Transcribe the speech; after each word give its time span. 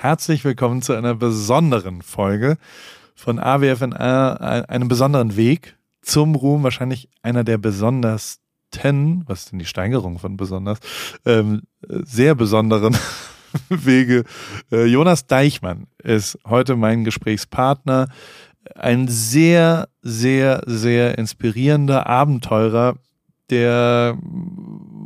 Herzlich 0.00 0.44
willkommen 0.44 0.80
zu 0.80 0.92
einer 0.92 1.16
besonderen 1.16 2.02
Folge 2.02 2.56
von 3.16 3.40
AWFNR, 3.40 4.68
einem 4.68 4.86
besonderen 4.86 5.34
Weg 5.34 5.76
zum 6.02 6.36
Ruhm, 6.36 6.62
wahrscheinlich 6.62 7.08
einer 7.20 7.42
der 7.42 7.58
besondersten, 7.58 9.24
was 9.26 9.40
ist 9.40 9.50
denn 9.50 9.58
die 9.58 9.64
Steigerung 9.64 10.20
von 10.20 10.36
besonders, 10.36 10.78
ähm, 11.26 11.62
sehr 11.88 12.36
besonderen 12.36 12.96
Wege. 13.70 14.22
Äh, 14.70 14.84
Jonas 14.84 15.26
Deichmann 15.26 15.88
ist 16.00 16.38
heute 16.46 16.76
mein 16.76 17.02
Gesprächspartner. 17.02 18.06
Ein 18.76 19.08
sehr, 19.08 19.88
sehr, 20.02 20.62
sehr 20.64 21.18
inspirierender 21.18 22.06
Abenteurer, 22.06 22.94
der 23.50 24.16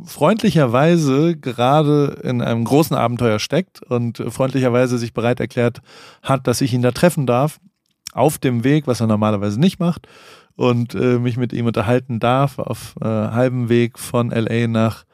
freundlicherweise 0.05 1.37
gerade 1.37 2.19
in 2.23 2.41
einem 2.41 2.63
großen 2.63 2.95
Abenteuer 2.95 3.39
steckt 3.39 3.81
und 3.81 4.23
freundlicherweise 4.29 4.97
sich 4.97 5.13
bereit 5.13 5.39
erklärt 5.39 5.81
hat, 6.21 6.47
dass 6.47 6.61
ich 6.61 6.73
ihn 6.73 6.81
da 6.81 6.91
treffen 6.91 7.25
darf, 7.25 7.59
auf 8.13 8.37
dem 8.37 8.63
Weg, 8.63 8.85
was 8.87 9.01
er 9.01 9.07
normalerweise 9.07 9.59
nicht 9.59 9.79
macht, 9.79 10.07
und 10.55 10.93
äh, 10.93 11.17
mich 11.17 11.37
mit 11.37 11.51
ihm 11.51 11.65
unterhalten 11.65 12.19
darf 12.19 12.59
auf 12.59 12.95
äh, 13.01 13.05
halbem 13.05 13.69
Weg 13.69 13.97
von 13.97 14.29
LA 14.29 14.67
nach 14.67 15.05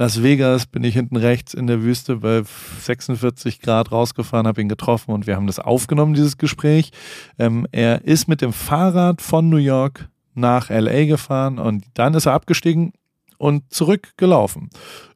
Las 0.00 0.22
Vegas 0.22 0.66
bin 0.66 0.84
ich 0.84 0.94
hinten 0.94 1.16
rechts 1.16 1.54
in 1.54 1.66
der 1.66 1.82
Wüste 1.82 2.16
bei 2.18 2.44
46 2.82 3.60
Grad 3.60 3.90
rausgefahren, 3.90 4.46
habe 4.46 4.60
ihn 4.60 4.68
getroffen 4.68 5.10
und 5.10 5.26
wir 5.26 5.34
haben 5.34 5.48
das 5.48 5.58
aufgenommen, 5.58 6.14
dieses 6.14 6.38
Gespräch. 6.38 6.92
Ähm, 7.36 7.66
er 7.72 8.04
ist 8.04 8.28
mit 8.28 8.40
dem 8.40 8.52
Fahrrad 8.52 9.20
von 9.20 9.48
New 9.48 9.56
York 9.56 10.08
nach 10.34 10.70
LA 10.70 11.06
gefahren 11.06 11.58
und 11.58 11.84
dann 11.94 12.14
ist 12.14 12.26
er 12.26 12.34
abgestiegen 12.34 12.92
und 13.38 13.72
zurückgelaufen. 13.72 14.70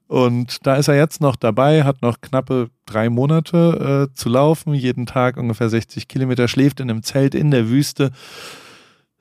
Und 0.06 0.66
da 0.66 0.76
ist 0.76 0.88
er 0.88 0.96
jetzt 0.96 1.20
noch 1.20 1.36
dabei, 1.36 1.84
hat 1.84 2.02
noch 2.02 2.20
knappe 2.20 2.68
drei 2.86 3.08
Monate 3.08 4.08
äh, 4.10 4.14
zu 4.14 4.28
laufen, 4.28 4.74
jeden 4.74 5.06
Tag 5.06 5.36
ungefähr 5.36 5.70
60 5.70 6.08
Kilometer, 6.08 6.48
schläft 6.48 6.80
in 6.80 6.90
einem 6.90 7.02
Zelt 7.02 7.34
in 7.34 7.50
der 7.50 7.68
Wüste 7.68 8.12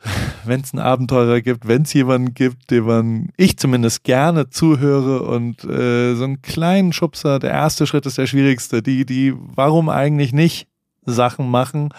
wenn 0.45 0.61
es 0.61 0.73
einen 0.73 0.81
Abenteurer 0.81 1.41
gibt, 1.41 1.67
wenn 1.67 1.83
es 1.83 1.93
jemanden 1.93 2.33
gibt, 2.33 2.71
dem 2.71 2.85
man, 2.85 3.29
ich 3.37 3.57
zumindest 3.57 4.03
gerne 4.03 4.49
zuhöre 4.49 5.23
und 5.23 5.63
äh, 5.63 6.15
so 6.15 6.23
einen 6.23 6.41
kleinen 6.41 6.93
Schubser, 6.93 7.39
der 7.39 7.51
erste 7.51 7.85
Schritt 7.87 8.05
ist 8.05 8.17
der 8.17 8.27
schwierigste, 8.27 8.81
die, 8.81 9.05
die, 9.05 9.33
warum 9.35 9.89
eigentlich 9.89 10.33
nicht 10.33 10.67
Sachen 11.05 11.49
machen, 11.49 11.89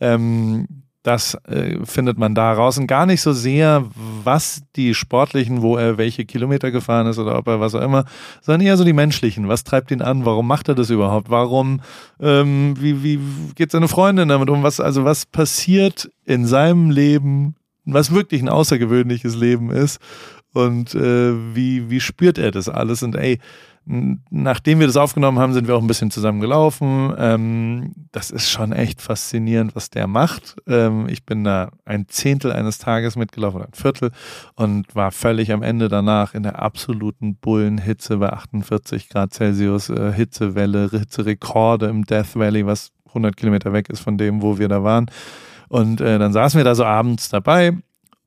ähm, 0.00 0.66
das 1.02 1.34
äh, 1.46 1.78
findet 1.84 2.18
man 2.18 2.34
da 2.34 2.52
raus 2.52 2.76
und 2.76 2.86
gar 2.86 3.06
nicht 3.06 3.22
so 3.22 3.32
sehr, 3.32 3.86
was 4.22 4.62
die 4.76 4.94
sportlichen, 4.94 5.62
wo 5.62 5.76
er 5.76 5.96
welche 5.96 6.26
Kilometer 6.26 6.70
gefahren 6.70 7.06
ist 7.06 7.18
oder 7.18 7.38
ob 7.38 7.48
er 7.48 7.58
was 7.58 7.74
auch 7.74 7.80
immer, 7.80 8.04
sondern 8.42 8.66
eher 8.66 8.76
so 8.76 8.84
die 8.84 8.92
menschlichen. 8.92 9.48
Was 9.48 9.64
treibt 9.64 9.90
ihn 9.90 10.02
an? 10.02 10.26
Warum 10.26 10.46
macht 10.46 10.68
er 10.68 10.74
das 10.74 10.90
überhaupt? 10.90 11.30
Warum, 11.30 11.80
ähm, 12.20 12.74
wie, 12.78 13.02
wie 13.02 13.18
geht 13.54 13.70
seine 13.70 13.88
Freundin 13.88 14.28
damit 14.28 14.50
um? 14.50 14.62
Was, 14.62 14.78
also 14.78 15.04
was 15.04 15.24
passiert 15.24 16.10
in 16.26 16.44
seinem 16.44 16.90
Leben, 16.90 17.56
was 17.86 18.12
wirklich 18.12 18.42
ein 18.42 18.50
außergewöhnliches 18.50 19.36
Leben 19.36 19.70
ist 19.70 20.00
und 20.52 20.94
äh, 20.94 21.32
wie, 21.54 21.88
wie 21.88 22.00
spürt 22.00 22.36
er 22.36 22.50
das 22.50 22.68
alles? 22.68 23.02
Und 23.02 23.16
ey, 23.16 23.38
nachdem 23.86 24.78
wir 24.78 24.86
das 24.86 24.96
aufgenommen 24.96 25.38
haben, 25.38 25.52
sind 25.52 25.66
wir 25.66 25.74
auch 25.74 25.80
ein 25.80 25.86
bisschen 25.86 26.10
zusammen 26.10 26.40
gelaufen. 26.40 27.12
Ähm, 27.18 27.92
das 28.12 28.30
ist 28.30 28.48
schon 28.48 28.72
echt 28.72 29.00
faszinierend, 29.00 29.74
was 29.74 29.90
der 29.90 30.06
macht. 30.06 30.56
Ähm, 30.66 31.08
ich 31.08 31.24
bin 31.24 31.44
da 31.44 31.70
ein 31.84 32.06
Zehntel 32.08 32.52
eines 32.52 32.78
Tages 32.78 33.16
mitgelaufen, 33.16 33.62
ein 33.62 33.72
Viertel 33.72 34.10
und 34.54 34.94
war 34.94 35.10
völlig 35.10 35.52
am 35.52 35.62
Ende 35.62 35.88
danach 35.88 36.34
in 36.34 36.42
der 36.42 36.62
absoluten 36.62 37.36
Bullenhitze 37.36 38.18
bei 38.18 38.32
48 38.32 39.08
Grad 39.08 39.34
Celsius, 39.34 39.88
äh, 39.88 40.12
Hitzewelle, 40.12 40.90
Hitzerekorde 40.90 41.86
im 41.86 42.04
Death 42.04 42.36
Valley, 42.36 42.66
was 42.66 42.92
100 43.08 43.36
Kilometer 43.36 43.72
weg 43.72 43.88
ist 43.88 44.00
von 44.00 44.18
dem, 44.18 44.42
wo 44.42 44.58
wir 44.58 44.68
da 44.68 44.84
waren. 44.84 45.06
Und 45.68 46.00
äh, 46.00 46.18
dann 46.18 46.32
saßen 46.32 46.58
wir 46.58 46.64
da 46.64 46.74
so 46.74 46.84
abends 46.84 47.28
dabei 47.28 47.76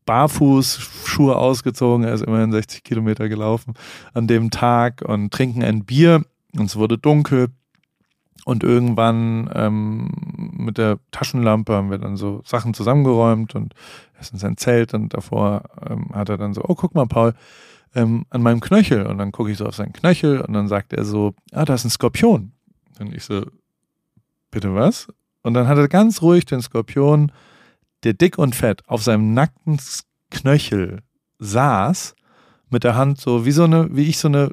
barfuß, 0.05 0.79
Schuhe 1.05 1.35
ausgezogen, 1.35 2.05
er 2.05 2.13
ist 2.13 2.23
immerhin 2.23 2.51
60 2.51 2.83
Kilometer 2.83 3.29
gelaufen 3.29 3.73
an 4.13 4.27
dem 4.27 4.51
Tag 4.51 5.01
und 5.01 5.31
trinken 5.31 5.63
ein 5.63 5.85
Bier 5.85 6.23
und 6.57 6.65
es 6.65 6.75
wurde 6.75 6.97
dunkel. 6.97 7.49
Und 8.45 8.63
irgendwann 8.63 9.49
ähm, 9.53 10.11
mit 10.57 10.77
der 10.77 10.99
Taschenlampe 11.11 11.73
haben 11.73 11.91
wir 11.91 11.97
dann 11.97 12.17
so 12.17 12.41
Sachen 12.43 12.73
zusammengeräumt 12.73 13.55
und 13.55 13.73
er 14.15 14.21
ist 14.21 14.33
in 14.33 14.39
sein 14.39 14.57
Zelt 14.57 14.93
und 14.93 15.13
davor 15.13 15.63
ähm, 15.89 16.09
hat 16.13 16.27
er 16.27 16.37
dann 16.37 16.53
so, 16.53 16.61
oh, 16.67 16.75
guck 16.75 16.93
mal, 16.93 17.05
Paul, 17.05 17.35
ähm, 17.95 18.25
an 18.29 18.41
meinem 18.41 18.59
Knöchel. 18.59 19.05
Und 19.05 19.17
dann 19.17 19.31
gucke 19.31 19.51
ich 19.51 19.57
so 19.57 19.65
auf 19.65 19.75
seinen 19.75 19.93
Knöchel 19.93 20.41
und 20.41 20.53
dann 20.53 20.67
sagt 20.67 20.93
er 20.93 21.05
so, 21.05 21.33
ah, 21.51 21.63
da 21.63 21.75
ist 21.75 21.85
ein 21.85 21.89
Skorpion. 21.89 22.51
Und 22.99 23.13
ich 23.13 23.23
so, 23.23 23.45
bitte 24.51 24.75
was? 24.75 25.07
Und 25.41 25.53
dann 25.53 25.67
hat 25.67 25.77
er 25.77 25.87
ganz 25.87 26.21
ruhig 26.21 26.45
den 26.45 26.61
Skorpion 26.61 27.31
der 28.03 28.13
dick 28.13 28.37
und 28.37 28.55
fett 28.55 28.87
auf 28.87 29.03
seinem 29.03 29.33
nackten 29.33 29.79
Knöchel 30.29 31.01
saß, 31.39 32.15
mit 32.69 32.83
der 32.83 32.95
Hand 32.95 33.21
so 33.21 33.45
wie 33.45 33.51
so 33.51 33.63
eine, 33.63 33.95
wie 33.95 34.09
ich 34.09 34.17
so 34.17 34.27
eine 34.27 34.49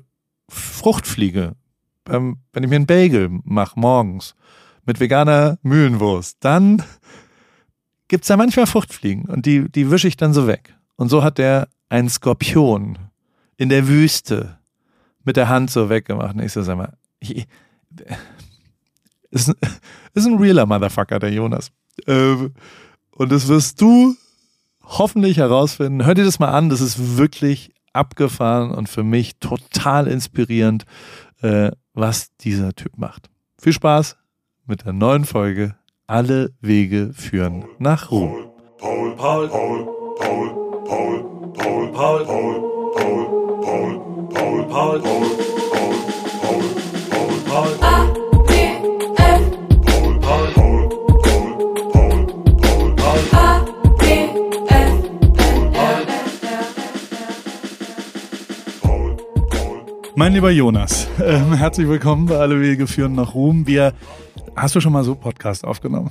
Fruchtfliege, 0.49 1.56
ähm, 2.09 2.39
wenn 2.53 2.62
ich 2.62 2.71
mir 2.71 2.77
einen 2.77 2.87
Bagel 2.87 3.31
mache 3.44 3.78
morgens 3.78 4.34
mit 4.84 5.00
veganer 5.00 5.59
Mühlenwurst, 5.62 6.39
dann 6.41 6.83
gibt's 8.09 8.28
da 8.28 8.37
manchmal 8.37 8.66
Fruchtfliegen 8.66 9.27
und 9.27 9.47
die, 9.47 9.71
die 9.71 9.91
wische 9.91 10.09
ich 10.09 10.16
dann 10.16 10.33
so 10.33 10.47
weg. 10.47 10.75
Und 10.97 11.09
so 11.09 11.22
hat 11.22 11.39
der 11.39 11.69
einen 11.89 12.09
Skorpion 12.09 12.99
in 13.56 13.69
der 13.69 13.89
Wüste 13.89 14.59
mit 15.25 15.37
der 15.37 15.49
Hand 15.49 15.71
so 15.71 15.89
weggemacht. 15.89 16.34
Und 16.34 16.43
ich 16.43 16.53
so, 16.53 16.62
sag 16.62 16.77
mal, 16.77 16.93
ich, 17.21 17.47
ist, 19.31 19.55
ist 20.15 20.27
ein 20.27 20.39
realer 20.39 20.66
Motherfucker, 20.66 21.19
der 21.19 21.33
Jonas. 21.33 21.71
Ähm, 22.06 22.53
und 23.20 23.31
das 23.31 23.48
wirst 23.48 23.82
du 23.82 24.16
hoffentlich 24.82 25.36
herausfinden. 25.36 26.06
Hör 26.06 26.14
dir 26.14 26.25
das 26.25 26.38
mal 26.38 26.48
an, 26.48 26.70
das 26.70 26.81
ist 26.81 27.19
wirklich 27.19 27.70
abgefahren 27.92 28.70
und 28.70 28.88
für 28.88 29.04
mich 29.04 29.36
total 29.41 30.06
inspirierend, 30.06 30.86
äh, 31.42 31.70
was 31.92 32.34
dieser 32.38 32.72
Typ 32.72 32.97
macht. 32.97 33.28
Viel 33.60 33.75
Spaß 33.75 34.16
mit 34.64 34.86
der 34.86 34.94
neuen 34.94 35.26
Folge 35.26 35.76
Alle 36.06 36.54
Wege 36.62 37.12
führen 37.12 37.66
nach 37.78 38.10
Ruhm. 38.10 38.48
Paul, 38.78 39.14
Paul, 39.16 39.48
Paul, 39.48 39.86
Paul, 40.19 40.54
Paul, 40.86 41.53
Paul, 41.53 41.92
Paul, 41.92 41.92
Paul, 41.92 42.25
Paul, 42.25 42.94
Paul, 42.97 43.36
Paul, 43.66 44.25
Paul, 44.30 44.66
Paul, 44.66 45.00
Paul, 45.00 45.28
Paul, 46.41 46.70
Paul, 47.44 47.78
Paul. 47.78 48.00
Mein 60.16 60.32
lieber 60.32 60.50
Jonas, 60.50 61.06
äh, 61.19 61.38
herzlich 61.56 61.88
willkommen 61.88 62.26
bei 62.26 62.37
Alle 62.37 62.60
Wege 62.60 62.87
führen 62.87 63.15
nach 63.15 63.34
Ruhm. 63.34 63.66
Wir, 63.66 63.94
hast 64.56 64.75
du 64.75 64.81
schon 64.81 64.93
mal 64.93 65.04
so 65.04 65.15
Podcast 65.15 65.65
aufgenommen? 65.65 66.10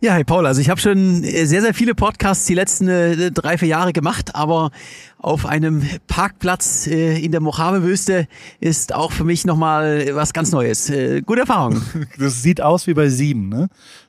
Ja, 0.00 0.12
hey 0.12 0.24
Paul, 0.24 0.46
also 0.46 0.60
ich 0.60 0.68
habe 0.70 0.80
schon 0.80 1.24
äh, 1.24 1.46
sehr, 1.46 1.62
sehr 1.62 1.74
viele 1.74 1.94
Podcasts 1.94 2.46
die 2.46 2.54
letzten 2.54 2.86
äh, 2.86 3.32
drei, 3.32 3.58
vier 3.58 3.68
Jahre 3.68 3.92
gemacht, 3.92 4.34
aber 4.34 4.70
auf 5.18 5.46
einem 5.46 5.82
Parkplatz 6.06 6.86
äh, 6.86 7.18
in 7.18 7.32
der 7.32 7.40
Mojave-Wüste 7.40 8.28
ist 8.60 8.94
auch 8.94 9.10
für 9.10 9.24
mich 9.24 9.44
nochmal 9.44 10.10
was 10.12 10.32
ganz 10.32 10.52
Neues. 10.52 10.90
Äh, 10.90 11.22
gute 11.22 11.40
Erfahrung. 11.40 11.82
Das 12.18 12.42
sieht 12.42 12.60
aus 12.60 12.86
wie 12.86 12.94
bei 12.94 13.08
Sieben, 13.08 13.48
ne? 13.48 13.68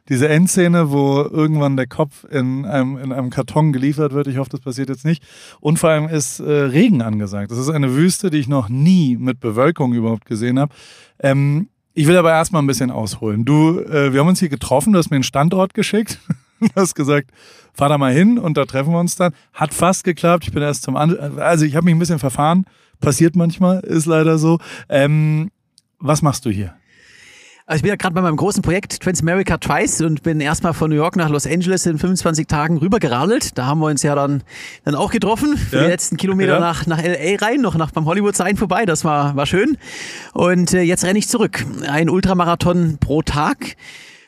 Diese 0.09 0.29
Endszene, 0.29 0.91
wo 0.91 1.21
irgendwann 1.21 1.77
der 1.77 1.87
Kopf 1.87 2.23
in 2.29 2.65
einem, 2.65 2.97
in 2.97 3.11
einem 3.11 3.29
Karton 3.29 3.73
geliefert 3.73 4.13
wird. 4.13 4.27
Ich 4.27 4.37
hoffe, 4.37 4.49
das 4.49 4.61
passiert 4.61 4.89
jetzt 4.89 5.05
nicht. 5.05 5.23
Und 5.59 5.79
vor 5.79 5.89
allem 5.89 6.07
ist 6.07 6.39
äh, 6.39 6.51
Regen 6.51 7.01
angesagt. 7.01 7.51
Das 7.51 7.57
ist 7.57 7.69
eine 7.69 7.93
Wüste, 7.95 8.29
die 8.29 8.37
ich 8.37 8.47
noch 8.47 8.69
nie 8.69 9.17
mit 9.17 9.39
Bewölkung 9.39 9.93
überhaupt 9.93 10.25
gesehen 10.25 10.59
habe. 10.59 10.73
Ähm, 11.19 11.69
ich 11.93 12.07
will 12.07 12.17
aber 12.17 12.31
erstmal 12.31 12.61
ein 12.61 12.67
bisschen 12.67 12.91
ausholen. 12.91 13.43
Du, 13.43 13.79
äh, 13.79 14.13
wir 14.13 14.19
haben 14.19 14.27
uns 14.27 14.39
hier 14.39 14.49
getroffen, 14.49 14.93
du 14.93 14.99
hast 14.99 15.09
mir 15.09 15.15
einen 15.15 15.23
Standort 15.23 15.73
geschickt. 15.73 16.19
Du 16.59 16.69
hast 16.75 16.95
gesagt, 16.95 17.29
fahr 17.71 17.89
da 17.89 17.99
mal 17.99 18.11
hin 18.11 18.39
und 18.39 18.57
da 18.57 18.65
treffen 18.65 18.91
wir 18.91 18.99
uns 18.99 19.15
dann. 19.15 19.31
Hat 19.53 19.75
fast 19.75 20.03
geklappt. 20.03 20.43
Ich 20.47 20.51
bin 20.51 20.63
erst 20.63 20.81
zum 20.81 20.95
An 20.95 21.15
also 21.37 21.65
ich 21.65 21.75
habe 21.75 21.85
mich 21.85 21.93
ein 21.93 21.99
bisschen 21.99 22.17
verfahren. 22.17 22.65
Passiert 22.99 23.35
manchmal, 23.35 23.81
ist 23.81 24.07
leider 24.07 24.39
so. 24.39 24.57
Ähm, 24.89 25.51
was 25.99 26.23
machst 26.23 26.45
du 26.45 26.49
hier? 26.49 26.73
Also 27.69 27.79
ich 27.79 27.81
bin 27.81 27.89
ja 27.89 27.97
gerade 27.97 28.15
bei 28.15 28.21
meinem 28.21 28.37
großen 28.37 28.61
Projekt 28.61 29.01
Transamerica 29.01 29.57
Twice 29.57 29.99
und 29.99 30.23
bin 30.23 30.39
erstmal 30.39 30.73
von 30.73 30.89
New 30.89 30.95
York 30.95 31.17
nach 31.17 31.27
Los 31.27 31.45
Angeles 31.45 31.85
in 31.85 31.99
25 31.99 32.47
Tagen 32.47 32.77
rübergeradelt. 32.77 33.57
Da 33.57 33.65
haben 33.65 33.81
wir 33.81 33.87
uns 33.87 34.03
ja 34.03 34.15
dann, 34.15 34.41
dann 34.85 34.95
auch 34.95 35.11
getroffen 35.11 35.57
für 35.57 35.75
ja. 35.75 35.83
die 35.83 35.89
letzten 35.89 36.15
Kilometer 36.15 36.53
ja. 36.53 36.59
nach, 36.61 36.87
nach 36.87 37.03
LA 37.03 37.35
rein, 37.45 37.59
noch 37.59 37.75
nach 37.75 37.91
beim 37.91 38.05
Hollywood 38.05 38.37
Sign 38.37 38.55
vorbei. 38.55 38.85
Das 38.85 39.03
war, 39.03 39.35
war 39.35 39.45
schön. 39.45 39.77
Und 40.31 40.73
äh, 40.73 40.81
jetzt 40.83 41.03
renne 41.03 41.19
ich 41.19 41.27
zurück. 41.27 41.65
Ein 41.89 42.09
Ultramarathon 42.09 42.99
pro 43.01 43.21
Tag. 43.21 43.75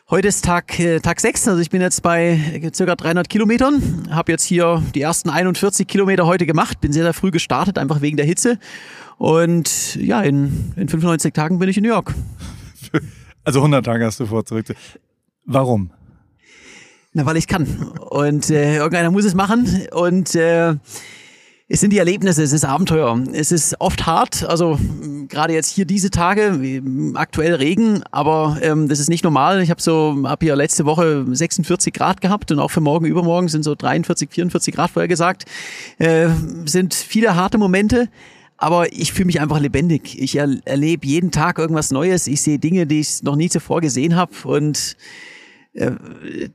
Heute 0.10 0.28
ist 0.28 0.44
Tag, 0.44 0.78
äh, 0.78 1.00
Tag 1.00 1.22
6, 1.22 1.48
also 1.48 1.62
ich 1.62 1.70
bin 1.70 1.80
jetzt 1.80 2.04
bei 2.04 2.32
äh, 2.62 2.72
circa 2.74 2.98
300 2.98 3.30
Kilometern, 3.30 4.10
habe 4.10 4.34
jetzt 4.34 4.44
hier 4.44 4.84
die 4.94 5.02
ersten 5.02 5.30
41 5.30 5.88
Kilometer 5.88 6.26
heute 6.26 6.46
gemacht, 6.46 6.82
bin 6.82 6.92
sehr, 6.92 7.04
sehr 7.04 7.14
früh 7.14 7.32
gestartet, 7.32 7.78
einfach 7.78 8.02
wegen 8.02 8.18
der 8.18 8.26
Hitze 8.26 8.58
und 9.18 9.96
ja, 9.96 10.22
in, 10.22 10.74
in 10.76 10.90
95 10.90 11.32
Tagen 11.34 11.60
bin 11.60 11.70
ich 11.70 11.78
in 11.78 11.84
New 11.84 11.90
York. 11.90 12.16
Also 13.50 13.62
100 13.62 13.84
Tage 13.84 14.06
hast 14.06 14.20
du 14.20 14.28
vor, 14.28 14.46
zurück 14.46 14.68
zu. 14.68 14.76
Warum? 15.44 15.90
Na, 17.14 17.26
weil 17.26 17.36
ich 17.36 17.48
kann. 17.48 17.94
Und 18.12 18.52
äh, 18.52 18.76
irgendeiner 18.76 19.10
muss 19.10 19.26
es 19.26 19.34
machen. 19.34 19.88
Und 19.92 20.36
äh, 20.36 20.76
es 21.68 21.80
sind 21.80 21.92
die 21.92 21.98
Erlebnisse, 21.98 22.44
es 22.44 22.54
ist 22.54 22.64
Abenteuer. 22.64 23.20
Es 23.34 23.52
ist 23.52 23.82
oft 23.82 24.06
hart, 24.06 24.48
also 24.48 24.78
gerade 25.30 25.54
jetzt 25.54 25.72
hier 25.72 25.86
diese 25.86 26.12
Tage, 26.12 26.84
aktuell 27.16 27.56
Regen, 27.56 28.04
aber 28.12 28.60
ähm, 28.62 28.88
das 28.88 29.00
ist 29.00 29.10
nicht 29.10 29.24
normal. 29.24 29.64
Ich 29.64 29.72
habe 29.72 29.82
so 29.82 30.16
ab 30.26 30.44
hier 30.44 30.56
letzte 30.56 30.86
Woche 30.86 31.26
46 31.28 31.92
Grad 31.92 32.22
gehabt 32.22 32.52
und 32.52 32.60
auch 32.60 32.70
für 32.70 32.82
morgen 32.82 33.08
übermorgen 33.08 33.48
sind 33.48 33.64
so 33.64 33.74
43, 33.74 34.30
44 34.30 34.76
Grad 34.76 34.92
vorher 34.92 35.08
gesagt. 35.08 35.46
Äh, 35.98 36.30
sind 36.66 36.94
viele 36.94 37.36
harte 37.36 37.58
Momente. 37.58 38.10
Aber 38.60 38.92
ich 38.92 39.14
fühle 39.14 39.28
mich 39.28 39.40
einfach 39.40 39.60
lebendig. 39.60 40.20
Ich 40.22 40.36
er 40.36 40.50
erlebe 40.66 41.08
jeden 41.08 41.32
Tag 41.32 41.58
irgendwas 41.58 41.92
Neues. 41.92 42.28
Ich 42.28 42.42
sehe 42.42 42.60
Dinge, 42.60 42.86
die 42.86 43.00
ich 43.00 43.24
noch 43.24 43.38
nie 43.38 43.50
zuvor 43.50 43.80
gesehen 43.80 44.18
habe. 44.18 44.34
Und 44.44 44.98
äh, 45.74 45.92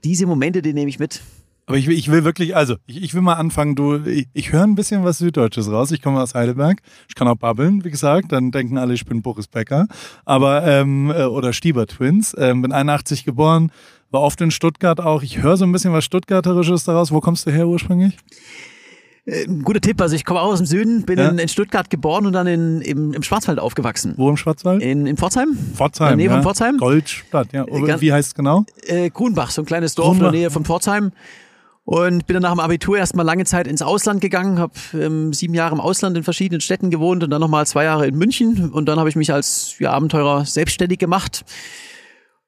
diese 0.05 0.27
Momente, 0.27 0.61
die 0.61 0.75
nehme 0.75 0.91
ich 0.91 0.99
mit. 0.99 1.23
Aber 1.67 1.79
ich 1.79 1.87
will, 1.87 1.97
ich 1.97 2.11
will 2.11 2.25
wirklich, 2.25 2.55
also 2.55 2.77
ich, 2.87 3.03
ich 3.03 3.15
will 3.15 3.23
mal 3.23 3.35
anfangen, 3.35 3.75
du, 3.75 4.05
ich, 4.05 4.29
ich 4.35 4.53
höre 4.53 4.65
ein 4.65 4.75
bisschen 4.75 5.03
was 5.03 5.17
Süddeutsches 5.17 5.71
raus. 5.71 5.93
Ich 5.93 6.03
komme 6.03 6.21
aus 6.21 6.35
Heidelberg. 6.35 6.83
Ich 7.09 7.15
kann 7.15 7.27
auch 7.27 7.37
babbeln, 7.37 7.85
wie 7.85 7.91
gesagt. 7.91 8.33
Dann 8.33 8.51
denken 8.51 8.77
alle, 8.77 8.93
ich 8.93 9.06
bin 9.06 9.23
Boris 9.23 9.49
Becker. 9.49 9.87
Aber, 10.27 10.67
ähm, 10.67 11.11
äh, 11.11 11.25
oder 11.25 11.55
Stieber 11.55 11.87
Twins. 11.87 12.37
Ähm, 12.39 12.61
bin 12.61 12.73
81 12.73 13.25
geboren, 13.25 13.73
war 14.11 14.21
oft 14.21 14.43
in 14.43 14.51
Stuttgart 14.51 15.01
auch. 15.01 15.23
Ich 15.23 15.43
höre 15.43 15.56
so 15.56 15.65
ein 15.65 15.73
bisschen 15.73 15.95
was 15.95 16.05
Stuttgarterisches 16.05 16.85
daraus. 16.85 17.12
Wo 17.12 17.21
kommst 17.21 17.47
du 17.47 17.51
her 17.51 17.67
ursprünglich? 17.67 18.19
Äh, 19.26 19.47
guter 19.47 19.81
Tipp, 19.81 20.00
also 20.00 20.15
ich 20.15 20.25
komme 20.25 20.41
auch 20.41 20.53
aus 20.53 20.59
dem 20.59 20.67
Süden, 20.67 21.03
bin 21.05 21.19
ja. 21.19 21.29
in, 21.29 21.38
in, 21.38 21.49
Stuttgart 21.49 21.88
geboren 21.88 22.26
und 22.26 22.35
dann 22.35 22.47
in, 22.47 22.82
im, 22.82 23.15
im 23.15 23.23
Schwarzwald 23.23 23.59
aufgewachsen. 23.59 24.15
Wo 24.17 24.29
im 24.29 24.37
Schwarzwald? 24.37 24.82
In, 24.82 25.06
in 25.06 25.17
Pforzheim. 25.17 25.56
Pforzheim, 25.75 26.12
in 26.12 26.19
der 26.19 26.26
Nähe 26.26 26.26
ja. 26.26 26.32
von 26.35 26.43
Pforzheim. 26.43 26.76
Goldstadt, 26.76 27.53
ja. 27.53 27.67
Wie 27.67 28.12
heißt 28.12 28.29
es 28.29 28.35
genau? 28.35 28.67
Äh, 28.87 29.09
Grunbach, 29.09 29.50
so 29.50 29.62
ein 29.62 29.65
kleines 29.65 29.94
Dorf 29.94 30.09
Grunbach. 30.09 30.26
in 30.26 30.32
der 30.32 30.41
Nähe 30.41 30.50
von 30.50 30.65
Pforzheim. 30.65 31.12
Und 31.87 32.26
bin 32.26 32.35
dann 32.35 32.43
nach 32.43 32.53
dem 32.53 32.61
Abitur 32.61 32.97
erstmal 32.97 33.26
lange 33.26 33.44
Zeit 33.44 33.67
ins 33.67 33.82
Ausland 33.82 34.23
gegangen, 34.23 34.59
habe 34.59 34.73
ähm, 34.94 35.35
sieben 35.35 35.53
Jahre 35.53 35.75
im 35.75 35.81
Ausland 35.82 36.17
in 36.17 36.23
verschiedenen 36.23 36.62
Städten 36.62 36.88
gewohnt 36.91 37.23
und 37.23 37.29
dann 37.29 37.41
nochmal 37.41 37.67
zwei 37.67 37.85
Jahre 37.85 38.06
in 38.06 38.17
München. 38.17 38.70
Und 38.70 38.87
dann 38.88 38.99
habe 38.99 39.11
ich 39.11 39.17
mich 39.17 39.32
als 39.32 39.77
ja, 39.79 39.91
Abenteurer 39.91 40.47
selbstständig 40.47 40.99
gemacht. 40.99 41.44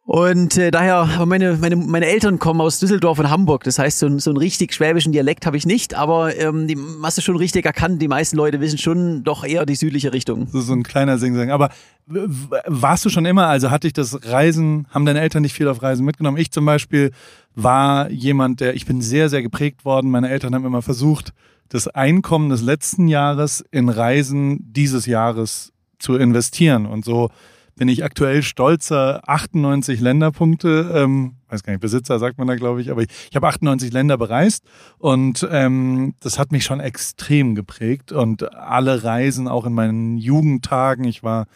Und 0.07 0.57
äh, 0.57 0.71
daher, 0.71 1.27
meine, 1.27 1.57
meine, 1.57 1.75
meine 1.75 2.07
Eltern 2.07 2.39
kommen 2.39 2.61
aus 2.61 2.79
Düsseldorf 2.79 3.19
und 3.19 3.29
Hamburg. 3.29 3.65
Das 3.65 3.81
heißt, 3.81 3.99
so, 3.99 4.19
so 4.21 4.31
einen 4.31 4.37
richtig 4.37 4.73
schwäbischen 4.73 5.11
Dialekt 5.11 5.47
habe 5.47 5.57
ich 5.57 5.67
nicht, 5.67 5.95
aber 5.95 6.37
ähm, 6.37 6.69
die 6.69 6.79
hast 7.03 7.19
du 7.19 7.23
schon 7.23 7.35
richtig 7.35 7.67
erkannt. 7.67 8.01
Die 8.01 8.07
meisten 8.07 8.37
Leute 8.37 8.61
wissen 8.61 8.79
schon 8.79 9.25
doch 9.25 9.43
eher 9.43 9.67
die 9.67 9.75
südliche 9.75 10.13
Richtung. 10.13 10.47
So, 10.47 10.61
so 10.61 10.75
ein 10.75 10.85
kleiner 10.85 11.19
Singsang. 11.19 11.51
Aber 11.51 11.71
warst 12.07 13.05
du 13.05 13.09
schon 13.09 13.27
immer, 13.27 13.49
also 13.49 13.73
hatte 13.73 13.89
ich 13.89 13.95
das 13.95 14.31
Reisen, 14.31 14.87
haben 14.91 15.05
deine 15.07 15.21
Eltern 15.21 15.43
nicht 15.43 15.55
viel 15.55 15.67
auf 15.67 15.83
Reisen 15.83 16.07
mitgenommen? 16.07 16.37
Ich 16.37 16.53
zum 16.53 16.65
Beispiel 16.65 17.11
war 17.57 18.09
jemand, 18.09 18.61
der, 18.61 18.77
ich 18.77 18.87
bin 18.87 19.01
sehr, 19.01 19.29
sehr 19.29 19.43
geprägt 19.43 19.85
worden. 19.85 20.13
Meine 20.13 20.29
Eltern 20.29 20.55
haben 20.55 20.65
immer 20.65 20.83
versucht, 20.83 21.33
das 21.69 21.89
Einkommen 21.89 22.51
des 22.51 22.63
letzten 22.63 23.09
Jahres 23.09 23.65
in 23.73 23.89
Reisen 23.89 24.73
dieses 24.73 25.07
Jahres 25.07 25.73
zu 25.99 26.15
investieren. 26.15 26.87
Und 26.87 27.05
so 27.05 27.31
bin 27.77 27.89
ich 27.89 28.05
aktuell 28.05 28.43
stolzer 28.43 29.29
98 29.29 30.01
Länderpunkte, 30.01 30.91
ähm, 30.95 31.37
weiß 31.49 31.63
gar 31.63 31.73
nicht, 31.73 31.81
Besitzer 31.81 32.19
sagt 32.19 32.39
man 32.39 32.49
da, 32.49 32.57
glaube 32.57 32.81
ich, 32.81 32.91
aber 32.91 33.03
ich, 33.03 33.09
ich 33.31 33.37
habe 33.37 33.47
98 33.47 33.93
Länder 33.93 34.17
bereist 34.17 34.65
und 34.99 35.47
ähm, 35.51 36.15
das 36.21 36.39
hat 36.39 36.53
mich 36.53 36.65
schon 36.65 36.81
extrem 36.81 37.55
geprägt 37.55 38.13
und 38.13 38.53
alle 38.55 39.05
Reisen 39.05 39.47
auch 39.47 39.67
in 39.67 39.75
meinen 39.75 40.17
Jugendtagen, 40.17 41.05
ich 41.05 41.23
war 41.23 41.47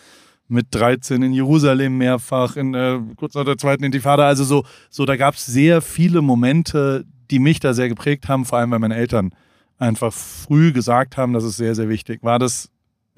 mit 0.47 0.67
13 0.73 1.23
in 1.23 1.33
Jerusalem 1.33 1.97
mehrfach, 1.97 2.57
in 2.57 2.75
äh, 2.75 2.99
kurz 3.17 3.35
nach 3.35 3.45
der 3.45 3.57
zweiten 3.57 3.85
Intifada. 3.85 4.27
Also 4.27 4.43
so, 4.45 4.65
so 4.91 5.07
da 5.07 5.17
gab 5.17 5.35
es 5.35 5.47
sehr 5.47 5.81
viele 5.81 6.23
Momente, 6.23 7.05
die 7.31 7.39
mich 7.39 7.61
da 7.61 7.73
sehr 7.73 7.89
geprägt 7.89 8.29
haben, 8.29 8.45
vor 8.45 8.59
allem 8.59 8.73
weil 8.73 8.81
meine 8.81 8.97
Eltern 8.97 9.31
einfach 9.79 10.13
früh 10.13 10.73
gesagt 10.73 11.17
haben, 11.17 11.33
das 11.33 11.45
ist 11.45 11.57
sehr, 11.57 11.77
sehr 11.77 11.89
wichtig. 11.89 12.23
War 12.23 12.41
das 12.41 12.69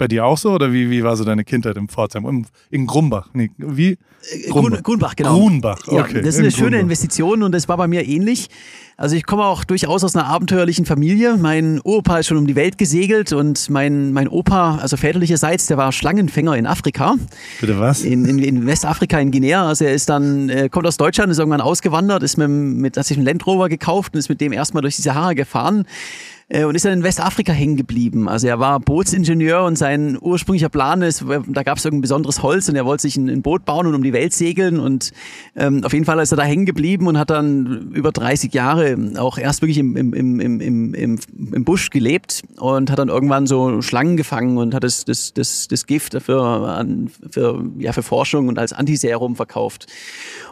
bei 0.03 0.09
dir 0.09 0.27
auch 0.27 0.37
so 0.37 0.51
oder 0.51 0.73
wie, 0.73 0.91
wie 0.91 1.05
war 1.05 1.17
so 1.17 1.23
deine 1.23 1.45
Kindheit 1.45 1.77
im 1.77 1.89
Pforzheim? 1.89 2.45
In 2.71 2.87
Grumbach? 2.89 3.29
Nee, 3.35 3.53
wie? 3.57 3.91
Äh, 3.91 4.49
Grunbach, 4.51 4.83
Grunbach 4.83 5.15
genau. 5.15 5.39
Grunbach, 5.39 5.79
okay. 5.87 6.17
Ja, 6.17 6.23
das 6.23 6.35
ist 6.35 6.41
eine 6.41 6.51
schöne 6.51 6.81
Investition 6.81 7.45
und 7.45 7.53
das 7.53 7.69
war 7.69 7.77
bei 7.77 7.87
mir 7.87 8.05
ähnlich. 8.05 8.51
Also 8.97 9.15
ich 9.15 9.25
komme 9.25 9.45
auch 9.45 9.63
durchaus 9.63 10.03
aus 10.03 10.17
einer 10.17 10.27
abenteuerlichen 10.27 10.87
Familie. 10.87 11.37
Mein 11.37 11.81
Opa 11.85 12.19
ist 12.19 12.27
schon 12.27 12.37
um 12.37 12.49
die 12.49 12.57
Welt 12.57 12.79
gesegelt 12.79 13.33
und 13.33 13.71
mein, 13.71 14.13
mein 14.13 14.27
Opa, 14.27 14.79
also 14.79 14.97
väterlicherseits, 14.97 15.67
der 15.67 15.77
war 15.77 15.93
Schlangenfänger 15.93 16.57
in 16.57 16.67
Afrika. 16.67 17.15
Bitte 17.61 17.79
was? 17.79 18.03
In, 18.03 18.25
in, 18.25 18.41
in 18.41 18.67
Westafrika, 18.67 19.21
in 19.21 19.31
Guinea. 19.31 19.69
Also 19.69 19.85
er 19.85 19.95
ist 19.95 20.09
dann, 20.09 20.49
äh, 20.49 20.69
kommt 20.69 20.89
aus 20.89 20.97
Deutschland, 20.97 21.31
ist 21.31 21.39
irgendwann 21.39 21.61
ausgewandert, 21.61 22.25
ist 22.25 22.39
mit, 22.39 22.49
mit 22.49 22.97
hat 22.97 23.07
sich 23.07 23.17
einen 23.17 23.27
Land 23.27 23.47
Rover 23.47 23.69
gekauft 23.69 24.15
und 24.15 24.19
ist 24.19 24.29
mit 24.29 24.41
dem 24.41 24.53
erstmal 24.53 24.83
durch 24.83 24.97
die 24.97 25.03
Sahara 25.03 25.35
gefahren 25.35 25.87
und 26.53 26.75
ist 26.75 26.85
dann 26.85 26.93
in 26.93 27.03
Westafrika 27.03 27.53
hängen 27.53 27.77
geblieben. 27.77 28.29
Also 28.29 28.47
er 28.47 28.59
war 28.59 28.79
Bootsingenieur 28.79 29.65
und 29.65 29.77
sein 29.77 30.19
ursprünglicher 30.21 30.69
Plan 30.69 31.01
ist, 31.01 31.25
da 31.49 31.63
gab 31.63 31.79
es 31.79 31.85
irgendein 31.85 32.03
besonderes 32.03 32.43
Holz 32.43 32.69
und 32.69 32.77
er 32.77 32.85
wollte 32.85 33.03
sich 33.03 33.17
ein, 33.17 33.31
ein, 33.31 33.41
Boot 33.41 33.65
bauen 33.65 33.87
und 33.87 33.95
um 33.95 34.03
die 34.03 34.13
Welt 34.13 34.35
segeln 34.35 34.79
und 34.79 35.13
ähm, 35.57 35.83
auf 35.83 35.95
jeden 35.95 36.05
Fall 36.05 36.19
ist 36.19 36.31
er 36.31 36.37
da 36.37 36.43
hängen 36.43 36.67
geblieben 36.67 37.07
und 37.07 37.19
hat 37.19 37.31
dann 37.31 37.91
über 37.93 38.13
30 38.13 38.53
Jahre 38.53 38.97
auch 39.17 39.39
erst 39.39 39.63
wirklich 39.63 39.79
im, 39.79 39.97
im, 39.97 40.13
im, 40.13 40.41
im, 40.41 40.95
im, 40.95 41.19
im 41.35 41.65
Busch 41.65 41.89
gelebt 41.89 42.43
und 42.59 42.91
hat 42.91 42.99
dann 42.99 43.09
irgendwann 43.09 43.47
so 43.47 43.81
Schlangen 43.81 44.19
gefangen 44.19 44.59
und 44.59 44.75
hat 44.75 44.85
das, 44.85 45.07
das, 45.07 45.33
das, 45.33 45.69
das 45.69 45.87
Gift 45.87 46.13
dafür 46.13 46.85
für, 47.31 47.65
ja, 47.79 47.93
für 47.93 48.03
Forschung 48.03 48.49
und 48.49 48.59
als 48.59 48.75
Antiserum 48.75 49.37
verkauft. 49.37 49.87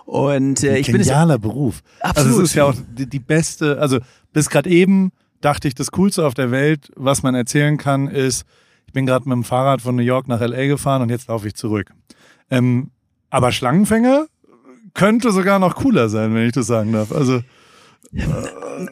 Und 0.06 0.64
äh, 0.64 0.78
ich 0.78 0.86
bin 0.86 0.98
genialer 0.98 1.38
Beruf. 1.38 1.82
Absolut. 2.00 2.30
Also 2.30 2.42
es 2.42 2.48
ist 2.50 2.54
ja 2.54 2.64
auch 2.64 2.74
die, 2.96 3.06
die 3.06 3.18
beste, 3.18 3.78
also 3.78 3.98
bis 4.32 4.48
gerade 4.48 4.70
eben 4.70 5.12
dachte 5.40 5.68
ich, 5.68 5.74
das 5.74 5.90
Coolste 5.92 6.26
auf 6.26 6.34
der 6.34 6.50
Welt, 6.50 6.90
was 6.96 7.22
man 7.22 7.34
erzählen 7.34 7.76
kann, 7.76 8.08
ist, 8.08 8.44
ich 8.86 8.92
bin 8.92 9.06
gerade 9.06 9.28
mit 9.28 9.36
dem 9.36 9.44
Fahrrad 9.44 9.80
von 9.82 9.96
New 9.96 10.02
York 10.02 10.28
nach 10.28 10.40
LA 10.40 10.66
gefahren 10.66 11.02
und 11.02 11.10
jetzt 11.10 11.28
laufe 11.28 11.46
ich 11.46 11.54
zurück. 11.54 11.92
Ähm, 12.50 12.90
aber 13.30 13.52
Schlangenfänger 13.52 14.26
könnte 14.94 15.30
sogar 15.30 15.58
noch 15.58 15.76
cooler 15.76 16.08
sein, 16.08 16.34
wenn 16.34 16.46
ich 16.46 16.52
das 16.52 16.66
sagen 16.66 16.92
darf. 16.92 17.12
Also 17.12 17.42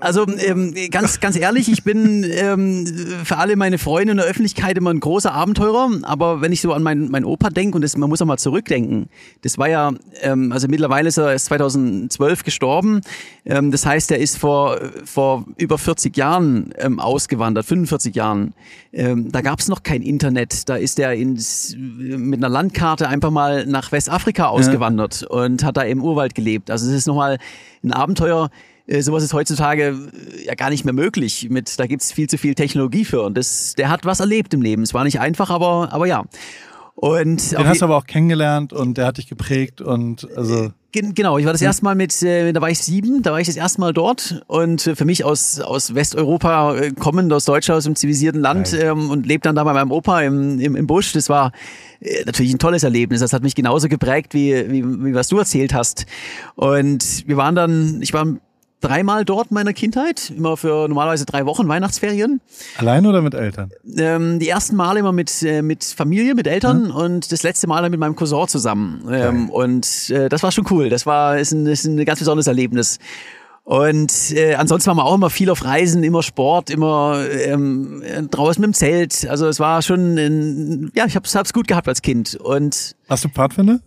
also 0.00 0.26
ähm, 0.28 0.74
ganz, 0.92 1.18
ganz 1.18 1.36
ehrlich, 1.36 1.68
ich 1.68 1.82
bin 1.82 2.24
ähm, 2.24 2.86
für 3.24 3.38
alle 3.38 3.56
meine 3.56 3.78
Freunde 3.78 4.12
in 4.12 4.16
der 4.18 4.26
Öffentlichkeit 4.26 4.78
immer 4.78 4.90
ein 4.90 5.00
großer 5.00 5.32
Abenteurer. 5.32 5.90
Aber 6.02 6.40
wenn 6.40 6.52
ich 6.52 6.60
so 6.60 6.72
an 6.72 6.84
meinen 6.84 7.10
mein 7.10 7.24
Opa 7.24 7.50
denke 7.50 7.74
und 7.74 7.82
das, 7.82 7.96
man 7.96 8.08
muss 8.08 8.22
auch 8.22 8.26
mal 8.26 8.38
zurückdenken, 8.38 9.08
das 9.42 9.58
war 9.58 9.68
ja, 9.68 9.92
ähm, 10.22 10.52
also 10.52 10.68
mittlerweile 10.68 11.08
ist 11.08 11.16
er 11.16 11.32
erst 11.32 11.46
2012 11.46 12.44
gestorben. 12.44 13.00
Ähm, 13.44 13.72
das 13.72 13.84
heißt, 13.84 14.12
er 14.12 14.18
ist 14.18 14.38
vor 14.38 14.78
vor 15.04 15.46
über 15.56 15.78
40 15.78 16.16
Jahren 16.16 16.72
ähm, 16.78 17.00
ausgewandert, 17.00 17.66
45 17.66 18.14
Jahren. 18.14 18.54
Ähm, 18.92 19.32
da 19.32 19.40
gab 19.40 19.58
es 19.58 19.66
noch 19.66 19.82
kein 19.82 20.02
Internet. 20.02 20.68
Da 20.68 20.76
ist 20.76 20.98
er 21.00 21.14
ins, 21.14 21.75
mit 21.76 22.38
einer 22.38 22.48
Landkarte 22.48 23.08
einfach 23.08 23.30
mal 23.30 23.66
nach 23.66 23.90
Westafrika 23.90 24.46
ausgewandert 24.46 25.22
ja. 25.22 25.28
und 25.28 25.64
hat 25.64 25.76
da 25.76 25.82
im 25.82 26.04
Urwald 26.04 26.37
gelebt. 26.37 26.70
Also 26.70 26.87
es 26.88 26.92
ist 26.92 27.06
nochmal 27.06 27.38
ein 27.82 27.92
Abenteuer 27.92 28.50
äh, 28.88 29.02
sowas 29.02 29.23
ist 29.23 29.35
heutzutage 29.35 29.97
äh, 30.37 30.47
ja 30.47 30.54
gar 30.54 30.71
nicht 30.71 30.85
mehr 30.85 30.95
möglich. 30.95 31.49
Mit, 31.50 31.78
da 31.78 31.87
gibt's 31.87 32.11
viel 32.11 32.28
zu 32.28 32.38
viel 32.38 32.54
Technologie 32.54 33.04
für. 33.04 33.23
Und 33.23 33.37
das, 33.37 33.75
der 33.76 33.90
hat 33.90 34.04
was 34.04 34.21
erlebt 34.21 34.54
im 34.54 34.62
Leben. 34.62 34.83
Es 34.83 34.95
war 34.95 35.04
nicht 35.04 35.21
einfach, 35.21 35.50
aber, 35.50 35.92
aber 35.92 36.07
ja. 36.07 36.25
Und 36.95 37.52
Den 37.52 37.68
hast 37.68 37.80
du 37.80 37.85
aber 37.85 37.97
auch 37.97 38.07
kennengelernt 38.07 38.73
und 38.73 38.99
der 38.99 39.07
hat 39.07 39.18
dich 39.18 39.28
geprägt 39.28 39.80
und 39.80 40.26
also. 40.37 40.73
Genau, 40.90 41.38
ich 41.38 41.45
war 41.45 41.52
das 41.52 41.62
erste 41.62 41.85
Mal 41.85 41.95
mit, 41.95 42.21
äh, 42.23 42.52
da 42.52 42.61
war 42.61 42.71
ich 42.71 42.80
sieben, 42.80 43.23
da 43.23 43.30
war 43.30 43.40
ich 43.40 43.47
das 43.47 43.54
erste 43.54 43.80
Mal 43.80 43.92
dort 43.92 44.42
und 44.49 44.80
für 44.80 45.04
mich 45.04 45.23
aus, 45.23 45.61
aus 45.61 45.95
Westeuropa 45.95 46.76
kommend, 46.99 47.33
aus 47.33 47.45
Deutschland, 47.45 47.78
aus 47.78 47.87
einem 47.87 47.95
zivilisierten 47.95 48.40
Land 48.40 48.73
ähm, 48.73 49.11
und 49.11 49.26
lebt 49.26 49.47
dann 49.47 49.54
da 49.54 49.62
bei 49.62 49.75
meinem 49.75 49.92
Opa 49.92 50.23
im, 50.23 50.59
im, 50.59 50.75
im 50.75 50.87
Busch, 50.88 51.12
das 51.12 51.28
war 51.28 51.52
äh, 52.00 52.25
natürlich 52.25 52.52
ein 52.52 52.59
tolles 52.59 52.83
Erlebnis, 52.83 53.21
das 53.21 53.33
hat 53.33 53.45
mich 53.45 53.54
genauso 53.54 53.88
geprägt, 53.88 54.35
wie, 54.35 54.54
wie, 54.68 54.83
wie 54.83 55.14
was 55.14 55.28
du 55.28 55.38
erzählt 55.38 55.73
hast 55.73 56.07
und 56.57 57.28
wir 57.28 57.37
waren 57.37 57.54
dann, 57.54 58.00
ich 58.02 58.12
war 58.12 58.26
dreimal 58.80 59.25
dort 59.25 59.50
in 59.50 59.54
meiner 59.54 59.73
Kindheit, 59.73 60.30
immer 60.37 60.56
für 60.56 60.88
normalerweise 60.88 61.26
drei 61.26 61.47
Wochen 61.47 61.68
Weihnachtsferien. 61.68 62.40
Allein 62.76 63.06
oder 63.06 63.23
mit 63.23 63.35
Eltern? 63.35 63.70
Ähm, 63.97 64.38
die 64.38 64.49
ersten 64.49 64.76
Male 64.76 65.00
immer 65.00 65.12
mit, 65.12 65.42
äh, 65.42 65.62
mit 65.62 65.85
Familie, 65.85 66.35
mit 66.35 66.47
Eltern 66.47 66.88
hm. 66.88 66.94
und 66.94 67.32
das 67.32 67.42
letzte 67.42 67.66
Mal 67.66 67.82
dann 67.82 67.90
mit 67.90 68.00
meinem 68.00 68.16
Cousin 68.16 68.49
zusammen. 68.49 69.08
Ähm, 69.11 69.50
und 69.50 70.11
äh, 70.11 70.28
das 70.28 70.42
war 70.42 70.52
schon 70.52 70.66
cool. 70.70 70.88
Das 70.88 71.06
war 71.06 71.38
ist 71.38 71.52
ein, 71.52 71.66
ist 71.66 71.85
ein 71.85 72.04
ganz 72.04 72.18
besonderes 72.18 72.47
Erlebnis. 72.47 72.99
Und 73.64 74.32
äh, 74.32 74.54
ansonsten 74.54 74.88
waren 74.88 74.97
wir 74.97 75.04
auch 75.04 75.14
immer 75.14 75.28
viel 75.28 75.50
auf 75.50 75.62
Reisen, 75.62 76.02
immer 76.02 76.23
Sport, 76.23 76.70
immer 76.70 77.23
ähm, 77.44 78.02
draußen 78.30 78.62
mit 78.62 78.68
dem 78.68 78.73
Zelt. 78.73 79.28
Also 79.28 79.47
es 79.47 79.61
war 79.61 79.82
schon, 79.82 80.16
ein, 80.16 80.90
ja, 80.94 81.04
ich 81.04 81.16
hab's, 81.16 81.35
hab's 81.35 81.52
gut 81.52 81.68
gehabt 81.68 81.87
als 81.87 82.00
Kind. 82.00 82.35
Und 82.37 82.97
Hast 83.11 83.25
du 83.25 83.28
Pfadfinder? 83.28 83.80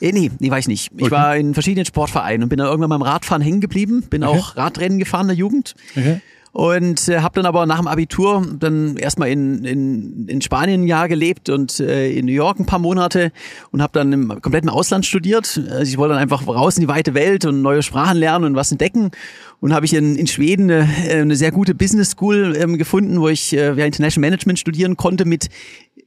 Äh, 0.00 0.12
nee, 0.12 0.30
nee, 0.38 0.50
war 0.50 0.58
ich 0.58 0.68
nicht. 0.68 0.90
Ich 0.96 1.02
okay. 1.04 1.10
war 1.10 1.36
in 1.36 1.54
verschiedenen 1.54 1.84
Sportvereinen 1.84 2.44
und 2.44 2.48
bin 2.48 2.58
dann 2.58 2.68
irgendwann 2.68 2.90
beim 2.90 3.02
Radfahren 3.02 3.42
hängen 3.42 3.60
geblieben, 3.60 4.02
bin 4.08 4.24
okay. 4.24 4.38
auch 4.38 4.56
Radrennen 4.56 4.98
gefahren 4.98 5.22
in 5.22 5.28
der 5.28 5.36
Jugend. 5.36 5.74
Okay. 5.96 6.20
Und 6.52 7.08
äh, 7.08 7.20
habe 7.20 7.34
dann 7.34 7.46
aber 7.46 7.64
nach 7.64 7.78
dem 7.78 7.88
Abitur 7.88 8.46
dann 8.58 8.96
erstmal 8.98 9.30
in, 9.30 9.64
in, 9.64 10.28
in 10.28 10.42
Spanien 10.42 10.82
ein 10.82 10.86
Jahr 10.86 11.08
gelebt 11.08 11.48
und 11.48 11.80
äh, 11.80 12.10
in 12.12 12.26
New 12.26 12.32
York 12.32 12.60
ein 12.60 12.66
paar 12.66 12.78
Monate 12.78 13.32
und 13.70 13.80
habe 13.80 13.92
dann 13.94 14.12
im 14.12 14.28
kompletten 14.42 14.68
Ausland 14.68 15.06
studiert. 15.06 15.60
Also 15.70 15.82
ich 15.84 15.96
wollte 15.96 16.12
dann 16.14 16.22
einfach 16.22 16.46
raus 16.46 16.76
in 16.76 16.82
die 16.82 16.88
weite 16.88 17.14
Welt 17.14 17.46
und 17.46 17.62
neue 17.62 17.82
Sprachen 17.82 18.18
lernen 18.18 18.44
und 18.44 18.54
was 18.54 18.70
entdecken 18.70 19.12
und 19.60 19.72
habe 19.72 19.86
ich 19.86 19.94
in, 19.94 20.16
in 20.16 20.26
Schweden 20.26 20.70
eine, 20.70 20.88
eine 21.10 21.36
sehr 21.36 21.52
gute 21.52 21.74
Business 21.74 22.10
School 22.10 22.54
ähm, 22.58 22.76
gefunden, 22.76 23.18
wo 23.18 23.28
ich 23.28 23.54
äh, 23.54 23.68
International 23.68 24.28
Management 24.28 24.58
studieren 24.58 24.98
konnte 24.98 25.24
mit 25.24 25.48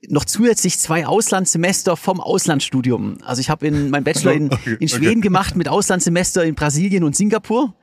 noch 0.09 0.25
zusätzlich 0.25 0.77
zwei 0.77 1.07
Auslandssemester 1.07 1.97
vom 1.97 2.19
Auslandsstudium. 2.19 3.17
Also 3.23 3.39
ich 3.39 3.49
habe 3.49 3.65
in 3.65 3.89
mein 3.89 4.03
Bachelor 4.03 4.33
in, 4.33 4.51
in 4.79 4.87
Schweden 4.87 5.17
okay. 5.17 5.21
gemacht 5.21 5.55
mit 5.55 5.67
Auslandssemester 5.67 6.43
in 6.43 6.53
Brasilien 6.53 7.03
und 7.03 7.15
Singapur. 7.15 7.73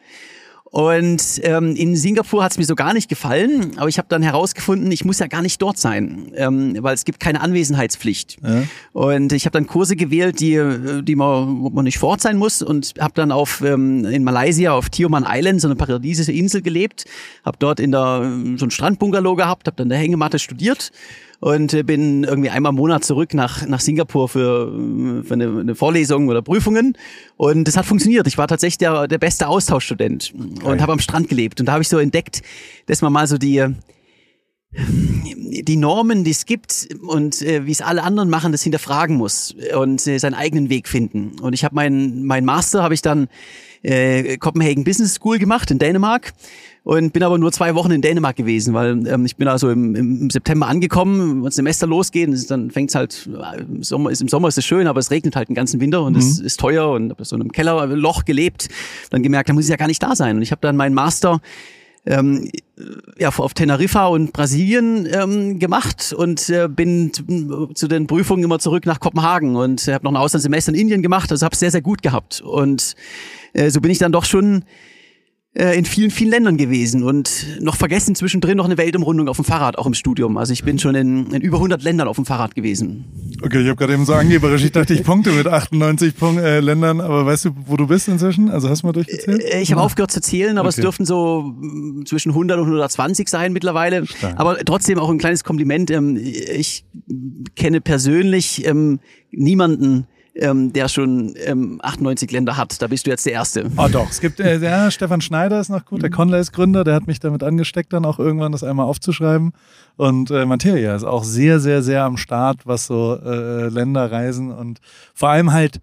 Und 0.72 1.38
ähm, 1.42 1.76
in 1.76 1.96
Singapur 1.96 2.42
hat 2.42 2.52
es 2.52 2.58
mir 2.58 2.64
so 2.64 2.74
gar 2.74 2.94
nicht 2.94 3.10
gefallen, 3.10 3.72
aber 3.76 3.88
ich 3.90 3.98
habe 3.98 4.08
dann 4.08 4.22
herausgefunden, 4.22 4.90
ich 4.90 5.04
muss 5.04 5.18
ja 5.18 5.26
gar 5.26 5.42
nicht 5.42 5.60
dort 5.60 5.76
sein, 5.76 6.32
ähm, 6.34 6.78
weil 6.80 6.94
es 6.94 7.04
gibt 7.04 7.20
keine 7.20 7.42
Anwesenheitspflicht. 7.42 8.38
Ja. 8.42 8.62
Und 8.94 9.34
ich 9.34 9.44
habe 9.44 9.52
dann 9.52 9.66
Kurse 9.66 9.96
gewählt, 9.96 10.40
die, 10.40 10.58
die 11.02 11.14
man, 11.14 11.60
wo 11.60 11.68
man 11.68 11.84
nicht 11.84 11.98
vor 11.98 12.08
Ort 12.08 12.22
sein 12.22 12.38
muss 12.38 12.62
und 12.62 12.94
habe 12.98 13.12
dann 13.14 13.32
auf 13.32 13.60
ähm, 13.60 14.06
in 14.06 14.24
Malaysia 14.24 14.72
auf 14.72 14.88
Tioman 14.88 15.26
Island, 15.28 15.60
so 15.60 15.68
eine 15.68 15.76
paradiesische 15.76 16.32
Insel 16.32 16.62
gelebt, 16.62 17.04
habe 17.44 17.58
dort 17.58 17.78
in 17.78 17.92
der 17.92 18.22
so 18.56 18.64
ein 18.64 18.70
Strandbungalow 18.70 19.34
gehabt, 19.34 19.66
habe 19.66 19.76
dann 19.76 19.90
der 19.90 19.98
Hängematte 19.98 20.38
studiert 20.38 20.90
und 21.42 21.74
äh, 21.74 21.82
bin 21.82 22.22
irgendwie 22.22 22.50
einmal 22.50 22.70
im 22.70 22.76
Monat 22.76 23.04
zurück 23.04 23.34
nach, 23.34 23.66
nach 23.66 23.80
Singapur 23.80 24.28
für, 24.28 24.72
für 25.24 25.34
eine, 25.34 25.60
eine 25.60 25.74
Vorlesung 25.74 26.28
oder 26.28 26.40
Prüfungen. 26.40 26.96
Und 27.36 27.66
das 27.66 27.76
hat 27.76 27.84
funktioniert. 27.84 28.28
Ich 28.28 28.38
war 28.38 28.46
tatsächlich 28.46 28.78
der, 28.78 29.08
der 29.08 29.18
beste 29.18 29.48
Austauschstudent 29.48 30.32
und 30.62 30.80
habe 30.80 30.92
am 30.92 31.00
Strand 31.00 31.28
gelebt. 31.28 31.58
Und 31.58 31.66
da 31.66 31.72
habe 31.72 31.82
ich 31.82 31.88
so 31.88 31.98
entdeckt, 31.98 32.42
dass 32.86 33.02
man 33.02 33.12
mal 33.12 33.26
so 33.26 33.38
die 33.38 33.66
die 34.74 35.76
Normen, 35.76 36.24
die 36.24 36.30
es 36.30 36.46
gibt 36.46 36.88
und 37.02 37.42
äh, 37.42 37.66
wie 37.66 37.72
es 37.72 37.82
alle 37.82 38.04
anderen 38.04 38.30
machen, 38.30 38.52
das 38.52 38.62
hinterfragen 38.62 39.16
muss 39.16 39.54
und 39.76 40.06
äh, 40.06 40.18
seinen 40.18 40.34
eigenen 40.34 40.70
Weg 40.70 40.88
finden. 40.88 41.40
Und 41.40 41.54
ich 41.54 41.64
habe 41.64 41.74
meinen 41.74 42.24
mein 42.24 42.44
Master 42.44 42.84
habe 42.84 42.94
ich 42.94 43.02
dann 43.02 43.28
äh, 43.82 44.38
Copenhagen 44.38 44.84
Business 44.84 45.14
School 45.14 45.38
gemacht 45.38 45.70
in 45.72 45.78
Dänemark 45.78 46.32
und 46.84 47.12
bin 47.12 47.22
aber 47.22 47.38
nur 47.38 47.52
zwei 47.52 47.74
Wochen 47.74 47.92
in 47.92 48.02
Dänemark 48.02 48.36
gewesen, 48.36 48.74
weil 48.74 49.06
ähm, 49.06 49.24
ich 49.24 49.36
bin 49.36 49.46
also 49.46 49.70
im, 49.70 49.94
im 49.94 50.30
September 50.30 50.66
angekommen, 50.66 51.36
wenn 51.36 51.44
das 51.44 51.54
Semester 51.54 51.86
losgeht, 51.86 52.28
dann 52.50 52.70
fängt's 52.70 52.94
halt, 52.94 53.28
im 53.58 53.82
Sommer, 53.82 54.10
ist, 54.10 54.20
im 54.20 54.28
Sommer 54.28 54.48
ist 54.48 54.58
es 54.58 54.64
schön, 54.64 54.86
aber 54.86 54.98
es 54.98 55.10
regnet 55.10 55.36
halt 55.36 55.48
den 55.48 55.54
ganzen 55.54 55.80
Winter 55.80 56.02
und 56.02 56.16
es 56.16 56.40
mhm. 56.40 56.46
ist 56.46 56.58
teuer 56.58 56.90
und 56.90 57.10
habe 57.10 57.24
so 57.24 57.36
in 57.36 57.42
einem 57.42 57.52
Kellerloch 57.52 58.24
gelebt, 58.24 58.68
dann 59.10 59.22
gemerkt, 59.22 59.48
da 59.48 59.52
muss 59.52 59.64
ich 59.64 59.70
ja 59.70 59.76
gar 59.76 59.86
nicht 59.86 60.02
da 60.02 60.16
sein. 60.16 60.36
Und 60.36 60.42
ich 60.42 60.50
habe 60.50 60.60
dann 60.60 60.76
meinen 60.76 60.94
Master 60.94 61.40
ähm, 62.04 62.50
ja, 63.16 63.28
auf 63.28 63.54
Teneriffa 63.54 64.08
und 64.08 64.32
Brasilien 64.32 65.06
ähm, 65.12 65.60
gemacht 65.60 66.12
und 66.12 66.48
äh, 66.50 66.68
bin 66.68 67.12
zu 67.74 67.86
den 67.86 68.08
Prüfungen 68.08 68.42
immer 68.42 68.58
zurück 68.58 68.86
nach 68.86 68.98
Kopenhagen 68.98 69.54
und 69.54 69.86
habe 69.86 70.04
noch 70.04 70.10
ein 70.10 70.16
Auslandssemester 70.16 70.72
in 70.72 70.80
Indien 70.80 71.02
gemacht, 71.02 71.30
also 71.30 71.44
habe 71.44 71.54
sehr, 71.54 71.70
sehr 71.70 71.82
gut 71.82 72.02
gehabt. 72.02 72.40
Und 72.40 72.96
äh, 73.52 73.70
so 73.70 73.80
bin 73.80 73.92
ich 73.92 73.98
dann 73.98 74.10
doch 74.10 74.24
schon 74.24 74.62
äh, 74.62 74.91
in 75.54 75.84
vielen, 75.84 76.10
vielen 76.10 76.30
Ländern 76.30 76.56
gewesen 76.56 77.02
und 77.02 77.60
noch 77.60 77.76
vergessen 77.76 78.14
zwischendrin 78.14 78.56
noch 78.56 78.64
eine 78.64 78.78
Weltumrundung 78.78 79.28
auf 79.28 79.36
dem 79.36 79.44
Fahrrad, 79.44 79.76
auch 79.76 79.86
im 79.86 79.92
Studium. 79.92 80.38
Also 80.38 80.54
ich 80.54 80.64
bin 80.64 80.78
schon 80.78 80.94
in, 80.94 81.26
in 81.30 81.42
über 81.42 81.58
100 81.58 81.82
Ländern 81.82 82.08
auf 82.08 82.16
dem 82.16 82.24
Fahrrad 82.24 82.54
gewesen. 82.54 83.04
Okay, 83.44 83.60
ich 83.60 83.66
habe 83.66 83.76
gerade 83.76 83.92
eben 83.92 84.06
so 84.06 84.14
angeberisch, 84.14 84.64
ich 84.64 84.72
dachte, 84.72 84.94
ich 84.94 85.02
punkte 85.02 85.30
mit 85.32 85.46
98 85.46 86.16
Punkt, 86.16 86.40
äh, 86.40 86.60
Ländern, 86.60 87.00
aber 87.00 87.26
weißt 87.26 87.46
du, 87.46 87.50
wo 87.66 87.76
du 87.76 87.86
bist 87.86 88.08
inzwischen? 88.08 88.48
Also 88.50 88.68
hast 88.68 88.82
du 88.82 88.86
mal 88.86 88.92
durchgezählt? 88.92 89.42
Äh, 89.42 89.60
ich 89.60 89.72
habe 89.72 89.82
aufgehört 89.82 90.10
zu 90.10 90.20
zählen, 90.20 90.58
aber 90.58 90.68
okay. 90.68 90.78
es 90.78 90.82
dürften 90.82 91.04
so 91.04 91.42
mm, 91.42 92.06
zwischen 92.06 92.30
100 92.30 92.58
und 92.58 92.66
120 92.66 93.28
sein 93.28 93.52
mittlerweile. 93.52 94.06
Stark. 94.06 94.38
Aber 94.38 94.58
trotzdem 94.64 94.98
auch 94.98 95.10
ein 95.10 95.18
kleines 95.18 95.44
Kompliment. 95.44 95.90
Ähm, 95.90 96.16
ich 96.16 96.84
kenne 97.56 97.80
persönlich 97.80 98.66
ähm, 98.66 99.00
niemanden, 99.32 100.06
ähm, 100.34 100.72
der 100.72 100.88
schon 100.88 101.34
ähm, 101.44 101.78
98 101.82 102.30
Länder 102.30 102.56
hat. 102.56 102.80
Da 102.80 102.86
bist 102.86 103.06
du 103.06 103.10
jetzt 103.10 103.26
der 103.26 103.34
Erste. 103.34 103.70
Oh 103.76 103.88
doch, 103.90 104.10
es 104.10 104.20
gibt, 104.20 104.40
äh, 104.40 104.58
ja, 104.58 104.90
Stefan 104.90 105.20
Schneider 105.20 105.60
ist 105.60 105.68
noch 105.68 105.84
gut, 105.84 106.02
der 106.02 106.10
mhm. 106.10 106.14
Conlays-Gründer, 106.14 106.84
der 106.84 106.94
hat 106.94 107.06
mich 107.06 107.20
damit 107.20 107.42
angesteckt, 107.42 107.92
dann 107.92 108.04
auch 108.04 108.18
irgendwann 108.18 108.52
das 108.52 108.64
einmal 108.64 108.86
aufzuschreiben. 108.86 109.52
Und 109.96 110.30
äh, 110.30 110.46
Materia 110.46 110.96
ist 110.96 111.04
auch 111.04 111.24
sehr, 111.24 111.60
sehr, 111.60 111.82
sehr 111.82 112.04
am 112.04 112.16
Start, 112.16 112.66
was 112.66 112.86
so 112.86 113.18
äh, 113.22 113.68
Länderreisen 113.68 114.50
und 114.50 114.80
vor 115.14 115.28
allem 115.28 115.52
halt, 115.52 115.80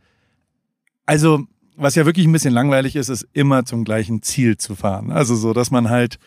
also 1.05 1.41
was 1.75 1.95
ja 1.95 2.05
wirklich 2.05 2.25
ein 2.25 2.31
bisschen 2.31 2.53
langweilig 2.53 2.95
ist, 2.95 3.09
ist 3.09 3.27
immer 3.33 3.65
zum 3.65 3.85
gleichen 3.85 4.21
Ziel 4.21 4.57
zu 4.57 4.75
fahren. 4.75 5.11
Also 5.11 5.35
so, 5.35 5.53
dass 5.53 5.71
man 5.71 5.89
halt 5.89 6.19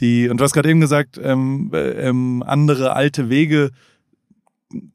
die, 0.00 0.28
und 0.28 0.38
du 0.38 0.44
hast 0.44 0.52
gerade 0.52 0.68
eben 0.68 0.80
gesagt, 0.80 1.18
ähm, 1.22 1.70
äh, 1.72 2.08
ähm, 2.08 2.42
andere 2.44 2.94
alte 2.94 3.28
Wege 3.28 3.70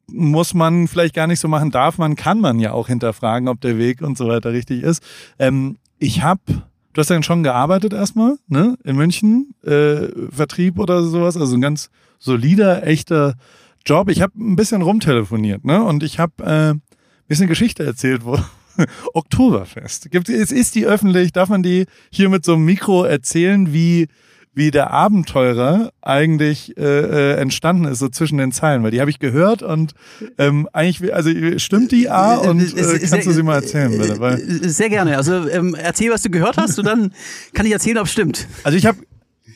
muss 0.06 0.54
man 0.54 0.88
vielleicht 0.88 1.14
gar 1.14 1.26
nicht 1.26 1.40
so 1.40 1.48
machen, 1.48 1.70
darf 1.70 1.98
man, 1.98 2.16
kann 2.16 2.40
man 2.40 2.60
ja 2.60 2.72
auch 2.72 2.88
hinterfragen, 2.88 3.48
ob 3.48 3.60
der 3.60 3.78
Weg 3.78 4.02
und 4.02 4.18
so 4.18 4.28
weiter 4.28 4.52
richtig 4.52 4.82
ist. 4.82 5.02
Ähm, 5.38 5.78
ich 5.98 6.22
habe, 6.22 6.40
du 6.92 7.00
hast 7.00 7.10
ja 7.10 7.22
schon 7.22 7.42
gearbeitet 7.42 7.92
erstmal, 7.92 8.36
ne, 8.48 8.76
in 8.84 8.96
München, 8.96 9.54
äh, 9.64 10.08
Vertrieb 10.30 10.78
oder 10.78 11.02
sowas, 11.02 11.36
also 11.36 11.56
ein 11.56 11.60
ganz 11.60 11.90
solider, 12.18 12.86
echter 12.86 13.34
Job. 13.86 14.10
Ich 14.10 14.22
habe 14.22 14.32
ein 14.38 14.56
bisschen 14.56 14.82
rumtelefoniert, 14.82 15.64
ne, 15.64 15.82
und 15.82 16.02
ich 16.02 16.18
habe 16.18 16.32
äh, 16.44 16.70
ein 16.72 16.82
bisschen 17.28 17.48
Geschichte 17.48 17.84
erzählt, 17.84 18.24
wo 18.24 18.38
Oktoberfest. 19.14 20.10
Gibt, 20.10 20.28
es 20.28 20.52
ist 20.52 20.74
die 20.74 20.86
öffentlich, 20.86 21.32
darf 21.32 21.48
man 21.48 21.62
die 21.62 21.86
hier 22.10 22.28
mit 22.28 22.44
so 22.44 22.54
einem 22.54 22.64
Mikro 22.64 23.04
erzählen, 23.04 23.72
wie 23.72 24.08
wie 24.54 24.70
der 24.70 24.90
Abenteurer 24.90 25.92
eigentlich 26.02 26.76
äh, 26.76 26.82
äh, 26.82 27.40
entstanden 27.40 27.86
ist, 27.86 28.00
so 28.00 28.08
zwischen 28.08 28.36
den 28.38 28.52
Zeilen, 28.52 28.82
weil 28.82 28.90
die 28.90 29.00
habe 29.00 29.10
ich 29.10 29.18
gehört 29.18 29.62
und 29.62 29.94
ähm, 30.36 30.68
eigentlich, 30.72 31.14
also 31.14 31.30
stimmt 31.58 31.90
die 31.90 32.10
A 32.10 32.34
und 32.34 32.60
äh, 32.76 32.98
kannst 32.98 33.26
du 33.26 33.32
sie 33.32 33.42
mal 33.42 33.54
erzählen, 33.54 33.96
bitte? 33.96 34.20
Weil, 34.20 34.38
sehr 34.38 34.90
gerne. 34.90 35.16
Also 35.16 35.48
ähm, 35.48 35.74
erzähl, 35.74 36.10
was 36.10 36.22
du 36.22 36.30
gehört 36.30 36.58
hast 36.58 36.78
und 36.78 36.84
dann 36.84 37.12
kann 37.54 37.64
ich 37.64 37.72
erzählen, 37.72 37.98
ob 37.98 38.06
es 38.06 38.12
stimmt. 38.12 38.46
Also 38.62 38.76
ich 38.76 38.84
habe, 38.84 38.98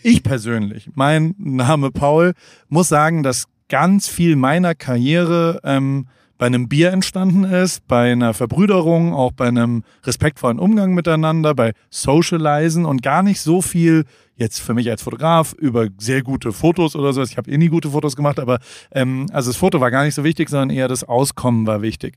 ich 0.02 0.22
persönlich, 0.22 0.88
mein 0.94 1.34
Name 1.38 1.90
Paul, 1.90 2.32
muss 2.68 2.88
sagen, 2.88 3.22
dass 3.22 3.44
ganz 3.68 4.08
viel 4.08 4.36
meiner 4.36 4.74
Karriere 4.74 5.60
ähm, 5.64 6.06
bei 6.38 6.46
einem 6.46 6.68
Bier 6.68 6.92
entstanden 6.92 7.44
ist, 7.44 7.86
bei 7.86 8.12
einer 8.12 8.34
Verbrüderung, 8.34 9.14
auch 9.14 9.32
bei 9.32 9.48
einem 9.48 9.84
respektvollen 10.04 10.58
Umgang 10.58 10.94
miteinander, 10.94 11.54
bei 11.54 11.72
Socializen 11.90 12.84
und 12.84 13.02
gar 13.02 13.22
nicht 13.22 13.40
so 13.40 13.62
viel 13.62 14.04
jetzt 14.36 14.60
für 14.60 14.74
mich 14.74 14.88
als 14.90 15.02
Fotograf 15.02 15.52
über 15.54 15.88
sehr 15.98 16.22
gute 16.22 16.52
Fotos 16.52 16.94
oder 16.94 17.12
sowas. 17.12 17.30
Ich 17.30 17.36
habe 17.36 17.50
eh 17.50 17.58
nie 17.58 17.68
gute 17.68 17.90
Fotos 17.90 18.16
gemacht, 18.16 18.38
aber 18.38 18.58
ähm, 18.92 19.26
also 19.32 19.50
das 19.50 19.56
Foto 19.56 19.80
war 19.80 19.90
gar 19.90 20.04
nicht 20.04 20.14
so 20.14 20.24
wichtig, 20.24 20.48
sondern 20.48 20.70
eher 20.70 20.88
das 20.88 21.04
Auskommen 21.04 21.66
war 21.66 21.82
wichtig. 21.82 22.16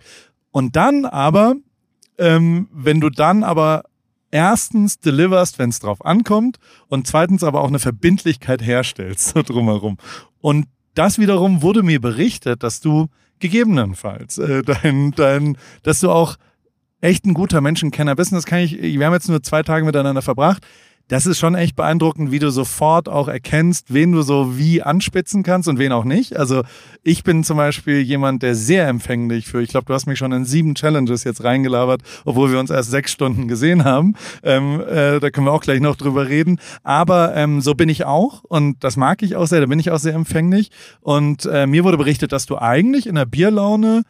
Und 0.52 0.76
dann 0.76 1.06
aber, 1.06 1.56
ähm, 2.18 2.68
wenn 2.74 3.00
du 3.00 3.10
dann 3.10 3.44
aber 3.44 3.84
erstens 4.32 5.00
deliverst, 5.00 5.60
wenn 5.60 5.70
es 5.70 5.80
drauf 5.80 6.06
ankommt 6.06 6.58
und 6.88 7.08
zweitens 7.08 7.44
aber 7.44 7.62
auch 7.62 7.68
eine 7.68 7.80
Verbindlichkeit 7.80 8.62
herstellst 8.62 9.30
so 9.30 9.42
drumherum. 9.42 9.98
Und 10.42 10.68
das 10.94 11.20
wiederum 11.20 11.62
wurde 11.62 11.84
mir 11.84 12.02
berichtet, 12.02 12.64
dass 12.64 12.82
du 12.82 13.08
gegebenenfalls 13.40 14.38
äh, 14.38 14.62
dein, 14.64 15.12
dein, 15.12 15.58
dass 15.84 16.02
du 16.02 16.12
auch 16.12 16.36
echt 17.02 17.26
ein 17.26 17.34
guter 17.34 17.62
Menschenkenner 17.62 18.16
bist. 18.16 18.32
Und 18.32 18.36
das 18.36 18.46
kann 18.46 18.60
ich, 18.60 18.80
wir 18.82 19.06
haben 19.06 19.14
jetzt 19.14 19.30
nur 19.30 19.42
zwei 19.42 19.64
Tage 19.64 19.86
miteinander 19.86 20.22
verbracht 20.22 20.66
das 21.10 21.26
ist 21.26 21.40
schon 21.40 21.56
echt 21.56 21.76
beeindruckend, 21.76 22.32
wie 22.32 22.38
du 22.38 22.52
sofort 22.52 23.10
auch 23.10 23.28
erkennst, 23.28 23.92
wen 23.92 24.12
du 24.12 24.22
so 24.22 24.58
wie 24.58 24.84
anspitzen 24.84 25.42
kannst 25.42 25.68
und 25.68 25.80
wen 25.80 25.92
auch 25.92 26.04
nicht. 26.04 26.38
Also 26.38 26.62
ich 27.04 27.24
bin 27.24 27.44
zum 27.44 27.58
Beispiel 27.58 28.00
jemand, 28.00 28.44
der 28.44 28.54
sehr 28.54 28.88
empfänglich 28.88 29.48
für, 29.48 29.62
ich 29.62 29.70
glaube, 29.70 29.86
du 29.88 29.94
hast 29.96 30.06
mich 30.06 30.20
schon 30.20 30.32
in 30.32 30.46
sieben 30.46 30.76
Challenges 30.76 31.24
jetzt 31.24 31.44
reingelabert, 31.44 32.04
obwohl 32.26 32.52
wir 32.52 32.60
uns 32.60 32.70
erst 32.70 32.92
sechs 32.92 33.12
Stunden 33.12 33.48
gesehen 33.48 33.86
haben. 33.86 34.14
Ähm, 34.44 34.82
äh, 34.82 35.20
da 35.20 35.32
können 35.32 35.48
wir 35.48 35.52
auch 35.52 35.64
gleich 35.64 35.82
noch 35.82 35.96
drüber 35.96 36.30
reden. 36.30 36.60
Aber 36.84 37.36
ähm, 37.36 37.60
so 37.62 37.74
bin 37.74 37.90
ich 37.90 38.06
auch 38.06 38.44
und 38.44 38.84
das 38.84 38.96
mag 38.96 39.24
ich 39.24 39.36
auch 39.36 39.48
sehr, 39.48 39.62
da 39.62 39.66
bin 39.66 39.80
ich 39.80 39.90
auch 39.90 40.00
sehr 40.00 40.14
empfänglich. 40.14 40.70
Und 41.02 41.48
äh, 41.48 41.66
mir 41.66 41.84
wurde 41.84 41.98
berichtet, 41.98 42.32
dass 42.32 42.46
du 42.46 42.60
eigentlich 42.60 43.08
in 43.08 43.16
der 43.16 43.26
Bierlaune 43.26 44.04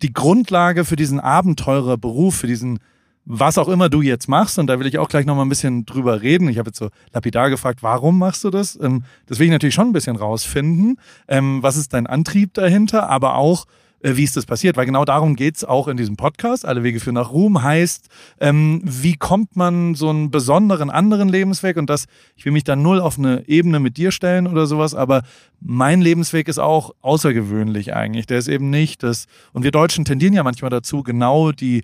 die 0.00 0.14
Grundlage 0.14 0.86
für 0.86 0.96
diesen 0.96 1.20
Abenteurerberuf, 1.20 2.34
für 2.34 2.46
diesen 2.46 2.78
was 3.26 3.58
auch 3.58 3.68
immer 3.68 3.88
du 3.88 4.02
jetzt 4.02 4.28
machst, 4.28 4.58
und 4.58 4.68
da 4.68 4.78
will 4.78 4.86
ich 4.86 4.98
auch 4.98 5.08
gleich 5.08 5.26
noch 5.26 5.34
mal 5.34 5.42
ein 5.42 5.48
bisschen 5.48 5.84
drüber 5.84 6.22
reden. 6.22 6.48
Ich 6.48 6.58
habe 6.58 6.68
jetzt 6.68 6.78
so 6.78 6.90
lapidar 7.12 7.50
gefragt, 7.50 7.82
warum 7.82 8.18
machst 8.18 8.44
du 8.44 8.50
das? 8.50 8.78
Ähm, 8.80 9.02
das 9.26 9.38
will 9.38 9.46
ich 9.46 9.52
natürlich 9.52 9.74
schon 9.74 9.88
ein 9.88 9.92
bisschen 9.92 10.16
rausfinden. 10.16 10.98
Ähm, 11.26 11.62
was 11.62 11.76
ist 11.76 11.92
dein 11.92 12.06
Antrieb 12.06 12.54
dahinter? 12.54 13.10
Aber 13.10 13.34
auch, 13.34 13.66
äh, 14.00 14.16
wie 14.16 14.24
ist 14.24 14.36
das 14.36 14.46
passiert? 14.46 14.76
Weil 14.76 14.86
genau 14.86 15.04
darum 15.04 15.36
geht's 15.36 15.64
auch 15.64 15.88
in 15.88 15.96
diesem 15.96 16.16
Podcast. 16.16 16.66
Alle 16.66 16.82
Wege 16.82 17.00
für 17.00 17.12
nach 17.12 17.32
Ruhm 17.32 17.62
heißt, 17.62 18.08
ähm, 18.40 18.80
wie 18.84 19.16
kommt 19.16 19.56
man 19.56 19.94
so 19.94 20.08
einen 20.10 20.30
besonderen 20.30 20.90
anderen 20.90 21.28
Lebensweg? 21.28 21.76
Und 21.76 21.90
das, 21.90 22.06
ich 22.36 22.44
will 22.44 22.52
mich 22.52 22.64
da 22.64 22.76
null 22.76 23.00
auf 23.00 23.18
eine 23.18 23.48
Ebene 23.48 23.80
mit 23.80 23.96
dir 23.96 24.10
stellen 24.10 24.46
oder 24.46 24.66
sowas, 24.66 24.94
aber 24.94 25.22
mein 25.60 26.00
Lebensweg 26.00 26.48
ist 26.48 26.58
auch 26.58 26.90
außergewöhnlich 27.00 27.94
eigentlich. 27.94 28.26
Der 28.26 28.38
ist 28.38 28.48
eben 28.48 28.70
nicht 28.70 29.02
das, 29.02 29.26
und 29.52 29.62
wir 29.62 29.70
Deutschen 29.70 30.04
tendieren 30.04 30.34
ja 30.34 30.42
manchmal 30.42 30.70
dazu, 30.70 31.02
genau 31.02 31.52
die 31.52 31.82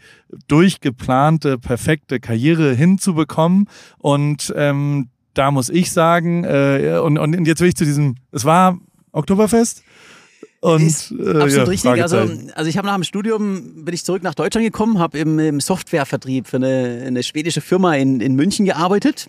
durchgeplante, 0.49 1.59
perfekte 1.59 2.21
Karriere 2.21 2.75
hinzubekommen. 2.75 3.69
Und 3.99 4.53
ähm, 4.57 5.09
da 5.35 5.51
muss 5.51 5.71
ich 5.71 5.91
sagen, 5.91 6.45
äh, 6.45 7.01
und, 7.03 7.19
und 7.19 7.47
jetzt 7.47 7.61
will 7.61 7.69
ich 7.69 7.77
zu 7.77 7.85
diesem, 7.85 8.17
es 8.33 8.45
war 8.45 8.79
Oktoberfest. 9.13 9.83
Und, 10.63 10.87
ist 10.87 11.11
äh, 11.11 11.15
absolut 11.15 11.53
ja, 11.53 11.63
richtig. 11.65 12.03
Also, 12.03 12.19
also 12.55 12.71
ich 12.71 12.79
habe 12.79 12.87
nach 12.87 12.95
dem 12.95 13.03
Studium 13.03 13.85
bin 13.85 13.93
ich 13.93 14.05
zurück 14.05 14.23
nach 14.23 14.37
Deutschland 14.37 14.65
gekommen, 14.65 15.01
habe 15.01 15.19
im, 15.19 15.37
im 15.41 15.59
Softwarevertrieb 15.59 16.47
für 16.47 16.59
eine, 16.59 17.03
eine 17.05 17.25
schwedische 17.25 17.61
Firma 17.61 17.97
in, 17.97 18.21
in 18.21 18.37
München 18.37 18.65
gearbeitet. 18.65 19.27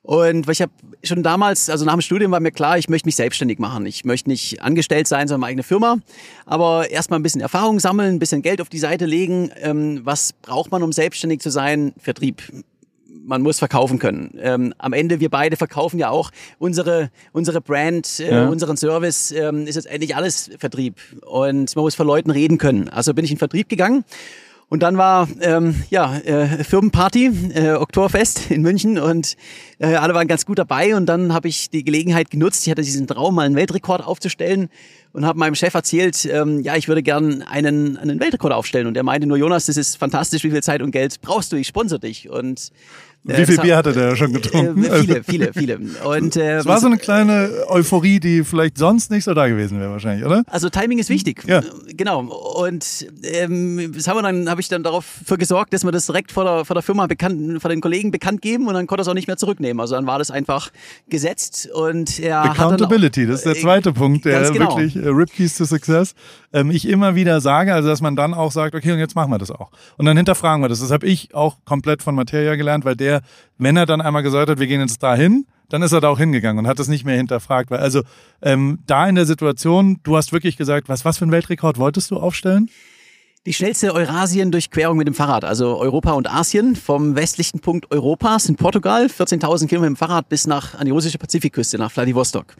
Und 0.00 0.48
ich 0.48 0.62
habe 0.62 0.72
schon 1.04 1.22
damals, 1.22 1.68
also 1.68 1.84
nach 1.84 1.92
dem 1.92 2.00
Studium 2.00 2.32
war 2.32 2.40
mir 2.40 2.50
klar, 2.50 2.78
ich 2.78 2.88
möchte 2.88 3.06
mich 3.06 3.16
selbstständig 3.16 3.58
machen. 3.58 3.84
Ich 3.84 4.06
möchte 4.06 4.30
nicht 4.30 4.62
angestellt 4.62 5.06
sein, 5.06 5.28
sondern 5.28 5.42
meine 5.42 5.50
eigene 5.50 5.64
Firma. 5.64 5.98
Aber 6.46 6.90
erstmal 6.90 7.18
ein 7.18 7.22
bisschen 7.22 7.42
Erfahrung 7.42 7.78
sammeln, 7.78 8.14
ein 8.14 8.18
bisschen 8.18 8.40
Geld 8.40 8.62
auf 8.62 8.70
die 8.70 8.78
Seite 8.78 9.04
legen. 9.04 9.50
Ähm, 9.60 10.00
was 10.04 10.32
braucht 10.32 10.70
man, 10.70 10.82
um 10.82 10.92
selbstständig 10.92 11.40
zu 11.40 11.50
sein? 11.50 11.92
Vertrieb 11.98 12.42
man 13.28 13.42
muss 13.42 13.58
verkaufen 13.58 13.98
können. 13.98 14.36
Ähm, 14.40 14.74
am 14.78 14.92
Ende, 14.92 15.20
wir 15.20 15.28
beide 15.28 15.56
verkaufen 15.56 15.98
ja 15.98 16.08
auch 16.08 16.30
unsere, 16.58 17.10
unsere 17.32 17.60
Brand, 17.60 18.20
äh, 18.20 18.32
ja. 18.32 18.48
unseren 18.48 18.76
Service, 18.76 19.30
ähm, 19.30 19.66
ist 19.66 19.76
jetzt 19.76 19.86
endlich 19.86 20.16
alles 20.16 20.50
Vertrieb. 20.58 20.96
Und 21.26 21.76
man 21.76 21.84
muss 21.84 21.94
vor 21.94 22.06
Leuten 22.06 22.30
reden 22.30 22.58
können. 22.58 22.88
Also 22.88 23.14
bin 23.14 23.24
ich 23.24 23.30
in 23.30 23.38
Vertrieb 23.38 23.68
gegangen 23.68 24.04
und 24.70 24.82
dann 24.82 24.98
war 24.98 25.28
ähm, 25.40 25.82
ja 25.88 26.18
äh, 26.18 26.62
Firmenparty, 26.62 27.30
äh, 27.54 27.72
Oktoberfest 27.72 28.50
in 28.50 28.60
München 28.60 28.98
und 28.98 29.36
äh, 29.78 29.94
alle 29.94 30.12
waren 30.12 30.28
ganz 30.28 30.44
gut 30.44 30.58
dabei. 30.58 30.94
Und 30.94 31.06
dann 31.06 31.32
habe 31.32 31.48
ich 31.48 31.70
die 31.70 31.84
Gelegenheit 31.84 32.30
genutzt. 32.30 32.66
Ich 32.66 32.70
hatte 32.70 32.82
diesen 32.82 33.06
Traum, 33.06 33.34
mal 33.34 33.46
einen 33.46 33.56
Weltrekord 33.56 34.04
aufzustellen 34.04 34.68
und 35.12 35.24
habe 35.24 35.38
meinem 35.38 35.54
Chef 35.54 35.72
erzählt, 35.72 36.28
ähm, 36.30 36.60
ja, 36.60 36.76
ich 36.76 36.86
würde 36.86 37.02
gern 37.02 37.40
einen, 37.42 37.96
einen 37.96 38.20
Weltrekord 38.20 38.52
aufstellen. 38.52 38.86
Und 38.86 38.96
er 38.98 39.04
meinte 39.04 39.26
nur, 39.26 39.38
Jonas, 39.38 39.64
das 39.66 39.78
ist 39.78 39.96
fantastisch, 39.96 40.44
wie 40.44 40.50
viel 40.50 40.62
Zeit 40.62 40.82
und 40.82 40.90
Geld 40.90 41.18
brauchst 41.22 41.50
du? 41.50 41.56
Ich 41.56 41.66
sponsor 41.66 41.98
dich. 41.98 42.28
Und 42.28 42.70
wie 43.36 43.46
viel 43.46 43.58
Bier 43.58 43.76
hatte 43.76 43.92
der 43.92 44.16
schon 44.16 44.32
getrunken? 44.32 44.84
Äh, 44.84 45.00
viele, 45.00 45.22
viele, 45.22 45.52
viele. 45.52 45.78
Und, 46.04 46.36
äh, 46.36 46.56
es 46.58 46.66
war 46.66 46.80
so 46.80 46.86
eine 46.86 46.98
kleine 46.98 47.50
Euphorie, 47.68 48.20
die 48.20 48.44
vielleicht 48.44 48.78
sonst 48.78 49.10
nicht 49.10 49.24
so 49.24 49.34
da 49.34 49.48
gewesen 49.48 49.78
wäre 49.80 49.90
wahrscheinlich, 49.90 50.24
oder? 50.24 50.42
Also 50.46 50.68
Timing 50.68 50.98
ist 50.98 51.10
wichtig. 51.10 51.44
Ja. 51.46 51.62
Genau. 51.94 52.20
Und 52.20 53.06
ähm, 53.22 53.92
das 53.94 54.08
haben 54.08 54.16
wir 54.16 54.22
dann, 54.22 54.48
habe 54.48 54.60
ich 54.60 54.68
dann 54.68 54.82
darauf 54.82 55.04
für 55.24 55.36
gesorgt, 55.36 55.72
dass 55.72 55.84
wir 55.84 55.92
das 55.92 56.06
direkt 56.06 56.32
vor 56.32 56.44
der, 56.44 56.64
vor 56.64 56.74
der 56.74 56.82
Firma 56.82 57.06
bekannt, 57.06 57.60
vor 57.60 57.68
den 57.68 57.80
Kollegen 57.80 58.10
bekannt 58.10 58.42
geben 58.42 58.66
und 58.66 58.74
dann 58.74 58.86
konnte 58.86 59.00
er 59.00 59.02
es 59.02 59.08
auch 59.08 59.14
nicht 59.14 59.28
mehr 59.28 59.36
zurücknehmen. 59.36 59.80
Also 59.80 59.94
dann 59.94 60.06
war 60.06 60.18
das 60.18 60.30
einfach 60.30 60.70
gesetzt 61.08 61.68
und 61.72 62.18
er 62.18 62.42
Accountability, 62.44 63.22
dann, 63.22 63.30
das 63.32 63.40
ist 63.40 63.46
der 63.46 63.56
äh, 63.56 63.60
zweite 63.60 63.90
äh, 63.90 63.92
Punkt, 63.92 64.24
der 64.24 64.50
genau. 64.50 64.76
wirklich 64.76 64.96
äh, 64.96 65.08
Ripkeys 65.08 65.56
to 65.56 65.64
Success 65.64 66.14
ähm, 66.52 66.70
ich 66.70 66.88
immer 66.88 67.14
wieder 67.14 67.40
sage, 67.40 67.74
also 67.74 67.88
dass 67.88 68.00
man 68.00 68.16
dann 68.16 68.34
auch 68.34 68.52
sagt, 68.52 68.74
okay, 68.74 68.92
und 68.92 68.98
jetzt 68.98 69.14
machen 69.14 69.30
wir 69.30 69.38
das 69.38 69.50
auch. 69.50 69.70
Und 69.96 70.06
dann 70.06 70.16
hinterfragen 70.16 70.62
wir 70.62 70.68
das. 70.68 70.80
Das 70.80 70.90
habe 70.90 71.06
ich 71.06 71.34
auch 71.34 71.56
komplett 71.64 72.02
von 72.02 72.14
Materia 72.14 72.56
gelernt, 72.56 72.84
weil 72.84 72.96
der, 72.96 73.17
wenn 73.58 73.76
er 73.76 73.86
dann 73.86 74.00
einmal 74.00 74.22
gesagt 74.22 74.50
hat, 74.50 74.58
wir 74.58 74.66
gehen 74.66 74.80
jetzt 74.80 75.02
dahin, 75.02 75.46
dann 75.68 75.82
ist 75.82 75.92
er 75.92 76.00
da 76.00 76.08
auch 76.08 76.18
hingegangen 76.18 76.64
und 76.64 76.68
hat 76.68 76.78
das 76.78 76.88
nicht 76.88 77.04
mehr 77.04 77.16
hinterfragt. 77.16 77.70
Weil 77.70 77.80
also 77.80 78.02
ähm, 78.42 78.80
da 78.86 79.08
in 79.08 79.14
der 79.14 79.26
Situation, 79.26 80.00
du 80.02 80.16
hast 80.16 80.32
wirklich 80.32 80.56
gesagt, 80.56 80.88
was, 80.88 81.04
was 81.04 81.18
für 81.18 81.24
einen 81.24 81.32
Weltrekord 81.32 81.78
wolltest 81.78 82.10
du 82.10 82.16
aufstellen? 82.16 82.70
Die 83.46 83.54
schnellste 83.54 83.94
Eurasien-Durchquerung 83.94 84.98
mit 84.98 85.06
dem 85.06 85.14
Fahrrad, 85.14 85.44
also 85.44 85.78
Europa 85.78 86.12
und 86.12 86.30
Asien, 86.30 86.76
vom 86.76 87.14
westlichen 87.14 87.60
Punkt 87.60 87.90
Europas 87.90 88.48
in 88.48 88.56
Portugal, 88.56 89.06
14.000 89.06 89.68
Kilometer 89.68 89.90
mit 89.90 89.96
dem 89.96 89.96
Fahrrad 89.96 90.28
bis 90.28 90.46
nach 90.46 90.74
an 90.74 90.84
die 90.84 90.90
russische 90.90 91.18
Pazifikküste, 91.18 91.78
nach 91.78 91.90
Vladivostok. 91.90 92.56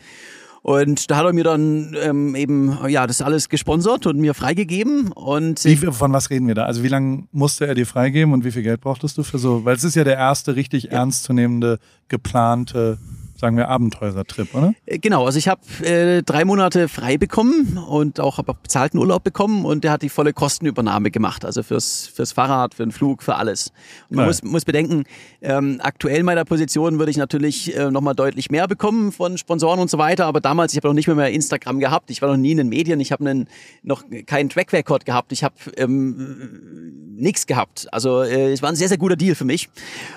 Und 0.68 1.10
da 1.10 1.16
hat 1.16 1.24
er 1.24 1.32
mir 1.32 1.44
dann 1.44 1.96
ähm, 1.98 2.34
eben 2.34 2.76
ja 2.88 3.06
das 3.06 3.22
alles 3.22 3.48
gesponsert 3.48 4.06
und 4.06 4.18
mir 4.18 4.34
freigegeben. 4.34 5.12
Und 5.12 5.64
wie, 5.64 5.76
von 5.76 6.12
was 6.12 6.28
reden 6.28 6.46
wir 6.46 6.54
da? 6.54 6.66
Also 6.66 6.82
wie 6.82 6.88
lange 6.88 7.24
musste 7.32 7.66
er 7.66 7.74
dir 7.74 7.86
freigeben 7.86 8.34
und 8.34 8.44
wie 8.44 8.50
viel 8.50 8.62
Geld 8.62 8.82
brauchtest 8.82 9.16
du 9.16 9.22
für 9.22 9.38
so? 9.38 9.64
Weil 9.64 9.76
es 9.76 9.84
ist 9.84 9.96
ja 9.96 10.04
der 10.04 10.18
erste 10.18 10.56
richtig 10.56 10.84
ja. 10.84 10.90
ernstzunehmende 10.90 11.78
geplante 12.08 12.98
sagen 13.38 13.56
wir, 13.56 13.68
Abenteurertrip, 13.68 14.54
oder? 14.54 14.74
Äh, 14.84 14.98
genau, 14.98 15.24
also 15.24 15.38
ich 15.38 15.48
habe 15.48 15.60
äh, 15.84 16.22
drei 16.22 16.44
Monate 16.44 16.88
frei 16.88 17.18
bekommen 17.18 17.78
und 17.78 18.20
auch 18.20 18.38
habe 18.38 18.54
bezahlten 18.54 18.98
Urlaub 18.98 19.22
bekommen 19.22 19.64
und 19.64 19.84
der 19.84 19.92
hat 19.92 20.02
die 20.02 20.08
volle 20.08 20.32
Kostenübernahme 20.32 21.10
gemacht, 21.10 21.44
also 21.44 21.62
fürs, 21.62 22.08
fürs 22.08 22.32
Fahrrad, 22.32 22.74
für 22.74 22.82
den 22.84 22.90
Flug, 22.90 23.22
für 23.22 23.36
alles. 23.36 23.72
Und 24.10 24.16
man 24.16 24.26
muss, 24.26 24.42
muss 24.42 24.64
bedenken, 24.64 25.04
ähm, 25.40 25.80
aktuell 25.82 26.20
in 26.20 26.26
meiner 26.26 26.44
Position 26.44 26.98
würde 26.98 27.10
ich 27.10 27.16
natürlich 27.16 27.76
äh, 27.76 27.90
nochmal 27.90 28.14
deutlich 28.14 28.50
mehr 28.50 28.66
bekommen 28.66 29.12
von 29.12 29.38
Sponsoren 29.38 29.78
und 29.78 29.90
so 29.90 29.98
weiter, 29.98 30.26
aber 30.26 30.40
damals, 30.40 30.72
ich 30.72 30.78
habe 30.78 30.88
noch 30.88 30.94
nicht 30.94 31.06
mehr, 31.06 31.16
mehr 31.16 31.30
Instagram 31.30 31.78
gehabt, 31.78 32.10
ich 32.10 32.20
war 32.22 32.28
noch 32.28 32.36
nie 32.36 32.52
in 32.52 32.58
den 32.58 32.68
Medien, 32.68 32.98
ich 32.98 33.12
habe 33.12 33.46
noch 33.82 34.04
keinen 34.26 34.48
Track 34.48 34.72
Record 34.72 35.04
gehabt, 35.04 35.30
ich 35.32 35.44
habe 35.44 35.54
ähm, 35.76 37.14
nichts 37.16 37.46
gehabt. 37.46 37.86
Also 37.92 38.22
äh, 38.22 38.52
es 38.52 38.62
war 38.62 38.70
ein 38.70 38.76
sehr, 38.76 38.88
sehr 38.88 38.98
guter 38.98 39.16
Deal 39.16 39.34
für 39.34 39.44
mich 39.44 39.68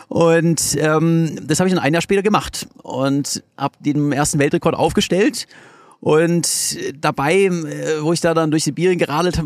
und 0.07 0.77
ähm, 0.79 1.37
das 1.43 1.59
habe 1.59 1.67
ich 1.67 1.75
dann 1.75 1.83
ein 1.83 1.93
Jahr 1.93 2.01
später 2.01 2.23
gemacht. 2.23 2.67
Und 2.83 3.10
und 3.17 3.43
habe 3.57 3.75
den 3.79 4.11
ersten 4.11 4.39
Weltrekord 4.39 4.75
aufgestellt. 4.75 5.47
Und 5.99 6.79
dabei, 6.99 7.43
äh, 7.43 8.01
wo 8.01 8.11
ich 8.11 8.21
da 8.21 8.33
dann 8.33 8.49
durch 8.49 8.63
Sibirien 8.63 8.97
geradelt 8.97 9.39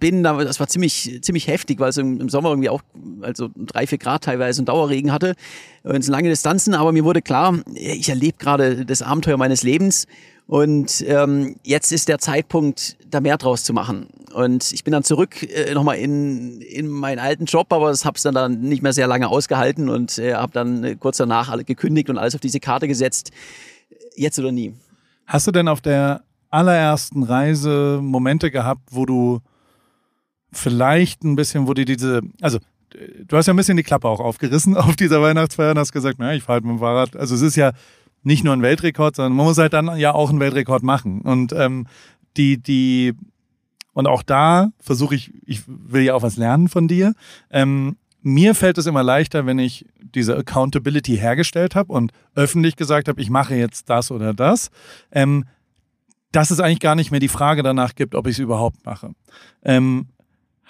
bin, 0.00 0.24
das 0.24 0.58
war 0.58 0.66
ziemlich, 0.66 1.20
ziemlich 1.22 1.46
heftig, 1.46 1.78
weil 1.78 1.90
es 1.90 1.96
im 1.98 2.28
Sommer 2.28 2.48
irgendwie 2.48 2.68
auch 2.68 2.82
also 3.22 3.48
drei, 3.54 3.86
vier 3.86 3.98
Grad 3.98 4.24
teilweise 4.24 4.60
und 4.60 4.68
Dauerregen 4.68 5.12
hatte. 5.12 5.34
Und 5.84 5.96
es 5.96 6.08
lange 6.08 6.28
Distanzen, 6.28 6.74
aber 6.74 6.90
mir 6.90 7.04
wurde 7.04 7.22
klar, 7.22 7.60
ich 7.74 8.08
erlebe 8.08 8.38
gerade 8.38 8.84
das 8.84 9.02
Abenteuer 9.02 9.36
meines 9.36 9.62
Lebens. 9.62 10.06
Und 10.48 11.04
ähm, 11.06 11.56
jetzt 11.62 11.92
ist 11.92 12.08
der 12.08 12.18
Zeitpunkt, 12.18 12.96
da 13.08 13.20
mehr 13.20 13.38
draus 13.38 13.62
zu 13.62 13.72
machen. 13.72 14.08
Und 14.34 14.72
ich 14.72 14.84
bin 14.84 14.92
dann 14.92 15.04
zurück 15.04 15.42
äh, 15.42 15.72
nochmal 15.74 15.96
in, 15.96 16.60
in 16.60 16.88
meinen 16.88 17.18
alten 17.18 17.44
Job, 17.44 17.72
aber 17.72 17.90
das 17.90 18.04
habe 18.04 18.18
dann, 18.22 18.34
dann 18.34 18.60
nicht 18.60 18.82
mehr 18.82 18.92
sehr 18.92 19.06
lange 19.06 19.28
ausgehalten 19.28 19.88
und 19.88 20.18
äh, 20.18 20.34
habe 20.34 20.52
dann 20.52 20.84
äh, 20.84 20.96
kurz 20.96 21.18
danach 21.18 21.48
alle 21.48 21.64
gekündigt 21.64 22.10
und 22.10 22.18
alles 22.18 22.34
auf 22.34 22.40
diese 22.40 22.60
Karte 22.60 22.88
gesetzt. 22.88 23.30
Jetzt 24.16 24.38
oder 24.38 24.52
nie. 24.52 24.74
Hast 25.26 25.46
du 25.46 25.52
denn 25.52 25.68
auf 25.68 25.80
der 25.80 26.22
allerersten 26.50 27.22
Reise 27.22 28.00
Momente 28.02 28.50
gehabt, 28.50 28.82
wo 28.90 29.06
du 29.06 29.40
vielleicht 30.52 31.24
ein 31.24 31.36
bisschen, 31.36 31.66
wo 31.66 31.74
dir 31.74 31.84
diese, 31.84 32.22
also 32.40 32.58
du 33.26 33.36
hast 33.36 33.46
ja 33.46 33.52
ein 33.52 33.56
bisschen 33.56 33.76
die 33.76 33.82
Klappe 33.82 34.08
auch 34.08 34.20
aufgerissen 34.20 34.76
auf 34.76 34.96
dieser 34.96 35.22
Weihnachtsfeier 35.22 35.72
und 35.72 35.78
hast 35.78 35.92
gesagt, 35.92 36.18
naja, 36.18 36.36
ich 36.36 36.42
fahre 36.42 36.56
halt 36.56 36.64
mit 36.64 36.72
dem 36.72 36.78
Fahrrad. 36.80 37.16
Also 37.16 37.34
es 37.34 37.42
ist 37.42 37.56
ja 37.56 37.72
nicht 38.22 38.44
nur 38.44 38.54
ein 38.54 38.62
Weltrekord, 38.62 39.16
sondern 39.16 39.34
man 39.34 39.46
muss 39.46 39.58
halt 39.58 39.72
dann 39.72 39.96
ja 39.98 40.12
auch 40.12 40.30
einen 40.30 40.40
Weltrekord 40.40 40.82
machen. 40.82 41.20
Und 41.20 41.52
ähm, 41.52 41.86
die, 42.36 42.60
die 42.60 43.14
und 43.94 44.06
auch 44.06 44.22
da 44.22 44.70
versuche 44.78 45.14
ich, 45.14 45.32
ich 45.46 45.62
will 45.66 46.02
ja 46.02 46.14
auch 46.14 46.22
was 46.22 46.36
lernen 46.36 46.68
von 46.68 46.86
dir. 46.86 47.14
Ähm, 47.50 47.96
mir 48.20 48.54
fällt 48.54 48.78
es 48.78 48.86
immer 48.86 49.02
leichter, 49.02 49.46
wenn 49.46 49.58
ich 49.58 49.86
diese 50.14 50.36
Accountability 50.36 51.16
hergestellt 51.16 51.74
habe 51.74 51.92
und 51.92 52.12
öffentlich 52.34 52.76
gesagt 52.76 53.08
habe, 53.08 53.20
ich 53.20 53.30
mache 53.30 53.54
jetzt 53.54 53.88
das 53.88 54.10
oder 54.10 54.34
das. 54.34 54.70
Ähm, 55.12 55.44
dass 56.32 56.50
es 56.50 56.58
eigentlich 56.58 56.80
gar 56.80 56.96
nicht 56.96 57.12
mehr 57.12 57.20
die 57.20 57.28
Frage 57.28 57.62
danach 57.62 57.94
gibt, 57.94 58.14
ob 58.16 58.26
ich 58.26 58.32
es 58.32 58.38
überhaupt 58.40 58.84
mache. 58.84 59.12
Ähm, 59.62 60.06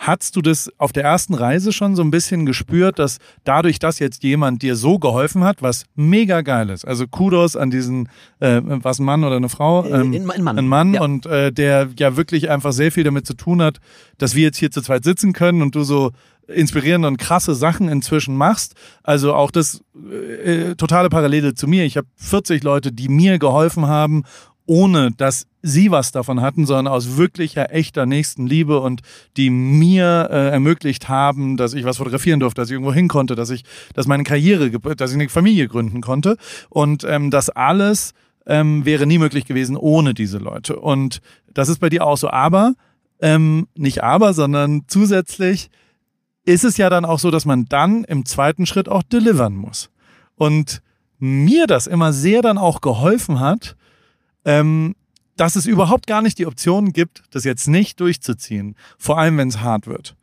Hattest 0.06 0.36
du 0.36 0.42
das 0.42 0.70
auf 0.76 0.92
der 0.92 1.02
ersten 1.02 1.32
Reise 1.32 1.72
schon 1.72 1.96
so 1.96 2.02
ein 2.02 2.10
bisschen 2.10 2.44
gespürt, 2.44 2.98
dass 2.98 3.16
dadurch, 3.44 3.78
dass 3.78 3.98
jetzt 3.98 4.22
jemand 4.22 4.60
dir 4.60 4.76
so 4.76 4.98
geholfen 4.98 5.44
hat, 5.44 5.62
was 5.62 5.86
mega 5.94 6.42
geil 6.42 6.68
ist, 6.68 6.86
also 6.86 7.06
Kudos 7.06 7.56
an 7.56 7.70
diesen, 7.70 8.10
äh, 8.38 8.60
was 8.62 8.98
ein 8.98 9.04
Mann 9.04 9.24
oder 9.24 9.36
eine 9.36 9.48
Frau? 9.48 9.82
Äh, 9.84 10.00
ähm, 10.00 10.30
ein 10.30 10.42
Mann. 10.42 10.58
Ein 10.58 10.68
Mann 10.68 10.92
ja. 10.92 11.02
und 11.02 11.24
äh, 11.24 11.50
der 11.52 11.88
ja 11.98 12.18
wirklich 12.18 12.50
einfach 12.50 12.72
sehr 12.72 12.92
viel 12.92 13.04
damit 13.04 13.26
zu 13.26 13.32
tun 13.32 13.62
hat, 13.62 13.78
dass 14.18 14.34
wir 14.34 14.42
jetzt 14.42 14.58
hier 14.58 14.70
zu 14.70 14.82
zweit 14.82 15.04
sitzen 15.04 15.32
können 15.32 15.62
und 15.62 15.74
du 15.74 15.84
so 15.84 16.10
inspirierende 16.48 17.08
und 17.08 17.16
krasse 17.16 17.54
Sachen 17.54 17.88
inzwischen 17.88 18.36
machst. 18.36 18.74
Also 19.02 19.32
auch 19.32 19.50
das 19.50 19.82
äh, 19.96 20.72
äh 20.72 20.74
totale 20.74 21.08
Parallele 21.08 21.54
zu 21.54 21.66
mir. 21.66 21.84
Ich 21.86 21.96
habe 21.96 22.06
40 22.16 22.62
Leute, 22.62 22.92
die 22.92 23.08
mir 23.08 23.38
geholfen 23.38 23.86
haben 23.86 24.24
ohne 24.66 25.10
dass 25.10 25.46
sie 25.62 25.90
was 25.90 26.12
davon 26.12 26.40
hatten, 26.40 26.66
sondern 26.66 26.92
aus 26.92 27.16
wirklicher, 27.16 27.72
echter 27.72 28.06
Nächstenliebe 28.06 28.80
und 28.80 29.02
die 29.36 29.50
mir 29.50 30.28
äh, 30.30 30.50
ermöglicht 30.50 31.08
haben, 31.08 31.56
dass 31.56 31.74
ich 31.74 31.84
was 31.84 31.96
fotografieren 31.96 32.40
durfte, 32.40 32.60
dass 32.60 32.68
ich 32.68 32.74
irgendwo 32.74 32.92
hin 32.92 33.08
konnte, 33.08 33.34
dass 33.34 33.50
ich, 33.50 33.64
dass 33.94 34.06
meine 34.06 34.24
Karriere, 34.24 34.70
dass 34.70 35.10
ich 35.10 35.16
eine 35.16 35.28
Familie 35.28 35.68
gründen 35.68 36.00
konnte. 36.00 36.36
Und 36.68 37.04
ähm, 37.04 37.30
das 37.30 37.50
alles 37.50 38.12
ähm, 38.46 38.84
wäre 38.84 39.06
nie 39.06 39.18
möglich 39.18 39.46
gewesen 39.46 39.76
ohne 39.76 40.14
diese 40.14 40.38
Leute. 40.38 40.76
Und 40.76 41.20
das 41.52 41.68
ist 41.68 41.80
bei 41.80 41.88
dir 41.88 42.06
auch 42.06 42.18
so. 42.18 42.28
Aber, 42.28 42.74
ähm, 43.20 43.66
nicht 43.74 44.02
aber, 44.02 44.34
sondern 44.34 44.82
zusätzlich 44.86 45.70
ist 46.44 46.64
es 46.64 46.76
ja 46.76 46.90
dann 46.90 47.04
auch 47.04 47.18
so, 47.18 47.30
dass 47.30 47.46
man 47.46 47.64
dann 47.66 48.04
im 48.04 48.26
zweiten 48.26 48.66
Schritt 48.66 48.88
auch 48.88 49.02
delivern 49.02 49.56
muss. 49.56 49.90
Und 50.36 50.82
mir 51.18 51.66
das 51.66 51.86
immer 51.86 52.12
sehr 52.12 52.42
dann 52.42 52.58
auch 52.58 52.80
geholfen 52.80 53.40
hat, 53.40 53.76
ähm, 54.44 54.94
dass 55.36 55.56
es 55.56 55.66
überhaupt 55.66 56.06
gar 56.06 56.22
nicht 56.22 56.38
die 56.38 56.46
Option 56.46 56.92
gibt, 56.92 57.22
das 57.30 57.44
jetzt 57.44 57.66
nicht 57.66 58.00
durchzuziehen. 58.00 58.76
Vor 58.98 59.18
allem, 59.18 59.38
wenn 59.38 59.48
es 59.48 59.60
hart 59.60 59.86
wird. 59.86 60.14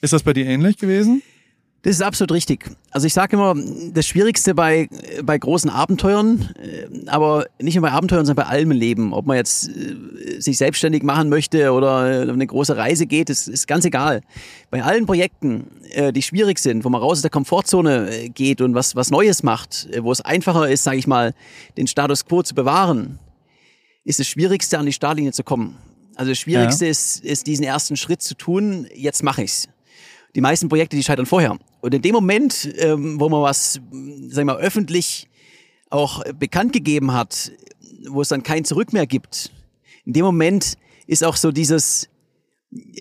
Ist 0.00 0.12
das 0.12 0.22
bei 0.22 0.32
dir 0.32 0.46
ähnlich 0.46 0.78
gewesen? 0.78 1.22
Das 1.82 1.94
ist 1.94 2.02
absolut 2.02 2.32
richtig. 2.32 2.68
Also 2.90 3.06
ich 3.06 3.14
sage 3.14 3.36
immer, 3.36 3.54
das 3.94 4.04
Schwierigste 4.04 4.52
bei, 4.52 4.88
bei 5.22 5.38
großen 5.38 5.70
Abenteuern, 5.70 6.48
äh, 6.60 7.08
aber 7.08 7.46
nicht 7.60 7.76
nur 7.76 7.82
bei 7.82 7.92
Abenteuern, 7.92 8.26
sondern 8.26 8.44
bei 8.44 8.50
allem 8.50 8.72
Leben, 8.72 9.12
ob 9.12 9.26
man 9.26 9.36
jetzt 9.36 9.68
äh, 9.68 10.40
sich 10.40 10.58
selbstständig 10.58 11.04
machen 11.04 11.28
möchte 11.28 11.72
oder 11.72 12.22
eine 12.28 12.46
große 12.46 12.76
Reise 12.76 13.06
geht, 13.06 13.30
ist, 13.30 13.46
ist 13.46 13.68
ganz 13.68 13.84
egal. 13.84 14.22
Bei 14.70 14.82
allen 14.82 15.06
Projekten, 15.06 15.68
äh, 15.90 16.12
die 16.12 16.22
schwierig 16.22 16.58
sind, 16.58 16.84
wo 16.84 16.88
man 16.88 17.00
raus 17.00 17.18
aus 17.18 17.22
der 17.22 17.30
Komfortzone 17.30 18.28
geht 18.34 18.60
und 18.60 18.74
was, 18.74 18.96
was 18.96 19.12
Neues 19.12 19.44
macht, 19.44 19.88
wo 20.00 20.10
es 20.10 20.20
einfacher 20.20 20.68
ist, 20.68 20.82
sage 20.82 20.96
ich 20.96 21.06
mal, 21.06 21.32
den 21.76 21.86
Status 21.86 22.26
quo 22.26 22.42
zu 22.42 22.56
bewahren, 22.56 23.20
ist 24.08 24.18
das 24.18 24.26
Schwierigste, 24.26 24.78
an 24.78 24.86
die 24.86 24.92
Startlinie 24.92 25.32
zu 25.32 25.44
kommen. 25.44 25.76
Also 26.16 26.30
das 26.30 26.38
Schwierigste 26.38 26.86
ja. 26.86 26.90
ist, 26.90 27.22
ist, 27.22 27.46
diesen 27.46 27.62
ersten 27.64 27.94
Schritt 27.94 28.22
zu 28.22 28.34
tun, 28.34 28.88
jetzt 28.94 29.22
mache 29.22 29.42
ich's 29.42 29.68
die 30.34 30.40
meisten 30.40 30.68
Projekte, 30.68 30.96
die 30.96 31.02
scheitern 31.02 31.26
vorher. 31.26 31.58
Und 31.80 31.94
in 31.94 32.00
dem 32.00 32.14
Moment, 32.14 32.72
ähm, 32.78 33.20
wo 33.20 33.28
man 33.28 33.42
was, 33.42 33.74
sagen 33.74 34.30
wir 34.30 34.44
mal, 34.44 34.56
öffentlich 34.56 35.28
auch 35.90 36.24
bekannt 36.38 36.72
gegeben 36.72 37.12
hat, 37.12 37.52
wo 38.08 38.22
es 38.22 38.28
dann 38.28 38.42
kein 38.42 38.64
Zurück 38.64 38.92
mehr 38.92 39.06
gibt, 39.06 39.50
in 40.06 40.14
dem 40.14 40.24
Moment 40.24 40.78
ist 41.06 41.22
auch 41.22 41.36
so 41.36 41.52
dieses, 41.52 42.08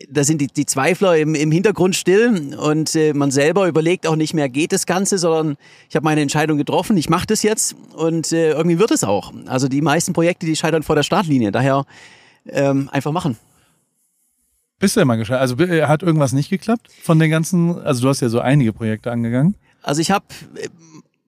da 0.09 0.23
sind 0.23 0.39
die, 0.39 0.47
die 0.47 0.65
Zweifler 0.65 1.17
im, 1.17 1.35
im 1.35 1.51
Hintergrund 1.51 1.95
still 1.95 2.55
und 2.57 2.95
äh, 2.95 3.13
man 3.13 3.31
selber 3.31 3.67
überlegt 3.67 4.07
auch 4.07 4.15
nicht 4.15 4.33
mehr, 4.33 4.47
geht 4.47 4.71
das 4.71 4.85
Ganze, 4.85 5.17
sondern 5.17 5.57
ich 5.89 5.95
habe 5.95 6.05
meine 6.05 6.21
Entscheidung 6.21 6.57
getroffen, 6.57 6.95
ich 6.95 7.09
mache 7.09 7.27
das 7.27 7.43
jetzt 7.43 7.75
und 7.95 8.31
äh, 8.31 8.51
irgendwie 8.51 8.79
wird 8.79 8.91
es 8.91 9.03
auch. 9.03 9.33
Also 9.45 9.67
die 9.67 9.81
meisten 9.81 10.13
Projekte, 10.13 10.45
die 10.45 10.55
scheitern 10.55 10.83
vor 10.83 10.95
der 10.95 11.03
Startlinie, 11.03 11.51
daher 11.51 11.85
ähm, 12.47 12.89
einfach 12.91 13.11
machen. 13.11 13.37
Bist 14.79 14.95
du 14.95 15.01
immer 15.01 15.17
gescheitert? 15.17 15.41
Also 15.41 15.57
äh, 15.59 15.83
hat 15.83 16.01
irgendwas 16.01 16.31
nicht 16.31 16.49
geklappt 16.49 16.87
von 17.01 17.19
den 17.19 17.29
ganzen, 17.29 17.77
also 17.79 18.03
du 18.03 18.09
hast 18.09 18.21
ja 18.21 18.29
so 18.29 18.39
einige 18.39 18.71
Projekte 18.71 19.11
angegangen. 19.11 19.55
Also 19.81 19.99
ich 19.99 20.11
habe 20.11 20.25
äh, 20.55 20.69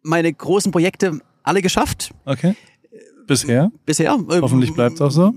meine 0.01 0.31
großen 0.31 0.71
Projekte 0.71 1.19
alle 1.43 1.61
geschafft. 1.61 2.11
Okay. 2.23 2.55
Bisher? 3.27 3.71
Bisher. 3.85 4.17
Hoffentlich 4.41 4.73
bleibt 4.73 4.95
es 4.95 5.01
auch 5.01 5.11
so. 5.11 5.33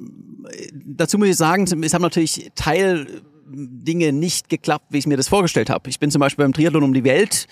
Dazu 0.72 1.18
muss 1.18 1.28
ich 1.28 1.36
sagen, 1.36 1.64
es 1.64 1.94
haben 1.94 2.02
natürlich 2.02 2.50
Teil 2.54 3.06
Dinge 3.54 4.12
nicht 4.12 4.48
geklappt, 4.48 4.86
wie 4.90 4.98
ich 4.98 5.06
mir 5.06 5.16
das 5.16 5.28
vorgestellt 5.28 5.70
habe. 5.70 5.88
Ich 5.90 5.98
bin 5.98 6.10
zum 6.10 6.20
Beispiel 6.20 6.44
beim 6.44 6.52
Triathlon 6.52 6.82
um 6.82 6.94
die 6.94 7.04
Welt. 7.04 7.46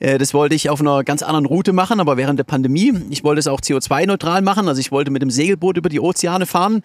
Äh, 0.00 0.18
das 0.18 0.34
wollte 0.34 0.54
ich 0.54 0.70
auf 0.70 0.80
einer 0.80 1.04
ganz 1.04 1.22
anderen 1.22 1.46
Route 1.46 1.72
machen, 1.72 2.00
aber 2.00 2.16
während 2.16 2.38
der 2.38 2.44
Pandemie. 2.44 2.92
Ich 3.10 3.24
wollte 3.24 3.38
es 3.38 3.46
auch 3.46 3.60
CO2-neutral 3.60 4.42
machen. 4.42 4.68
Also 4.68 4.80
ich 4.80 4.90
wollte 4.90 5.10
mit 5.10 5.22
dem 5.22 5.30
Segelboot 5.30 5.76
über 5.76 5.88
die 5.88 6.00
Ozeane 6.00 6.46
fahren. 6.46 6.82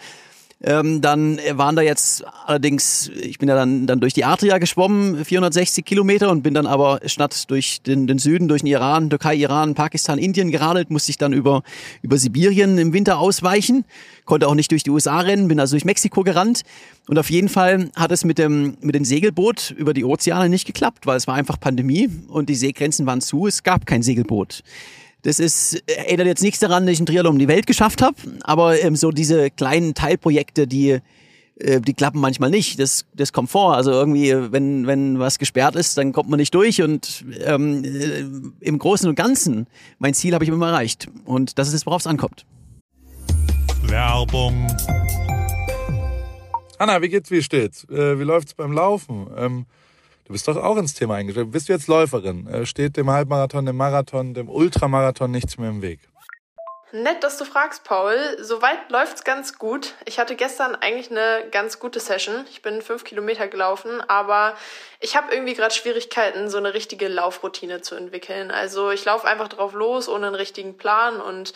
Ähm, 0.61 0.99
dann 0.99 1.39
waren 1.53 1.77
da 1.77 1.81
jetzt 1.81 2.25
allerdings, 2.45 3.09
ich 3.15 3.37
bin 3.37 3.47
ja 3.47 3.55
dann, 3.55 3.87
dann 3.87 4.01
durch 4.01 4.13
die 4.13 4.25
Adria 4.25 4.57
geschwommen, 4.57 5.23
460 5.23 5.85
Kilometer 5.85 6.29
und 6.29 6.41
bin 6.41 6.53
dann 6.53 6.67
aber 6.67 6.99
statt 7.05 7.49
durch 7.49 7.81
den, 7.81 8.07
den 8.07 8.19
Süden, 8.19 8.49
durch 8.49 8.61
den 8.61 8.67
Iran, 8.67 9.09
Türkei, 9.09 9.35
Iran, 9.35 9.73
Pakistan, 9.73 10.19
Indien 10.19 10.51
geradelt, 10.51 10.89
musste 10.89 11.11
ich 11.11 11.17
dann 11.17 11.31
über, 11.31 11.63
über 12.01 12.17
Sibirien 12.17 12.77
im 12.77 12.91
Winter 12.91 13.19
ausweichen, 13.19 13.85
konnte 14.25 14.49
auch 14.49 14.55
nicht 14.55 14.71
durch 14.71 14.83
die 14.83 14.89
USA 14.89 15.21
rennen, 15.21 15.47
bin 15.47 15.61
also 15.61 15.75
durch 15.75 15.85
Mexiko 15.85 16.23
gerannt. 16.23 16.63
Und 17.07 17.17
auf 17.17 17.29
jeden 17.29 17.47
Fall 17.47 17.89
hat 17.95 18.11
es 18.11 18.25
mit 18.25 18.37
dem, 18.37 18.77
mit 18.81 18.95
dem 18.95 19.05
Segelboot 19.05 19.73
über 19.77 19.93
die 19.93 20.03
Ozeane 20.03 20.49
nicht 20.49 20.67
geklappt, 20.67 21.07
weil 21.07 21.15
es 21.15 21.25
war 21.25 21.35
einfach 21.35 21.57
Pandemie 21.57 22.09
und 22.27 22.49
die 22.49 22.55
Seegrenzen 22.55 23.05
waren 23.05 23.21
zu, 23.21 23.47
es 23.47 23.63
gab 23.63 23.85
kein 23.85 24.03
Segelboot. 24.03 24.61
Das 25.21 25.39
ist, 25.39 25.83
erinnert 25.87 26.27
jetzt 26.27 26.43
nichts 26.43 26.59
daran, 26.59 26.85
dass 26.85 26.93
ich 26.93 26.99
einen 26.99 27.05
Triathlon 27.05 27.33
um 27.33 27.39
die 27.39 27.47
Welt 27.49 27.67
geschafft 27.67 28.01
habe, 28.01 28.15
aber 28.41 28.81
ähm, 28.81 28.95
so 28.95 29.11
diese 29.11 29.49
kleinen 29.49 29.93
Teilprojekte, 29.93 30.65
die, 30.65 30.99
äh, 31.59 31.81
die 31.81 31.93
klappen 31.93 32.21
manchmal 32.21 32.49
nicht. 32.49 32.79
Das, 32.79 33.05
das 33.13 33.33
kommt 33.33 33.49
vor. 33.49 33.75
Also 33.75 33.91
irgendwie, 33.91 34.33
wenn, 34.51 34.87
wenn 34.87 35.19
was 35.19 35.37
gesperrt 35.37 35.75
ist, 35.75 35.97
dann 35.97 36.13
kommt 36.13 36.29
man 36.29 36.39
nicht 36.39 36.55
durch 36.55 36.81
und 36.81 37.25
ähm, 37.43 37.83
äh, 37.83 38.65
im 38.65 38.79
Großen 38.79 39.09
und 39.09 39.15
Ganzen, 39.15 39.67
mein 39.97 40.13
Ziel 40.13 40.33
habe 40.33 40.45
ich 40.45 40.49
immer 40.49 40.69
erreicht. 40.69 41.09
Und 41.25 41.59
das 41.59 41.67
ist 41.67 41.73
es, 41.73 41.85
worauf 41.85 42.01
es 42.01 42.07
ankommt. 42.07 42.45
Werbung. 43.83 44.67
Anna, 46.77 47.01
wie 47.01 47.09
geht's, 47.09 47.29
wie 47.29 47.43
steht's? 47.43 47.83
Äh, 47.89 48.19
wie 48.19 48.23
läuft's 48.23 48.53
beim 48.53 48.71
Laufen? 48.71 49.27
Ähm, 49.37 49.65
Du 50.29 50.33
bist 50.33 50.47
doch 50.47 50.57
auch 50.57 50.77
ins 50.77 50.93
Thema 50.93 51.15
eingestellt. 51.15 51.49
Bist 51.49 51.69
du 51.69 51.73
jetzt 51.73 51.87
Läuferin? 51.87 52.45
Äh, 52.45 52.67
steht 52.67 52.97
dem 52.97 53.09
Halbmarathon, 53.09 53.65
dem 53.65 53.77
Marathon, 53.77 54.35
dem 54.35 54.47
Ultramarathon 54.47 55.31
nichts 55.31 55.57
mehr 55.57 55.71
im 55.71 55.81
Weg? 55.81 56.01
Nett, 56.91 57.23
dass 57.23 57.39
du 57.39 57.45
fragst, 57.45 57.83
Paul. 57.83 58.37
Soweit 58.39 58.91
läuft's 58.91 59.23
ganz 59.23 59.57
gut. 59.57 59.95
Ich 60.05 60.19
hatte 60.19 60.35
gestern 60.35 60.75
eigentlich 60.75 61.09
eine 61.09 61.49
ganz 61.49 61.79
gute 61.79 61.99
Session. 61.99 62.45
Ich 62.51 62.61
bin 62.61 62.83
fünf 62.83 63.05
Kilometer 63.05 63.47
gelaufen, 63.47 64.01
aber 64.07 64.55
ich 64.99 65.15
habe 65.15 65.33
irgendwie 65.33 65.55
gerade 65.55 65.73
Schwierigkeiten, 65.73 66.47
so 66.47 66.59
eine 66.59 66.75
richtige 66.75 67.07
Laufroutine 67.07 67.81
zu 67.81 67.95
entwickeln. 67.95 68.51
Also 68.51 68.91
ich 68.91 69.03
laufe 69.05 69.27
einfach 69.27 69.47
drauf 69.47 69.73
los, 69.73 70.07
ohne 70.07 70.27
einen 70.27 70.35
richtigen 70.35 70.77
Plan. 70.77 71.19
Und 71.19 71.53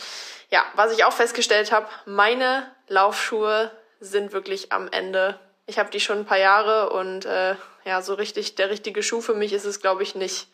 ja, 0.49 0.63
was 0.75 0.91
ich 0.91 1.05
auch 1.05 1.13
festgestellt 1.13 1.71
habe, 1.71 1.85
meine 2.07 2.65
Laufschuhe 2.87 3.69
sind 3.99 4.33
wirklich 4.33 4.71
am 4.71 4.87
Ende. 4.87 5.39
Ich 5.65 5.79
habe 5.79 5.89
die 5.91 5.99
schon 5.99 6.19
ein 6.19 6.25
paar 6.25 6.39
Jahre 6.39 6.89
und 6.89 7.25
äh, 7.25 7.55
ja, 7.85 8.01
so 8.01 8.13
richtig 8.15 8.55
der 8.55 8.69
richtige 8.69 9.01
Schuh 9.01 9.21
für 9.21 9.33
mich 9.33 9.53
ist 9.53 9.65
es, 9.65 9.79
glaube 9.79 10.03
ich, 10.03 10.13
nicht. 10.13 10.49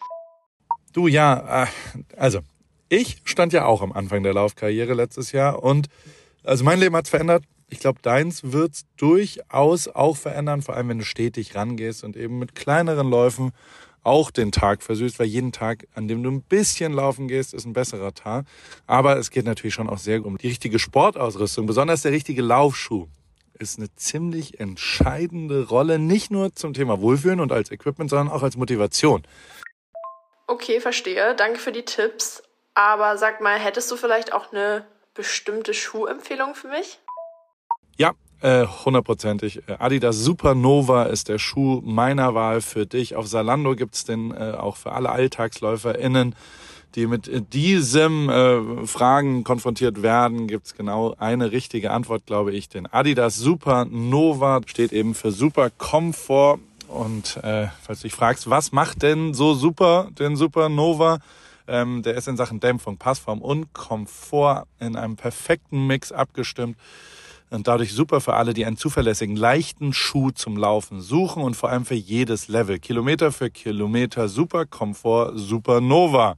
Du, 0.93 1.07
ja, 1.07 1.63
äh, 1.63 1.67
also 2.15 2.41
ich 2.89 3.21
stand 3.23 3.53
ja 3.53 3.65
auch 3.65 3.81
am 3.81 3.91
Anfang 3.91 4.23
der 4.23 4.33
Laufkarriere 4.33 4.93
letztes 4.93 5.31
Jahr 5.31 5.63
und 5.63 5.87
also 6.43 6.63
mein 6.63 6.79
Leben 6.79 6.95
hat 6.95 7.05
es 7.05 7.09
verändert. 7.09 7.43
Ich 7.69 7.79
glaube, 7.79 7.99
deins 8.01 8.51
wird 8.51 8.73
es 8.73 8.85
durchaus 8.97 9.87
auch 9.87 10.17
verändern, 10.17 10.61
vor 10.61 10.75
allem 10.75 10.89
wenn 10.89 10.99
du 10.99 11.05
stetig 11.05 11.55
rangehst 11.55 12.03
und 12.03 12.15
eben 12.15 12.39
mit 12.39 12.55
kleineren 12.55 13.09
Läufen 13.09 13.51
auch 14.03 14.31
den 14.31 14.51
Tag 14.51 14.81
versüßt, 14.81 15.19
weil 15.19 15.27
jeden 15.27 15.51
Tag, 15.51 15.87
an 15.93 16.07
dem 16.07 16.23
du 16.23 16.31
ein 16.31 16.41
bisschen 16.41 16.93
laufen 16.93 17.27
gehst, 17.27 17.53
ist 17.53 17.65
ein 17.65 17.73
besserer 17.73 18.13
Tag. 18.13 18.45
Aber 18.87 19.17
es 19.17 19.29
geht 19.29 19.45
natürlich 19.45 19.73
schon 19.73 19.89
auch 19.89 19.97
sehr 19.97 20.25
um 20.25 20.37
die 20.37 20.47
richtige 20.47 20.79
Sportausrüstung, 20.79 21.65
besonders 21.65 22.01
der 22.01 22.11
richtige 22.11 22.41
Laufschuh 22.41 23.07
ist 23.59 23.77
eine 23.77 23.93
ziemlich 23.95 24.59
entscheidende 24.59 25.67
Rolle, 25.67 25.99
nicht 25.99 26.31
nur 26.31 26.55
zum 26.55 26.73
Thema 26.73 27.01
Wohlfühlen 27.01 27.41
und 27.41 27.51
als 27.51 27.71
Equipment, 27.71 28.09
sondern 28.09 28.29
auch 28.29 28.41
als 28.41 28.55
Motivation. 28.55 29.23
Okay, 30.47 30.79
verstehe. 30.79 31.35
Danke 31.35 31.59
für 31.59 31.71
die 31.71 31.83
Tipps. 31.83 32.41
Aber 32.73 33.17
sag 33.17 33.41
mal, 33.41 33.59
hättest 33.59 33.91
du 33.91 33.97
vielleicht 33.97 34.33
auch 34.33 34.51
eine 34.51 34.85
bestimmte 35.13 35.73
Schuhempfehlung 35.73 36.55
für 36.55 36.69
mich? 36.69 36.99
Ja, 37.97 38.13
äh, 38.41 38.65
hundertprozentig. 38.65 39.67
Äh, 39.67 39.75
Adidas 39.79 40.15
Supernova 40.15 41.03
ist 41.03 41.27
der 41.27 41.39
Schuh 41.39 41.81
meiner 41.83 42.33
Wahl 42.35 42.61
für 42.61 42.85
dich. 42.85 43.17
Auf 43.17 43.27
Salando 43.27 43.75
gibt's 43.75 44.05
den 44.05 44.31
äh, 44.31 44.55
auch 44.57 44.77
für 44.77 44.93
alle 44.93 45.09
AlltagsläuferInnen 45.09 46.33
die 46.95 47.07
mit 47.07 47.53
diesem 47.53 48.29
äh, 48.29 48.87
Fragen 48.87 49.43
konfrontiert 49.43 50.01
werden, 50.01 50.47
gibt's 50.47 50.75
genau 50.75 51.15
eine 51.19 51.51
richtige 51.51 51.91
Antwort, 51.91 52.25
glaube 52.25 52.51
ich. 52.51 52.69
Den 52.69 52.87
Adidas 52.87 53.37
Supernova 53.37 54.61
steht 54.65 54.91
eben 54.91 55.13
für 55.13 55.31
Super 55.31 55.69
Komfort. 55.69 56.59
Und 56.87 57.37
äh, 57.43 57.67
falls 57.81 57.99
du 57.99 58.07
dich 58.07 58.15
fragst, 58.15 58.49
was 58.49 58.71
macht 58.71 59.03
denn 59.03 59.33
so 59.33 59.53
super 59.53 60.09
den 60.17 60.35
Supernova? 60.35 61.19
Ähm, 61.67 62.01
der 62.01 62.15
ist 62.15 62.27
in 62.27 62.35
Sachen 62.35 62.59
Dämpfung, 62.59 62.97
Passform 62.97 63.41
und 63.41 63.73
Komfort 63.73 64.65
in 64.79 64.95
einem 64.95 65.15
perfekten 65.15 65.85
Mix 65.85 66.11
abgestimmt 66.11 66.75
und 67.51 67.67
dadurch 67.67 67.93
super 67.93 68.21
für 68.21 68.33
alle, 68.33 68.53
die 68.53 68.65
einen 68.65 68.77
zuverlässigen, 68.77 69.35
leichten 69.35 69.93
Schuh 69.93 70.31
zum 70.31 70.57
Laufen 70.57 71.01
suchen 71.01 71.43
und 71.43 71.55
vor 71.55 71.69
allem 71.69 71.85
für 71.85 71.95
jedes 71.95 72.47
Level. 72.47 72.79
Kilometer 72.79 73.31
für 73.31 73.49
Kilometer, 73.49 74.27
super 74.29 74.65
Komfort, 74.65 75.33
Supernova. 75.35 76.37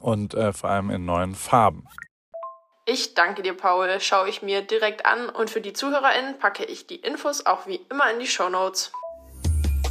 und 0.00 0.34
äh, 0.34 0.52
vor 0.52 0.70
allem 0.70 0.90
in 0.90 1.04
neuen 1.04 1.34
Farben. 1.34 1.84
Ich 2.86 3.14
danke 3.14 3.42
dir, 3.42 3.54
Paul. 3.54 3.88
Schaue 4.00 4.30
ich 4.30 4.40
mir 4.40 4.62
direkt 4.62 5.04
an 5.04 5.28
und 5.28 5.50
für 5.50 5.60
die 5.60 5.74
ZuhörerInnen 5.74 6.38
packe 6.38 6.64
ich 6.64 6.86
die 6.86 6.96
Infos 6.96 7.44
auch 7.44 7.66
wie 7.66 7.80
immer 7.90 8.10
in 8.10 8.18
die 8.18 8.26
Show 8.26 8.48
Notes. 8.48 8.90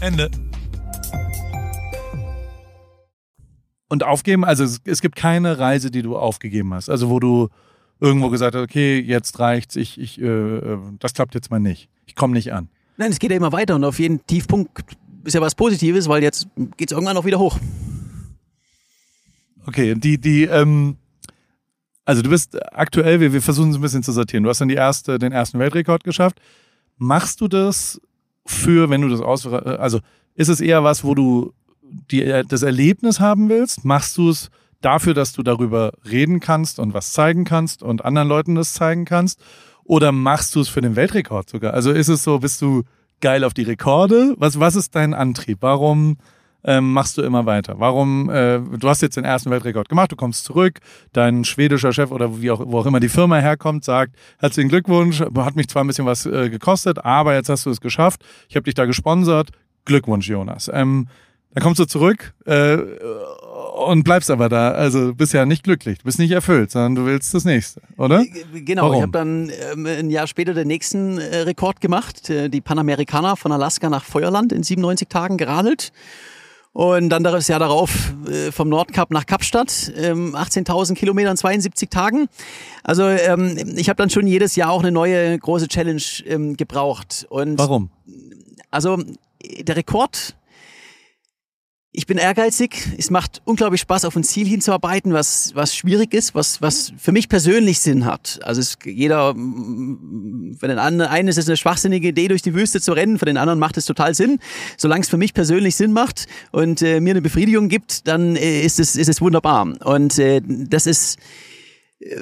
Ende. 0.02 0.32
Und 3.89 4.04
aufgeben, 4.04 4.43
also 4.43 4.63
es, 4.63 4.82
es, 4.84 5.02
gibt 5.02 5.15
keine 5.15 5.60
Reise, 5.60 5.91
die 5.91 6.02
du 6.02 6.17
aufgegeben 6.17 6.74
hast. 6.74 6.89
Also 6.89 7.10
wo 7.10 7.20
du 7.20 7.50
irgendwo 8.00 8.30
gesagt 8.30 8.56
hast, 8.56 8.63
okay, 8.63 9.00
jetzt 9.00 9.39
reicht's, 9.39 9.76
ich, 9.76 10.00
ich, 10.00 10.20
äh, 10.20 10.26
äh 10.26 10.80
das 11.00 11.13
klappt 11.13 11.36
jetzt 11.36 11.52
mal 11.52 11.60
nicht. 11.60 11.89
Ich 12.06 12.15
komme 12.15 12.34
nicht 12.34 12.52
an. 12.52 12.70
Nein, 12.98 13.12
es 13.12 13.20
geht 13.20 13.30
ja 13.30 13.38
immer 13.38 13.52
weiter 13.52 13.76
und 13.76 13.84
auf 13.84 14.00
jeden 14.00 14.26
Tiefpunkt 14.26 14.72
ist 15.24 15.34
ja 15.34 15.41
was 15.41 15.54
Positives, 15.54 16.10
weil 16.10 16.24
jetzt 16.24 16.48
geht 16.78 16.89
es 16.89 16.93
irgendwann 16.93 17.15
auch 17.15 17.26
wieder 17.26 17.38
hoch. 17.38 17.58
Okay, 19.67 19.95
die, 19.95 20.17
die, 20.17 20.45
ähm, 20.45 20.95
also 22.06 22.21
du 22.21 22.30
bist 22.30 22.58
aktuell, 22.73 23.19
wir, 23.19 23.34
wir 23.34 23.41
versuchen 23.41 23.71
es 23.71 23.75
ein 23.75 23.82
bisschen 23.82 24.03
zu 24.03 24.13
sortieren. 24.13 24.43
Du 24.43 24.49
hast 24.49 24.62
dann 24.62 24.69
die 24.69 24.75
erste, 24.75 25.19
den 25.19 25.34
ersten 25.34 25.60
Weltrekord 25.60 26.06
geschafft. 26.06 26.39
Machst 26.97 27.41
du 27.41 27.49
das 27.49 27.99
für, 28.45 28.89
wenn 28.89 29.01
du 29.01 29.10
das 29.10 29.19
aus, 29.19 29.45
also 29.45 29.99
ist 30.36 30.47
es 30.47 30.62
eher 30.62 30.86
was, 30.86 31.03
wo 31.03 31.13
du 31.15 31.53
die, 32.12 32.43
das 32.47 32.62
Erlebnis 32.62 33.19
haben 33.19 33.49
willst? 33.49 33.84
Machst 33.84 34.17
du 34.17 34.30
es 34.30 34.49
dafür, 34.80 35.13
dass 35.13 35.34
du 35.34 35.43
darüber 35.43 35.91
reden 36.10 36.39
kannst 36.39 36.80
und 36.80 36.93
was 36.93 37.12
zeigen 37.12 37.43
kannst 37.43 37.84
und 37.84 38.06
anderen 38.06 38.30
Leuten 38.30 38.56
das 38.56 38.73
zeigen 38.73 39.03
kannst? 39.03 39.41
Oder 39.84 40.13
machst 40.13 40.56
du 40.56 40.62
es 40.62 40.69
für 40.69 40.82
den 40.82 40.95
Weltrekord 40.95 41.49
sogar? 41.49 41.73
Also 41.73 41.91
ist 41.91 42.08
es 42.08 42.23
so, 42.23 42.39
bist 42.39 42.62
du 42.62 42.84
geil 43.19 43.43
auf 43.43 43.53
die 43.53 43.63
Rekorde? 43.63 44.34
Was, 44.38 44.60
was 44.60 44.75
ist 44.75 44.95
dein 44.95 45.13
Antrieb? 45.13 45.58
Warum 45.60 46.17
ähm, 46.67 46.91
machst 46.91 47.17
du 47.17 47.23
immer 47.23 47.45
weiter? 47.45 47.75
Warum, 47.80 48.30
äh, 48.30 48.60
du 48.60 48.89
hast 48.89 49.01
jetzt 49.01 49.15
den 49.15 49.23
ersten 49.23 49.49
Weltrekord 49.49 49.88
gemacht, 49.89 50.12
du 50.12 50.17
kommst 50.17 50.43
zurück, 50.43 50.80
dein 51.13 51.45
schwedischer 51.45 51.93
Chef 51.93 52.12
oder 52.12 52.41
wie 52.41 52.51
auch, 52.51 52.62
wo 52.63 52.80
auch 52.80 52.86
immer 52.86 52.99
die 52.99 53.10
Firma 53.10 53.38
herkommt, 53.38 53.86
sagt, 53.86 54.15
herzlichen 54.38 54.69
Glückwunsch, 54.69 55.21
hat 55.21 55.56
mich 55.56 55.69
zwar 55.69 55.84
ein 55.84 55.88
bisschen 55.88 56.06
was 56.06 56.25
äh, 56.25 56.49
gekostet, 56.49 57.03
aber 57.03 57.34
jetzt 57.34 57.47
hast 57.49 57.65
du 57.65 57.69
es 57.69 57.80
geschafft, 57.80 58.21
ich 58.49 58.56
habe 58.58 58.65
dich 58.65 58.75
da 58.75 58.86
gesponsert, 58.86 59.51
Glückwunsch, 59.86 60.27
Jonas. 60.27 60.69
Ähm, 60.71 61.08
dann 61.53 61.63
kommst 61.63 61.80
du 61.80 61.86
zurück 61.86 62.34
äh, 62.45 62.77
und 63.77 64.03
bleibst 64.03 64.30
aber 64.30 64.49
da. 64.49 64.71
Also 64.71 65.15
bist 65.15 65.34
ja 65.34 65.45
nicht 65.45 65.63
glücklich, 65.63 65.99
du 65.99 66.03
bist 66.03 66.19
nicht 66.19 66.32
erfüllt, 66.32 66.69
sondern 66.71 66.95
du 66.95 67.06
willst 67.06 67.34
das 67.34 67.45
nächste, 67.45 67.82
oder? 67.95 68.25
Genau, 68.53 68.84
Warum? 68.84 68.95
ich 68.95 69.01
habe 69.03 69.12
dann 69.13 69.51
ähm, 69.71 69.86
ein 69.86 70.10
Jahr 70.10 70.27
später 70.27 70.53
den 70.53 70.67
nächsten 70.67 71.17
äh, 71.17 71.38
Rekord 71.38 71.80
gemacht, 71.80 72.30
äh, 72.30 72.49
die 72.49 72.60
Panamerikaner 72.60 73.38
von 73.38 73.53
Alaska 73.53 73.89
nach 73.89 74.03
Feuerland 74.03 74.51
in 74.51 74.63
97 74.63 75.08
Tagen 75.08 75.38
geradelt. 75.38 75.93
Und 76.78 77.10
dann 77.10 77.24
das 77.24 77.48
Jahr 77.48 77.58
darauf 77.58 78.13
äh, 78.30 78.52
vom 78.52 78.70
Nordkap 78.70 79.10
nach 79.10 79.26
Kapstadt, 79.26 79.92
ähm, 79.98 80.36
18.000 80.36 80.94
Kilometer 80.94 81.32
in 81.32 81.36
72 81.36 81.90
Tagen. 81.90 82.28
Also 82.84 83.02
ähm, 83.02 83.74
ich 83.78 83.90
habe 83.90 83.98
dann 83.98 84.12
schon 84.12 84.28
jedes 84.28 84.56
Jahr 84.56 84.70
auch 84.70 84.82
eine 84.82 84.92
neue 84.92 85.40
große 85.40 85.70
Challenge 85.70 86.04
ähm, 86.28 86.56
gebraucht. 86.56 87.26
Und 87.30 87.58
Warum? 87.58 87.90
Also 88.70 89.00
der 89.42 89.76
Rekord 89.76 90.36
ich 91.98 92.06
bin 92.06 92.20
ehrgeizig. 92.20 92.90
Es 93.00 93.10
macht 93.10 93.42
unglaublich 93.44 93.82
Spaß, 93.82 94.06
auf 94.06 94.16
ein 94.16 94.24
Ziel 94.24 94.48
hinzuarbeiten, 94.48 95.14
was, 95.14 95.56
was 95.56 95.76
schwierig 95.76 96.14
ist, 96.14 96.36
was, 96.36 96.62
was 96.62 96.94
für 96.96 97.12
mich 97.12 97.28
persönlich 97.28 97.80
Sinn 97.80 98.06
hat. 98.06 98.40
Also 98.44 98.62
es, 98.62 98.78
jeder, 98.86 99.34
für 99.34 100.68
den 100.68 100.78
einen 100.78 101.28
ist 101.28 101.40
es 101.40 101.48
eine 101.48 101.58
schwachsinnige 101.58 102.10
Idee, 102.10 102.28
durch 102.28 102.44
die 102.44 102.54
Wüste 102.54 102.80
zu 102.82 102.94
rennen, 102.94 103.18
für 103.18 103.26
den 103.26 103.38
anderen 103.38 103.58
macht 103.58 103.78
es 103.78 103.86
total 103.86 104.14
Sinn. 104.14 104.38
Solange 104.78 105.02
es 105.02 105.10
für 105.10 105.18
mich 105.18 105.34
persönlich 105.34 105.76
Sinn 105.76 105.92
macht 105.92 106.28
und 106.52 106.84
äh, 106.84 107.00
mir 107.00 107.12
eine 107.12 107.24
Befriedigung 107.24 107.68
gibt, 107.68 108.08
dann 108.08 108.36
äh, 108.36 108.62
ist, 108.62 108.80
es, 108.80 108.96
ist 108.96 109.10
es 109.10 109.20
wunderbar. 109.20 109.74
Und 109.84 110.20
äh, 110.20 110.44
das 110.46 110.86
ist 110.86 111.18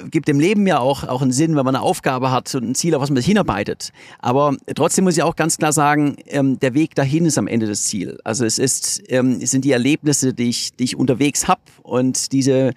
gibt 0.10 0.28
dem 0.28 0.40
Leben 0.40 0.66
ja 0.68 0.80
auch, 0.80 1.04
auch 1.04 1.22
einen 1.22 1.32
Sinn, 1.32 1.56
wenn 1.56 1.66
man 1.66 1.76
eine 1.76 1.84
Aufgabe 1.84 2.32
hat 2.32 2.54
und 2.56 2.64
ein 2.64 2.76
Ziel, 2.76 2.96
auf 2.96 3.02
was 3.02 3.10
man 3.10 3.18
sich 3.18 3.26
hinarbeitet. 3.26 3.92
Aber 4.20 4.56
trotzdem 4.74 5.04
muss 5.04 5.18
ich 5.18 5.24
auch 5.24 5.36
ganz 5.36 5.58
klar 5.58 5.74
sagen, 5.74 6.16
ähm, 6.28 6.60
der 6.60 6.74
Weg 6.74 6.96
dahin 6.96 7.26
ist 7.26 7.38
am 7.38 7.48
Ende 7.48 7.68
das 7.68 7.84
Ziel. 7.84 8.18
Also 8.24 8.46
es 8.46 8.58
ist, 8.58 9.04
ähm, 9.10 9.40
es 9.42 9.52
sind 9.52 9.66
die 9.66 9.72
Erlebnisse, 9.72 10.34
die 10.34 10.50
ich, 10.50 10.76
die 10.76 10.86
ich 10.86 10.96
unterwegs 10.96 11.48
hab 11.48 11.60
und 11.84 12.32
diese 12.32 12.74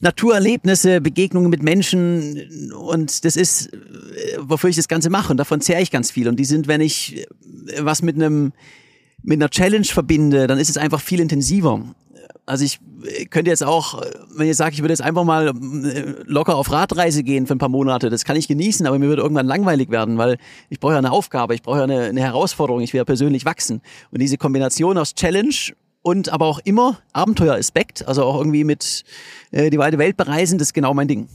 Naturerlebnisse, 0.00 1.00
Begegnungen 1.00 1.50
mit 1.50 1.62
Menschen 1.62 2.72
und 2.72 3.24
das 3.24 3.36
ist, 3.36 3.72
äh, 3.72 3.78
wofür 4.38 4.70
ich 4.70 4.76
das 4.76 4.86
Ganze 4.86 5.10
mache 5.10 5.32
und 5.32 5.38
davon 5.38 5.60
zehre 5.60 5.80
ich 5.80 5.90
ganz 5.90 6.10
viel. 6.10 6.28
Und 6.28 6.36
die 6.36 6.44
sind, 6.44 6.68
wenn 6.68 6.80
ich 6.80 7.26
äh, 7.26 7.26
was 7.80 8.02
mit 8.02 8.16
einem 8.16 8.52
mit 9.22 9.40
einer 9.40 9.50
Challenge 9.50 9.84
verbinde, 9.84 10.46
dann 10.46 10.58
ist 10.58 10.70
es 10.70 10.76
einfach 10.76 11.00
viel 11.00 11.18
intensiver. 11.18 11.84
Also 12.46 12.64
ich 12.64 12.80
könnte 13.30 13.50
jetzt 13.50 13.62
auch, 13.62 14.02
wenn 14.34 14.48
ich 14.48 14.56
sage, 14.56 14.74
ich 14.74 14.80
würde 14.80 14.92
jetzt 14.92 15.02
einfach 15.02 15.24
mal 15.24 15.48
äh, 15.48 16.14
locker 16.24 16.56
auf 16.56 16.72
Radreise 16.72 17.22
gehen 17.22 17.46
für 17.46 17.54
ein 17.54 17.58
paar 17.58 17.68
Monate, 17.68 18.10
das 18.10 18.24
kann 18.24 18.36
ich 18.36 18.48
genießen, 18.48 18.86
aber 18.86 18.98
mir 18.98 19.08
würde 19.08 19.22
irgendwann 19.22 19.46
langweilig 19.46 19.90
werden, 19.90 20.18
weil 20.18 20.38
ich 20.70 20.80
brauche 20.80 20.92
ja 20.92 20.98
eine 20.98 21.12
Aufgabe, 21.12 21.54
ich 21.54 21.62
brauche 21.62 21.78
ja 21.78 21.84
eine, 21.84 22.04
eine 22.04 22.20
Herausforderung, 22.20 22.80
ich 22.80 22.92
will 22.92 22.98
ja 22.98 23.04
persönlich 23.04 23.44
wachsen. 23.44 23.82
Und 24.10 24.20
diese 24.20 24.38
Kombination 24.38 24.96
aus 24.98 25.14
Challenge 25.14 25.54
und 26.02 26.30
aber 26.30 26.46
auch 26.46 26.60
immer 26.64 26.98
Abenteueraspekt, 27.12 28.06
also 28.08 28.24
auch 28.24 28.38
irgendwie 28.38 28.64
mit 28.64 29.04
äh, 29.50 29.70
die 29.70 29.78
weite 29.78 29.98
Welt 29.98 30.16
bereisen, 30.16 30.58
das 30.58 30.68
ist 30.68 30.74
genau 30.74 30.94
mein 30.94 31.08
Ding. 31.08 31.28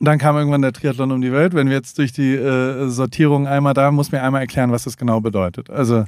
Dann 0.00 0.18
kam 0.18 0.36
irgendwann 0.36 0.62
der 0.62 0.72
Triathlon 0.72 1.12
um 1.12 1.20
die 1.20 1.32
Welt. 1.32 1.54
Wenn 1.54 1.68
wir 1.68 1.76
jetzt 1.76 1.98
durch 1.98 2.12
die 2.12 2.34
äh, 2.34 2.88
Sortierung 2.88 3.46
einmal 3.46 3.74
da, 3.74 3.90
muss 3.90 4.12
mir 4.12 4.22
einmal 4.22 4.42
erklären, 4.42 4.70
was 4.70 4.84
das 4.84 4.96
genau 4.96 5.20
bedeutet. 5.20 5.70
Also 5.70 6.04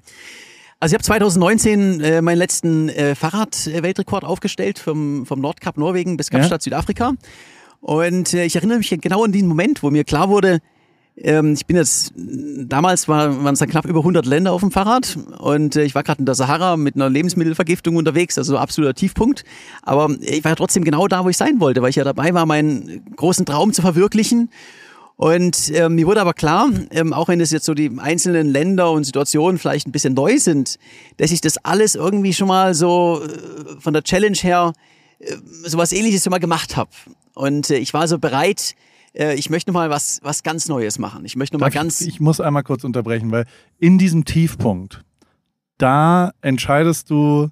also 0.78 0.92
ich 0.92 0.94
habe 0.94 1.04
2019 1.04 2.00
äh, 2.00 2.22
meinen 2.22 2.38
letzten 2.38 2.88
äh, 2.88 3.14
Fahrrad-Weltrekord 3.14 4.24
aufgestellt 4.24 4.78
vom, 4.78 5.26
vom 5.26 5.40
Nordkap 5.40 5.78
Norwegen 5.78 6.16
bis 6.16 6.30
Kapstadt 6.30 6.62
ja. 6.62 6.64
Südafrika. 6.64 7.14
Und 7.80 8.34
äh, 8.34 8.44
ich 8.44 8.56
erinnere 8.56 8.78
mich 8.78 8.90
genau 9.00 9.24
an 9.24 9.32
diesen 9.32 9.48
Moment, 9.48 9.82
wo 9.82 9.90
mir 9.90 10.04
klar 10.04 10.28
wurde, 10.28 10.60
ähm, 11.18 11.54
ich 11.54 11.64
bin 11.64 11.76
jetzt, 11.76 12.12
damals 12.14 13.08
war, 13.08 13.42
waren 13.42 13.54
es 13.54 13.60
dann 13.60 13.70
knapp 13.70 13.86
über 13.86 14.00
100 14.00 14.26
Länder 14.26 14.52
auf 14.52 14.60
dem 14.60 14.70
Fahrrad 14.70 15.18
und 15.38 15.76
äh, 15.76 15.84
ich 15.84 15.94
war 15.94 16.02
gerade 16.02 16.18
in 16.18 16.26
der 16.26 16.34
Sahara 16.34 16.76
mit 16.76 16.94
einer 16.94 17.08
Lebensmittelvergiftung 17.08 17.96
unterwegs, 17.96 18.36
also 18.36 18.58
absoluter 18.58 18.94
Tiefpunkt. 18.94 19.44
Aber 19.82 20.10
ich 20.20 20.44
war 20.44 20.52
ja 20.52 20.56
trotzdem 20.56 20.84
genau 20.84 21.08
da, 21.08 21.24
wo 21.24 21.30
ich 21.30 21.38
sein 21.38 21.58
wollte, 21.58 21.80
weil 21.80 21.90
ich 21.90 21.96
ja 21.96 22.04
dabei 22.04 22.34
war, 22.34 22.44
meinen 22.44 23.02
großen 23.16 23.46
Traum 23.46 23.72
zu 23.72 23.80
verwirklichen. 23.80 24.50
Und 25.16 25.72
ähm, 25.74 25.94
mir 25.94 26.06
wurde 26.06 26.20
aber 26.20 26.34
klar, 26.34 26.68
ähm, 26.90 27.14
auch 27.14 27.28
wenn 27.28 27.40
es 27.40 27.50
jetzt 27.50 27.64
so 27.64 27.72
die 27.72 27.90
einzelnen 27.98 28.48
Länder 28.48 28.90
und 28.90 29.04
Situationen 29.04 29.58
vielleicht 29.58 29.88
ein 29.88 29.92
bisschen 29.92 30.12
neu 30.12 30.38
sind, 30.38 30.76
dass 31.16 31.32
ich 31.32 31.40
das 31.40 31.56
alles 31.58 31.94
irgendwie 31.94 32.34
schon 32.34 32.48
mal 32.48 32.74
so 32.74 33.22
äh, 33.22 33.80
von 33.80 33.94
der 33.94 34.02
Challenge 34.02 34.36
her 34.36 34.74
äh, 35.18 35.36
sowas 35.64 35.92
ähnliches 35.92 36.22
schon 36.22 36.32
mal 36.32 36.38
gemacht 36.38 36.76
habe. 36.76 36.90
Und 37.34 37.70
äh, 37.70 37.78
ich 37.78 37.94
war 37.94 38.06
so 38.08 38.18
bereit, 38.18 38.74
äh, 39.14 39.34
ich 39.36 39.48
möchte 39.48 39.70
noch 39.70 39.80
mal 39.80 39.88
was, 39.88 40.20
was 40.22 40.42
ganz 40.42 40.68
Neues 40.68 40.98
machen. 40.98 41.24
Ich 41.24 41.34
möchte 41.34 41.56
noch 41.56 41.60
mal 41.62 41.70
ganz. 41.70 42.02
Ich, 42.02 42.08
ich 42.08 42.20
muss 42.20 42.38
einmal 42.38 42.62
kurz 42.62 42.84
unterbrechen, 42.84 43.32
weil 43.32 43.46
in 43.78 43.96
diesem 43.96 44.26
Tiefpunkt, 44.26 45.02
da 45.78 46.32
entscheidest 46.42 47.08
du, 47.08 47.48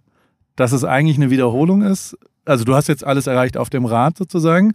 dass 0.54 0.72
es 0.72 0.84
eigentlich 0.84 1.16
eine 1.16 1.30
Wiederholung 1.30 1.80
ist. 1.80 2.16
Also 2.44 2.64
du 2.64 2.74
hast 2.74 2.88
jetzt 2.88 3.04
alles 3.04 3.26
erreicht 3.26 3.56
auf 3.56 3.70
dem 3.70 3.86
Rad 3.86 4.18
sozusagen 4.18 4.74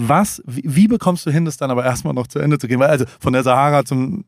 was, 0.00 0.42
wie, 0.46 0.62
wie, 0.64 0.88
bekommst 0.88 1.26
du 1.26 1.30
hin, 1.30 1.44
das 1.44 1.56
dann 1.56 1.70
aber 1.70 1.84
erstmal 1.84 2.14
noch 2.14 2.28
zu 2.28 2.38
Ende 2.38 2.58
zu 2.58 2.68
gehen? 2.68 2.78
Weil 2.78 2.90
also 2.90 3.04
von 3.18 3.32
der 3.32 3.42
Sahara 3.42 3.84
zum 3.84 4.24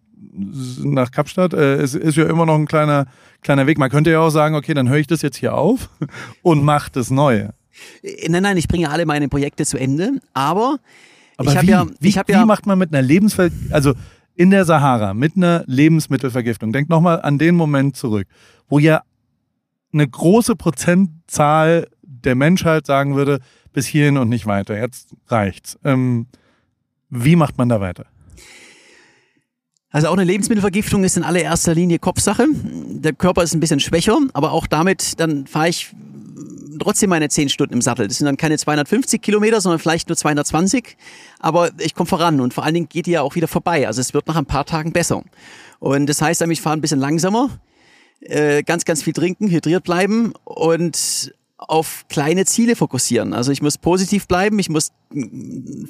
nach 0.82 1.10
Kapstadt 1.10 1.54
äh, 1.54 1.82
ist, 1.82 1.94
ist 1.94 2.16
ja 2.16 2.26
immer 2.26 2.44
noch 2.44 2.56
ein 2.56 2.66
kleiner, 2.66 3.06
kleiner 3.40 3.66
Weg. 3.66 3.78
Man 3.78 3.90
könnte 3.90 4.10
ja 4.10 4.20
auch 4.20 4.30
sagen, 4.30 4.54
okay, 4.54 4.74
dann 4.74 4.88
höre 4.88 4.98
ich 4.98 5.06
das 5.06 5.22
jetzt 5.22 5.36
hier 5.36 5.54
auf 5.54 5.88
und 6.42 6.64
mache 6.64 6.90
das 6.92 7.10
Neue. 7.10 7.54
Äh, 8.02 8.28
nein, 8.28 8.42
nein, 8.42 8.56
ich 8.56 8.68
bringe 8.68 8.90
alle 8.90 9.06
meine 9.06 9.28
Projekte 9.28 9.64
zu 9.64 9.78
Ende, 9.78 10.20
aber, 10.34 10.78
aber 11.36 11.50
ich 11.50 11.56
habe 11.56 11.66
ja, 11.66 11.86
wie, 12.00 12.12
hab 12.12 12.28
ja, 12.28 12.42
wie 12.42 12.46
macht 12.46 12.66
man 12.66 12.78
mit 12.78 12.92
einer 12.92 13.02
Lebensver 13.02 13.48
also 13.70 13.94
in 14.34 14.50
der 14.50 14.64
Sahara 14.64 15.14
mit 15.14 15.36
einer 15.36 15.62
Lebensmittelvergiftung? 15.66 16.72
Denk 16.72 16.88
nochmal 16.88 17.22
an 17.22 17.38
den 17.38 17.54
Moment 17.54 17.96
zurück, 17.96 18.26
wo 18.68 18.78
ja 18.78 19.02
eine 19.92 20.06
große 20.06 20.56
Prozentzahl 20.56 21.88
der 22.02 22.34
Menschheit 22.34 22.86
sagen 22.86 23.16
würde, 23.16 23.40
bis 23.72 23.86
hierhin 23.86 24.16
und 24.16 24.28
nicht 24.28 24.46
weiter. 24.46 24.78
Jetzt 24.78 25.14
reicht's. 25.28 25.78
Ähm, 25.84 26.26
wie 27.08 27.36
macht 27.36 27.58
man 27.58 27.68
da 27.68 27.80
weiter? 27.80 28.06
Also 29.90 30.06
auch 30.08 30.12
eine 30.12 30.24
Lebensmittelvergiftung 30.24 31.02
ist 31.02 31.16
in 31.16 31.24
allererster 31.24 31.74
Linie 31.74 31.98
Kopfsache. 31.98 32.46
Der 32.54 33.12
Körper 33.12 33.42
ist 33.42 33.54
ein 33.54 33.60
bisschen 33.60 33.80
schwächer, 33.80 34.18
aber 34.32 34.52
auch 34.52 34.68
damit, 34.68 35.18
dann 35.18 35.48
fahre 35.48 35.68
ich 35.68 35.92
trotzdem 36.78 37.10
meine 37.10 37.28
10 37.28 37.48
Stunden 37.48 37.74
im 37.74 37.82
Sattel. 37.82 38.06
Das 38.06 38.18
sind 38.18 38.26
dann 38.26 38.36
keine 38.36 38.56
250 38.56 39.20
Kilometer, 39.20 39.60
sondern 39.60 39.80
vielleicht 39.80 40.08
nur 40.08 40.16
220. 40.16 40.96
Aber 41.40 41.70
ich 41.78 41.94
komme 41.94 42.06
voran 42.06 42.40
und 42.40 42.54
vor 42.54 42.64
allen 42.64 42.74
Dingen 42.74 42.88
geht 42.88 43.06
die 43.06 43.12
ja 43.12 43.22
auch 43.22 43.34
wieder 43.34 43.48
vorbei. 43.48 43.86
Also 43.86 44.00
es 44.00 44.14
wird 44.14 44.28
nach 44.28 44.36
ein 44.36 44.46
paar 44.46 44.64
Tagen 44.64 44.92
besser. 44.92 45.22
Und 45.80 46.06
das 46.06 46.22
heißt, 46.22 46.40
ich 46.42 46.60
fahre 46.60 46.76
ein 46.76 46.80
bisschen 46.80 47.00
langsamer, 47.00 47.50
äh, 48.20 48.62
ganz, 48.62 48.84
ganz 48.84 49.02
viel 49.02 49.12
trinken, 49.12 49.48
hydriert 49.48 49.82
bleiben 49.82 50.32
und 50.44 51.34
auf 51.68 52.06
kleine 52.08 52.46
Ziele 52.46 52.74
fokussieren. 52.74 53.32
Also 53.34 53.52
ich 53.52 53.62
muss 53.62 53.78
positiv 53.78 54.26
bleiben, 54.26 54.58
ich 54.58 54.70
muss 54.70 54.92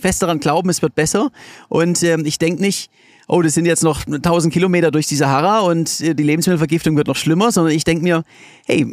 fest 0.00 0.22
daran 0.22 0.40
glauben, 0.40 0.68
es 0.68 0.82
wird 0.82 0.94
besser. 0.94 1.30
Und 1.68 2.02
ähm, 2.02 2.24
ich 2.24 2.38
denke 2.38 2.60
nicht, 2.60 2.90
oh, 3.28 3.42
das 3.42 3.54
sind 3.54 3.66
jetzt 3.66 3.84
noch 3.84 4.06
1000 4.06 4.52
Kilometer 4.52 4.90
durch 4.90 5.06
die 5.06 5.16
Sahara 5.16 5.60
und 5.60 6.00
äh, 6.00 6.14
die 6.14 6.22
Lebensmittelvergiftung 6.22 6.96
wird 6.96 7.06
noch 7.06 7.16
schlimmer, 7.16 7.52
sondern 7.52 7.74
ich 7.74 7.84
denke 7.84 8.02
mir, 8.02 8.24
hey, 8.66 8.84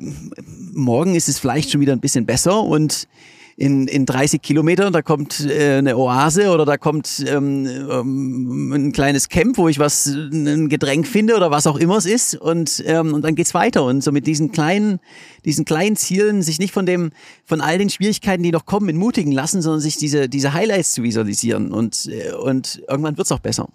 morgen 0.74 1.16
ist 1.16 1.28
es 1.28 1.40
vielleicht 1.40 1.72
schon 1.72 1.82
wieder 1.82 1.94
ein 1.94 2.00
bisschen 2.00 2.26
besser 2.26 2.62
und 2.62 3.08
in, 3.60 3.88
in 3.88 4.06
30 4.06 4.40
Kilometern, 4.44 4.94
da 4.94 5.02
kommt 5.02 5.44
äh, 5.44 5.78
eine 5.80 5.98
Oase 5.98 6.52
oder 6.52 6.64
da 6.64 6.78
kommt 6.78 7.26
ähm, 7.28 7.66
ähm, 7.66 8.72
ein 8.72 8.92
kleines 8.92 9.30
Camp, 9.30 9.58
wo 9.58 9.68
ich 9.68 9.80
was, 9.80 10.06
ein 10.06 10.70
Getränk 10.70 11.08
finde 11.08 11.36
oder 11.36 11.50
was 11.50 11.66
auch 11.66 11.78
immer 11.78 11.98
es 11.98 12.06
ist 12.06 12.36
und, 12.36 12.84
ähm, 12.86 13.16
und 13.16 13.24
dann 13.24 13.34
geht's 13.34 13.56
weiter 13.56 13.84
und 13.84 14.04
so 14.04 14.12
mit 14.12 14.28
diesen 14.28 14.52
kleinen, 14.52 15.00
diesen 15.44 15.66
kleinen 15.66 15.96
Zielen 15.96 16.44
sich 16.44 16.60
nicht 16.60 16.72
von 16.72 16.86
dem, 16.86 17.10
von 17.46 17.60
all 17.60 17.80
den 17.80 17.90
Schwierigkeiten, 17.90 18.44
die 18.44 18.52
noch 18.52 18.68
kommen, 18.68 18.90
entmutigen 18.90 19.32
lassen, 19.32 19.64
sondern 19.64 19.82
sich 19.82 19.98
diese, 19.98 20.30
diese 20.30 20.54
Highlights 20.54 20.94
zu 20.94 21.02
visualisieren 21.02 21.74
und, 21.74 22.08
äh, 22.12 22.34
und 22.34 22.84
irgendwann 22.88 23.18
wird's 23.18 23.32
auch 23.32 23.40
besser. 23.40 23.70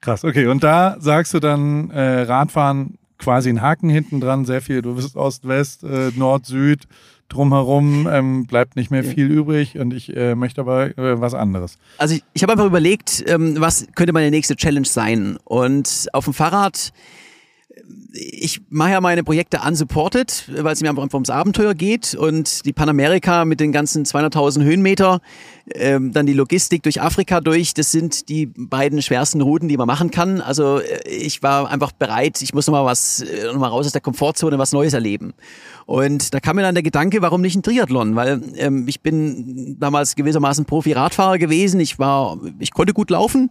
Krass, 0.00 0.24
okay. 0.24 0.48
Und 0.48 0.64
da 0.64 0.96
sagst 0.98 1.32
du 1.34 1.38
dann, 1.38 1.90
äh, 1.90 2.22
Radfahren 2.22 2.98
quasi 3.18 3.48
ein 3.48 3.62
Haken 3.62 3.88
hinten 3.88 4.20
dran, 4.20 4.44
sehr 4.44 4.60
viel, 4.60 4.82
du 4.82 4.96
bist 4.96 5.16
Ost, 5.16 5.46
West, 5.46 5.84
äh, 5.84 6.10
Nord, 6.16 6.46
Süd, 6.46 6.88
drumherum 7.28 8.08
ähm, 8.10 8.46
bleibt 8.46 8.76
nicht 8.76 8.90
mehr 8.90 9.04
viel 9.04 9.26
übrig 9.26 9.78
und 9.78 9.92
ich 9.92 10.16
äh, 10.16 10.34
möchte 10.34 10.60
aber 10.60 10.96
äh, 10.98 11.20
was 11.20 11.34
anderes. 11.34 11.78
Also 11.98 12.14
ich, 12.14 12.24
ich 12.34 12.42
habe 12.42 12.52
einfach 12.52 12.66
überlegt, 12.66 13.24
ähm, 13.26 13.56
was 13.58 13.86
könnte 13.94 14.12
meine 14.12 14.30
nächste 14.30 14.56
Challenge 14.56 14.86
sein? 14.86 15.38
Und 15.44 16.08
auf 16.12 16.24
dem 16.24 16.34
Fahrrad 16.34 16.92
ich 18.12 18.62
mache 18.70 18.92
ja 18.92 19.00
meine 19.00 19.24
Projekte 19.24 19.60
unsupported, 19.66 20.50
weil 20.62 20.72
es 20.72 20.80
mir 20.80 20.88
einfach 20.88 21.12
ums 21.12 21.30
Abenteuer 21.30 21.74
geht 21.74 22.14
und 22.14 22.64
die 22.64 22.72
Panamerika 22.72 23.44
mit 23.44 23.60
den 23.60 23.72
ganzen 23.72 24.04
200.000 24.04 24.62
Höhenmeter, 24.62 25.20
ähm, 25.74 26.12
dann 26.12 26.26
die 26.26 26.32
Logistik 26.32 26.82
durch 26.82 27.00
Afrika 27.02 27.40
durch, 27.40 27.74
das 27.74 27.92
sind 27.92 28.28
die 28.28 28.46
beiden 28.46 29.02
schwersten 29.02 29.40
Routen, 29.40 29.68
die 29.68 29.76
man 29.76 29.86
machen 29.86 30.10
kann. 30.10 30.40
Also 30.40 30.78
äh, 30.78 31.08
ich 31.08 31.42
war 31.42 31.68
einfach 31.68 31.92
bereit, 31.92 32.40
ich 32.40 32.54
muss 32.54 32.66
nochmal 32.66 32.84
was, 32.84 33.20
äh, 33.20 33.46
nochmal 33.46 33.70
raus 33.70 33.86
aus 33.86 33.92
der 33.92 34.00
Komfortzone, 34.00 34.58
was 34.58 34.72
Neues 34.72 34.94
erleben. 34.94 35.34
Und 35.84 36.32
da 36.34 36.40
kam 36.40 36.56
mir 36.56 36.62
dann 36.62 36.74
der 36.74 36.82
Gedanke, 36.82 37.20
warum 37.22 37.42
nicht 37.42 37.56
ein 37.56 37.62
Triathlon? 37.62 38.16
Weil 38.16 38.42
ähm, 38.56 38.88
ich 38.88 39.02
bin 39.02 39.76
damals 39.78 40.16
gewissermaßen 40.16 40.64
Profi-Radfahrer 40.64 41.38
gewesen, 41.38 41.80
ich 41.80 41.98
war, 41.98 42.38
ich 42.58 42.72
konnte 42.72 42.94
gut 42.94 43.10
laufen 43.10 43.50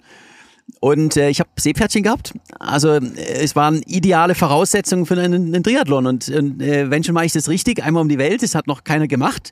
und 0.80 1.18
äh, 1.18 1.30
ich 1.30 1.40
habe 1.40 1.50
Seepferdchen 1.58 2.04
gehabt. 2.04 2.34
Also 2.60 2.90
äh, 2.90 3.02
es 3.16 3.56
waren 3.56 3.82
ideale 3.86 4.36
Voraussetzungen 4.36 5.06
für 5.06 5.18
einen, 5.20 5.54
einen 5.54 5.64
Triathlon. 5.64 6.06
Und 6.06 6.30
äh, 6.30 6.90
wenn 6.90 7.04
schon 7.04 7.14
mache 7.14 7.26
ich 7.26 7.34
das 7.34 7.50
richtig, 7.50 7.84
einmal 7.84 8.02
um 8.02 8.10
die 8.10 8.18
Welt, 8.18 8.44
das 8.44 8.56
hat 8.56 8.68
noch 8.68 8.84
keiner 8.84 9.08
gemacht. 9.08 9.52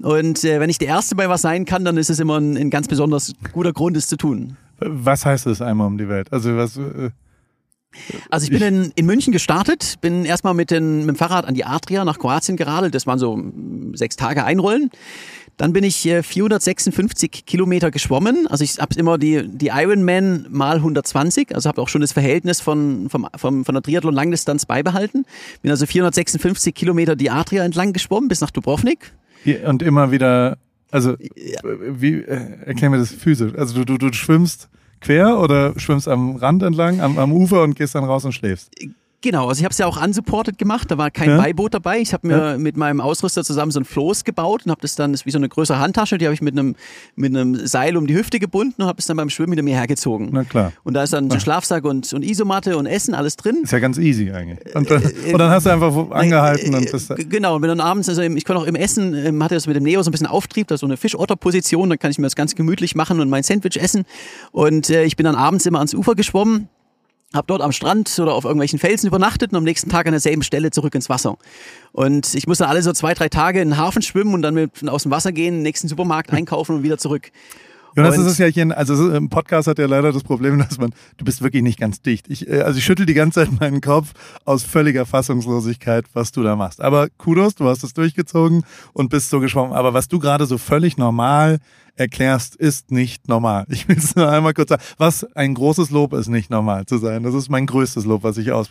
Und 0.00 0.44
äh, 0.44 0.60
wenn 0.60 0.70
ich 0.70 0.78
der 0.78 0.88
Erste 0.88 1.16
bei 1.16 1.28
was 1.28 1.42
sein 1.42 1.64
kann, 1.64 1.84
dann 1.84 1.96
ist 1.96 2.10
es 2.10 2.20
immer 2.20 2.38
ein, 2.38 2.56
ein 2.56 2.70
ganz 2.70 2.86
besonders 2.86 3.32
guter 3.52 3.72
Grund, 3.72 3.96
es 3.96 4.08
zu 4.08 4.16
tun. 4.16 4.56
Was 4.78 5.26
heißt 5.26 5.46
es 5.46 5.60
einmal 5.60 5.86
um 5.86 5.98
die 5.98 6.08
Welt? 6.08 6.32
Also 6.32 6.56
was... 6.56 6.76
Äh 6.76 7.10
also 8.30 8.44
ich 8.44 8.50
bin 8.50 8.62
in, 8.62 8.92
in 8.94 9.06
München 9.06 9.32
gestartet, 9.32 9.96
bin 10.00 10.24
erstmal 10.24 10.54
mit, 10.54 10.70
den, 10.70 11.00
mit 11.00 11.08
dem 11.08 11.16
Fahrrad 11.16 11.46
an 11.46 11.54
die 11.54 11.64
Adria 11.64 12.04
nach 12.04 12.18
Kroatien 12.18 12.56
geradelt. 12.56 12.94
Das 12.94 13.06
waren 13.06 13.18
so 13.18 13.42
sechs 13.94 14.14
Tage 14.14 14.44
einrollen. 14.44 14.90
Dann 15.58 15.72
bin 15.72 15.84
ich 15.84 15.96
456 15.96 17.30
äh, 17.30 17.42
Kilometer 17.44 17.90
geschwommen. 17.90 18.46
Also 18.46 18.64
ich 18.64 18.78
habe 18.78 18.94
immer 18.96 19.18
die, 19.18 19.46
die 19.46 19.66
Ironman 19.66 20.46
mal 20.50 20.76
120. 20.76 21.54
Also 21.54 21.68
habe 21.68 21.82
auch 21.82 21.88
schon 21.88 22.00
das 22.00 22.12
Verhältnis 22.12 22.60
von, 22.60 23.10
vom, 23.10 23.26
vom, 23.36 23.64
von 23.64 23.74
der 23.74 23.82
Triathlon-Langdistanz 23.82 24.66
beibehalten. 24.66 25.26
Bin 25.60 25.70
also 25.70 25.84
456 25.84 26.74
Kilometer 26.74 27.16
die 27.16 27.30
Adria 27.30 27.64
entlang 27.64 27.92
geschwommen 27.92 28.28
bis 28.28 28.40
nach 28.40 28.52
Dubrovnik. 28.52 29.12
Und 29.66 29.82
immer 29.82 30.12
wieder, 30.12 30.58
also 30.92 31.16
wie, 31.18 32.14
äh, 32.14 32.64
erklär 32.64 32.90
mir 32.90 32.98
das 32.98 33.12
physisch. 33.12 33.52
Also 33.56 33.82
du, 33.82 33.84
du, 33.84 33.98
du 33.98 34.12
schwimmst 34.12 34.68
quer 35.00 35.40
oder 35.40 35.78
schwimmst 35.78 36.06
am 36.06 36.36
Rand 36.36 36.62
entlang, 36.62 37.00
am, 37.00 37.18
am 37.18 37.32
Ufer 37.32 37.62
und 37.64 37.74
gehst 37.74 37.96
dann 37.96 38.04
raus 38.04 38.24
und 38.24 38.32
schläfst? 38.32 38.70
Genau, 39.20 39.48
also 39.48 39.58
ich 39.58 39.64
habe 39.64 39.72
es 39.72 39.78
ja 39.78 39.86
auch 39.86 40.00
unsupported 40.00 40.58
gemacht, 40.58 40.92
da 40.92 40.96
war 40.96 41.10
kein 41.10 41.30
ja. 41.30 41.36
Beiboot 41.38 41.74
dabei. 41.74 41.98
Ich 41.98 42.12
habe 42.12 42.28
mir 42.28 42.36
ja. 42.52 42.58
mit 42.58 42.76
meinem 42.76 43.00
Ausrüster 43.00 43.42
zusammen 43.42 43.72
so 43.72 43.80
ein 43.80 43.84
Floß 43.84 44.22
gebaut 44.22 44.62
und 44.64 44.70
habe 44.70 44.80
das 44.80 44.94
dann, 44.94 45.10
das 45.10 45.22
ist 45.22 45.26
wie 45.26 45.32
so 45.32 45.38
eine 45.38 45.48
größere 45.48 45.80
Handtasche, 45.80 46.18
die 46.18 46.26
habe 46.26 46.34
ich 46.34 46.40
mit 46.40 46.56
einem 46.56 46.76
mit 47.16 47.34
einem 47.34 47.66
Seil 47.66 47.96
um 47.96 48.06
die 48.06 48.14
Hüfte 48.14 48.38
gebunden 48.38 48.82
und 48.82 48.86
habe 48.86 49.00
es 49.00 49.06
dann 49.06 49.16
beim 49.16 49.28
Schwimmen 49.28 49.54
hinter 49.54 49.64
mir 49.64 49.74
hergezogen. 49.74 50.28
Na 50.30 50.44
klar. 50.44 50.72
Und 50.84 50.94
da 50.94 51.02
ist 51.02 51.12
dann 51.12 51.30
so 51.30 51.40
Schlafsack 51.40 51.84
und, 51.84 52.12
und 52.12 52.22
Isomatte 52.22 52.76
und 52.76 52.86
Essen, 52.86 53.12
alles 53.12 53.34
drin. 53.34 53.62
Ist 53.64 53.72
ja 53.72 53.80
ganz 53.80 53.98
easy 53.98 54.30
eigentlich. 54.30 54.74
Und 54.76 54.88
dann, 54.88 55.02
äh, 55.02 55.32
und 55.32 55.38
dann 55.38 55.50
hast 55.50 55.66
du 55.66 55.70
einfach 55.70 55.96
äh, 55.96 56.14
angehalten 56.14 56.72
äh, 56.72 56.76
und 56.76 56.92
das. 56.92 57.08
Genau, 57.28 57.56
und 57.56 57.62
bin 57.62 57.68
dann 57.68 57.80
abends, 57.80 58.08
also 58.08 58.22
ich 58.22 58.44
konnte 58.44 58.62
auch 58.62 58.66
im 58.66 58.76
Essen, 58.76 59.14
ähm, 59.14 59.42
hatte 59.42 59.56
das 59.56 59.66
mit 59.66 59.74
dem 59.74 59.82
Neo 59.82 60.00
so 60.00 60.10
ein 60.10 60.12
bisschen 60.12 60.28
Auftrieb, 60.28 60.68
da 60.68 60.76
ist 60.76 60.82
so 60.82 60.86
eine 60.86 60.96
Fischotterposition, 60.96 61.90
da 61.90 61.96
kann 61.96 62.12
ich 62.12 62.18
mir 62.18 62.26
das 62.26 62.36
ganz 62.36 62.54
gemütlich 62.54 62.94
machen 62.94 63.18
und 63.18 63.28
mein 63.28 63.42
Sandwich 63.42 63.82
essen. 63.82 64.04
Und 64.52 64.90
äh, 64.90 65.02
ich 65.02 65.16
bin 65.16 65.24
dann 65.24 65.34
abends 65.34 65.66
immer 65.66 65.78
ans 65.78 65.92
Ufer 65.92 66.14
geschwommen 66.14 66.68
hab 67.34 67.46
dort 67.46 67.60
am 67.60 67.72
Strand 67.72 68.18
oder 68.18 68.34
auf 68.34 68.44
irgendwelchen 68.44 68.78
Felsen 68.78 69.06
übernachtet 69.06 69.52
und 69.52 69.58
am 69.58 69.64
nächsten 69.64 69.90
Tag 69.90 70.06
an 70.06 70.12
derselben 70.12 70.42
Stelle 70.42 70.70
zurück 70.70 70.94
ins 70.94 71.08
Wasser. 71.08 71.36
Und 71.92 72.34
ich 72.34 72.46
musste 72.46 72.68
alle 72.68 72.82
so 72.82 72.92
zwei, 72.92 73.12
drei 73.14 73.28
Tage 73.28 73.60
in 73.60 73.70
den 73.70 73.78
Hafen 73.78 74.02
schwimmen 74.02 74.34
und 74.34 74.42
dann 74.42 74.54
mit 74.54 74.88
aus 74.88 75.02
dem 75.02 75.12
Wasser 75.12 75.32
gehen, 75.32 75.62
nächsten 75.62 75.88
Supermarkt 75.88 76.32
einkaufen 76.32 76.76
und 76.76 76.82
wieder 76.82 76.98
zurück. 76.98 77.30
Jonas, 77.98 78.16
das 78.16 78.26
ist 78.26 78.38
ja 78.38 78.46
hier, 78.46 78.76
also 78.76 79.12
im 79.12 79.28
Podcast 79.28 79.68
hat 79.68 79.78
ja 79.78 79.86
leider 79.86 80.12
das 80.12 80.22
Problem, 80.22 80.58
dass 80.68 80.78
man, 80.78 80.92
du 81.16 81.24
bist 81.24 81.42
wirklich 81.42 81.62
nicht 81.62 81.78
ganz 81.78 82.00
dicht. 82.00 82.26
Ich, 82.28 82.48
äh, 82.48 82.60
also 82.60 82.78
ich 82.78 82.84
schüttel 82.84 83.06
die 83.06 83.14
ganze 83.14 83.44
Zeit 83.44 83.60
meinen 83.60 83.80
Kopf 83.80 84.12
aus 84.44 84.62
völliger 84.62 85.06
Fassungslosigkeit, 85.06 86.06
was 86.12 86.32
du 86.32 86.42
da 86.42 86.56
machst. 86.56 86.80
Aber 86.80 87.08
Kudos, 87.18 87.54
du 87.54 87.66
hast 87.66 87.82
es 87.82 87.92
durchgezogen 87.92 88.64
und 88.92 89.10
bist 89.10 89.30
so 89.30 89.40
geschwommen. 89.40 89.72
Aber 89.72 89.94
was 89.94 90.08
du 90.08 90.18
gerade 90.18 90.46
so 90.46 90.58
völlig 90.58 90.96
normal 90.96 91.58
erklärst, 91.98 92.56
ist 92.56 92.90
nicht 92.90 93.28
normal. 93.28 93.66
Ich 93.68 93.88
will 93.88 93.98
es 93.98 94.14
nur 94.14 94.30
einmal 94.30 94.54
kurz 94.54 94.70
sagen. 94.70 94.82
Was 94.96 95.24
ein 95.34 95.54
großes 95.54 95.90
Lob 95.90 96.12
ist, 96.14 96.28
nicht 96.28 96.50
normal 96.50 96.86
zu 96.86 96.98
sein. 96.98 97.22
Das 97.22 97.34
ist 97.34 97.48
mein 97.48 97.66
größtes 97.66 98.04
Lob, 98.04 98.22
was 98.22 98.38
ich 98.38 98.52
aus. 98.52 98.70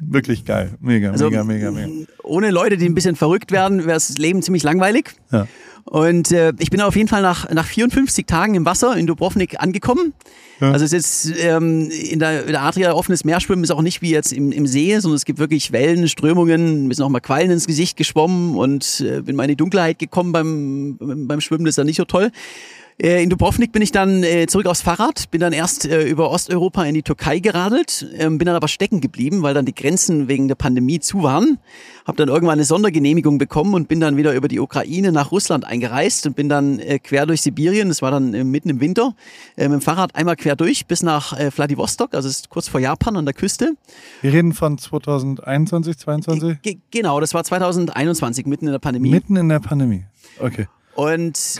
Wirklich 0.00 0.44
geil. 0.44 0.74
Mega, 0.80 1.12
also, 1.12 1.30
mega, 1.30 1.44
mega, 1.44 1.70
mega. 1.70 2.06
Ohne 2.22 2.50
Leute, 2.50 2.76
die 2.76 2.86
ein 2.86 2.94
bisschen 2.94 3.16
verrückt 3.16 3.52
werden, 3.52 3.80
wäre 3.80 3.94
das 3.94 4.18
Leben 4.18 4.42
ziemlich 4.42 4.62
langweilig. 4.62 5.14
Ja. 5.30 5.46
Und 5.84 6.32
äh, 6.32 6.52
ich 6.58 6.70
bin 6.70 6.80
auf 6.80 6.96
jeden 6.96 7.08
Fall 7.08 7.22
nach, 7.22 7.50
nach 7.50 7.66
54 7.66 8.26
Tagen 8.26 8.54
im 8.54 8.64
Wasser 8.64 8.96
in 8.96 9.06
Dubrovnik 9.06 9.60
angekommen. 9.60 10.14
Ja. 10.60 10.72
Also 10.72 10.84
es 10.84 10.92
ist 10.92 11.32
ähm, 11.38 11.90
in, 11.90 12.18
der, 12.18 12.46
in 12.46 12.52
der 12.52 12.62
Adria 12.62 12.92
offenes 12.92 13.24
Meerschwimmen 13.24 13.64
ist 13.64 13.70
auch 13.70 13.82
nicht 13.82 14.00
wie 14.00 14.10
jetzt 14.10 14.32
im, 14.32 14.50
im 14.50 14.66
See, 14.66 14.98
sondern 14.98 15.16
es 15.16 15.24
gibt 15.24 15.38
wirklich 15.38 15.72
Wellen, 15.72 16.08
Strömungen, 16.08 16.86
mir 16.86 16.94
sind 16.94 17.04
auch 17.04 17.10
mal 17.10 17.20
Quallen 17.20 17.50
ins 17.50 17.66
Gesicht 17.66 17.96
geschwommen 17.96 18.56
und 18.56 19.04
äh, 19.06 19.20
bin 19.20 19.36
mal 19.36 19.44
in 19.44 19.50
die 19.50 19.56
Dunkelheit 19.56 19.98
gekommen 19.98 20.32
beim, 20.32 20.96
beim 20.98 21.40
Schwimmen, 21.40 21.64
das 21.64 21.74
ist 21.74 21.78
ja 21.78 21.84
nicht 21.84 21.96
so 21.96 22.04
toll. 22.04 22.30
Äh, 22.96 23.24
in 23.24 23.30
Dubrovnik 23.30 23.72
bin 23.72 23.82
ich 23.82 23.90
dann 23.90 24.22
äh, 24.22 24.46
zurück 24.46 24.66
aufs 24.66 24.82
Fahrrad, 24.82 25.30
bin 25.32 25.40
dann 25.40 25.52
erst 25.52 25.84
äh, 25.84 26.04
über 26.04 26.30
Osteuropa 26.30 26.84
in 26.84 26.94
die 26.94 27.02
Türkei 27.02 27.40
geradelt, 27.40 28.06
ähm, 28.16 28.38
bin 28.38 28.46
dann 28.46 28.54
aber 28.54 28.68
stecken 28.68 29.00
geblieben, 29.00 29.42
weil 29.42 29.52
dann 29.52 29.64
die 29.64 29.74
Grenzen 29.74 30.28
wegen 30.28 30.46
der 30.46 30.54
Pandemie 30.54 31.00
zu 31.00 31.24
waren. 31.24 31.58
Hab 32.06 32.16
dann 32.16 32.28
irgendwann 32.28 32.54
eine 32.54 32.64
Sondergenehmigung 32.64 33.38
bekommen 33.38 33.74
und 33.74 33.88
bin 33.88 33.98
dann 33.98 34.16
wieder 34.16 34.32
über 34.34 34.46
die 34.46 34.60
Ukraine 34.60 35.10
nach 35.10 35.32
Russland 35.32 35.64
eingereist 35.64 36.26
und 36.26 36.36
bin 36.36 36.48
dann 36.48 36.80
quer 37.02 37.26
durch 37.26 37.40
Sibirien, 37.40 37.88
das 37.88 38.02
war 38.02 38.10
dann 38.10 38.30
mitten 38.50 38.68
im 38.68 38.80
Winter, 38.80 39.14
mit 39.56 39.72
dem 39.72 39.80
Fahrrad 39.80 40.14
einmal 40.14 40.36
quer 40.36 40.54
durch 40.54 40.86
bis 40.86 41.02
nach 41.02 41.34
Vladivostok, 41.50 42.14
also 42.14 42.28
ist 42.28 42.50
kurz 42.50 42.68
vor 42.68 42.78
Japan 42.78 43.16
an 43.16 43.24
der 43.24 43.32
Küste. 43.32 43.72
Wir 44.20 44.34
reden 44.34 44.52
von 44.52 44.76
2021, 44.76 45.96
2022? 45.96 46.60
G 46.60 46.78
genau, 46.90 47.20
das 47.20 47.32
war 47.32 47.42
2021, 47.42 48.44
mitten 48.44 48.66
in 48.66 48.72
der 48.72 48.80
Pandemie. 48.80 49.10
Mitten 49.10 49.36
in 49.36 49.48
der 49.48 49.60
Pandemie, 49.60 50.04
okay. 50.40 50.68
Und 50.94 51.58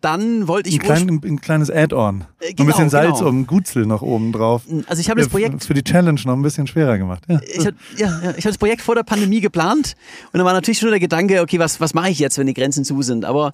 dann 0.00 0.48
wollte 0.48 0.68
ich. 0.68 0.76
Ein, 0.76 0.80
klein, 0.80 1.20
ein 1.24 1.40
kleines 1.40 1.70
Add-on. 1.70 2.24
Äh, 2.40 2.52
genau, 2.52 2.62
ein 2.62 2.66
bisschen 2.66 2.90
Salz 2.90 3.18
genau. 3.18 3.30
um 3.30 3.46
Gutzel 3.46 3.86
noch 3.86 4.02
oben 4.02 4.32
drauf. 4.32 4.62
Also 4.86 5.00
ich 5.00 5.10
habe 5.10 5.20
das 5.20 5.28
Projekt. 5.28 5.64
Für 5.64 5.74
die 5.74 5.82
Challenge 5.82 6.20
noch 6.24 6.34
ein 6.34 6.42
bisschen 6.42 6.66
schwerer 6.66 6.98
gemacht. 6.98 7.24
Ja. 7.28 7.40
Ich 7.42 7.66
habe 7.66 7.76
ja, 7.96 8.34
ich 8.36 8.44
hab 8.44 8.52
das 8.52 8.58
Projekt 8.58 8.82
vor 8.82 8.94
der 8.94 9.02
Pandemie 9.02 9.40
geplant 9.40 9.94
und 10.32 10.38
dann 10.38 10.44
war 10.44 10.52
natürlich 10.52 10.78
schon 10.78 10.90
der 10.90 11.00
Gedanke, 11.00 11.40
okay, 11.40 11.58
was, 11.58 11.80
was 11.80 11.94
mache 11.94 12.10
ich 12.10 12.18
jetzt, 12.18 12.38
wenn 12.38 12.46
die 12.46 12.54
Grenzen 12.54 12.84
zu 12.84 13.00
sind? 13.02 13.24
Aber 13.24 13.52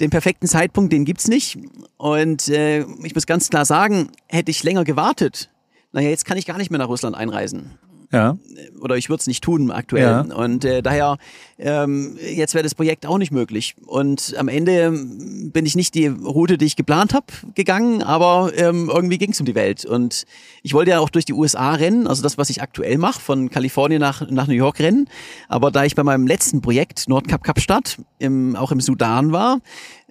den 0.00 0.10
perfekten 0.10 0.46
Zeitpunkt, 0.46 0.92
den 0.92 1.04
gibt's 1.04 1.28
nicht. 1.28 1.58
Und 1.96 2.48
äh, 2.48 2.84
ich 3.02 3.14
muss 3.14 3.26
ganz 3.26 3.50
klar 3.50 3.64
sagen, 3.64 4.08
hätte 4.26 4.50
ich 4.50 4.62
länger 4.62 4.84
gewartet, 4.84 5.50
naja, 5.92 6.08
jetzt 6.08 6.24
kann 6.24 6.38
ich 6.38 6.46
gar 6.46 6.56
nicht 6.56 6.70
mehr 6.70 6.78
nach 6.78 6.88
Russland 6.88 7.16
einreisen. 7.16 7.78
Ja. 8.12 8.36
Oder 8.80 8.96
ich 8.96 9.08
würde 9.08 9.20
es 9.20 9.26
nicht 9.28 9.44
tun 9.44 9.70
aktuell. 9.70 10.26
Ja. 10.28 10.34
Und 10.34 10.64
äh, 10.64 10.82
daher, 10.82 11.16
ähm, 11.58 12.18
jetzt 12.18 12.54
wäre 12.54 12.64
das 12.64 12.74
Projekt 12.74 13.06
auch 13.06 13.18
nicht 13.18 13.30
möglich. 13.30 13.76
Und 13.86 14.34
am 14.36 14.48
Ende 14.48 14.90
bin 14.90 15.64
ich 15.64 15.76
nicht 15.76 15.94
die 15.94 16.08
Route, 16.08 16.58
die 16.58 16.64
ich 16.64 16.74
geplant 16.74 17.14
habe, 17.14 17.26
gegangen, 17.54 18.02
aber 18.02 18.50
ähm, 18.56 18.90
irgendwie 18.92 19.18
ging 19.18 19.30
es 19.30 19.38
um 19.38 19.46
die 19.46 19.54
Welt. 19.54 19.84
Und 19.84 20.24
ich 20.62 20.74
wollte 20.74 20.90
ja 20.90 20.98
auch 20.98 21.10
durch 21.10 21.24
die 21.24 21.34
USA 21.34 21.74
rennen, 21.74 22.08
also 22.08 22.22
das, 22.22 22.36
was 22.36 22.50
ich 22.50 22.62
aktuell 22.62 22.98
mache, 22.98 23.20
von 23.20 23.48
Kalifornien 23.48 24.00
nach, 24.00 24.28
nach 24.28 24.48
New 24.48 24.54
York 24.54 24.80
rennen. 24.80 25.08
Aber 25.48 25.70
da 25.70 25.84
ich 25.84 25.94
bei 25.94 26.02
meinem 26.02 26.26
letzten 26.26 26.62
Projekt, 26.62 27.08
Nordkap 27.08 27.44
Kapstadt, 27.44 27.98
im, 28.18 28.56
auch 28.56 28.72
im 28.72 28.80
Sudan 28.80 29.30
war, 29.30 29.60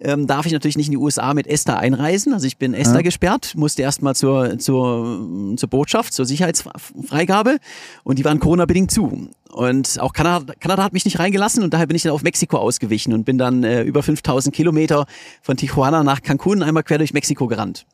ähm, 0.02 0.28
darf 0.28 0.46
ich 0.46 0.54
natürlich 0.54 0.78
nicht 0.78 0.88
in 0.88 0.92
die 0.92 0.98
USA 0.98 1.34
mit 1.34 1.48
ESTA 1.48 1.76
einreisen. 1.76 2.34
Also 2.34 2.48
ich 2.48 2.58
bin 2.58 2.74
ESTA 2.74 2.96
ja. 2.96 3.02
gesperrt, 3.02 3.54
musste 3.56 3.82
erstmal 3.82 4.16
zur, 4.16 4.58
zur, 4.60 5.56
zur 5.58 5.70
Botschaft, 5.70 6.14
zur 6.14 6.26
Sicherheitsfreigabe 6.26 7.58
und 8.04 8.20
die 8.20 8.26
waren 8.26 8.40
Corona-bedingt 8.40 8.92
zu. 8.92 9.30
Und 9.52 10.00
auch 10.00 10.14
Kanada, 10.14 10.54
Kanada 10.60 10.84
hat 10.84 10.94
mich 10.94 11.06
nicht 11.06 11.20
reingelassen 11.20 11.64
und 11.64 11.74
daher 11.74 11.88
bin 11.88 11.96
ich 11.96 12.04
dann 12.04 12.12
auf 12.12 12.24
Mexiko 12.24 12.58
ausgewichen 12.58 13.14
und 13.14 13.26
bin 13.26 13.38
dann 13.38 13.64
äh, 13.64 13.82
über 13.84 14.04
5000 14.04 14.54
Kilometer 14.56 15.06
von 15.42 15.58
Tijuana 15.58 16.04
nach 16.04 16.22
Cancun 16.22 16.62
einmal 16.62 16.84
quer 16.84 17.00
durch 17.00 17.14
Mexiko 17.14 17.48
gerannt. 17.48 17.86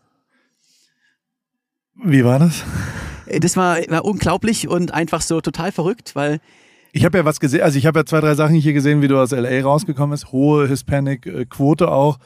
Wie 2.03 2.25
war 2.25 2.39
das? 2.39 2.63
Äh, 3.25 3.39
das 3.39 3.55
war, 3.55 3.77
war 3.89 4.05
unglaublich 4.05 4.67
und 4.67 4.93
einfach 4.93 5.21
so 5.21 5.41
total 5.41 5.71
verrückt, 5.71 6.15
weil 6.15 6.39
ich 6.91 7.03
habe 7.03 7.17
ja 7.17 7.25
was 7.25 7.41
gesehen, 7.41 7.61
also 7.61 7.77
ich 7.77 7.85
habe 7.85 7.99
ja 7.99 8.05
zwei, 8.05 8.21
drei 8.21 8.35
Sachen 8.35 8.55
hier 8.55 8.71
gesehen, 8.71 9.01
wie 9.01 9.09
du 9.09 9.19
aus 9.19 9.31
LA 9.31 9.61
rausgekommen 9.61 10.11
bist. 10.11 10.31
Hohe 10.31 10.65
Hispanic-Quote 10.69 11.91
auch. 11.91 12.19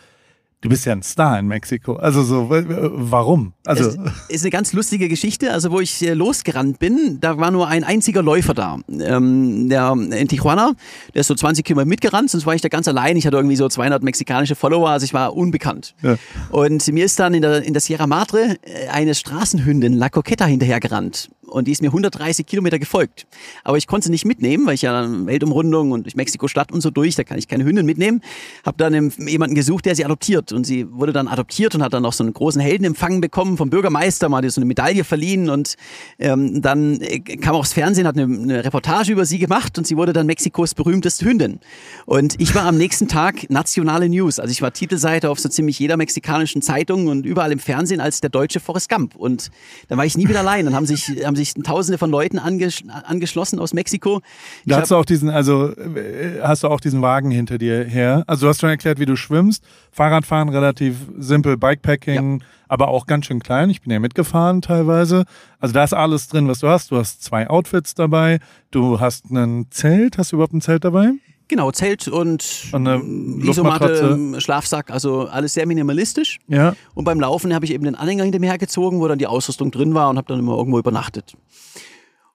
Du 0.62 0.68
bist 0.68 0.86
ja 0.86 0.92
ein 0.92 1.04
Star 1.04 1.40
in 1.40 1.48
Mexiko. 1.48 1.94
Also 1.94 2.22
so, 2.22 2.48
warum? 2.50 3.54
Also 3.66 3.92
es 4.28 4.36
ist 4.36 4.44
eine 4.44 4.52
ganz 4.52 4.74
lustige 4.74 5.08
Geschichte. 5.08 5.54
Also 5.54 5.72
wo 5.72 5.80
ich 5.80 6.02
äh, 6.02 6.14
losgerannt 6.14 6.80
bin, 6.80 7.20
da 7.22 7.38
war 7.38 7.50
nur 7.50 7.70
ein 7.70 7.86
einziger 7.86 8.22
Läufer 8.22 8.54
da. 8.54 8.80
Ähm, 8.90 9.70
der 9.70 9.94
in 9.94 10.28
Tijuana, 10.28 10.74
der 11.14 11.22
ist 11.22 11.28
so 11.28 11.36
20 11.36 11.64
Kilometer 11.64 11.88
mitgerannt, 11.88 12.30
sonst 12.30 12.46
war 12.46 12.56
ich 12.56 12.62
da 12.62 12.68
ganz 12.68 12.90
allein. 12.90 13.16
Ich 13.16 13.26
hatte 13.26 13.38
irgendwie 13.38 13.56
so 13.56 13.70
200 13.70 14.04
mexikanische 14.04 14.56
Follower, 14.56 14.90
also 14.90 15.06
ich 15.06 15.14
war 15.14 15.34
unbekannt. 15.34 15.96
Ja. 16.02 16.18
Und 16.50 16.86
mir 16.92 17.06
ist 17.06 17.18
dann 17.22 17.34
in 17.34 17.42
der, 17.42 17.64
in 17.64 17.72
der 17.72 17.82
Sierra 17.82 18.06
Madre 18.06 18.58
äh, 18.64 18.90
eine 18.90 19.16
Straßenhündin, 19.16 19.94
La 19.94 20.10
Coqueta, 20.10 20.46
hinterhergerannt. 20.46 21.30
Und 21.50 21.68
die 21.68 21.72
ist 21.72 21.82
mir 21.82 21.90
130 21.90 22.46
Kilometer 22.46 22.80
gefolgt. 22.80 23.28
Aber 23.64 23.78
ich 23.78 23.88
konnte 23.88 24.06
sie 24.06 24.12
nicht 24.12 24.26
mitnehmen, 24.26 24.66
weil 24.66 24.76
ich 24.76 24.84
ja 24.84 25.08
Weltumrundung 25.26 25.92
und 25.92 26.04
durch 26.04 26.16
Mexiko-Stadt 26.16 26.72
und 26.72 26.82
so 26.82 26.90
durch, 26.90 27.16
da 27.16 27.24
kann 27.24 27.38
ich 27.38 27.48
keine 27.48 27.64
Hündin 27.64 27.86
mitnehmen. 27.86 28.22
Habe 28.66 28.78
dann 28.78 29.12
jemanden 29.28 29.56
gesucht, 29.56 29.86
der 29.86 29.96
sie 29.96 30.06
adoptiert 30.06 30.52
und 30.52 30.66
sie 30.66 30.90
wurde 30.92 31.14
dann 31.14 31.28
adoptiert 31.28 31.76
und 31.76 31.84
hat 31.84 31.94
dann 31.94 32.06
auch 32.06 32.14
so 32.14 32.24
einen 32.24 32.34
großen 32.34 32.62
Heldenempfang 32.62 33.22
bekommen 33.22 33.58
vom 33.58 33.70
Bürgermeister, 33.70 34.30
mal 34.30 34.48
so 34.50 34.62
eine 34.62 34.66
Medaille 34.66 35.04
verliehen 35.04 35.50
und 35.50 35.76
ähm, 36.18 36.62
dann 36.62 37.02
äh, 37.02 37.20
kam 37.20 37.56
auch 37.56 37.64
das 37.64 37.74
Fernsehen, 37.74 38.08
hat 38.08 38.18
eine, 38.18 38.34
eine 38.34 38.64
Reportage 38.64 39.12
über 39.12 39.26
sie 39.26 39.40
gemacht 39.40 39.78
und 39.78 39.86
sie 39.86 39.98
wurde 39.98 40.14
dann 40.14 40.26
Mexikos 40.26 40.74
berühmteste 40.74 41.26
Hündin. 41.26 41.60
Und 42.06 42.40
ich 42.40 42.56
war 42.56 42.64
am 42.64 42.78
nächsten 42.78 43.08
Tag 43.08 43.50
nationale 43.50 44.10
News, 44.10 44.40
also 44.40 44.52
ich 44.52 44.62
war 44.62 44.72
Titelseite 44.72 45.30
auf 45.30 45.40
so 45.40 45.50
ziemlich 45.50 45.78
jeder 45.80 45.98
mexikanischen 45.98 46.62
Zeitung 46.62 47.08
und 47.08 47.26
überall 47.26 47.52
im 47.52 47.60
Fernsehen 47.60 48.02
als 48.02 48.22
der 48.22 48.30
deutsche 48.30 48.60
Forrest 48.60 48.90
Gump 48.90 49.16
und 49.16 49.50
dann 49.88 49.98
war 49.98 50.06
ich 50.06 50.18
nie 50.18 50.28
wieder 50.28 50.40
allein. 50.40 50.66
Dann 50.66 50.76
haben 50.76 50.86
sich, 50.86 51.26
haben 51.26 51.36
sich 51.40 51.54
tausende 51.56 51.98
von 51.98 52.10
Leuten 52.10 52.38
anges 52.38 52.84
angeschlossen 52.88 53.60
aus 53.60 53.74
Mexiko. 53.74 54.22
da 54.66 54.82
hast 54.82 54.92
du 54.92 54.96
auch 54.96 55.06
diesen, 55.06 55.30
also 55.30 55.70
äh, 55.70 56.42
hast 56.42 56.64
du 56.64 56.68
auch 56.68 56.80
diesen 56.80 57.02
Wagen 57.02 57.32
hinter 57.32 57.58
dir 57.58 57.84
her. 57.84 58.24
Also 58.28 58.46
du 58.46 58.50
hast 58.50 58.62
schon 58.62 58.70
erklärt, 58.70 59.00
wie 59.00 59.06
du 59.06 59.16
schwimmst. 59.16 59.64
Fahrradfahren 59.92 60.50
relativ 60.50 60.96
simpel, 61.18 61.58
Bikepacking, 61.58 62.40
ja. 62.40 62.46
aber 62.68 62.90
auch 62.90 63.08
ganz 63.08 63.26
schön 63.26 63.40
klein. 63.40 63.70
Ich 63.70 63.82
bin 63.82 63.92
ja 63.92 64.00
mitgefahren 64.00 64.62
teilweise. 64.62 65.26
Also 65.60 65.74
da 65.74 65.84
ist 65.84 65.94
alles 65.94 66.28
drin, 66.28 66.48
was 66.48 66.60
du 66.60 66.68
hast. 66.68 66.92
Du 66.92 66.98
hast 66.98 67.24
zwei 67.24 67.50
Outfits 67.50 67.96
dabei. 67.96 68.40
Du 68.72 69.00
hast 69.00 69.32
ein 69.32 69.68
Zelt. 69.72 70.18
Hast 70.18 70.32
du 70.32 70.36
überhaupt 70.36 70.54
ein 70.54 70.62
Zelt 70.62 70.84
dabei? 70.84 71.14
Genau, 71.50 71.72
Zelt 71.72 72.08
und, 72.08 72.70
und 72.72 73.44
Isomatte, 73.44 74.40
Schlafsack, 74.40 74.92
also 74.92 75.22
alles 75.22 75.56
sehr 75.56 75.66
minimalistisch. 75.66 76.38
Ja. 76.48 76.76
Und 76.94 77.06
beim 77.06 77.20
Laufen 77.20 77.56
habe 77.56 77.66
ich 77.66 77.74
eben 77.74 77.84
den 77.86 77.96
Anhänger 77.96 78.24
hinter 78.24 78.40
mir 78.40 78.52
hergezogen, 78.52 79.00
wo 79.00 79.08
dann 79.08 79.18
die 79.18 79.26
Ausrüstung 79.26 79.72
drin 79.72 79.96
war 79.96 80.10
und 80.12 80.18
habe 80.18 80.28
dann 80.28 80.40
immer 80.40 80.56
irgendwo 80.56 80.78
übernachtet. 80.78 81.34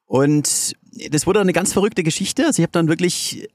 Und 0.07 0.75
das 1.11 1.27
wurde 1.27 1.41
eine 1.41 1.53
ganz 1.53 1.73
verrückte 1.73 2.03
Geschichte. 2.03 2.47
Also 2.47 2.61
ich 2.61 2.65
habe 2.65 2.73
dann 2.73 2.89
wirklich 2.89 3.49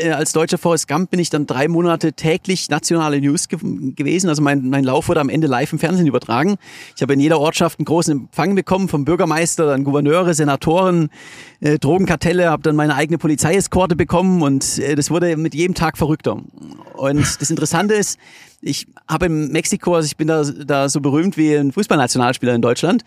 äh, 0.00 0.10
als 0.10 0.32
deutscher 0.32 0.58
Forrest 0.58 0.88
Gump 0.88 1.10
bin 1.10 1.20
ich 1.20 1.30
dann 1.30 1.46
drei 1.46 1.68
Monate 1.68 2.12
täglich 2.12 2.68
nationale 2.70 3.20
News 3.20 3.48
ge 3.48 3.58
gewesen. 3.60 4.28
Also 4.28 4.42
mein, 4.42 4.68
mein 4.68 4.84
Lauf 4.84 5.08
wurde 5.08 5.20
am 5.20 5.28
Ende 5.28 5.46
live 5.46 5.72
im 5.72 5.78
Fernsehen 5.78 6.06
übertragen. 6.06 6.56
Ich 6.96 7.02
habe 7.02 7.12
in 7.12 7.20
jeder 7.20 7.40
Ortschaft 7.40 7.78
einen 7.78 7.84
großen 7.84 8.12
Empfang 8.12 8.54
bekommen 8.54 8.88
vom 8.88 9.04
Bürgermeister, 9.04 9.66
dann 9.66 9.84
Gouverneure, 9.84 10.34
Senatoren, 10.34 11.10
äh, 11.60 11.78
Drogenkartelle, 11.78 12.50
habe 12.50 12.62
dann 12.62 12.76
meine 12.76 12.94
eigene 12.94 13.18
Polizeieskorte 13.18 13.96
bekommen 13.96 14.42
und 14.42 14.78
äh, 14.78 14.94
das 14.94 15.10
wurde 15.10 15.36
mit 15.36 15.54
jedem 15.54 15.74
Tag 15.74 15.98
verrückter. 15.98 16.40
Und 16.94 17.20
das 17.40 17.50
Interessante 17.50 17.94
ist, 17.94 18.18
ich 18.60 18.86
habe 19.06 19.26
in 19.26 19.52
Mexiko, 19.52 19.94
also 19.94 20.06
ich 20.06 20.16
bin 20.16 20.26
da, 20.26 20.42
da 20.42 20.88
so 20.88 21.00
berühmt 21.00 21.36
wie 21.36 21.54
ein 21.54 21.72
Fußballnationalspieler 21.72 22.54
in 22.54 22.62
Deutschland 22.62 23.04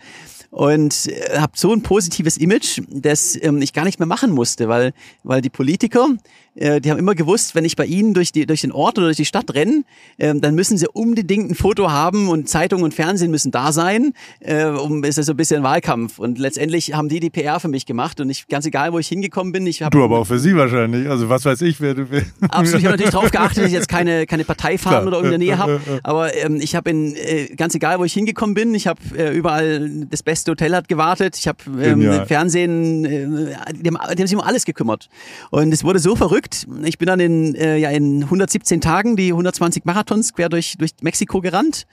und 0.52 1.06
äh, 1.06 1.38
habe 1.38 1.52
so 1.56 1.72
ein 1.72 1.82
positives 1.82 2.36
Image, 2.36 2.82
das 2.90 3.38
ähm, 3.42 3.62
ich 3.62 3.72
gar 3.72 3.84
nicht 3.84 3.98
mehr 3.98 4.06
machen 4.06 4.30
musste, 4.30 4.68
weil, 4.68 4.92
weil 5.24 5.40
die 5.40 5.48
Politiker, 5.48 6.08
äh, 6.54 6.80
die 6.80 6.90
haben 6.90 6.98
immer 6.98 7.14
gewusst, 7.14 7.54
wenn 7.54 7.64
ich 7.64 7.76
bei 7.76 7.86
ihnen 7.86 8.14
durch, 8.14 8.32
die, 8.32 8.46
durch 8.46 8.60
den 8.60 8.72
Ort 8.72 8.98
oder 8.98 9.08
durch 9.08 9.16
die 9.16 9.24
Stadt 9.24 9.54
renne, 9.54 9.84
äh, 10.18 10.34
dann 10.34 10.54
müssen 10.54 10.76
sie 10.76 10.86
unbedingt 10.88 11.50
ein 11.50 11.54
Foto 11.54 11.90
haben 11.90 12.28
und 12.28 12.48
Zeitung 12.48 12.82
und 12.82 12.92
Fernsehen 12.92 13.30
müssen 13.30 13.50
da 13.50 13.72
sein, 13.72 14.12
äh, 14.40 14.66
um 14.66 15.02
ist 15.04 15.18
das 15.18 15.26
so 15.26 15.32
ein 15.32 15.36
bisschen 15.36 15.62
Wahlkampf. 15.62 16.18
Und 16.18 16.38
letztendlich 16.38 16.94
haben 16.94 17.08
die 17.08 17.20
die 17.20 17.30
PR 17.30 17.60
für 17.60 17.68
mich 17.68 17.86
gemacht 17.86 18.20
und 18.20 18.30
ich, 18.30 18.46
ganz 18.48 18.66
egal, 18.66 18.92
wo 18.92 18.98
ich 18.98 19.08
hingekommen 19.08 19.52
bin, 19.52 19.66
ich 19.66 19.82
habe... 19.82 19.96
Du 19.96 20.04
aber 20.04 20.18
auch 20.18 20.26
für 20.26 20.38
sie 20.38 20.54
wahrscheinlich, 20.56 21.08
also 21.08 21.28
was 21.28 21.44
weiß 21.44 21.62
ich, 21.62 21.80
wer 21.80 21.94
du... 21.94 22.10
Wer 22.10 22.22
Absolut, 22.50 22.80
ich 22.80 22.86
habe 22.86 22.96
natürlich 22.96 23.12
darauf 23.12 23.30
geachtet, 23.30 23.58
dass 23.58 23.66
ich 23.66 23.72
jetzt 23.72 23.88
keine, 23.88 24.26
keine 24.26 24.44
Parteifahren 24.44 25.06
oder 25.06 25.20
in 25.20 25.30
der 25.30 25.38
Nähe 25.38 25.58
habe, 25.58 25.80
aber 26.02 26.34
ähm, 26.36 26.56
ich 26.60 26.74
habe 26.74 26.90
in, 26.90 27.14
äh, 27.16 27.46
ganz 27.56 27.74
egal, 27.74 27.98
wo 27.98 28.04
ich 28.04 28.12
hingekommen 28.12 28.54
bin, 28.54 28.74
ich 28.74 28.86
habe 28.86 29.00
äh, 29.16 29.34
überall 29.34 30.06
das 30.10 30.22
beste 30.22 30.50
Hotel 30.50 30.74
hat 30.74 30.88
gewartet, 30.88 31.36
ich 31.38 31.48
habe 31.48 31.58
ähm, 31.80 32.26
Fernsehen, 32.26 33.04
äh, 33.04 33.26
die, 33.72 33.88
haben, 33.88 33.98
die 34.16 34.22
haben 34.22 34.26
sich 34.26 34.36
um 34.36 34.42
alles 34.42 34.64
gekümmert. 34.64 35.08
Und 35.50 35.72
es 35.72 35.84
wurde 35.84 35.98
so 35.98 36.16
verrückt, 36.16 36.41
ich 36.84 36.98
bin 36.98 37.06
dann 37.06 37.20
in, 37.20 37.54
äh, 37.54 37.76
ja, 37.78 37.90
in 37.90 38.24
117 38.24 38.80
Tagen 38.80 39.16
die 39.16 39.32
120 39.32 39.84
Marathons 39.84 40.32
quer 40.32 40.48
durch, 40.48 40.76
durch 40.78 40.92
Mexiko 41.02 41.40
gerannt 41.40 41.86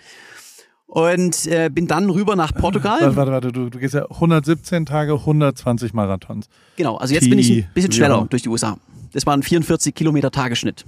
und 0.90 1.46
äh, 1.48 1.70
bin 1.72 1.88
dann 1.88 2.10
rüber 2.10 2.36
nach 2.36 2.54
Portugal. 2.54 3.00
Warte, 3.02 3.16
warte, 3.16 3.32
warte, 3.32 3.52
du, 3.52 3.70
du 3.70 3.80
gehst 3.80 3.94
ja 3.94 4.10
117 4.10 4.86
Tage, 4.86 5.14
120 5.14 5.94
Marathons. 5.94 6.50
Genau, 6.78 6.98
also 6.98 7.14
jetzt 7.14 7.30
bin 7.30 7.38
ich 7.38 7.52
ein 7.52 7.70
bisschen 7.74 7.92
schneller 7.92 8.26
durch 8.30 8.42
die 8.42 8.50
USA. 8.50 8.78
Das 9.14 9.26
waren 9.26 9.44
44 9.44 9.94
Kilometer 9.94 10.32
Tagesschnitt. 10.32 10.86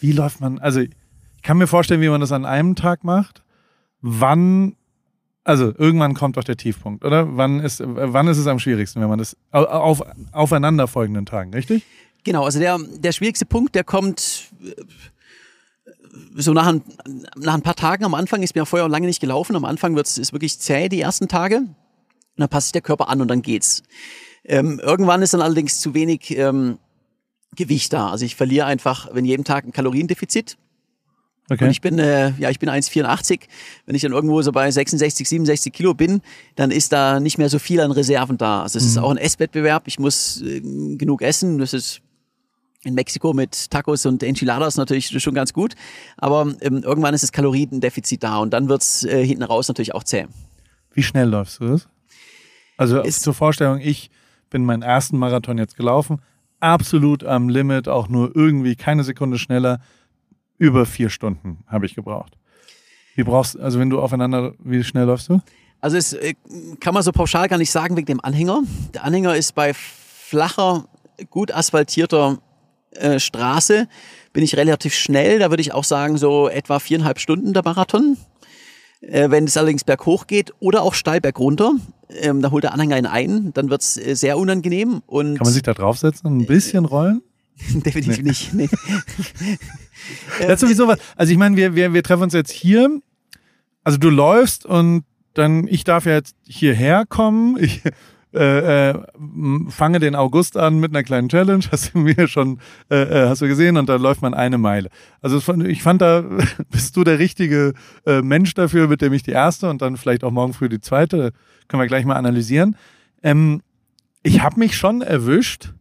Wie 0.00 0.12
läuft 0.12 0.40
man, 0.40 0.58
also 0.58 0.80
ich 0.80 0.90
kann 1.42 1.58
mir 1.58 1.66
vorstellen, 1.66 2.00
wie 2.00 2.08
man 2.08 2.20
das 2.20 2.32
an 2.32 2.44
einem 2.44 2.74
Tag 2.74 3.04
macht. 3.04 3.42
Wann, 4.00 4.74
also 5.44 5.72
irgendwann 5.76 6.14
kommt 6.14 6.36
doch 6.36 6.44
der 6.44 6.56
Tiefpunkt, 6.56 7.04
oder? 7.04 7.36
Wann 7.36 7.60
ist, 7.60 7.82
wann 7.84 8.26
ist 8.26 8.38
es 8.38 8.46
am 8.46 8.58
schwierigsten, 8.58 9.00
wenn 9.00 9.08
man 9.08 9.18
das 9.18 9.36
auf 9.50 10.02
aufeinanderfolgenden 10.32 11.26
Tagen, 11.26 11.54
richtig? 11.54 11.84
Genau, 12.24 12.44
also 12.44 12.58
der, 12.58 12.78
der 12.78 13.12
schwierigste 13.12 13.46
Punkt, 13.46 13.74
der 13.74 13.84
kommt 13.84 14.50
äh, 14.62 14.74
so 16.36 16.52
nach 16.52 16.66
ein, 16.66 16.82
nach 17.36 17.54
ein 17.54 17.62
paar 17.62 17.76
Tagen 17.76 18.04
am 18.04 18.14
Anfang, 18.14 18.42
ist 18.42 18.54
mir 18.54 18.66
vorher 18.66 18.88
lange 18.88 19.06
nicht 19.06 19.20
gelaufen, 19.20 19.56
am 19.56 19.64
Anfang 19.64 19.94
wird's, 19.94 20.18
ist 20.18 20.32
wirklich 20.32 20.58
zäh 20.58 20.88
die 20.88 21.00
ersten 21.00 21.28
Tage 21.28 21.58
und 21.58 21.76
dann 22.36 22.48
passt 22.48 22.68
sich 22.68 22.72
der 22.72 22.82
Körper 22.82 23.08
an 23.08 23.20
und 23.20 23.28
dann 23.28 23.42
geht's. 23.42 23.82
Ähm, 24.44 24.80
irgendwann 24.82 25.22
ist 25.22 25.34
dann 25.34 25.40
allerdings 25.40 25.80
zu 25.80 25.94
wenig 25.94 26.36
ähm, 26.36 26.78
Gewicht 27.56 27.92
da. 27.92 28.10
Also 28.10 28.24
ich 28.24 28.36
verliere 28.36 28.66
einfach, 28.66 29.08
wenn 29.12 29.24
jeden 29.24 29.44
Tag 29.44 29.64
ein 29.64 29.72
Kaloriendefizit. 29.72 30.56
Okay. 31.50 31.64
Und 31.64 31.70
ich 31.70 31.80
bin, 31.80 31.98
äh, 31.98 32.32
ja, 32.38 32.50
ich 32.50 32.58
bin 32.58 32.70
1,84. 32.70 33.40
Wenn 33.86 33.94
ich 33.94 34.02
dann 34.02 34.12
irgendwo 34.12 34.40
so 34.42 34.50
bei 34.50 34.70
66, 34.70 35.28
67 35.28 35.72
Kilo 35.72 35.94
bin, 35.94 36.22
dann 36.56 36.70
ist 36.70 36.92
da 36.92 37.20
nicht 37.20 37.38
mehr 37.38 37.50
so 37.50 37.58
viel 37.58 37.80
an 37.80 37.90
Reserven 37.90 38.38
da. 38.38 38.62
Also 38.62 38.78
es 38.78 38.84
mhm. 38.84 38.90
ist 38.90 38.98
auch 38.98 39.10
ein 39.10 39.18
Esswettbewerb. 39.18 39.84
Ich 39.86 39.98
muss 39.98 40.40
äh, 40.42 40.60
genug 40.60 41.22
essen. 41.22 41.58
Das 41.58 41.74
ist 41.74 42.00
in 42.84 42.94
Mexiko 42.94 43.32
mit 43.32 43.70
Tacos 43.70 44.06
und 44.06 44.22
Enchiladas 44.22 44.76
natürlich 44.76 45.08
schon 45.22 45.34
ganz 45.34 45.52
gut. 45.52 45.74
Aber 46.16 46.54
ähm, 46.60 46.82
irgendwann 46.82 47.14
ist 47.14 47.22
das 47.22 47.32
Kaloriendefizit 47.32 48.22
da 48.22 48.38
und 48.38 48.52
dann 48.52 48.68
wird's 48.68 49.04
äh, 49.04 49.24
hinten 49.24 49.42
raus 49.42 49.68
natürlich 49.68 49.94
auch 49.94 50.04
zäh. 50.04 50.26
Wie 50.92 51.02
schnell 51.02 51.28
läufst 51.28 51.60
du 51.60 51.68
das? 51.68 51.88
Also 52.76 53.00
ist, 53.00 53.22
zur 53.22 53.34
Vorstellung, 53.34 53.78
ich 53.80 54.10
bin 54.50 54.64
meinen 54.64 54.82
ersten 54.82 55.18
Marathon 55.18 55.58
jetzt 55.58 55.76
gelaufen, 55.76 56.20
absolut 56.60 57.24
am 57.24 57.48
Limit, 57.48 57.88
auch 57.88 58.08
nur 58.08 58.34
irgendwie 58.34 58.76
keine 58.76 59.04
Sekunde 59.04 59.38
schneller. 59.38 59.80
Über 60.56 60.86
vier 60.86 61.10
Stunden 61.10 61.64
habe 61.66 61.86
ich 61.86 61.94
gebraucht. 61.94 62.36
Wie 63.16 63.24
brauchst 63.24 63.58
also 63.58 63.78
wenn 63.78 63.90
du 63.90 64.00
aufeinander, 64.00 64.54
wie 64.58 64.82
schnell 64.84 65.06
läufst 65.06 65.28
du? 65.28 65.40
Also 65.80 65.96
es 65.96 66.12
äh, 66.14 66.34
kann 66.80 66.94
man 66.94 67.02
so 67.02 67.12
pauschal 67.12 67.48
gar 67.48 67.58
nicht 67.58 67.70
sagen 67.70 67.96
wegen 67.96 68.06
dem 68.06 68.20
Anhänger. 68.20 68.62
Der 68.94 69.04
Anhänger 69.04 69.36
ist 69.36 69.54
bei 69.54 69.74
flacher, 69.74 70.86
gut 71.30 71.52
asphaltierter 71.52 72.38
äh, 72.94 73.18
Straße 73.18 73.88
bin 74.32 74.44
ich 74.44 74.56
relativ 74.56 74.94
schnell. 74.94 75.38
Da 75.38 75.50
würde 75.50 75.60
ich 75.60 75.72
auch 75.72 75.84
sagen, 75.84 76.18
so 76.18 76.48
etwa 76.48 76.78
viereinhalb 76.78 77.18
Stunden 77.18 77.52
der 77.52 77.62
Marathon. 77.64 78.16
Äh, 79.00 79.30
wenn 79.30 79.44
es 79.44 79.56
allerdings 79.56 79.84
berghoch 79.84 80.26
geht 80.26 80.52
oder 80.60 80.82
auch 80.82 80.94
steil 80.94 81.20
bergunter, 81.20 81.72
ähm, 82.08 82.42
da 82.42 82.50
holt 82.50 82.64
der 82.64 82.72
Anhänger 82.72 82.98
ihn 82.98 83.06
ein, 83.06 83.52
dann 83.52 83.70
wird 83.70 83.82
es 83.82 83.96
äh, 83.96 84.14
sehr 84.14 84.38
unangenehm. 84.38 85.02
Und 85.06 85.36
Kann 85.36 85.44
man 85.44 85.52
sich 85.52 85.62
da 85.62 85.74
draufsetzen 85.74 86.26
und 86.26 86.38
ein 86.38 86.46
bisschen 86.46 86.84
rollen? 86.84 87.22
Definitiv 87.84 88.18
nee. 88.18 88.22
nicht. 88.22 88.54
Nee. 88.54 88.68
das 90.40 90.54
ist 90.54 90.60
sowieso 90.60 90.88
was. 90.88 90.98
Also 91.16 91.32
ich 91.32 91.38
meine, 91.38 91.56
wir, 91.56 91.74
wir, 91.74 91.92
wir 91.92 92.02
treffen 92.02 92.24
uns 92.24 92.32
jetzt 92.32 92.50
hier. 92.50 93.00
Also 93.84 93.98
du 93.98 94.10
läufst 94.10 94.64
und 94.66 95.04
dann, 95.34 95.66
ich 95.68 95.84
darf 95.84 96.06
ja 96.06 96.12
jetzt 96.12 96.36
hierher 96.46 97.04
kommen. 97.06 97.58
Ich 97.62 97.82
äh, 98.34 98.90
äh, 98.90 98.94
fange 99.68 100.00
den 100.00 100.14
August 100.14 100.56
an 100.56 100.80
mit 100.80 100.90
einer 100.90 101.02
kleinen 101.02 101.28
Challenge, 101.28 101.64
hast 101.72 101.94
du 101.94 101.98
mir 101.98 102.26
schon, 102.28 102.58
äh, 102.90 103.02
äh, 103.02 103.28
hast 103.28 103.42
du 103.42 103.48
gesehen, 103.48 103.76
und 103.76 103.88
da 103.88 103.96
läuft 103.96 104.22
man 104.22 104.34
eine 104.34 104.58
Meile. 104.58 104.90
Also 105.22 105.40
ich 105.62 105.82
fand, 105.82 106.02
da 106.02 106.24
bist 106.70 106.96
du 106.96 107.04
der 107.04 107.18
richtige 107.18 107.74
äh, 108.06 108.22
Mensch 108.22 108.54
dafür, 108.54 108.88
mit 108.88 109.00
dem 109.00 109.12
ich 109.12 109.22
die 109.22 109.30
erste 109.30 109.70
und 109.70 109.82
dann 109.82 109.96
vielleicht 109.96 110.24
auch 110.24 110.30
morgen 110.30 110.52
früh 110.52 110.68
die 110.68 110.80
zweite, 110.80 111.32
können 111.68 111.82
wir 111.82 111.86
gleich 111.86 112.04
mal 112.04 112.16
analysieren. 112.16 112.76
Ähm, 113.22 113.62
ich 114.22 114.42
habe 114.42 114.58
mich 114.58 114.76
schon 114.76 115.02
erwischt, 115.02 115.72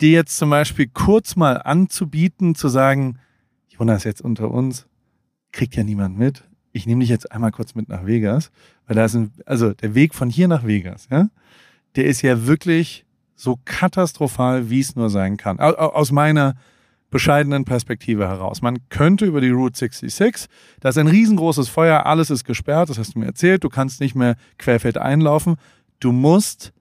dir 0.00 0.10
jetzt 0.10 0.36
zum 0.36 0.50
Beispiel 0.50 0.88
kurz 0.92 1.36
mal 1.36 1.54
anzubieten, 1.54 2.54
zu 2.54 2.68
sagen, 2.68 3.18
Jonas, 3.68 4.04
jetzt 4.04 4.22
unter 4.22 4.50
uns, 4.50 4.86
kriegt 5.52 5.76
ja 5.76 5.84
niemand 5.84 6.18
mit. 6.18 6.44
Ich 6.72 6.86
nehme 6.86 7.00
dich 7.00 7.10
jetzt 7.10 7.30
einmal 7.30 7.52
kurz 7.52 7.74
mit 7.74 7.88
nach 7.88 8.06
Vegas, 8.06 8.50
weil 8.86 8.96
da 8.96 9.04
ist 9.04 9.14
ein, 9.14 9.32
also 9.46 9.72
der 9.72 9.94
Weg 9.94 10.14
von 10.14 10.30
hier 10.30 10.48
nach 10.48 10.66
Vegas, 10.66 11.08
ja, 11.10 11.28
der 11.96 12.06
ist 12.06 12.22
ja 12.22 12.46
wirklich 12.46 13.04
so 13.36 13.58
katastrophal, 13.64 14.70
wie 14.70 14.80
es 14.80 14.96
nur 14.96 15.10
sein 15.10 15.36
kann. 15.36 15.58
Aus 15.58 16.12
meiner 16.12 16.54
bescheidenen 17.10 17.64
Perspektive 17.64 18.26
heraus. 18.26 18.60
Man 18.60 18.88
könnte 18.88 19.24
über 19.24 19.40
die 19.40 19.50
Route 19.50 19.78
66, 19.78 20.48
da 20.80 20.88
ist 20.88 20.98
ein 20.98 21.06
riesengroßes 21.06 21.68
Feuer, 21.68 22.06
alles 22.06 22.28
ist 22.30 22.44
gesperrt, 22.44 22.90
das 22.90 22.98
hast 22.98 23.14
du 23.14 23.20
mir 23.20 23.26
erzählt, 23.26 23.62
du 23.62 23.68
kannst 23.68 24.00
nicht 24.00 24.16
mehr 24.16 24.34
querfeld 24.58 24.98
einlaufen. 24.98 25.56
Du 26.00 26.10
musst 26.10 26.72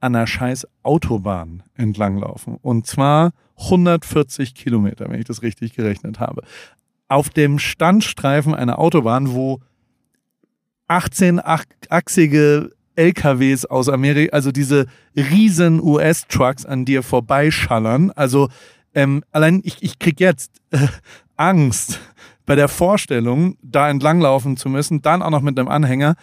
an 0.00 0.16
einer 0.16 0.26
scheiß 0.26 0.66
Autobahn 0.82 1.62
entlanglaufen. 1.74 2.56
Und 2.62 2.86
zwar 2.86 3.32
140 3.58 4.54
Kilometer, 4.54 5.10
wenn 5.10 5.20
ich 5.20 5.26
das 5.26 5.42
richtig 5.42 5.74
gerechnet 5.74 6.18
habe. 6.18 6.42
Auf 7.08 7.28
dem 7.28 7.58
Standstreifen 7.58 8.54
einer 8.54 8.78
Autobahn, 8.78 9.34
wo 9.34 9.60
18-achsige 10.88 12.70
LKWs 12.96 13.64
aus 13.64 13.88
Amerika, 13.88 14.34
also 14.34 14.52
diese 14.52 14.86
riesen 15.16 15.80
US-Trucks 15.82 16.66
an 16.66 16.84
dir 16.84 17.02
vorbeischallern. 17.02 18.10
Also 18.12 18.48
ähm, 18.94 19.22
allein 19.30 19.60
ich, 19.64 19.82
ich 19.82 19.98
krieg 19.98 20.20
jetzt 20.20 20.52
äh, 20.70 20.86
Angst 21.36 22.00
bei 22.46 22.54
der 22.56 22.68
Vorstellung, 22.68 23.56
da 23.62 23.88
entlanglaufen 23.88 24.56
zu 24.56 24.68
müssen, 24.68 25.02
dann 25.02 25.22
auch 25.22 25.30
noch 25.30 25.42
mit 25.42 25.58
einem 25.58 25.68
Anhänger. 25.68 26.16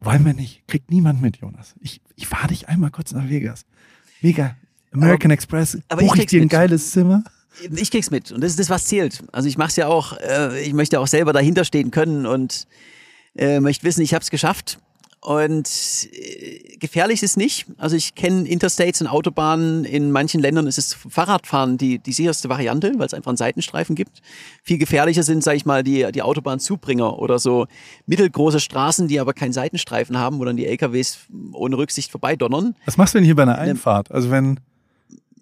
Wollen 0.00 0.24
wir 0.24 0.34
nicht. 0.34 0.66
Kriegt 0.66 0.90
niemand 0.90 1.22
mit, 1.22 1.36
Jonas. 1.38 1.74
Ich, 1.80 2.00
ich 2.16 2.26
fahre 2.26 2.48
dich 2.48 2.68
einmal 2.68 2.90
kurz 2.90 3.12
nach 3.12 3.28
Vegas. 3.28 3.64
Mega. 4.20 4.56
American 4.92 5.30
aber, 5.30 5.34
Express. 5.34 5.78
Aber 5.88 6.02
Buch 6.02 6.16
ich, 6.16 6.22
ich 6.22 6.26
dir 6.26 6.40
ein 6.40 6.44
mit. 6.44 6.50
geiles 6.50 6.90
Zimmer? 6.90 7.22
Ich 7.74 7.90
krieg's 7.90 8.10
mit. 8.10 8.32
Und 8.32 8.42
das 8.42 8.50
ist 8.50 8.60
das, 8.60 8.70
was 8.70 8.86
zählt. 8.86 9.22
Also 9.32 9.48
ich 9.48 9.58
mach's 9.58 9.76
ja 9.76 9.86
auch, 9.86 10.16
äh, 10.18 10.60
ich 10.62 10.72
möchte 10.72 10.98
auch 11.00 11.06
selber 11.06 11.32
dahinter 11.32 11.64
stehen 11.64 11.90
können 11.90 12.26
und 12.26 12.66
äh, 13.36 13.60
möchte 13.60 13.84
wissen, 13.84 14.02
ich 14.02 14.14
habe 14.14 14.22
es 14.22 14.30
geschafft. 14.30 14.80
Und 15.24 16.08
äh, 16.12 16.76
gefährlich 16.78 17.22
ist 17.22 17.30
es 17.30 17.36
nicht. 17.36 17.66
Also 17.78 17.94
ich 17.94 18.16
kenne 18.16 18.48
Interstates 18.48 19.00
und 19.00 19.06
Autobahnen. 19.06 19.84
In 19.84 20.10
manchen 20.10 20.40
Ländern 20.40 20.66
ist 20.66 20.78
es 20.78 20.94
Fahrradfahren 20.94 21.78
die, 21.78 22.00
die 22.00 22.12
sicherste 22.12 22.48
Variante, 22.48 22.92
weil 22.96 23.06
es 23.06 23.14
einfach 23.14 23.28
einen 23.28 23.36
Seitenstreifen 23.36 23.94
gibt. 23.94 24.20
Viel 24.64 24.78
gefährlicher 24.78 25.22
sind, 25.22 25.44
sage 25.44 25.58
ich 25.58 25.64
mal, 25.64 25.84
die, 25.84 26.10
die 26.10 26.22
Autobahnzubringer 26.22 27.20
oder 27.20 27.38
so 27.38 27.68
mittelgroße 28.06 28.58
Straßen, 28.58 29.06
die 29.06 29.20
aber 29.20 29.32
keinen 29.32 29.52
Seitenstreifen 29.52 30.18
haben, 30.18 30.40
wo 30.40 30.44
dann 30.44 30.56
die 30.56 30.66
LKWs 30.66 31.20
ohne 31.52 31.78
Rücksicht 31.78 32.10
vorbeidonnern. 32.10 32.74
Was 32.84 32.96
machst 32.96 33.14
du 33.14 33.18
denn 33.18 33.24
hier 33.24 33.36
bei 33.36 33.44
einer 33.44 33.58
Einfahrt? 33.58 34.10
Also 34.10 34.32
wenn, 34.32 34.58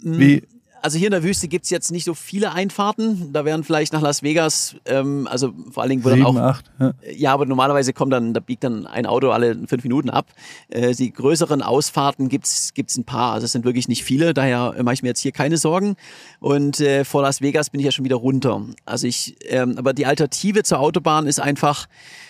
wie, 0.02 0.42
also 0.82 0.98
hier 0.98 1.08
in 1.08 1.12
der 1.12 1.22
Wüste 1.22 1.48
gibt's 1.48 1.70
jetzt 1.70 1.90
nicht 1.90 2.04
so 2.04 2.14
viele 2.14 2.52
Einfahrten. 2.52 3.32
Da 3.32 3.44
wären 3.44 3.64
vielleicht 3.64 3.92
nach 3.92 4.00
Las 4.02 4.22
Vegas, 4.22 4.76
ähm, 4.86 5.26
also 5.30 5.52
vor 5.70 5.82
allen 5.82 5.90
Dingen, 5.90 6.04
wo 6.04 6.10
dann 6.10 6.24
auch. 6.24 6.36
Acht, 6.36 6.70
ja. 6.78 6.92
ja, 7.12 7.32
aber 7.32 7.46
normalerweise 7.46 7.92
kommt 7.92 8.12
dann, 8.12 8.34
da 8.34 8.40
biegt 8.40 8.64
dann 8.64 8.86
ein 8.86 9.06
Auto 9.06 9.30
alle 9.30 9.56
fünf 9.66 9.82
Minuten 9.82 10.10
ab. 10.10 10.26
Äh, 10.68 10.94
die 10.94 11.12
größeren 11.12 11.62
Ausfahrten 11.62 12.28
gibt's 12.28 12.72
gibt's 12.74 12.96
ein 12.96 13.04
paar. 13.04 13.32
Also 13.32 13.44
es 13.44 13.52
sind 13.52 13.64
wirklich 13.64 13.88
nicht 13.88 14.04
viele, 14.04 14.34
daher 14.34 14.74
mache 14.82 14.94
ich 14.94 15.02
mir 15.02 15.08
jetzt 15.08 15.20
hier 15.20 15.32
keine 15.32 15.56
Sorgen. 15.56 15.96
Und 16.40 16.80
äh, 16.80 17.04
vor 17.04 17.22
Las 17.22 17.40
Vegas 17.40 17.70
bin 17.70 17.80
ich 17.80 17.86
ja 17.86 17.92
schon 17.92 18.04
wieder 18.04 18.16
runter. 18.16 18.62
Also 18.84 19.06
ich, 19.06 19.36
ähm, 19.48 19.74
aber 19.76 19.92
die 19.92 20.06
Alternative 20.06 20.62
zur 20.62 20.80
Autobahn 20.80 21.26
ist 21.26 21.40
einfach 21.40 21.86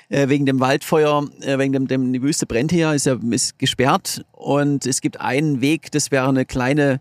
äh, 0.09 0.29
wegen 0.29 0.45
dem 0.45 0.61
Waldfeuer, 0.61 1.27
äh, 1.41 1.59
wegen 1.59 1.73
dem, 1.73 1.87
dem 1.87 2.13
die 2.13 2.23
Wüste 2.23 2.47
brennt 2.47 2.73
hier, 2.73 2.93
ist 2.93 3.07
ja 3.07 3.17
ist 3.31 3.59
gesperrt 3.59 4.25
und 4.33 4.87
es 4.87 5.01
gibt 5.01 5.21
einen 5.21 5.61
Weg, 5.61 5.91
das 5.93 6.11
wäre 6.11 6.29
eine 6.29 6.45
kleine 6.45 7.01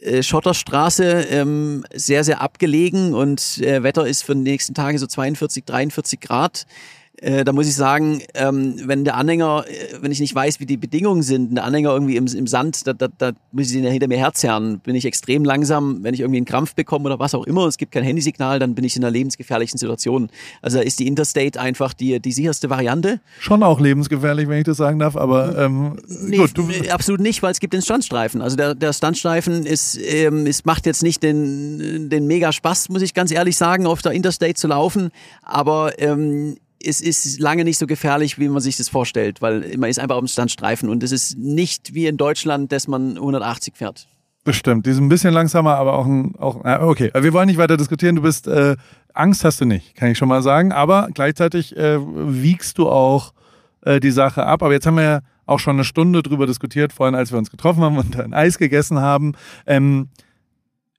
äh, 0.00 0.22
Schotterstraße, 0.22 1.26
ähm, 1.30 1.84
sehr, 1.94 2.24
sehr 2.24 2.40
abgelegen 2.40 3.14
und 3.14 3.58
äh, 3.58 3.82
Wetter 3.82 4.06
ist 4.06 4.22
für 4.22 4.34
die 4.34 4.42
nächsten 4.42 4.74
Tage 4.74 4.98
so 4.98 5.06
42, 5.06 5.64
43 5.64 6.20
Grad. 6.20 6.66
Äh, 7.20 7.44
da 7.44 7.52
muss 7.52 7.66
ich 7.66 7.74
sagen, 7.74 8.22
ähm, 8.34 8.76
wenn 8.84 9.04
der 9.04 9.16
Anhänger, 9.16 9.64
äh, 9.66 9.96
wenn 10.00 10.12
ich 10.12 10.20
nicht 10.20 10.34
weiß, 10.34 10.60
wie 10.60 10.66
die 10.66 10.76
Bedingungen 10.76 11.22
sind, 11.22 11.56
der 11.56 11.64
Anhänger 11.64 11.90
irgendwie 11.90 12.16
im, 12.16 12.26
im 12.26 12.46
Sand, 12.46 12.86
da, 12.86 12.92
da, 12.92 13.08
da 13.18 13.32
muss 13.50 13.66
ich 13.66 13.72
den 13.72 13.82
ja 13.82 13.90
hinter 13.90 14.06
mir 14.06 14.18
herzerren. 14.18 14.78
Bin 14.78 14.94
ich 14.94 15.04
extrem 15.04 15.44
langsam, 15.44 16.04
wenn 16.04 16.14
ich 16.14 16.20
irgendwie 16.20 16.36
einen 16.36 16.46
Krampf 16.46 16.76
bekomme 16.76 17.06
oder 17.06 17.18
was 17.18 17.34
auch 17.34 17.44
immer, 17.44 17.66
es 17.66 17.76
gibt 17.76 17.90
kein 17.90 18.04
Handysignal, 18.04 18.60
dann 18.60 18.74
bin 18.76 18.84
ich 18.84 18.96
in 18.96 19.02
einer 19.02 19.10
lebensgefährlichen 19.10 19.78
Situation. 19.78 20.30
Also 20.62 20.78
da 20.78 20.84
ist 20.84 21.00
die 21.00 21.08
Interstate 21.08 21.60
einfach 21.60 21.92
die, 21.92 22.20
die 22.20 22.32
sicherste 22.32 22.70
Variante. 22.70 23.20
Schon 23.40 23.64
auch 23.64 23.80
lebensgefährlich, 23.80 24.48
wenn 24.48 24.58
ich 24.58 24.64
das 24.64 24.76
sagen 24.76 25.00
darf, 25.00 25.16
aber 25.16 25.58
ähm, 25.58 25.98
nee, 26.06 26.36
gut. 26.36 26.56
Du 26.56 26.68
absolut 26.90 27.20
nicht, 27.20 27.42
weil 27.42 27.50
es 27.50 27.58
gibt 27.58 27.72
den 27.72 27.82
Standstreifen. 27.82 28.40
Also 28.40 28.56
der, 28.56 28.76
der 28.76 28.92
Standstreifen 28.92 29.66
ist, 29.66 29.98
ähm, 30.00 30.46
ist, 30.46 30.66
macht 30.66 30.86
jetzt 30.86 31.02
nicht 31.02 31.24
den, 31.24 32.08
den 32.10 32.28
mega 32.28 32.52
Spaß, 32.52 32.90
muss 32.90 33.02
ich 33.02 33.12
ganz 33.12 33.32
ehrlich 33.32 33.56
sagen, 33.56 33.86
auf 33.86 34.02
der 34.02 34.12
Interstate 34.12 34.54
zu 34.54 34.68
laufen, 34.68 35.10
aber 35.42 35.98
ähm, 35.98 36.56
es 36.82 37.00
ist 37.00 37.40
lange 37.40 37.64
nicht 37.64 37.78
so 37.78 37.86
gefährlich, 37.86 38.38
wie 38.38 38.48
man 38.48 38.60
sich 38.60 38.76
das 38.76 38.88
vorstellt, 38.88 39.42
weil 39.42 39.76
man 39.78 39.90
ist 39.90 39.98
einfach 39.98 40.16
auf 40.16 40.22
dem 40.22 40.28
Standstreifen 40.28 40.88
und 40.88 41.02
es 41.02 41.12
ist 41.12 41.36
nicht 41.36 41.94
wie 41.94 42.06
in 42.06 42.16
Deutschland, 42.16 42.72
dass 42.72 42.88
man 42.88 43.16
180 43.16 43.76
fährt. 43.76 44.06
Bestimmt, 44.44 44.86
die 44.86 44.92
sind 44.92 45.04
ein 45.04 45.08
bisschen 45.08 45.34
langsamer, 45.34 45.76
aber 45.76 45.94
auch 45.94 46.06
ein, 46.06 46.34
auch, 46.36 46.64
okay, 46.64 47.10
wir 47.14 47.32
wollen 47.32 47.48
nicht 47.48 47.58
weiter 47.58 47.76
diskutieren, 47.76 48.16
du 48.16 48.22
bist, 48.22 48.46
äh, 48.46 48.76
Angst 49.12 49.44
hast 49.44 49.60
du 49.60 49.64
nicht, 49.64 49.94
kann 49.94 50.10
ich 50.10 50.18
schon 50.18 50.28
mal 50.28 50.42
sagen, 50.42 50.72
aber 50.72 51.08
gleichzeitig 51.12 51.76
äh, 51.76 51.98
wiegst 52.00 52.78
du 52.78 52.88
auch 52.88 53.34
äh, 53.82 54.00
die 54.00 54.10
Sache 54.10 54.46
ab, 54.46 54.62
aber 54.62 54.72
jetzt 54.72 54.86
haben 54.86 54.96
wir 54.96 55.02
ja 55.02 55.20
auch 55.44 55.58
schon 55.58 55.76
eine 55.76 55.84
Stunde 55.84 56.22
drüber 56.22 56.46
diskutiert, 56.46 56.92
vorhin, 56.92 57.14
als 57.14 57.32
wir 57.32 57.38
uns 57.38 57.50
getroffen 57.50 57.82
haben 57.82 57.98
und 57.98 58.18
ein 58.18 58.34
Eis 58.34 58.58
gegessen 58.58 59.00
haben. 59.00 59.32
Ähm, 59.66 60.08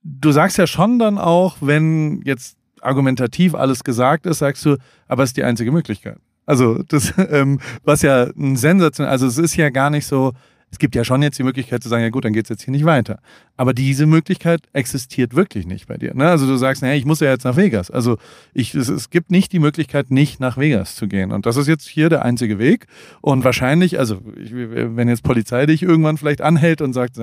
du 0.04 0.32
sagst 0.32 0.58
ja 0.58 0.68
schon 0.68 1.00
dann 1.00 1.18
auch, 1.18 1.58
wenn 1.62 2.22
jetzt 2.26 2.59
argumentativ 2.82 3.56
alles 3.56 3.84
gesagt 3.84 4.26
ist, 4.26 4.40
sagst 4.40 4.66
du, 4.66 4.78
aber 5.08 5.24
es 5.24 5.30
ist 5.30 5.38
die 5.38 5.44
einzige 5.44 5.72
Möglichkeit. 5.72 6.18
Also 6.46 6.82
das, 6.88 7.14
ähm, 7.30 7.60
was 7.84 8.02
ja 8.02 8.24
ein 8.38 8.56
Sensation, 8.56 9.08
also 9.08 9.28
es 9.28 9.38
ist 9.38 9.56
ja 9.56 9.70
gar 9.70 9.90
nicht 9.90 10.06
so, 10.06 10.34
es 10.72 10.78
gibt 10.78 10.96
ja 10.96 11.04
schon 11.04 11.22
jetzt 11.22 11.40
die 11.40 11.44
Möglichkeit 11.44 11.82
zu 11.82 11.90
sagen, 11.90 12.04
ja 12.04 12.10
gut, 12.10 12.26
dann 12.26 12.34
geht's 12.34 12.50
jetzt 12.50 12.64
hier 12.64 12.72
nicht 12.72 12.86
weiter. 12.86 13.20
Aber 13.58 13.74
diese 13.74 14.06
Möglichkeit 14.06 14.62
existiert 14.74 15.36
wirklich 15.36 15.66
nicht 15.66 15.88
bei 15.88 15.98
dir. 15.98 16.14
Ne? 16.14 16.30
Also 16.30 16.46
du 16.46 16.58
sagst, 16.58 16.82
naja, 16.82 16.94
ich 16.94 17.06
muss 17.06 17.20
ja 17.20 17.30
jetzt 17.30 17.44
nach 17.44 17.56
Vegas. 17.56 17.90
Also 17.90 18.18
ich, 18.54 18.76
es, 18.76 18.88
es 18.88 19.10
gibt 19.10 19.32
nicht 19.32 19.52
die 19.52 19.60
Möglichkeit, 19.60 20.12
nicht 20.12 20.40
nach 20.40 20.58
Vegas 20.58 20.96
zu 20.96 21.08
gehen. 21.08 21.32
Und 21.32 21.46
das 21.46 21.58
ist 21.58 21.68
jetzt 21.68 21.88
hier 21.88 22.10
der 22.10 22.24
einzige 22.24 22.60
Weg. 22.60 22.86
Und 23.22 23.44
wahrscheinlich, 23.44 23.98
also 23.98 24.22
ich, 24.38 24.52
wenn 24.54 25.08
jetzt 25.08 25.24
Polizei 25.24 25.66
dich 25.66 25.82
irgendwann 25.82 26.18
vielleicht 26.18 26.42
anhält 26.42 26.82
und 26.82 26.94
sagt, 26.94 27.18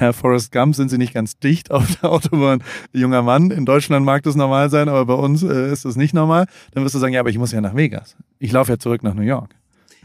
Herr 0.00 0.14
Forrest 0.14 0.50
Gump, 0.50 0.74
sind 0.74 0.88
Sie 0.88 0.96
nicht 0.96 1.12
ganz 1.12 1.38
dicht 1.38 1.70
auf 1.70 1.84
der 2.00 2.10
Autobahn? 2.10 2.62
Junger 2.94 3.20
Mann, 3.20 3.50
in 3.50 3.66
Deutschland 3.66 4.06
mag 4.06 4.22
das 4.22 4.34
normal 4.34 4.70
sein, 4.70 4.88
aber 4.88 5.04
bei 5.04 5.12
uns 5.12 5.42
äh, 5.42 5.70
ist 5.70 5.84
das 5.84 5.96
nicht 5.96 6.14
normal. 6.14 6.46
Dann 6.72 6.84
wirst 6.84 6.94
du 6.94 6.98
sagen, 6.98 7.12
ja, 7.12 7.20
aber 7.20 7.28
ich 7.28 7.36
muss 7.36 7.52
ja 7.52 7.60
nach 7.60 7.76
Vegas. 7.76 8.16
Ich 8.38 8.50
laufe 8.50 8.72
ja 8.72 8.78
zurück 8.78 9.02
nach 9.02 9.12
New 9.12 9.20
York. 9.20 9.54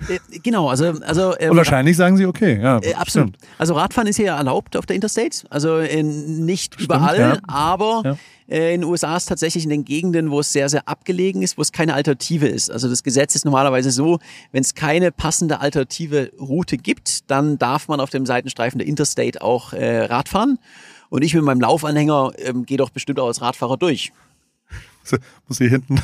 Äh, 0.09 0.39
genau, 0.39 0.69
also. 0.69 0.93
also 1.01 1.35
ähm, 1.39 1.51
Und 1.51 1.57
wahrscheinlich 1.57 1.97
sagen 1.97 2.17
sie 2.17 2.25
okay, 2.25 2.59
ja. 2.61 2.79
Äh, 2.79 2.93
absolut. 2.95 3.35
Stimmt. 3.35 3.51
Also 3.57 3.73
Radfahren 3.75 4.07
ist 4.07 4.17
hier 4.17 4.31
erlaubt 4.31 4.75
auf 4.77 4.85
der 4.85 4.95
Interstate. 4.95 5.45
Also 5.49 5.77
in, 5.79 6.45
nicht 6.45 6.73
stimmt, 6.73 6.85
überall, 6.85 7.19
ja. 7.19 7.37
aber 7.47 8.01
ja. 8.03 8.17
Äh, 8.47 8.75
in 8.75 8.81
den 8.81 8.89
USA 8.89 9.17
ist 9.17 9.25
tatsächlich 9.25 9.63
in 9.63 9.69
den 9.69 9.85
Gegenden, 9.85 10.29
wo 10.29 10.39
es 10.39 10.53
sehr, 10.53 10.69
sehr 10.69 10.87
abgelegen 10.87 11.41
ist, 11.41 11.57
wo 11.57 11.61
es 11.61 11.71
keine 11.71 11.93
Alternative 11.93 12.47
ist. 12.47 12.69
Also 12.69 12.87
das 12.89 13.03
Gesetz 13.03 13.35
ist 13.35 13.45
normalerweise 13.45 13.91
so, 13.91 14.19
wenn 14.51 14.61
es 14.61 14.75
keine 14.75 15.11
passende 15.11 15.59
alternative 15.59 16.31
Route 16.39 16.77
gibt, 16.77 17.29
dann 17.31 17.57
darf 17.57 17.87
man 17.87 17.99
auf 17.99 18.09
dem 18.09 18.25
Seitenstreifen 18.25 18.77
der 18.77 18.87
Interstate 18.87 19.41
auch 19.41 19.73
äh, 19.73 20.05
Radfahren. 20.05 20.59
Und 21.09 21.23
ich 21.23 21.33
mit 21.33 21.43
meinem 21.43 21.61
Laufanhänger 21.61 22.33
ähm, 22.37 22.65
gehe 22.65 22.77
doch 22.77 22.89
bestimmt 22.89 23.19
auch 23.19 23.27
als 23.27 23.41
Radfahrer 23.41 23.77
durch. 23.77 24.11
Muss 25.47 25.59
ich 25.59 25.71
hinten. 25.71 26.01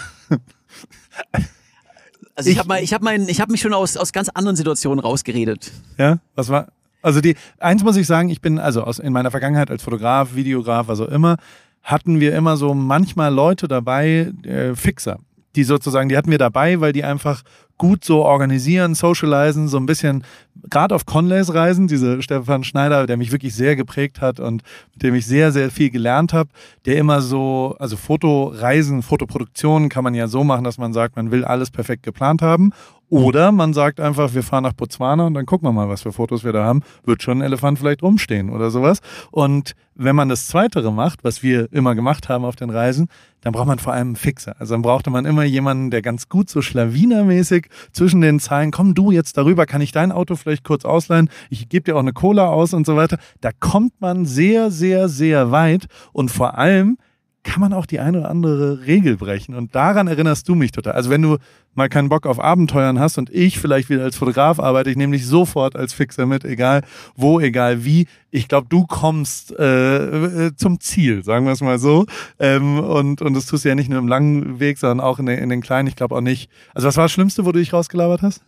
Also 2.41 2.49
ich, 2.49 2.55
ich 2.55 2.59
habe 2.59 2.67
mal, 2.69 2.81
ich 2.81 2.93
habe 2.93 3.03
mein, 3.03 3.29
ich 3.29 3.39
habe 3.39 3.51
mich 3.51 3.61
schon 3.61 3.73
aus 3.73 3.97
aus 3.97 4.11
ganz 4.11 4.29
anderen 4.29 4.55
Situationen 4.55 4.99
rausgeredet. 4.99 5.71
Ja, 5.99 6.17
was 6.33 6.49
war? 6.49 6.69
Also 7.03 7.21
die 7.21 7.35
eins 7.59 7.83
muss 7.83 7.97
ich 7.97 8.07
sagen, 8.07 8.29
ich 8.29 8.41
bin 8.41 8.57
also 8.57 8.83
aus 8.83 8.97
in 8.97 9.13
meiner 9.13 9.29
Vergangenheit 9.29 9.69
als 9.69 9.83
Fotograf, 9.83 10.33
Videograf, 10.33 10.87
was 10.87 10.99
auch 11.01 11.09
immer, 11.09 11.37
hatten 11.83 12.19
wir 12.19 12.35
immer 12.35 12.57
so 12.57 12.73
manchmal 12.73 13.31
Leute 13.31 13.67
dabei, 13.67 14.31
äh, 14.43 14.73
Fixer, 14.75 15.19
die 15.55 15.63
sozusagen, 15.63 16.09
die 16.09 16.17
hatten 16.17 16.31
wir 16.31 16.39
dabei, 16.39 16.81
weil 16.81 16.93
die 16.93 17.03
einfach 17.03 17.43
gut 17.81 18.05
so 18.05 18.23
organisieren, 18.23 18.93
socialisen, 18.93 19.67
so 19.67 19.77
ein 19.77 19.87
bisschen, 19.87 20.23
gerade 20.69 20.93
auf 20.93 21.07
Conleys 21.07 21.51
Reisen, 21.51 21.87
diese 21.87 22.21
Stefan 22.21 22.63
Schneider, 22.63 23.07
der 23.07 23.17
mich 23.17 23.31
wirklich 23.31 23.55
sehr 23.55 23.75
geprägt 23.75 24.21
hat 24.21 24.39
und 24.39 24.61
mit 24.93 25.01
dem 25.01 25.15
ich 25.15 25.25
sehr, 25.25 25.51
sehr 25.51 25.71
viel 25.71 25.89
gelernt 25.89 26.31
habe, 26.31 26.51
der 26.85 26.97
immer 26.97 27.21
so, 27.21 27.75
also 27.79 27.97
Fotoreisen, 27.97 29.01
Fotoproduktionen 29.01 29.89
kann 29.89 30.03
man 30.03 30.13
ja 30.13 30.27
so 30.27 30.43
machen, 30.43 30.63
dass 30.63 30.77
man 30.77 30.93
sagt, 30.93 31.15
man 31.15 31.31
will 31.31 31.43
alles 31.43 31.71
perfekt 31.71 32.03
geplant 32.03 32.43
haben 32.43 32.71
oder 33.11 33.51
man 33.51 33.73
sagt 33.73 33.99
einfach, 33.99 34.33
wir 34.33 34.41
fahren 34.41 34.63
nach 34.63 34.71
Botswana 34.71 35.27
und 35.27 35.33
dann 35.33 35.45
gucken 35.45 35.67
wir 35.67 35.73
mal, 35.73 35.89
was 35.89 36.01
für 36.01 36.13
Fotos 36.13 36.45
wir 36.45 36.53
da 36.53 36.63
haben. 36.63 36.81
Wird 37.03 37.21
schon 37.21 37.39
ein 37.39 37.41
Elefant 37.41 37.77
vielleicht 37.77 38.01
rumstehen 38.03 38.49
oder 38.49 38.71
sowas. 38.71 39.01
Und 39.31 39.73
wenn 39.95 40.15
man 40.15 40.29
das 40.29 40.47
Zweitere 40.47 40.93
macht, 40.93 41.25
was 41.25 41.43
wir 41.43 41.67
immer 41.73 41.93
gemacht 41.93 42.29
haben 42.29 42.45
auf 42.45 42.55
den 42.55 42.69
Reisen, 42.69 43.09
dann 43.41 43.51
braucht 43.51 43.67
man 43.67 43.79
vor 43.79 43.91
allem 43.91 44.07
einen 44.07 44.15
Fixer. 44.15 44.55
Also 44.59 44.75
dann 44.75 44.81
brauchte 44.81 45.09
man 45.09 45.25
immer 45.25 45.43
jemanden, 45.43 45.91
der 45.91 46.01
ganz 46.01 46.29
gut 46.29 46.49
so 46.49 46.61
schlawinermäßig 46.61 47.67
zwischen 47.91 48.21
den 48.21 48.39
Zeilen, 48.39 48.71
komm 48.71 48.93
du 48.93 49.11
jetzt 49.11 49.37
darüber, 49.37 49.65
kann 49.65 49.81
ich 49.81 49.91
dein 49.91 50.13
Auto 50.13 50.37
vielleicht 50.37 50.63
kurz 50.63 50.85
ausleihen? 50.85 51.29
Ich 51.49 51.67
gebe 51.67 51.83
dir 51.83 51.97
auch 51.97 51.99
eine 51.99 52.13
Cola 52.13 52.47
aus 52.47 52.73
und 52.73 52.85
so 52.85 52.95
weiter. 52.95 53.17
Da 53.41 53.49
kommt 53.51 53.99
man 53.99 54.25
sehr, 54.25 54.71
sehr, 54.71 55.09
sehr 55.09 55.51
weit 55.51 55.87
und 56.13 56.31
vor 56.31 56.57
allem 56.57 56.97
kann 57.43 57.59
man 57.59 57.73
auch 57.73 57.85
die 57.85 57.99
eine 57.99 58.19
oder 58.19 58.29
andere 58.29 58.85
Regel 58.85 59.17
brechen. 59.17 59.55
Und 59.55 59.73
daran 59.73 60.07
erinnerst 60.07 60.47
du 60.47 60.55
mich 60.55 60.71
total. 60.71 60.93
Also 60.93 61.09
wenn 61.09 61.21
du 61.21 61.37
mal 61.73 61.89
keinen 61.89 62.09
Bock 62.09 62.27
auf 62.27 62.39
Abenteuern 62.39 62.99
hast 62.99 63.17
und 63.17 63.29
ich 63.29 63.59
vielleicht 63.59 63.89
wieder 63.89 64.03
als 64.03 64.15
Fotograf 64.15 64.59
arbeite, 64.59 64.91
ich 64.91 64.97
nehme 64.97 65.13
dich 65.13 65.25
sofort 65.25 65.75
als 65.75 65.93
Fixer 65.93 66.25
mit, 66.25 66.45
egal 66.45 66.83
wo, 67.15 67.39
egal 67.39 67.83
wie. 67.83 68.07
Ich 68.29 68.47
glaube, 68.47 68.67
du 68.69 68.85
kommst 68.85 69.57
äh, 69.57 70.47
äh, 70.47 70.55
zum 70.55 70.79
Ziel, 70.79 71.23
sagen 71.23 71.45
wir 71.45 71.53
es 71.53 71.61
mal 71.61 71.79
so. 71.79 72.05
Ähm, 72.39 72.79
und, 72.79 73.21
und 73.21 73.33
das 73.33 73.47
tust 73.47 73.65
du 73.65 73.69
ja 73.69 73.75
nicht 73.75 73.89
nur 73.89 73.99
im 73.99 74.07
langen 74.07 74.59
Weg, 74.59 74.77
sondern 74.77 74.99
auch 74.99 75.17
in 75.17 75.25
den, 75.25 75.39
in 75.39 75.49
den 75.49 75.61
kleinen. 75.61 75.87
Ich 75.87 75.95
glaube 75.95 76.15
auch 76.15 76.21
nicht. 76.21 76.49
Also 76.75 76.87
was 76.87 76.97
war 76.97 77.05
das 77.05 77.11
Schlimmste, 77.11 77.45
wo 77.45 77.51
du 77.51 77.59
dich 77.59 77.73
rausgelabert 77.73 78.21
hast? 78.21 78.43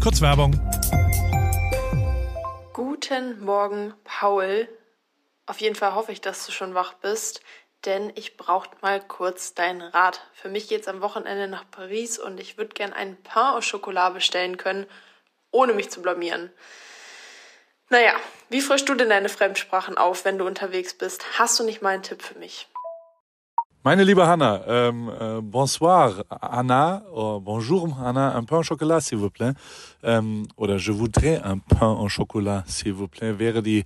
Kurz 0.00 0.22
Werbung. 0.22 0.58
Guten 2.72 3.44
Morgen, 3.44 3.92
Paul. 4.04 4.66
Auf 5.50 5.60
jeden 5.60 5.74
Fall 5.74 5.96
hoffe 5.96 6.12
ich, 6.12 6.20
dass 6.20 6.46
du 6.46 6.52
schon 6.52 6.74
wach 6.74 6.94
bist. 6.94 7.40
denn 7.84 8.12
ich 8.14 8.36
brauche 8.36 8.68
mal 8.82 9.00
kurz 9.00 9.54
deinen 9.54 9.80
Rat. 9.80 10.20
Für 10.32 10.48
mich 10.48 10.68
geht's 10.68 10.86
am 10.86 11.00
Wochenende 11.00 11.48
nach 11.48 11.64
Paris 11.70 12.20
und 12.20 12.38
ich 12.38 12.56
würde 12.56 12.74
gern 12.74 12.92
einen 12.92 13.20
Pain 13.22 13.56
au 13.56 13.60
Chocolat 13.60 14.14
bestellen 14.14 14.58
können, 14.58 14.86
ohne 15.50 15.72
mich 15.72 15.90
zu 15.90 16.02
blamieren. 16.02 16.52
Naja, 17.88 18.12
wie 18.48 18.60
frischst 18.60 18.88
du 18.88 18.94
denn 18.94 19.08
deine 19.08 19.30
Fremdsprachen 19.30 19.98
auf, 19.98 20.24
wenn 20.24 20.38
du 20.38 20.46
unterwegs 20.46 20.94
bist? 20.94 21.24
Hast 21.38 21.58
du 21.58 21.64
nicht 21.64 21.82
mal 21.82 21.94
einen 21.94 22.04
Tipp 22.04 22.22
für 22.22 22.38
mich? 22.38 22.68
Meine 23.82 24.04
liebe 24.04 24.26
Hanna, 24.26 24.60
ähm, 24.66 25.08
äh, 25.08 25.40
bonsoir 25.40 26.26
Anna, 26.28 27.00
oh, 27.14 27.40
bonjour 27.40 27.96
Anna, 27.98 28.36
un 28.36 28.44
pain 28.44 28.58
au 28.58 28.62
chocolat 28.62 29.00
s'il 29.00 29.16
vous 29.16 29.30
plaît. 29.30 29.54
Ähm, 30.02 30.48
oder 30.56 30.78
je 30.78 30.92
voudrais 30.92 31.40
un 31.42 31.60
pain 31.60 31.88
au 31.88 32.08
chocolat 32.10 32.62
s'il 32.66 32.92
vous 32.92 33.08
plaît 33.08 33.38
wäre 33.38 33.62
die 33.62 33.84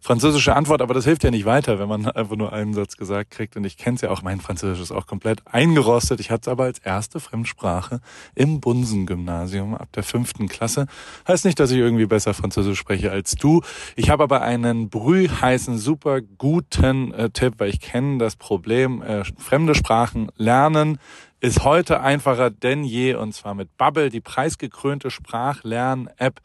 französische 0.00 0.56
Antwort, 0.56 0.80
aber 0.80 0.94
das 0.94 1.04
hilft 1.04 1.24
ja 1.24 1.30
nicht 1.30 1.44
weiter, 1.44 1.78
wenn 1.78 1.88
man 1.88 2.06
einfach 2.10 2.36
nur 2.36 2.54
einen 2.54 2.72
Satz 2.72 2.96
gesagt 2.96 3.32
kriegt. 3.32 3.54
Und 3.56 3.64
ich 3.64 3.76
kenne 3.76 3.96
es 3.96 4.00
ja 4.00 4.10
auch, 4.10 4.22
mein 4.22 4.40
Französisch 4.40 4.80
ist 4.80 4.92
auch 4.92 5.06
komplett 5.06 5.42
eingerostet. 5.46 6.20
Ich 6.20 6.30
hatte 6.30 6.42
es 6.42 6.48
aber 6.48 6.64
als 6.64 6.78
erste 6.78 7.20
Fremdsprache 7.20 8.00
im 8.34 8.60
Bunsen-Gymnasium 8.60 9.74
ab 9.74 9.88
der 9.92 10.04
fünften 10.04 10.48
Klasse. 10.48 10.86
Heißt 11.28 11.44
nicht, 11.44 11.60
dass 11.60 11.70
ich 11.70 11.78
irgendwie 11.78 12.06
besser 12.06 12.32
Französisch 12.32 12.78
spreche 12.78 13.10
als 13.10 13.32
du. 13.32 13.60
Ich 13.94 14.08
habe 14.08 14.22
aber 14.22 14.40
einen 14.40 14.88
brühheißen, 14.88 15.76
super 15.76 16.22
guten 16.22 17.12
äh, 17.12 17.28
Tipp, 17.28 17.54
weil 17.58 17.68
ich 17.68 17.80
kenne 17.80 18.16
das 18.16 18.36
Problem, 18.36 19.02
äh, 19.02 19.22
fremde 19.38 19.74
Sprachen 19.74 20.30
lernen 20.36 20.98
ist 21.44 21.62
heute 21.62 22.00
einfacher 22.00 22.48
denn 22.48 22.84
je 22.84 23.16
und 23.16 23.34
zwar 23.34 23.54
mit 23.54 23.76
Bubble, 23.76 24.08
die 24.08 24.22
preisgekrönte 24.22 25.10
Sprachlern-App 25.10 26.40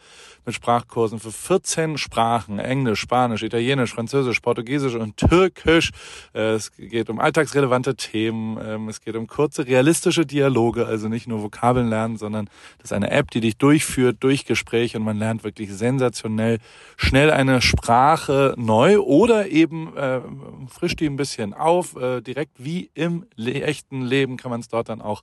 mit 0.46 0.56
Sprachkursen 0.56 1.22
für 1.22 1.32
14 1.32 1.98
Sprachen, 1.98 2.60
Englisch, 2.60 3.00
Spanisch, 3.00 3.44
Italienisch, 3.44 3.94
Französisch, 3.94 4.42
Portugiesisch 4.42 4.96
und 4.96 5.16
Türkisch. 5.16 5.92
Äh, 6.34 6.56
es 6.56 6.74
geht 6.74 7.10
um 7.10 7.20
alltagsrelevante 7.20 7.96
Themen, 7.96 8.58
ähm, 8.62 8.90
es 8.90 9.00
geht 9.00 9.16
um 9.16 9.28
kurze, 9.28 9.66
realistische 9.68 10.26
Dialoge, 10.26 10.86
also 10.86 11.08
nicht 11.08 11.28
nur 11.28 11.44
Vokabeln 11.44 11.88
lernen, 11.88 12.18
sondern 12.18 12.50
das 12.80 12.92
ist 12.92 12.94
eine 12.94 13.10
App, 13.10 13.32
die 13.32 13.40
dich 13.40 13.58
durchführt 13.58 14.18
durch 14.20 14.44
Gespräche 14.44 14.98
und 14.98 15.06
man 15.06 15.18
lernt 15.18 15.46
wirklich 15.46 15.72
sensationell 15.72 16.58
schnell 16.98 17.32
eine 17.32 17.62
Sprache 17.62 18.54
neu 18.58 19.00
oder 19.00 19.48
eben 19.48 19.96
äh, 19.96 20.20
frischt 20.68 21.00
die 21.00 21.06
ein 21.06 21.16
bisschen 21.16 21.54
auf, 21.54 21.96
äh, 21.96 22.20
direkt 22.20 22.54
wie 22.58 22.92
im 22.96 23.26
echten 23.38 24.02
Leben 24.02 24.36
kann 24.36 24.52
man 24.52 24.60
es 24.60 24.68
dort 24.68 24.89
dann 24.90 25.02
auch 25.02 25.22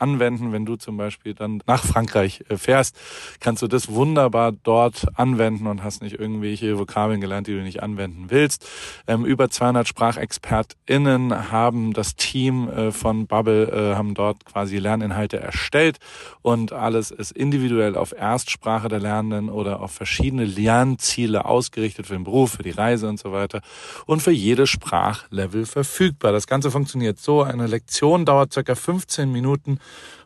anwenden. 0.00 0.52
Wenn 0.52 0.64
du 0.64 0.76
zum 0.76 0.96
Beispiel 0.96 1.34
dann 1.34 1.62
nach 1.66 1.84
Frankreich 1.84 2.44
äh, 2.48 2.56
fährst, 2.56 2.96
kannst 3.40 3.62
du 3.62 3.66
das 3.66 3.92
wunderbar 3.92 4.52
dort 4.52 5.06
anwenden 5.14 5.66
und 5.66 5.82
hast 5.82 6.02
nicht 6.02 6.18
irgendwelche 6.18 6.78
Vokabeln 6.78 7.20
gelernt, 7.20 7.46
die 7.46 7.54
du 7.54 7.62
nicht 7.62 7.82
anwenden 7.82 8.26
willst. 8.28 8.66
Ähm, 9.06 9.24
über 9.24 9.50
200 9.50 9.86
SprachexpertInnen 9.88 11.50
haben 11.50 11.92
das 11.92 12.16
Team 12.16 12.68
äh, 12.68 12.92
von 12.92 13.26
Bubble, 13.26 13.68
äh, 13.68 13.96
haben 13.96 14.14
dort 14.14 14.44
quasi 14.44 14.78
Lerninhalte 14.78 15.38
erstellt 15.38 15.98
und 16.42 16.72
alles 16.72 17.10
ist 17.10 17.32
individuell 17.32 17.96
auf 17.96 18.12
Erstsprache 18.12 18.88
der 18.88 19.00
Lernenden 19.00 19.48
oder 19.48 19.80
auf 19.80 19.92
verschiedene 19.92 20.44
Lernziele 20.44 21.44
ausgerichtet 21.44 22.06
für 22.06 22.14
den 22.14 22.24
Beruf, 22.24 22.52
für 22.52 22.62
die 22.62 22.70
Reise 22.70 23.08
und 23.08 23.18
so 23.18 23.32
weiter 23.32 23.60
und 24.06 24.22
für 24.22 24.30
jedes 24.30 24.70
Sprachlevel 24.70 25.66
verfügbar. 25.66 26.32
Das 26.32 26.46
Ganze 26.46 26.70
funktioniert 26.70 27.18
so. 27.18 27.42
Eine 27.42 27.66
Lektion 27.66 28.24
dauert 28.24 28.52
circa 28.52 28.74
15 28.74 29.30
Minuten 29.30 29.78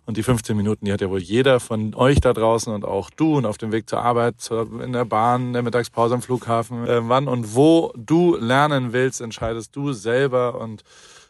und 0.05 0.17
die 0.17 0.23
15 0.23 0.57
Minuten, 0.57 0.85
die 0.85 0.93
hat 0.93 1.01
ja 1.01 1.11
wohl 1.11 1.21
jeder 1.21 1.61
von 1.61 1.95
euch 1.95 2.21
da 2.21 2.33
draußen 2.33 2.73
und 2.73 2.85
auch 2.85 3.11
du 3.11 3.37
und 3.37 3.47
auf 3.47 3.59
dem 3.59 3.71
Weg 3.71 3.89
zur 3.89 4.03
Arbeit, 4.03 4.35
in 4.83 4.93
der 4.93 5.05
Bahn, 5.05 5.49
in 5.49 5.53
der 5.53 5.63
Mittagspause 5.63 6.15
am 6.15 6.23
Flughafen. 6.23 6.87
Äh, 6.87 7.09
wann 7.09 7.29
und 7.29 7.55
wo 7.55 7.93
du 7.97 8.37
lernen 8.37 8.93
willst, 8.93 9.21
entscheidest 9.21 9.77
du 9.77 9.93
selber 9.93 10.61
und 10.61 10.83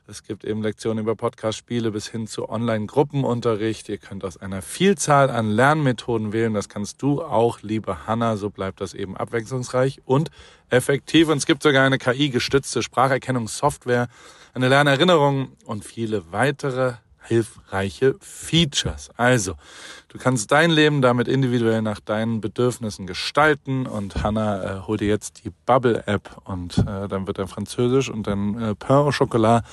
es 0.09 0.25
gibt 0.25 0.45
eben 0.45 0.63
Lektionen 0.63 1.05
über 1.05 1.15
Podcast-Spiele 1.15 1.93
bis 1.93 2.09
hin 2.09 2.27
zu 2.27 2.49
Online-Gruppenunterricht. 2.49 3.89
Ihr 3.89 3.99
könnt 3.99 4.25
aus 4.25 4.37
einer 4.37 4.61
Vielzahl 4.61 5.31
an 5.31 5.51
Lernmethoden 5.51 6.33
wählen. 6.33 6.55
Das 6.55 6.69
kannst 6.69 7.01
du 7.03 7.23
auch, 7.23 7.61
liebe 7.63 8.07
Hanna. 8.07 8.37
So 8.37 8.51
bleibt 8.51 8.81
das 8.81 8.95
eben 8.95 9.17
abwechslungsreich 9.17 10.03
und 10.05 10.31
effektiv. 10.71 11.29
Und 11.29 11.39
es 11.39 11.47
gibt 11.47 11.63
sogar 11.63 11.87
eine 11.87 11.99
KI-gestützte 11.99 12.83
Spracherkennungssoftware, 12.83 14.09
eine 14.55 14.69
Lernerinnerung 14.69 15.53
und 15.67 15.85
viele 15.85 16.33
weitere 16.33 16.95
hilfreiche 17.23 18.17
Features. 18.21 19.11
Also, 19.17 19.55
du 20.09 20.19
kannst 20.19 20.51
dein 20.53 20.71
Leben 20.71 21.03
damit 21.03 21.29
individuell 21.29 21.83
nach 21.83 22.01
deinen 22.01 22.41
Bedürfnissen 22.41 23.07
gestalten 23.07 23.87
und 23.87 24.23
Hannah 24.23 24.63
äh, 24.63 24.81
hol 24.87 24.97
dir 24.97 25.09
jetzt 25.09 25.45
die 25.45 25.53
Bubble-App 25.67 26.39
und 26.45 26.79
äh, 26.79 27.09
dann 27.09 27.27
wird 27.27 27.39
er 27.39 27.49
Französisch 27.49 28.11
und 28.11 28.27
dann 28.27 28.61
äh, 28.61 28.75
Pain 28.75 28.97
au 28.97 29.11
Chocolat 29.11 29.65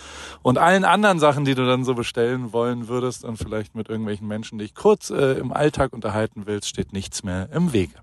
und 0.42 0.58
allen 0.58 0.86
anderen 0.86 1.20
Sachen, 1.20 1.46
die 1.46 1.56
du 1.56 1.66
dann 1.66 1.84
so 1.84 1.96
bestellen 1.96 2.54
wollen 2.54 2.88
würdest 2.88 3.24
und 3.24 3.38
vielleicht 3.38 3.76
mit 3.76 3.90
irgendwelchen 3.90 4.28
Menschen 4.28 4.60
dich 4.60 4.76
kurz 4.76 5.10
äh, 5.10 5.34
im 5.34 5.52
Alltag 5.52 5.94
unterhalten 5.94 6.44
willst, 6.46 6.70
steht 6.70 6.94
nichts 6.94 7.24
mehr 7.24 7.50
im 7.54 7.74
Wege. 7.74 7.96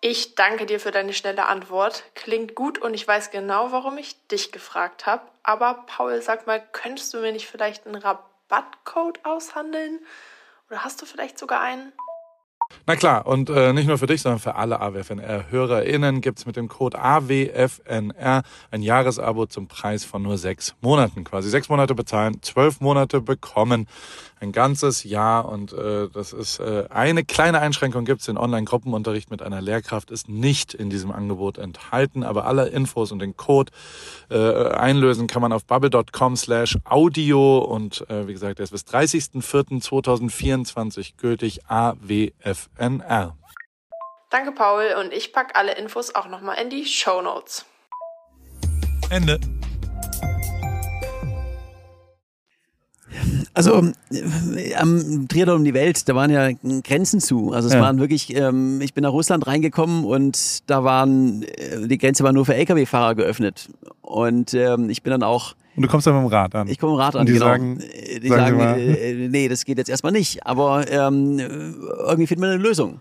Ich 0.00 0.34
danke 0.34 0.66
dir 0.66 0.80
für 0.80 0.92
deine 0.92 1.12
schnelle 1.12 1.46
Antwort. 1.46 2.04
Klingt 2.14 2.54
gut 2.54 2.78
und 2.78 2.94
ich 2.94 3.06
weiß 3.06 3.30
genau, 3.30 3.70
warum 3.72 3.98
ich 3.98 4.26
dich 4.28 4.50
gefragt 4.50 5.06
habe. 5.06 5.28
Aber 5.42 5.84
Paul, 5.86 6.22
sag 6.22 6.46
mal, 6.46 6.60
könntest 6.72 7.12
du 7.12 7.18
mir 7.18 7.32
nicht 7.32 7.46
vielleicht 7.46 7.86
einen 7.86 7.96
Rabatt 7.96 8.30
Rabattcode 8.50 9.24
aushandeln? 9.24 10.00
Oder 10.68 10.84
hast 10.84 11.00
du 11.00 11.06
vielleicht 11.06 11.38
sogar 11.38 11.60
einen? 11.60 11.92
Na 12.86 12.96
klar, 12.96 13.26
und 13.26 13.50
äh, 13.50 13.72
nicht 13.72 13.86
nur 13.86 13.98
für 13.98 14.06
dich, 14.06 14.22
sondern 14.22 14.40
für 14.40 14.54
alle 14.54 14.80
AWFNR-HörerInnen 14.80 16.20
gibt's 16.20 16.46
mit 16.46 16.56
dem 16.56 16.68
Code 16.68 16.98
AWFNR 16.98 18.42
ein 18.70 18.82
Jahresabo 18.82 19.46
zum 19.46 19.68
Preis 19.68 20.04
von 20.04 20.22
nur 20.22 20.38
sechs 20.38 20.74
Monaten. 20.80 21.24
Quasi 21.24 21.50
sechs 21.50 21.68
Monate 21.68 21.94
bezahlen, 21.94 22.42
zwölf 22.42 22.80
Monate 22.80 23.20
bekommen 23.20 23.86
ein 24.40 24.52
ganzes 24.52 25.04
Jahr 25.04 25.48
und 25.48 25.72
äh, 25.72 26.08
das 26.12 26.32
ist 26.32 26.58
äh, 26.60 26.84
eine 26.88 27.24
kleine 27.24 27.60
Einschränkung 27.60 28.06
gibt's 28.06 28.24
den 28.24 28.38
Online-Gruppenunterricht 28.38 29.30
mit 29.30 29.42
einer 29.42 29.60
Lehrkraft 29.60 30.10
ist 30.10 30.30
nicht 30.30 30.72
in 30.72 30.88
diesem 30.88 31.12
Angebot 31.12 31.58
enthalten, 31.58 32.24
aber 32.24 32.46
alle 32.46 32.68
Infos 32.68 33.12
und 33.12 33.18
den 33.18 33.36
Code 33.36 33.70
äh, 34.30 34.70
einlösen 34.70 35.26
kann 35.26 35.42
man 35.42 35.52
auf 35.52 35.66
bubble.com 35.66 36.36
slash 36.36 36.78
audio 36.84 37.58
und 37.58 38.08
äh, 38.08 38.26
wie 38.26 38.32
gesagt, 38.32 38.58
der 38.58 38.64
ist 38.64 38.70
bis 38.70 38.86
30.04.2024 38.86 41.12
gültig 41.18 41.68
AWFNR. 41.68 42.59
Danke 44.30 44.52
Paul 44.52 44.94
und 44.98 45.12
ich 45.12 45.32
pack 45.32 45.56
alle 45.56 45.74
Infos 45.74 46.14
auch 46.14 46.28
nochmal 46.28 46.58
in 46.58 46.70
die 46.70 46.84
Show 46.84 47.20
Notes. 47.20 47.64
Ende. 49.10 49.40
Also 53.52 53.90
äh, 54.12 54.74
am 54.74 55.26
Triathlon 55.28 55.58
um 55.58 55.64
die 55.64 55.74
Welt, 55.74 56.08
da 56.08 56.14
waren 56.14 56.30
ja 56.30 56.50
Grenzen 56.84 57.20
zu. 57.20 57.52
Also 57.52 57.68
es 57.68 57.74
ja. 57.74 57.80
waren 57.80 57.98
wirklich, 57.98 58.34
ähm, 58.34 58.80
ich 58.80 58.94
bin 58.94 59.02
nach 59.02 59.12
Russland 59.12 59.46
reingekommen 59.46 60.04
und 60.04 60.70
da 60.70 60.84
waren, 60.84 61.42
äh, 61.42 61.86
die 61.88 61.98
Grenze 61.98 62.22
war 62.22 62.32
nur 62.32 62.46
für 62.46 62.54
Lkw-Fahrer 62.54 63.16
geöffnet. 63.16 63.68
Und 64.02 64.54
ähm, 64.54 64.88
ich 64.88 65.02
bin 65.02 65.10
dann 65.10 65.22
auch. 65.22 65.54
Und 65.74 65.82
du 65.82 65.88
kommst 65.88 66.06
dann 66.06 66.14
mit 66.14 66.24
dem 66.24 66.32
Rad 66.32 66.54
an. 66.54 66.68
Ich 66.68 66.78
komme 66.78 66.92
mit 66.92 66.98
dem 66.98 67.02
Rad 67.02 67.14
an, 67.16 67.20
und 67.20 67.28
die 67.28 67.32
genau. 67.32 67.46
Sagen, 67.46 67.80
äh, 67.80 68.20
die 68.20 68.28
sagen, 68.28 68.58
sagen 68.58 68.80
äh, 68.80 69.28
nee, 69.28 69.48
das 69.48 69.64
geht 69.64 69.78
jetzt 69.78 69.90
erstmal 69.90 70.12
nicht. 70.12 70.46
Aber 70.46 70.88
ähm, 70.90 71.38
irgendwie 71.38 72.26
findet 72.26 72.40
man 72.40 72.50
eine 72.50 72.62
Lösung. 72.62 73.00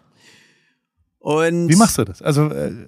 Und 1.19 1.69
Wie 1.69 1.75
machst 1.75 1.97
du 1.97 2.05
das? 2.05 2.21
Also 2.21 2.49
äh, 2.49 2.87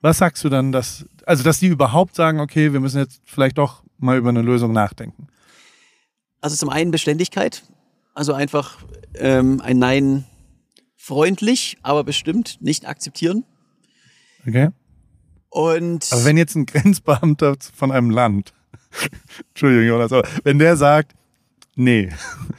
was 0.00 0.18
sagst 0.18 0.44
du 0.44 0.48
dann, 0.48 0.70
dass, 0.70 1.04
also 1.26 1.42
dass 1.42 1.58
die 1.58 1.66
überhaupt 1.66 2.14
sagen, 2.14 2.40
okay, 2.40 2.72
wir 2.72 2.80
müssen 2.80 2.98
jetzt 2.98 3.20
vielleicht 3.24 3.58
doch 3.58 3.82
mal 3.98 4.16
über 4.16 4.28
eine 4.28 4.42
Lösung 4.42 4.72
nachdenken? 4.72 5.26
Also 6.40 6.56
zum 6.56 6.68
einen 6.70 6.90
Beständigkeit, 6.90 7.62
also 8.14 8.32
einfach 8.32 8.78
ähm, 9.14 9.60
ein 9.60 9.78
Nein 9.78 10.24
freundlich, 10.96 11.78
aber 11.82 12.04
bestimmt 12.04 12.58
nicht 12.60 12.86
akzeptieren. 12.86 13.44
Okay. 14.46 14.70
Und 15.50 16.06
aber 16.12 16.24
wenn 16.24 16.36
jetzt 16.36 16.54
ein 16.54 16.66
Grenzbeamter 16.66 17.56
von 17.74 17.90
einem 17.90 18.10
Land, 18.10 18.54
Entschuldigung, 19.48 19.86
Jonas, 19.86 20.12
aber 20.12 20.28
wenn 20.44 20.58
der 20.58 20.76
sagt, 20.76 21.14
nee, 21.74 22.10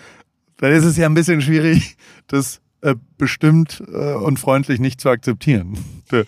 dann 0.57 0.71
ist 0.73 0.85
es 0.85 0.97
ja 0.97 1.07
ein 1.07 1.13
bisschen 1.13 1.41
schwierig, 1.41 1.97
das 2.27 2.61
äh, 2.81 2.95
bestimmt 3.17 3.81
äh, 3.87 4.13
und 4.13 4.39
freundlich 4.39 4.79
nicht 4.79 4.99
zu 4.99 5.09
akzeptieren. 5.09 5.77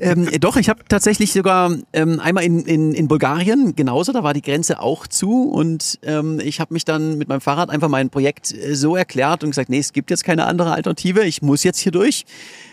ähm, 0.00 0.28
doch, 0.40 0.56
ich 0.56 0.68
habe 0.68 0.84
tatsächlich 0.88 1.32
sogar 1.32 1.74
ähm, 1.92 2.20
einmal 2.20 2.44
in, 2.44 2.60
in, 2.60 2.92
in 2.92 3.08
Bulgarien 3.08 3.74
genauso, 3.74 4.12
da 4.12 4.22
war 4.22 4.34
die 4.34 4.42
Grenze 4.42 4.80
auch 4.80 5.06
zu 5.06 5.50
und 5.50 5.98
ähm, 6.02 6.40
ich 6.40 6.60
habe 6.60 6.74
mich 6.74 6.84
dann 6.84 7.18
mit 7.18 7.28
meinem 7.28 7.40
Fahrrad 7.40 7.70
einfach 7.70 7.88
mein 7.88 8.10
Projekt 8.10 8.52
äh, 8.52 8.74
so 8.74 8.96
erklärt 8.96 9.42
und 9.42 9.50
gesagt, 9.50 9.70
nee, 9.70 9.78
es 9.78 9.92
gibt 9.92 10.10
jetzt 10.10 10.24
keine 10.24 10.46
andere 10.46 10.72
Alternative, 10.72 11.24
ich 11.24 11.42
muss 11.42 11.64
jetzt 11.64 11.78
hier 11.78 11.92
durch. 11.92 12.24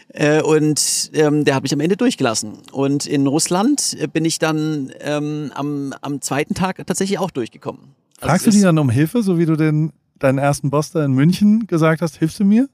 Äh, 0.09 0.41
und 0.41 1.11
ähm, 1.13 1.45
der 1.45 1.55
hat 1.55 1.63
mich 1.63 1.73
am 1.73 1.79
Ende 1.79 1.97
durchgelassen. 1.97 2.53
Und 2.71 3.05
in 3.05 3.27
Russland 3.27 3.97
äh, 3.99 4.07
bin 4.07 4.23
ich 4.23 4.39
dann 4.39 4.91
ähm, 5.01 5.51
am, 5.55 5.93
am 6.01 6.21
zweiten 6.21 6.53
Tag 6.53 6.85
tatsächlich 6.85 7.19
auch 7.19 7.31
durchgekommen. 7.31 7.81
Also 8.17 8.29
Fragst 8.29 8.47
du 8.47 8.51
die 8.51 8.61
dann 8.61 8.77
um 8.77 8.89
Hilfe, 8.89 9.23
so 9.23 9.39
wie 9.39 9.45
du 9.45 9.55
den, 9.55 9.91
deinen 10.19 10.37
ersten 10.37 10.69
Boss 10.69 10.91
da 10.91 11.03
in 11.03 11.13
München 11.13 11.67
gesagt 11.67 12.01
hast, 12.01 12.17
hilfst 12.17 12.39
du 12.39 12.45
mir? 12.45 12.69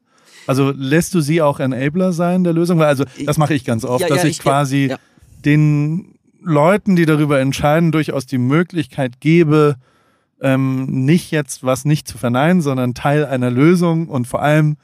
Also 0.48 0.72
lässt 0.76 1.14
du 1.14 1.22
sie 1.22 1.42
auch 1.42 1.60
Enabler 1.60 2.14
sein 2.14 2.44
der 2.44 2.54
Lösung? 2.54 2.80
Weil 2.80 2.88
also 2.88 3.06
das 3.26 3.38
mache 3.38 3.54
ich 3.54 3.66
ganz 3.66 3.86
oft, 3.86 4.02
ja, 4.02 4.08
dass 4.08 4.24
ja, 4.24 4.30
ich, 4.30 4.38
ich, 4.38 4.40
quasi 4.40 4.88
ja, 4.92 4.98
den 5.46 6.16
Leuten, 6.42 6.96
die 6.96 7.06
darüber 7.06 7.40
entscheiden, 7.40 7.92
durchaus 7.92 8.26
die 8.26 8.38
Möglichkeit 8.38 9.20
gebe, 9.20 9.76
ähm, 10.42 10.86
nicht 11.06 11.32
jetzt 11.32 11.64
was 11.64 11.86
nicht 11.86 12.08
zu 12.08 12.18
verneinen, 12.18 12.62
sondern 12.62 12.94
Teil 12.94 13.26
einer 13.26 13.52
Lösung 13.52 14.08
und 14.08 14.28
vor 14.28 14.42
allem 14.42 14.78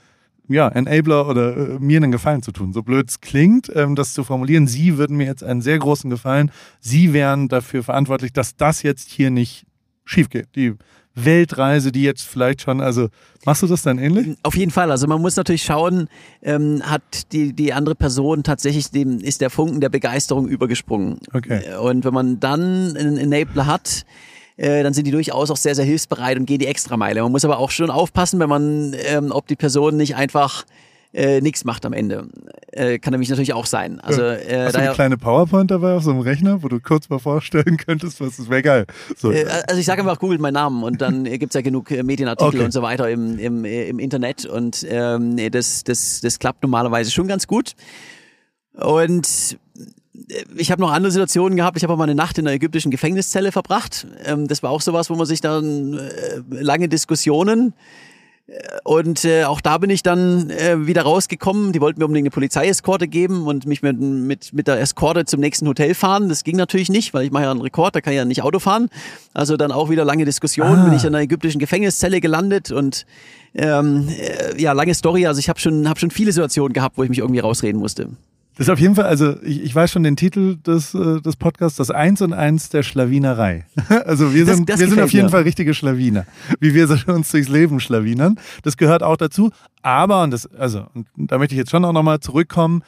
ja, 0.49 0.67
Enabler 0.69 1.27
oder 1.27 1.57
äh, 1.57 1.79
mir 1.79 1.97
einen 1.97 2.11
Gefallen 2.11 2.41
zu 2.41 2.51
tun. 2.51 2.73
So 2.73 2.83
blöd 2.83 3.09
es 3.09 3.19
klingt, 3.19 3.71
ähm, 3.75 3.95
das 3.95 4.13
zu 4.13 4.23
formulieren. 4.23 4.67
Sie 4.67 4.97
würden 4.97 5.17
mir 5.17 5.25
jetzt 5.25 5.43
einen 5.43 5.61
sehr 5.61 5.77
großen 5.77 6.09
Gefallen. 6.09 6.51
Sie 6.79 7.11
wären 7.11 7.49
dafür 7.49 7.83
verantwortlich, 7.83 8.31
dass 8.33 8.55
das 8.55 8.81
jetzt 8.83 9.09
hier 9.09 9.29
nicht 9.29 9.65
schief 10.05 10.29
geht. 10.29 10.55
Die 10.55 10.75
Weltreise, 11.17 11.91
die 11.91 12.03
jetzt 12.03 12.23
vielleicht 12.23 12.61
schon, 12.61 12.79
also 12.79 13.09
machst 13.45 13.63
du 13.63 13.67
das 13.67 13.81
dann 13.81 13.97
ähnlich? 13.97 14.37
Auf 14.43 14.55
jeden 14.55 14.71
Fall. 14.71 14.91
Also 14.91 15.07
man 15.07 15.21
muss 15.21 15.35
natürlich 15.35 15.63
schauen, 15.63 16.09
ähm, 16.41 16.81
hat 16.83 17.31
die, 17.31 17.53
die 17.53 17.73
andere 17.73 17.95
Person 17.95 18.43
tatsächlich, 18.43 18.91
dem 18.91 19.19
ist 19.19 19.41
der 19.41 19.49
Funken 19.49 19.81
der 19.81 19.89
Begeisterung 19.89 20.47
übergesprungen. 20.47 21.19
Okay. 21.33 21.75
Und 21.77 22.05
wenn 22.05 22.13
man 22.13 22.39
dann 22.39 22.95
einen 22.95 23.17
Enabler 23.17 23.65
hat, 23.65 24.05
äh, 24.57 24.83
dann 24.83 24.93
sind 24.93 25.05
die 25.05 25.11
durchaus 25.11 25.51
auch 25.51 25.57
sehr, 25.57 25.75
sehr 25.75 25.85
hilfsbereit 25.85 26.37
und 26.37 26.45
gehen 26.45 26.59
die 26.59 26.67
Extrameile. 26.67 27.21
Man 27.21 27.31
muss 27.31 27.45
aber 27.45 27.59
auch 27.59 27.71
schon 27.71 27.89
aufpassen, 27.89 28.39
wenn 28.39 28.49
man, 28.49 28.95
ähm, 29.05 29.31
ob 29.31 29.47
die 29.47 29.55
Person 29.55 29.97
nicht 29.97 30.15
einfach 30.15 30.65
äh, 31.13 31.41
nichts 31.41 31.63
macht 31.65 31.85
am 31.85 31.93
Ende. 31.93 32.27
Äh, 32.71 32.99
kann 32.99 33.11
nämlich 33.11 33.29
natürlich 33.29 33.53
auch 33.53 33.65
sein. 33.65 33.99
Also, 33.99 34.21
äh, 34.21 34.65
Hast 34.65 34.75
du 34.75 34.79
eine 34.79 34.93
kleine 34.93 35.17
PowerPoint 35.17 35.71
dabei 35.71 35.93
auf 35.95 36.03
so 36.03 36.11
einem 36.11 36.19
Rechner, 36.19 36.63
wo 36.63 36.67
du 36.67 36.79
kurz 36.79 37.09
mal 37.09 37.19
vorstellen 37.19 37.77
könntest, 37.85 38.19
was 38.21 38.37
das 38.37 38.49
wäre 38.49 38.61
geil. 38.61 38.85
So. 39.15 39.31
Äh, 39.31 39.45
also 39.67 39.79
ich 39.79 39.85
sage 39.85 40.01
einfach, 40.01 40.19
googelt 40.19 40.41
meinen 40.41 40.53
Namen 40.53 40.83
und 40.83 41.01
dann 41.01 41.23
gibt's 41.39 41.55
ja 41.55 41.61
genug 41.61 41.89
äh, 41.91 42.03
Medienartikel 42.03 42.55
okay. 42.55 42.65
und 42.65 42.71
so 42.71 42.81
weiter 42.81 43.09
im, 43.09 43.39
im, 43.39 43.65
äh, 43.65 43.87
im 43.87 43.99
Internet 43.99 44.45
und 44.45 44.85
ähm, 44.89 45.37
das, 45.51 45.83
das, 45.83 46.21
das 46.21 46.39
klappt 46.39 46.61
normalerweise 46.63 47.11
schon 47.11 47.27
ganz 47.27 47.47
gut. 47.47 47.73
Und 48.73 49.57
ich 50.55 50.71
habe 50.71 50.81
noch 50.81 50.91
andere 50.91 51.11
Situationen 51.11 51.55
gehabt. 51.55 51.77
Ich 51.77 51.83
habe 51.83 51.93
auch 51.93 51.97
mal 51.97 52.03
eine 52.03 52.15
Nacht 52.15 52.37
in 52.37 52.47
einer 52.47 52.55
ägyptischen 52.55 52.91
Gefängniszelle 52.91 53.51
verbracht. 53.51 54.07
Ähm, 54.25 54.47
das 54.47 54.61
war 54.61 54.71
auch 54.71 54.81
sowas, 54.81 55.09
wo 55.09 55.15
man 55.15 55.25
sich 55.25 55.41
dann 55.41 55.93
äh, 55.93 56.41
lange 56.49 56.89
Diskussionen 56.89 57.69
äh, 57.69 58.06
und 58.85 59.25
äh, 59.25 59.43
auch 59.43 59.59
da 59.59 59.77
bin 59.77 59.89
ich 59.89 60.03
dann 60.03 60.49
äh, 60.49 60.87
wieder 60.87 61.01
rausgekommen. 61.01 61.73
Die 61.73 61.81
wollten 61.81 61.99
mir 61.99 62.05
unbedingt 62.05 62.27
eine 62.27 62.31
Polizeieskorte 62.31 63.09
geben 63.09 63.45
und 63.45 63.65
mich 63.65 63.81
mit, 63.81 63.99
mit, 63.99 64.53
mit 64.53 64.67
der 64.67 64.79
Eskorte 64.79 65.25
zum 65.25 65.41
nächsten 65.41 65.67
Hotel 65.67 65.93
fahren. 65.93 66.29
Das 66.29 66.45
ging 66.45 66.55
natürlich 66.55 66.89
nicht, 66.89 67.13
weil 67.13 67.25
ich 67.25 67.31
mache 67.31 67.43
ja 67.43 67.51
einen 67.51 67.59
Rekord, 67.59 67.95
da 67.95 67.99
kann 67.99 68.13
ich 68.13 68.17
ja 68.17 68.23
nicht 68.23 68.43
Auto 68.43 68.59
fahren. 68.59 68.89
Also 69.33 69.57
dann 69.57 69.73
auch 69.73 69.89
wieder 69.89 70.05
lange 70.05 70.23
Diskussionen, 70.23 70.79
ah. 70.79 70.85
bin 70.85 70.93
ich 70.93 71.03
in 71.03 71.09
einer 71.09 71.23
ägyptischen 71.23 71.59
Gefängniszelle 71.59 72.21
gelandet 72.21 72.71
und 72.71 73.05
ähm, 73.53 74.07
äh, 74.07 74.61
ja, 74.61 74.71
lange 74.71 74.93
Story. 74.93 75.27
Also 75.27 75.39
ich 75.39 75.49
habe 75.49 75.59
schon, 75.59 75.89
hab 75.89 75.99
schon 75.99 76.11
viele 76.11 76.31
Situationen 76.31 76.71
gehabt, 76.71 76.97
wo 76.97 77.03
ich 77.03 77.09
mich 77.09 77.19
irgendwie 77.19 77.41
rausreden 77.41 77.81
musste. 77.81 78.09
Das 78.57 78.67
ist 78.67 78.69
auf 78.71 78.79
jeden 78.79 78.95
Fall, 78.95 79.05
also 79.05 79.35
ich, 79.43 79.63
ich 79.63 79.75
weiß 79.75 79.91
schon 79.91 80.03
den 80.03 80.15
Titel 80.15 80.57
des, 80.57 80.95
äh, 80.95 81.21
des 81.21 81.35
Podcasts, 81.35 81.77
das 81.77 81.91
Eins 81.91 82.21
und 82.21 82.33
Eins 82.33 82.69
der 82.69 82.83
Schlawinerei. 82.83 83.65
Also 84.05 84.33
wir 84.33 84.45
sind, 84.45 84.69
das, 84.69 84.75
das 84.75 84.79
wir 84.79 84.89
sind 84.89 85.01
auf 85.01 85.11
jeden 85.11 85.25
mir. 85.25 85.31
Fall 85.31 85.43
richtige 85.43 85.73
Schlawiner, 85.73 86.25
wie 86.59 86.73
wir 86.73 86.89
uns 87.07 87.31
durchs 87.31 87.49
Leben 87.49 87.79
schlawinern. 87.79 88.39
Das 88.63 88.77
gehört 88.77 89.03
auch 89.03 89.17
dazu. 89.17 89.51
Aber, 89.81 90.23
und 90.23 90.31
das, 90.31 90.47
also, 90.55 90.87
und 90.93 91.07
da 91.15 91.37
möchte 91.37 91.55
ich 91.55 91.59
jetzt 91.59 91.71
schon 91.71 91.85
auch 91.85 91.93
nochmal 91.93 92.19
zurückkommen, 92.19 92.83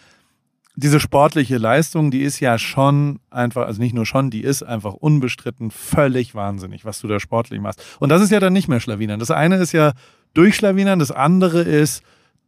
diese 0.75 0.99
sportliche 0.99 1.57
Leistung, 1.57 2.09
die 2.09 2.21
ist 2.21 2.39
ja 2.39 2.57
schon 2.57 3.19
einfach, 3.29 3.65
also 3.65 3.81
nicht 3.81 3.93
nur 3.93 4.05
schon, 4.05 4.29
die 4.29 4.41
ist 4.41 4.63
einfach 4.63 4.93
unbestritten 4.93 5.71
völlig 5.71 6.35
wahnsinnig, 6.35 6.85
was 6.85 7.01
du 7.01 7.07
da 7.07 7.19
sportlich 7.19 7.59
machst. 7.59 7.83
Und 7.99 8.09
das 8.09 8.21
ist 8.21 8.31
ja 8.31 8.39
dann 8.39 8.53
nicht 8.53 8.69
mehr 8.69 8.79
Schlawinern. 8.79 9.19
Das 9.19 9.29
eine 9.29 9.57
ist 9.57 9.73
ja 9.73 9.91
durchschlawinern, 10.33 10.99
das 10.99 11.11
andere 11.11 11.61
ist 11.61 12.01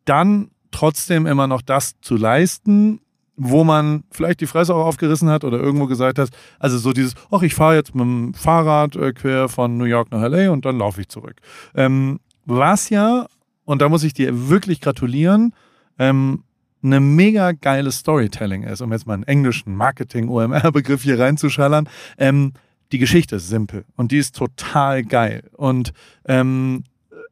dann 0.05 0.49
trotzdem 0.71 1.25
immer 1.27 1.47
noch 1.47 1.61
das 1.61 1.99
zu 1.99 2.15
leisten, 2.15 3.01
wo 3.43 3.63
man 3.63 4.03
vielleicht 4.11 4.39
die 4.41 4.47
Fresse 4.47 4.75
auch 4.75 4.85
aufgerissen 4.85 5.29
hat 5.29 5.43
oder 5.43 5.59
irgendwo 5.59 5.87
gesagt 5.87 6.19
hat, 6.19 6.29
also 6.59 6.77
so 6.77 6.93
dieses, 6.93 7.15
ach, 7.31 7.41
ich 7.41 7.55
fahre 7.55 7.75
jetzt 7.75 7.95
mit 7.95 8.03
dem 8.03 8.33
Fahrrad 8.33 8.95
äh, 8.95 9.13
quer 9.13 9.49
von 9.49 9.77
New 9.77 9.85
York 9.85 10.11
nach 10.11 10.21
LA 10.21 10.51
und 10.51 10.65
dann 10.65 10.77
laufe 10.77 11.01
ich 11.01 11.09
zurück. 11.09 11.35
Ähm, 11.75 12.19
was 12.45 12.89
ja, 12.89 13.25
und 13.65 13.81
da 13.81 13.89
muss 13.89 14.03
ich 14.03 14.13
dir 14.13 14.49
wirklich 14.49 14.79
gratulieren, 14.79 15.53
ähm, 15.97 16.43
eine 16.83 16.99
mega 16.99 17.51
geile 17.51 17.91
Storytelling 17.91 18.63
ist, 18.63 18.81
um 18.81 18.91
jetzt 18.91 19.07
mal 19.07 19.15
einen 19.15 19.23
englischen 19.23 19.75
Marketing-OMR-Begriff 19.75 21.03
hier 21.03 21.19
reinzuschallern. 21.19 21.87
Ähm, 22.17 22.53
die 22.91 22.97
Geschichte 22.97 23.37
ist 23.37 23.47
simpel 23.47 23.85
und 23.95 24.11
die 24.11 24.17
ist 24.17 24.35
total 24.35 25.03
geil. 25.03 25.49
Und 25.53 25.93
ähm, 26.25 26.83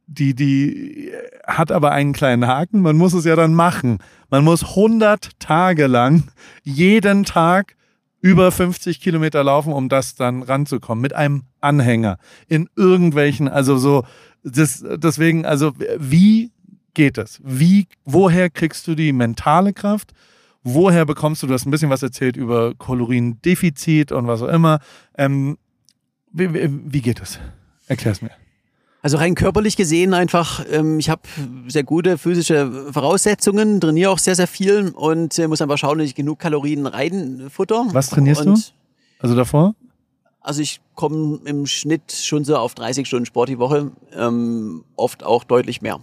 die, 0.10 0.34
die 0.34 1.12
hat 1.46 1.72
aber 1.72 1.92
einen 1.92 2.14
kleinen 2.14 2.48
Haken. 2.48 2.82
Man 2.82 2.98
muss 2.98 3.14
es 3.14 3.26
ja 3.26 3.36
dann 3.36 3.54
machen. 3.54 4.00
Man 4.30 4.44
muss 4.44 4.64
100 4.64 5.40
Tage 5.40 5.88
lang 5.88 6.24
jeden 6.64 7.26
Tag 7.26 7.76
über 8.22 8.52
50 8.52 9.00
Kilometer 9.00 9.44
laufen, 9.44 9.72
um 9.72 9.88
das 9.88 10.16
dann 10.16 10.42
ranzukommen. 10.42 11.02
Mit 11.02 11.14
einem 11.14 11.44
Anhänger. 11.62 12.18
In 12.48 12.70
irgendwelchen, 12.76 13.48
also 13.48 13.78
so, 13.78 14.04
das, 14.44 14.84
deswegen, 14.98 15.46
also 15.46 15.74
wie 15.98 16.52
geht 16.94 17.18
das? 17.18 17.40
Wie, 17.44 17.88
woher 18.04 18.50
kriegst 18.50 18.88
du 18.88 18.96
die 18.96 19.14
mentale 19.14 19.74
Kraft? 19.74 20.12
Woher 20.64 21.06
bekommst 21.06 21.44
du, 21.44 21.48
du 21.48 21.54
hast 21.54 21.66
ein 21.66 21.72
bisschen 21.72 21.90
was 21.90 22.04
erzählt 22.04 22.36
über 22.36 22.74
Kaloriendefizit 22.76 24.12
und 24.12 24.28
was 24.28 24.42
auch 24.42 24.50
immer. 24.50 24.80
Ähm, 25.18 25.58
wie, 26.32 26.50
wie, 26.92 27.02
geht 27.02 27.22
das? 27.22 27.40
Erklär's 27.88 28.22
mir. 28.22 28.32
Also 29.02 29.18
rein 29.18 29.34
körperlich 29.34 29.78
gesehen 29.78 30.14
einfach, 30.14 30.66
ähm, 30.70 31.00
ich 31.00 31.10
habe 31.10 31.22
sehr 31.68 31.84
gute 31.84 32.18
physische 32.18 32.92
Voraussetzungen, 32.92 33.80
trainiere 33.80 34.12
auch 34.12 34.20
sehr, 34.20 34.36
sehr 34.36 34.48
viel 34.48 34.90
und 34.90 35.40
äh, 35.40 35.48
muss 35.48 35.62
einfach 35.62 35.78
schauen, 35.78 36.00
dass 36.00 36.08
ich 36.08 36.16
genug 36.16 36.40
Kalorien 36.40 36.86
reinfutter. 36.86 37.86
Was 37.92 38.10
trainierst 38.10 38.46
und, 38.46 38.58
du? 38.58 38.62
Also 39.20 39.36
davor? 39.36 39.76
Also 40.42 40.62
ich 40.62 40.82
komme 40.96 41.40
im 41.46 41.66
Schnitt 41.66 42.12
schon 42.12 42.44
so 42.44 42.58
auf 42.58 42.76
30 42.76 43.08
Stunden 43.08 43.26
Sport 43.26 43.48
die 43.48 43.60
Woche, 43.60 43.92
ähm, 44.14 44.84
oft 44.98 45.24
auch 45.24 45.46
deutlich 45.46 45.82
mehr. 45.82 46.00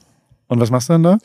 Und 0.48 0.60
was 0.60 0.70
machst 0.70 0.88
du 0.88 0.94
dann 0.94 1.02
da? 1.02 1.18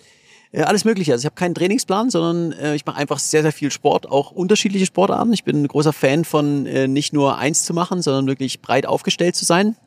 Ja, 0.52 0.66
alles 0.66 0.84
Mögliche. 0.84 1.14
Also 1.14 1.22
ich 1.22 1.26
habe 1.28 1.36
keinen 1.36 1.56
Trainingsplan, 1.56 2.10
sondern 2.10 2.52
äh, 2.60 2.76
ich 2.76 2.86
mache 2.86 2.98
einfach 2.98 3.20
sehr, 3.20 3.44
sehr 3.44 3.54
viel 3.54 3.72
Sport, 3.72 4.10
auch 4.10 4.32
unterschiedliche 4.32 4.86
Sportarten. 4.86 5.32
Ich 5.32 5.46
bin 5.46 5.64
ein 5.64 5.68
großer 5.70 5.94
Fan 5.94 6.26
von 6.26 6.66
äh, 6.66 6.90
nicht 6.90 7.14
nur 7.14 7.38
eins 7.38 7.64
zu 7.64 7.74
machen, 7.74 8.02
sondern 8.02 8.28
wirklich 8.28 8.62
breit 8.62 8.86
aufgestellt 8.86 9.38
zu 9.38 9.46
sein 9.46 9.78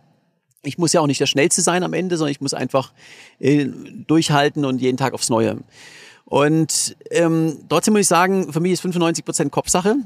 ich 0.64 0.78
muss 0.78 0.92
ja 0.92 1.00
auch 1.00 1.06
nicht 1.06 1.20
der 1.20 1.26
Schnellste 1.26 1.62
sein 1.62 1.82
am 1.82 1.92
Ende, 1.92 2.16
sondern 2.16 2.32
ich 2.32 2.40
muss 2.40 2.54
einfach 2.54 2.92
äh, 3.38 3.66
durchhalten 4.06 4.64
und 4.64 4.80
jeden 4.80 4.96
Tag 4.96 5.14
aufs 5.14 5.30
Neue. 5.30 5.58
Und 6.24 6.96
ähm, 7.10 7.58
trotzdem 7.68 7.94
muss 7.94 8.02
ich 8.02 8.08
sagen, 8.08 8.52
für 8.52 8.60
mich 8.60 8.72
ist 8.72 8.80
95 8.80 9.24
Prozent 9.24 9.52
Kopfsache, 9.52 9.96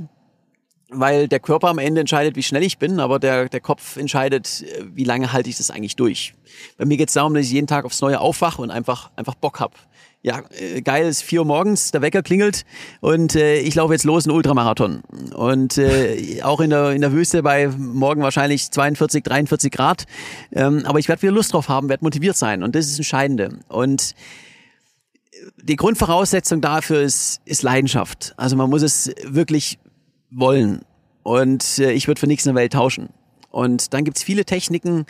weil 0.91 1.29
der 1.29 1.41
Körper 1.41 1.69
am 1.69 1.79
Ende 1.79 2.01
entscheidet, 2.01 2.35
wie 2.37 2.43
schnell 2.43 2.63
ich 2.63 2.79
bin, 2.79 2.99
aber 2.99 3.19
der, 3.19 3.49
der 3.49 3.61
Kopf 3.61 3.97
entscheidet, 3.97 4.63
äh, 4.63 4.85
wie 4.95 5.05
lange 5.05 5.33
halte 5.33 5.51
ich 5.51 5.57
das 5.57 5.71
eigentlich 5.71 5.97
durch. 5.97 6.35
Bei 6.77 6.85
mir 6.85 6.97
geht 6.97 7.09
es 7.09 7.15
darum, 7.15 7.35
dass 7.35 7.45
ich 7.45 7.53
jeden 7.53 7.67
Tag 7.67 7.85
aufs 7.85 8.01
Neue 8.01 8.21
aufwache 8.21 8.63
und 8.63 8.71
einfach, 8.71 9.11
einfach 9.17 9.35
Bock 9.35 9.61
hab 9.61 9.75
ja, 10.23 10.43
äh, 10.59 10.83
geil, 10.83 11.07
ist 11.07 11.23
vier 11.23 11.41
Uhr 11.41 11.47
morgens, 11.47 11.91
der 11.91 12.03
Wecker 12.03 12.23
klingelt 12.23 12.65
und 13.01 13.35
äh, 13.35 13.61
ich 13.61 13.75
laufe 13.75 13.93
jetzt 13.93 14.05
los 14.05 14.27
in 14.27 14.33
Ultramarathon. 14.33 15.03
Und 15.35 15.79
äh, 15.79 16.43
auch 16.43 16.61
in 16.61 16.71
der, 16.71 16.93
in 16.93 17.01
der 17.01 17.13
Wüste 17.13 17.43
bei 17.43 17.69
morgen 17.69 18.23
wahrscheinlich 18.23 18.71
42, 18.71 19.23
43 19.23 19.73
Grad. 19.73 20.07
Ähm, 20.53 20.83
aber 20.85 20.99
ich 20.99 21.09
werde 21.09 21.23
wieder 21.23 21.33
Lust 21.33 21.53
drauf 21.53 21.69
haben, 21.69 21.89
werde 21.89 22.05
motiviert 22.05 22.37
sein 22.37 22.63
und 22.63 22.75
das 22.75 22.87
ist 22.87 22.93
das 22.93 22.99
Entscheidende. 22.99 23.61
Und 23.69 24.15
die 25.63 25.77
Grundvoraussetzung 25.77 26.61
dafür 26.61 27.01
ist, 27.01 27.41
ist 27.45 27.63
Leidenschaft. 27.63 28.35
Also 28.37 28.57
man 28.57 28.71
muss 28.71 28.83
es 28.83 29.13
wirklich 29.25 29.79
wollen. 30.31 30.83
Und 31.23 31.79
äh, 31.79 31.93
ich 31.93 32.09
würde 32.09 32.21
für 32.21 32.27
nichts 32.27 32.47
in 32.47 32.55
der 32.55 32.61
Welt 32.61 32.73
tauschen. 32.73 33.11
Und 33.51 33.93
dann 33.95 34.05
gibt's 34.05 34.23
viele 34.23 34.45
Techniken. 34.45 35.07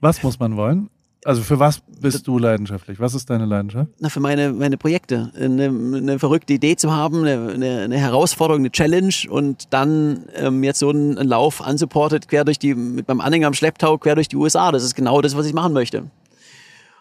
Was 0.00 0.22
muss 0.22 0.38
man 0.38 0.56
wollen? 0.56 0.90
Also 1.24 1.42
für 1.42 1.58
was 1.58 1.82
bist 2.00 2.26
du 2.26 2.38
leidenschaftlich? 2.38 2.98
Was 2.98 3.14
ist 3.14 3.28
deine 3.28 3.44
Leidenschaft? 3.44 3.90
Na, 3.98 4.08
für 4.08 4.20
meine, 4.20 4.54
meine 4.54 4.78
Projekte. 4.78 5.30
Eine, 5.38 5.64
eine 5.64 6.18
verrückte 6.18 6.54
Idee 6.54 6.76
zu 6.76 6.92
haben, 6.92 7.24
eine, 7.26 7.82
eine 7.82 7.98
Herausforderung, 7.98 8.62
eine 8.62 8.70
Challenge 8.70 9.14
und 9.28 9.64
dann 9.70 10.24
ähm, 10.34 10.64
jetzt 10.64 10.78
so 10.78 10.88
einen, 10.88 11.16
Lauf 11.16 11.60
unsupported 11.60 12.26
quer 12.28 12.44
durch 12.44 12.58
die, 12.58 12.74
mit 12.74 13.06
meinem 13.06 13.20
Anhänger 13.20 13.48
am 13.48 13.54
Schlepptau 13.54 13.98
quer 13.98 14.14
durch 14.14 14.28
die 14.28 14.36
USA. 14.36 14.72
Das 14.72 14.82
ist 14.82 14.94
genau 14.94 15.20
das, 15.20 15.36
was 15.36 15.44
ich 15.44 15.52
machen 15.52 15.74
möchte. 15.74 16.10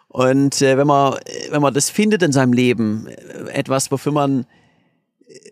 Und 0.10 0.62
äh, 0.62 0.78
wenn 0.78 0.88
man, 0.88 1.16
wenn 1.52 1.62
man 1.62 1.74
das 1.74 1.90
findet 1.90 2.22
in 2.22 2.34
seinem 2.34 2.52
Leben, 2.52 3.08
äh, 3.08 3.52
etwas, 3.52 3.90
wofür 3.90 4.12
man 4.12 4.46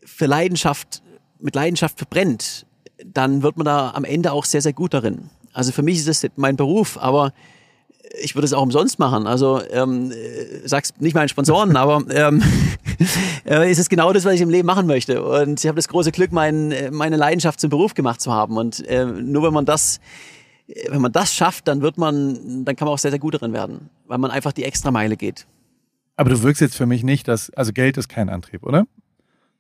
für 0.04 0.26
Leidenschaft, 0.26 1.02
mit 1.40 1.56
Leidenschaft 1.56 1.98
verbrennt, 1.98 2.66
dann 3.06 3.44
wird 3.44 3.56
man 3.56 3.66
da 3.66 3.92
am 3.92 4.04
Ende 4.04 4.34
auch 4.34 4.44
sehr, 4.44 4.62
sehr 4.62 4.74
gut 4.74 4.94
darin. 4.94 5.30
Also 5.54 5.72
für 5.72 5.84
mich 5.84 6.00
ist 6.00 6.08
das 6.08 6.30
mein 6.36 6.58
Beruf, 6.58 6.98
aber 6.98 7.32
ich 8.20 8.36
würde 8.36 8.46
es 8.46 8.54
auch 8.54 8.62
umsonst 8.62 9.00
machen. 9.00 9.28
Also 9.28 9.62
ähm, 9.72 10.12
sag's 10.66 10.94
nicht 11.00 11.14
meinen 11.14 11.30
Sponsoren, 11.30 11.76
aber 11.78 12.04
ähm, 12.10 12.42
äh, 13.46 13.70
ist 13.70 13.80
es 13.80 13.90
genau 13.90 14.14
das, 14.14 14.26
was 14.26 14.34
ich 14.34 14.42
im 14.42 14.50
Leben 14.50 14.66
machen 14.66 14.88
möchte. 14.88 15.24
Und 15.24 15.60
ich 15.60 15.68
habe 15.68 15.76
das 15.76 15.88
große 15.88 16.12
Glück, 16.12 16.32
mein, 16.32 16.74
meine 16.92 17.18
Leidenschaft 17.18 17.60
zum 17.60 17.70
Beruf 17.70 17.94
gemacht 17.94 18.22
zu 18.22 18.32
haben. 18.32 18.58
Und 18.58 18.86
äh, 18.88 19.06
nur 19.06 19.44
wenn 19.44 19.54
man 19.54 19.66
das, 19.66 20.00
wenn 20.90 21.02
man 21.02 21.12
das 21.12 21.34
schafft, 21.34 21.68
dann 21.68 21.82
wird 21.82 21.98
man, 21.98 22.66
dann 22.66 22.76
kann 22.76 22.86
man 22.86 22.94
auch 22.94 23.00
sehr, 23.00 23.12
sehr 23.12 23.20
gut 23.20 23.36
darin 23.36 23.54
werden, 23.54 23.90
weil 24.06 24.18
man 24.18 24.32
einfach 24.32 24.52
die 24.52 24.64
extra 24.64 24.92
Meile 24.92 25.18
geht. 25.18 25.46
Aber 26.16 26.32
du 26.32 26.42
wirkst 26.42 26.62
jetzt 26.62 26.76
für 26.76 26.88
mich 26.88 27.04
nicht, 27.04 27.28
dass, 27.28 27.52
also 27.52 27.72
Geld 27.72 27.98
ist 27.98 28.10
kein 28.10 28.30
Antrieb, 28.30 28.64
oder? 28.64 28.86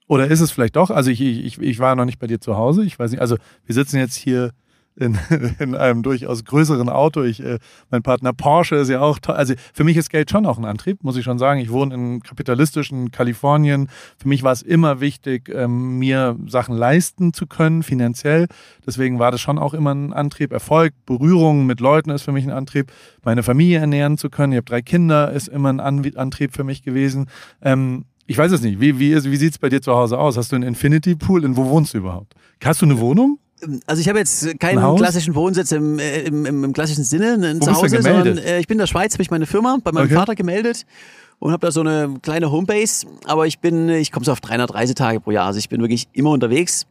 Oder 0.07 0.27
ist 0.27 0.39
es 0.39 0.51
vielleicht 0.51 0.75
doch? 0.75 0.89
Also 0.89 1.11
ich, 1.11 1.21
ich, 1.21 1.59
ich 1.59 1.79
war 1.79 1.95
noch 1.95 2.05
nicht 2.05 2.17
bei 2.17 2.27
dir 2.27 2.39
zu 2.39 2.57
Hause. 2.57 2.83
Ich 2.83 2.97
weiß 2.97 3.11
nicht. 3.11 3.19
Also 3.19 3.37
wir 3.65 3.75
sitzen 3.75 3.97
jetzt 3.97 4.15
hier 4.15 4.51
in, 4.97 5.17
in 5.59 5.75
einem 5.75 6.03
durchaus 6.03 6.43
größeren 6.43 6.89
Auto. 6.89 7.23
Ich, 7.23 7.43
äh, 7.43 7.59
mein 7.89 8.03
Partner 8.03 8.33
Porsche 8.33 8.75
ist 8.75 8.89
ja 8.89 8.99
auch 9.01 9.19
toll. 9.19 9.35
Also 9.35 9.53
für 9.73 9.83
mich 9.83 9.97
ist 9.97 10.09
Geld 10.09 10.29
schon 10.29 10.45
auch 10.45 10.57
ein 10.57 10.65
Antrieb, 10.65 11.03
muss 11.03 11.15
ich 11.15 11.23
schon 11.23 11.37
sagen. 11.37 11.59
Ich 11.59 11.71
wohne 11.71 11.93
in 11.93 12.21
kapitalistischen 12.21 13.11
Kalifornien. 13.11 13.89
Für 14.17 14.27
mich 14.27 14.43
war 14.43 14.51
es 14.51 14.61
immer 14.61 14.99
wichtig, 14.99 15.49
ähm, 15.53 15.99
mir 15.99 16.37
Sachen 16.47 16.75
leisten 16.75 17.33
zu 17.33 17.47
können, 17.47 17.83
finanziell. 17.83 18.47
Deswegen 18.85 19.19
war 19.19 19.31
das 19.31 19.41
schon 19.41 19.59
auch 19.59 19.73
immer 19.73 19.93
ein 19.93 20.13
Antrieb. 20.13 20.51
Erfolg, 20.51 20.93
Berührung 21.05 21.65
mit 21.65 21.79
Leuten 21.79 22.09
ist 22.09 22.23
für 22.23 22.31
mich 22.31 22.45
ein 22.45 22.51
Antrieb. 22.51 22.91
Meine 23.23 23.43
Familie 23.43 23.79
ernähren 23.79 24.17
zu 24.17 24.29
können. 24.29 24.53
Ich 24.53 24.57
habe 24.57 24.65
drei 24.65 24.81
Kinder, 24.81 25.31
ist 25.31 25.47
immer 25.47 25.69
ein 25.69 25.79
Antrieb 25.79 26.53
für 26.53 26.63
mich 26.63 26.83
gewesen. 26.83 27.27
Ähm, 27.61 28.05
ich 28.25 28.37
weiß 28.37 28.51
es 28.51 28.61
nicht. 28.61 28.81
Wie, 28.81 28.99
wie, 28.99 29.15
wie 29.15 29.37
sieht 29.37 29.53
es 29.53 29.57
bei 29.57 29.69
dir 29.69 29.81
zu 29.81 29.93
Hause 29.93 30.19
aus? 30.19 30.35
Hast 30.35 30.51
du 30.51 30.57
einen 30.57 30.67
Infinity 30.67 31.15
Pool? 31.15 31.45
In 31.45 31.55
wo 31.55 31.69
wohnst 31.69 31.93
du 31.93 31.99
überhaupt? 31.99 32.33
Hast 32.63 32.81
du 32.81 32.85
eine 32.85 32.99
Wohnung? 32.99 33.39
Also 33.85 34.01
ich 34.01 34.07
habe 34.07 34.19
jetzt 34.19 34.59
keinen 34.59 34.95
klassischen 34.97 35.33
Wohnsitz 35.33 35.71
im, 35.71 35.97
äh, 35.99 36.21
im, 36.21 36.45
im, 36.45 36.63
im, 36.63 36.73
klassischen 36.73 37.03
Sinne 37.03 37.33
ein 37.33 37.59
Wo 37.61 37.65
Zuhause, 37.65 38.01
sondern 38.01 38.37
äh, 38.37 38.59
ich 38.59 38.67
bin 38.67 38.75
in 38.75 38.79
der 38.79 38.87
Schweiz, 38.87 39.13
habe 39.13 39.23
ich 39.23 39.31
meine 39.31 39.47
Firma 39.47 39.77
bei 39.83 39.91
meinem 39.91 40.05
okay. 40.05 40.15
Vater 40.15 40.35
gemeldet 40.35 40.85
und 41.39 41.51
habe 41.51 41.65
da 41.65 41.71
so 41.71 41.81
eine 41.81 42.17
kleine 42.21 42.51
Homebase. 42.51 43.07
Aber 43.25 43.47
ich 43.47 43.59
bin, 43.59 43.89
ich 43.89 44.11
komme 44.11 44.25
so 44.25 44.31
auf 44.31 44.41
300 44.41 44.73
Reisetage 44.73 45.19
pro 45.19 45.31
Jahr. 45.31 45.47
Also 45.47 45.59
ich 45.59 45.69
bin 45.69 45.81
wirklich 45.81 46.07
immer 46.13 46.31
unterwegs. 46.31 46.85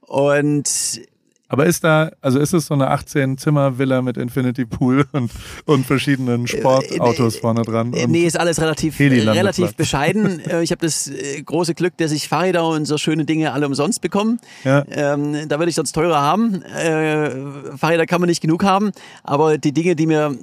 Und 0.00 1.02
aber 1.48 1.64
ist 1.64 1.82
da, 1.82 2.10
also 2.20 2.38
ist 2.38 2.52
es 2.52 2.66
so 2.66 2.74
eine 2.74 2.92
18-Zimmer-Villa 2.92 4.02
mit 4.02 4.18
Infinity 4.18 4.66
Pool 4.66 5.06
und, 5.12 5.30
und 5.64 5.86
verschiedenen 5.86 6.44
äh, 6.44 6.48
Sportautos 6.48 7.36
äh, 7.36 7.40
vorne 7.40 7.62
dran? 7.62 7.90
Nee, 7.90 8.24
ist 8.24 8.38
alles 8.38 8.60
relativ, 8.60 9.00
relativ 9.00 9.74
bescheiden. 9.74 10.40
Äh, 10.40 10.62
ich 10.62 10.70
habe 10.70 10.84
das 10.84 11.10
große 11.44 11.74
Glück, 11.74 11.96
dass 11.96 12.12
ich 12.12 12.28
Fahrräder 12.28 12.68
und 12.68 12.84
so 12.84 12.98
schöne 12.98 13.24
Dinge 13.24 13.52
alle 13.52 13.66
umsonst 13.66 14.02
bekomme. 14.02 14.36
Ja. 14.64 14.84
Ähm, 14.90 15.48
da 15.48 15.58
würde 15.58 15.70
ich 15.70 15.76
sonst 15.76 15.92
teurer 15.92 16.20
haben. 16.20 16.62
Äh, 16.62 17.30
Fahrräder 17.76 18.04
kann 18.04 18.20
man 18.20 18.28
nicht 18.28 18.42
genug 18.42 18.62
haben, 18.62 18.92
aber 19.24 19.56
die 19.56 19.72
Dinge, 19.72 19.96
die 19.96 20.06
mir 20.06 20.36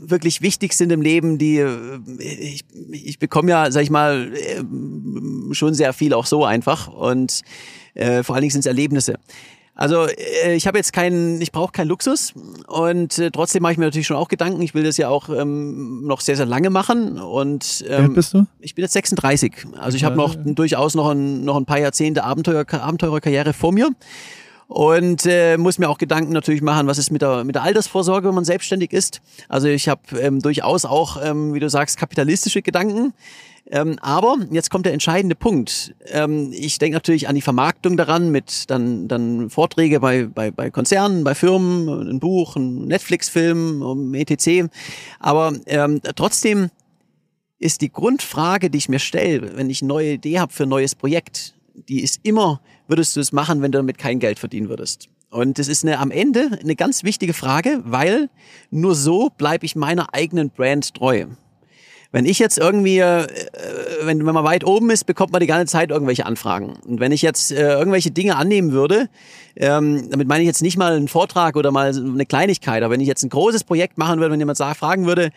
wirklich 0.00 0.42
wichtig 0.42 0.74
sind 0.74 0.90
im 0.90 1.02
Leben, 1.02 1.38
die 1.38 1.64
ich, 2.18 2.64
ich 2.90 3.18
bekomme 3.18 3.50
ja, 3.50 3.70
sag 3.70 3.82
ich 3.82 3.90
mal, 3.90 4.32
schon 5.52 5.74
sehr 5.74 5.92
viel 5.92 6.12
auch 6.12 6.26
so 6.26 6.44
einfach 6.44 6.88
und 6.88 7.42
äh, 7.94 8.22
vor 8.22 8.34
allen 8.34 8.42
Dingen 8.42 8.52
sind 8.52 8.60
es 8.60 8.66
Erlebnisse. 8.66 9.18
Also 9.76 10.06
äh, 10.06 10.54
ich 10.54 10.66
habe 10.66 10.78
jetzt 10.78 10.92
keinen, 10.92 11.40
ich 11.40 11.52
brauche 11.52 11.70
keinen 11.70 11.88
Luxus 11.88 12.32
und 12.66 13.18
äh, 13.18 13.30
trotzdem 13.30 13.62
mache 13.62 13.72
ich 13.72 13.78
mir 13.78 13.84
natürlich 13.84 14.06
schon 14.06 14.16
auch 14.16 14.28
Gedanken. 14.28 14.62
Ich 14.62 14.74
will 14.74 14.82
das 14.82 14.96
ja 14.96 15.08
auch 15.08 15.28
ähm, 15.28 16.06
noch 16.06 16.22
sehr, 16.22 16.36
sehr 16.36 16.46
lange 16.46 16.70
machen. 16.70 17.20
Und 17.20 17.84
ähm, 17.88 18.10
Wie 18.10 18.14
bist 18.14 18.32
du? 18.32 18.46
Ich 18.60 18.74
bin 18.74 18.82
jetzt 18.82 18.94
36. 18.94 19.52
Also 19.78 19.96
ich 19.96 20.04
habe 20.04 20.16
noch 20.16 20.34
durchaus 20.34 20.94
noch 20.94 21.10
ein, 21.10 21.44
noch 21.44 21.56
ein 21.56 21.66
paar 21.66 21.78
Jahrzehnte 21.78 22.24
Abenteuer, 22.24 22.64
Abenteurerkarriere 22.68 23.52
vor 23.52 23.72
mir. 23.72 23.90
Und 24.66 25.26
äh, 25.26 25.58
muss 25.58 25.78
mir 25.78 25.88
auch 25.88 25.98
Gedanken 25.98 26.32
natürlich 26.32 26.62
machen, 26.62 26.88
was 26.88 26.98
ist 26.98 27.12
mit 27.12 27.22
der, 27.22 27.44
mit 27.44 27.54
der 27.54 27.62
Altersvorsorge, 27.62 28.26
wenn 28.26 28.34
man 28.34 28.44
selbstständig 28.44 28.92
ist. 28.92 29.20
Also 29.48 29.68
ich 29.68 29.88
habe 29.88 30.00
ähm, 30.18 30.40
durchaus 30.40 30.84
auch, 30.84 31.22
ähm, 31.22 31.54
wie 31.54 31.60
du 31.60 31.68
sagst, 31.68 31.98
kapitalistische 31.98 32.62
Gedanken. 32.62 33.12
Ähm, 33.68 33.98
aber 34.00 34.36
jetzt 34.50 34.70
kommt 34.70 34.86
der 34.86 34.92
entscheidende 34.92 35.34
Punkt. 35.34 35.94
Ähm, 36.06 36.52
ich 36.52 36.78
denke 36.78 36.94
natürlich 36.94 37.28
an 37.28 37.34
die 37.34 37.42
Vermarktung 37.42 37.96
daran 37.96 38.30
mit 38.30 38.70
dann, 38.70 39.08
dann 39.08 39.50
Vorträge 39.50 39.98
bei, 39.98 40.26
bei, 40.26 40.50
bei 40.50 40.70
Konzernen, 40.70 41.24
bei 41.24 41.34
Firmen, 41.34 42.08
ein 42.08 42.20
Buch, 42.20 42.54
ein 42.56 42.86
Netflix-Film, 42.86 44.14
etc. 44.14 44.68
Aber 45.18 45.52
ähm, 45.66 46.00
trotzdem 46.14 46.70
ist 47.58 47.80
die 47.80 47.90
Grundfrage, 47.90 48.70
die 48.70 48.78
ich 48.78 48.88
mir 48.88 49.00
stelle, 49.00 49.56
wenn 49.56 49.70
ich 49.70 49.82
eine 49.82 49.88
neue 49.88 50.12
Idee 50.12 50.38
habe 50.38 50.52
für 50.52 50.64
ein 50.64 50.68
neues 50.68 50.94
Projekt, 50.94 51.54
die 51.74 52.02
ist 52.02 52.20
immer, 52.22 52.60
würdest 52.86 53.16
du 53.16 53.20
es 53.20 53.32
machen, 53.32 53.62
wenn 53.62 53.72
du 53.72 53.78
damit 53.78 53.98
kein 53.98 54.20
Geld 54.20 54.38
verdienen 54.38 54.68
würdest? 54.68 55.08
Und 55.30 55.58
das 55.58 55.66
ist 55.66 55.84
eine, 55.84 55.98
am 55.98 56.10
Ende 56.10 56.58
eine 56.60 56.76
ganz 56.76 57.02
wichtige 57.02 57.34
Frage, 57.34 57.80
weil 57.84 58.30
nur 58.70 58.94
so 58.94 59.30
bleibe 59.36 59.66
ich 59.66 59.74
meiner 59.74 60.14
eigenen 60.14 60.50
Brand 60.50 60.94
treu. 60.94 61.26
Wenn 62.16 62.24
ich 62.24 62.38
jetzt 62.38 62.56
irgendwie, 62.56 63.00
äh, 63.00 63.26
wenn, 64.04 64.24
wenn 64.24 64.34
man 64.34 64.42
weit 64.42 64.64
oben 64.64 64.88
ist, 64.88 65.04
bekommt 65.04 65.32
man 65.32 65.40
die 65.42 65.46
ganze 65.46 65.70
Zeit 65.70 65.90
irgendwelche 65.90 66.24
Anfragen. 66.24 66.72
Und 66.86 66.98
wenn 66.98 67.12
ich 67.12 67.20
jetzt 67.20 67.52
äh, 67.52 67.74
irgendwelche 67.74 68.10
Dinge 68.10 68.36
annehmen 68.36 68.72
würde, 68.72 69.10
ähm, 69.54 70.08
damit 70.08 70.26
meine 70.26 70.42
ich 70.42 70.46
jetzt 70.46 70.62
nicht 70.62 70.78
mal 70.78 70.96
einen 70.96 71.08
Vortrag 71.08 71.56
oder 71.56 71.70
mal 71.72 71.94
eine 71.94 72.24
Kleinigkeit, 72.24 72.82
aber 72.82 72.94
wenn 72.94 73.02
ich 73.02 73.06
jetzt 73.06 73.22
ein 73.22 73.28
großes 73.28 73.64
Projekt 73.64 73.98
machen 73.98 74.18
würde, 74.18 74.32
wenn 74.32 74.40
jemand 74.40 74.56
sagen, 74.56 74.74
fragen 74.74 75.04
würde, 75.04 75.28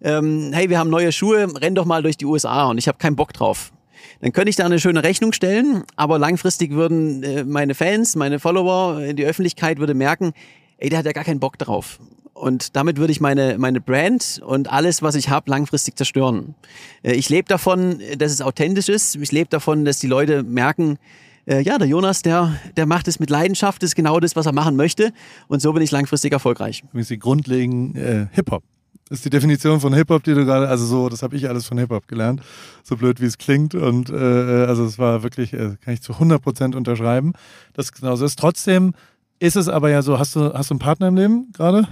ähm, 0.00 0.52
hey, 0.52 0.70
wir 0.70 0.78
haben 0.78 0.90
neue 0.90 1.10
Schuhe, 1.10 1.48
renn 1.60 1.74
doch 1.74 1.86
mal 1.86 2.04
durch 2.04 2.16
die 2.16 2.24
USA 2.24 2.66
und 2.66 2.78
ich 2.78 2.86
habe 2.86 2.98
keinen 2.98 3.16
Bock 3.16 3.32
drauf 3.32 3.72
dann 4.20 4.32
könnte 4.32 4.50
ich 4.50 4.56
da 4.56 4.64
eine 4.64 4.78
schöne 4.78 5.02
Rechnung 5.02 5.32
stellen, 5.32 5.82
aber 5.96 6.18
langfristig 6.20 6.70
würden 6.70 7.22
äh, 7.24 7.42
meine 7.44 7.74
Fans, 7.74 8.14
meine 8.14 8.38
Follower, 8.38 9.00
die 9.12 9.24
Öffentlichkeit 9.24 9.80
würde 9.80 9.94
merken, 9.94 10.32
ey, 10.78 10.88
der 10.88 11.00
hat 11.00 11.06
ja 11.06 11.12
gar 11.12 11.24
keinen 11.24 11.40
Bock 11.40 11.58
drauf. 11.58 11.98
Und 12.38 12.76
damit 12.76 12.98
würde 12.98 13.10
ich 13.10 13.20
meine, 13.20 13.58
meine 13.58 13.80
Brand 13.80 14.40
und 14.44 14.70
alles, 14.70 15.02
was 15.02 15.14
ich 15.14 15.28
habe, 15.28 15.50
langfristig 15.50 15.96
zerstören. 15.96 16.54
Äh, 17.02 17.14
ich 17.14 17.28
lebe 17.28 17.48
davon, 17.48 18.00
dass 18.16 18.32
es 18.32 18.40
authentisch 18.40 18.88
ist. 18.88 19.16
Ich 19.16 19.32
lebe 19.32 19.50
davon, 19.50 19.84
dass 19.84 19.98
die 19.98 20.06
Leute 20.06 20.42
merken, 20.44 20.98
äh, 21.46 21.62
ja, 21.62 21.78
der 21.78 21.88
Jonas, 21.88 22.22
der, 22.22 22.58
der 22.76 22.86
macht 22.86 23.08
es 23.08 23.18
mit 23.18 23.30
Leidenschaft, 23.30 23.82
das 23.82 23.90
ist 23.90 23.94
genau 23.94 24.20
das, 24.20 24.36
was 24.36 24.46
er 24.46 24.52
machen 24.52 24.76
möchte. 24.76 25.12
Und 25.48 25.60
so 25.60 25.72
bin 25.72 25.82
ich 25.82 25.90
langfristig 25.90 26.32
erfolgreich. 26.32 26.84
Sie 26.92 27.18
grundlegend 27.18 27.96
äh, 27.96 28.26
Hip-Hop. 28.32 28.62
Das 29.08 29.20
ist 29.20 29.24
die 29.24 29.30
Definition 29.30 29.80
von 29.80 29.94
Hip-Hop, 29.94 30.22
die 30.22 30.34
du 30.34 30.44
gerade, 30.44 30.68
also 30.68 30.84
so, 30.84 31.08
das 31.08 31.22
habe 31.22 31.34
ich 31.34 31.48
alles 31.48 31.66
von 31.66 31.78
Hip-Hop 31.78 32.06
gelernt. 32.06 32.42
So 32.84 32.96
blöd, 32.96 33.20
wie 33.22 33.26
es 33.26 33.38
klingt. 33.38 33.74
Und 33.74 34.10
äh, 34.10 34.14
also 34.14 34.84
es 34.84 34.98
war 34.98 35.22
wirklich, 35.22 35.54
äh, 35.54 35.76
kann 35.80 35.94
ich 35.94 36.02
zu 36.02 36.12
100% 36.12 36.76
unterschreiben. 36.76 37.32
Das 37.72 37.92
genauso 37.92 38.26
ist. 38.26 38.38
Trotzdem 38.38 38.92
ist 39.38 39.56
es 39.56 39.68
aber 39.68 39.90
ja 39.90 40.02
so, 40.02 40.18
hast 40.18 40.36
du, 40.36 40.52
hast 40.52 40.70
du 40.70 40.74
einen 40.74 40.80
Partner 40.80 41.08
im 41.08 41.16
Leben 41.16 41.52
gerade? 41.52 41.86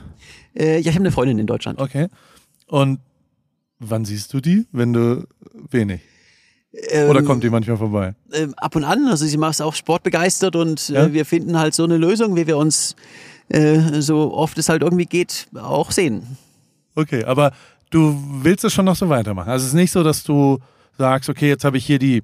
Äh, 0.54 0.74
ja, 0.74 0.78
ich 0.80 0.88
habe 0.88 1.00
eine 1.00 1.12
Freundin 1.12 1.38
in 1.38 1.46
Deutschland. 1.46 1.80
Okay. 1.80 2.08
Und 2.66 3.00
wann 3.78 4.04
siehst 4.04 4.32
du 4.32 4.40
die, 4.40 4.66
wenn 4.72 4.92
du 4.92 5.26
wenig? 5.70 6.00
Ähm, 6.90 7.08
Oder 7.08 7.22
kommt 7.22 7.42
die 7.42 7.50
manchmal 7.50 7.76
vorbei? 7.76 8.14
Äh, 8.32 8.48
ab 8.56 8.76
und 8.76 8.84
an. 8.84 9.06
Also 9.06 9.26
sie 9.26 9.36
macht 9.36 9.60
auch 9.62 9.74
sportbegeistert 9.74 10.56
und 10.56 10.90
äh, 10.90 10.94
ja? 10.94 11.12
wir 11.12 11.24
finden 11.24 11.58
halt 11.58 11.74
so 11.74 11.84
eine 11.84 11.96
Lösung, 11.96 12.36
wie 12.36 12.46
wir 12.46 12.56
uns 12.56 12.96
äh, 13.48 14.00
so 14.00 14.34
oft 14.34 14.58
es 14.58 14.68
halt 14.68 14.82
irgendwie 14.82 15.06
geht, 15.06 15.48
auch 15.54 15.90
sehen. 15.90 16.36
Okay, 16.94 17.24
aber 17.24 17.52
du 17.90 18.18
willst 18.42 18.64
es 18.64 18.72
schon 18.72 18.84
noch 18.84 18.96
so 18.96 19.08
weitermachen. 19.08 19.50
Also 19.50 19.64
es 19.64 19.68
ist 19.68 19.76
nicht 19.76 19.92
so, 19.92 20.02
dass 20.02 20.22
du 20.24 20.58
sagst, 20.98 21.28
okay, 21.28 21.48
jetzt 21.48 21.64
habe 21.64 21.76
ich 21.76 21.86
hier 21.86 21.98
die 21.98 22.22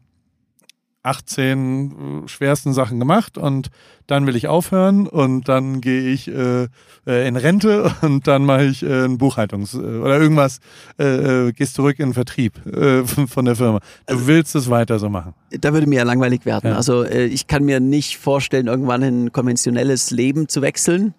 18 1.03 2.24
äh, 2.24 2.28
schwersten 2.28 2.72
Sachen 2.72 2.98
gemacht 2.98 3.36
und 3.36 3.70
dann 4.07 4.26
will 4.26 4.36
ich 4.36 4.48
aufhören 4.48 5.07
und 5.07 5.48
dann 5.48 5.80
gehe 5.80 6.03
ich 6.12 6.28
äh, 6.28 6.68
äh 7.07 7.26
in 7.26 7.36
Rente 7.36 7.92
und 8.03 8.26
dann 8.26 8.44
mache 8.44 8.64
ich 8.64 8.82
äh, 8.82 9.05
ein 9.05 9.18
Buchhaltungs- 9.18 9.76
äh, 9.76 10.00
oder 10.00 10.20
irgendwas, 10.20 10.61
äh, 10.98 11.53
gehst 11.53 11.74
zurück 11.74 11.98
in 11.98 12.09
den 12.09 12.14
Vertrieb 12.14 12.61
von 13.28 13.44
der 13.44 13.57
Firma. 13.57 13.80
Du 14.07 14.14
also, 14.14 14.26
willst 14.26 14.55
es 14.55 14.70
weiter 14.70 14.98
so 14.98 15.09
machen. 15.09 15.34
Da 15.50 15.72
würde 15.72 15.86
mir 15.86 15.96
ja 15.96 16.05
langweilig 16.05 16.46
werden. 16.46 16.70
Ja. 16.70 16.76
Also 16.76 17.05
ich 17.05 17.46
kann 17.46 17.64
mir 17.64 17.80
nicht 17.80 18.18
vorstellen, 18.18 18.66
irgendwann 18.66 19.03
in 19.03 19.24
ein 19.24 19.32
konventionelles 19.32 20.11
Leben 20.11 20.48
zu 20.48 20.62
wechseln. 20.62 21.14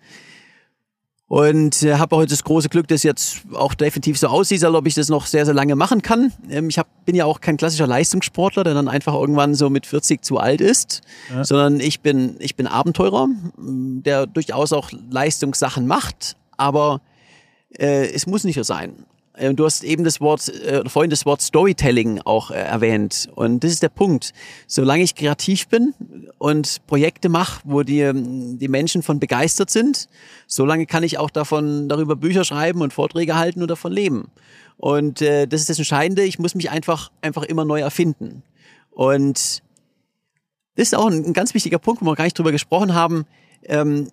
Und 1.27 1.81
äh, 1.83 1.95
habe 1.95 2.15
heute 2.17 2.31
das 2.31 2.43
große 2.43 2.69
Glück, 2.69 2.87
dass 2.89 3.01
jetzt 3.03 3.41
auch 3.53 3.73
definitiv 3.73 4.19
so 4.19 4.27
aussieht, 4.27 4.63
als 4.63 4.75
ob 4.75 4.85
ich 4.85 4.93
das 4.93 5.09
noch 5.09 5.25
sehr, 5.25 5.45
sehr 5.45 5.53
lange 5.53 5.75
machen 5.75 6.01
kann. 6.01 6.31
Ähm, 6.49 6.69
ich 6.69 6.77
hab, 6.77 6.87
bin 7.05 7.15
ja 7.15 7.25
auch 7.25 7.39
kein 7.41 7.57
klassischer 7.57 7.87
Leistungssportler, 7.87 8.63
der 8.63 8.73
dann 8.73 8.87
einfach 8.87 9.13
irgendwann 9.13 9.55
so 9.55 9.69
mit 9.69 9.85
40 9.85 10.23
zu 10.23 10.37
alt 10.37 10.61
ist, 10.61 11.01
ja. 11.33 11.43
sondern 11.43 11.79
ich 11.79 12.01
bin, 12.01 12.35
ich 12.39 12.55
bin 12.55 12.67
Abenteurer, 12.67 13.27
der 13.57 14.27
durchaus 14.27 14.73
auch 14.73 14.91
Leistungssachen 15.09 15.87
macht, 15.87 16.35
aber 16.57 17.01
äh, 17.79 18.11
es 18.13 18.27
muss 18.27 18.43
nicht 18.43 18.55
so 18.55 18.63
sein. 18.63 19.05
Äh, 19.33 19.53
du 19.53 19.65
hast 19.65 19.83
eben 19.83 20.03
das 20.03 20.21
Wort, 20.21 20.47
äh, 20.49 20.87
vorhin 20.87 21.09
das 21.09 21.25
Wort 21.25 21.41
Storytelling 21.41 22.21
auch 22.23 22.51
äh, 22.51 22.55
erwähnt. 22.55 23.29
Und 23.35 23.63
das 23.63 23.71
ist 23.71 23.83
der 23.83 23.89
Punkt. 23.89 24.33
Solange 24.67 25.03
ich 25.03 25.15
kreativ 25.15 25.67
bin 25.67 25.93
und 26.37 26.85
Projekte 26.87 27.29
mache, 27.29 27.61
wo 27.63 27.83
die, 27.83 28.11
die 28.13 28.67
Menschen 28.67 29.03
von 29.03 29.19
begeistert 29.19 29.69
sind, 29.69 30.07
solange 30.47 30.85
kann 30.85 31.03
ich 31.03 31.17
auch 31.17 31.29
davon, 31.29 31.89
darüber 31.89 32.15
Bücher 32.15 32.43
schreiben 32.43 32.81
und 32.81 32.93
Vorträge 32.93 33.35
halten 33.35 33.61
und 33.61 33.71
davon 33.71 33.91
leben. 33.91 34.31
Und 34.77 35.21
äh, 35.21 35.47
das 35.47 35.61
ist 35.61 35.69
das 35.69 35.77
Entscheidende. 35.77 36.23
Ich 36.23 36.39
muss 36.39 36.55
mich 36.55 36.69
einfach, 36.69 37.11
einfach 37.21 37.43
immer 37.43 37.65
neu 37.65 37.81
erfinden. 37.81 38.43
Und 38.91 39.63
das 40.75 40.87
ist 40.87 40.95
auch 40.95 41.07
ein, 41.07 41.25
ein 41.25 41.33
ganz 41.33 41.53
wichtiger 41.53 41.79
Punkt, 41.79 42.01
wo 42.01 42.05
wir 42.05 42.15
gar 42.15 42.23
nicht 42.23 42.37
drüber 42.37 42.51
gesprochen 42.51 42.93
haben 42.93 43.25
ähm, 43.65 44.09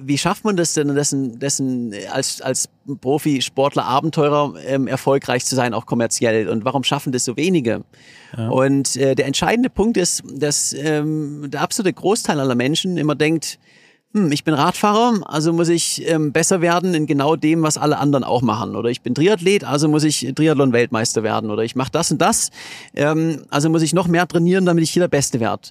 wie 0.00 0.18
schafft 0.18 0.44
man 0.44 0.56
das 0.56 0.74
denn, 0.74 0.94
dessen, 0.94 1.38
dessen 1.38 1.94
als, 2.10 2.40
als 2.40 2.68
Profisportler, 3.00 3.84
Abenteurer 3.84 4.54
ähm, 4.66 4.86
erfolgreich 4.86 5.44
zu 5.44 5.54
sein, 5.54 5.74
auch 5.74 5.86
kommerziell? 5.86 6.48
Und 6.48 6.64
warum 6.64 6.84
schaffen 6.84 7.12
das 7.12 7.24
so 7.24 7.36
wenige? 7.36 7.84
Ja. 8.36 8.48
Und 8.48 8.96
äh, 8.96 9.14
der 9.14 9.26
entscheidende 9.26 9.70
Punkt 9.70 9.96
ist, 9.96 10.22
dass 10.32 10.72
ähm, 10.72 11.50
der 11.50 11.62
absolute 11.62 11.92
Großteil 11.92 12.38
aller 12.40 12.54
Menschen 12.54 12.96
immer 12.96 13.14
denkt, 13.14 13.58
hm, 14.14 14.30
ich 14.30 14.44
bin 14.44 14.54
Radfahrer, 14.54 15.20
also 15.24 15.52
muss 15.52 15.68
ich 15.68 16.06
ähm, 16.08 16.32
besser 16.32 16.60
werden 16.60 16.92
in 16.94 17.06
genau 17.06 17.34
dem, 17.34 17.62
was 17.62 17.78
alle 17.78 17.98
anderen 17.98 18.24
auch 18.24 18.42
machen. 18.42 18.76
Oder 18.76 18.90
ich 18.90 19.00
bin 19.00 19.14
Triathlet, 19.14 19.64
also 19.64 19.88
muss 19.88 20.04
ich 20.04 20.32
Triathlon-Weltmeister 20.34 21.22
werden. 21.22 21.50
Oder 21.50 21.62
ich 21.62 21.76
mache 21.76 21.90
das 21.90 22.10
und 22.10 22.20
das, 22.20 22.50
ähm, 22.94 23.42
also 23.48 23.70
muss 23.70 23.82
ich 23.82 23.94
noch 23.94 24.08
mehr 24.08 24.28
trainieren, 24.28 24.66
damit 24.66 24.84
ich 24.84 24.90
hier 24.90 25.02
der 25.02 25.08
Beste 25.08 25.40
werde. 25.40 25.70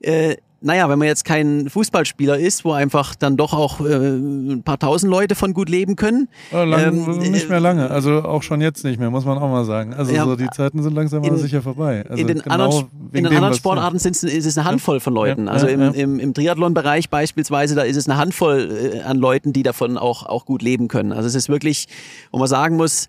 Äh, 0.00 0.36
naja, 0.62 0.88
wenn 0.88 0.98
man 0.98 1.08
jetzt 1.08 1.24
kein 1.24 1.68
Fußballspieler 1.68 2.38
ist, 2.38 2.64
wo 2.64 2.72
einfach 2.72 3.14
dann 3.14 3.36
doch 3.36 3.52
auch 3.52 3.80
äh, 3.80 3.94
ein 3.94 4.62
paar 4.64 4.78
tausend 4.78 5.10
Leute 5.10 5.34
von 5.34 5.54
gut 5.54 5.68
leben 5.68 5.96
können. 5.96 6.28
Ja, 6.52 6.64
lang, 6.64 7.08
ähm, 7.08 7.18
nicht 7.18 7.48
mehr 7.48 7.60
lange, 7.60 7.90
also 7.90 8.22
auch 8.22 8.42
schon 8.42 8.60
jetzt 8.60 8.84
nicht 8.84 8.98
mehr, 8.98 9.10
muss 9.10 9.24
man 9.24 9.38
auch 9.38 9.50
mal 9.50 9.64
sagen. 9.64 9.92
Also 9.94 10.12
ja, 10.12 10.24
so 10.24 10.36
die 10.36 10.48
Zeiten 10.50 10.82
sind 10.82 10.94
langsam 10.94 11.24
in, 11.24 11.36
sicher 11.36 11.62
vorbei. 11.62 12.04
Also 12.08 12.20
in 12.20 12.28
den 12.28 12.38
genau 12.38 12.54
anderen, 12.54 12.86
in 13.12 13.12
den 13.12 13.24
dem, 13.24 13.36
anderen 13.36 13.54
Sportarten 13.54 13.98
sind 13.98 14.22
ist 14.22 14.46
es 14.46 14.56
eine 14.56 14.66
Handvoll 14.66 15.00
von 15.00 15.14
Leuten. 15.14 15.46
Ja, 15.46 15.52
also 15.52 15.66
im, 15.66 15.80
im, 15.94 16.20
im 16.20 16.34
Triathlon-Bereich 16.34 17.10
beispielsweise, 17.10 17.74
da 17.74 17.82
ist 17.82 17.96
es 17.96 18.08
eine 18.08 18.18
Handvoll 18.18 18.94
äh, 18.94 19.00
an 19.02 19.18
Leuten, 19.18 19.52
die 19.52 19.62
davon 19.62 19.98
auch, 19.98 20.26
auch 20.26 20.44
gut 20.46 20.62
leben 20.62 20.88
können. 20.88 21.12
Also 21.12 21.26
es 21.26 21.34
ist 21.34 21.48
wirklich, 21.48 21.88
wo 22.30 22.38
man 22.38 22.48
sagen 22.48 22.76
muss, 22.76 23.08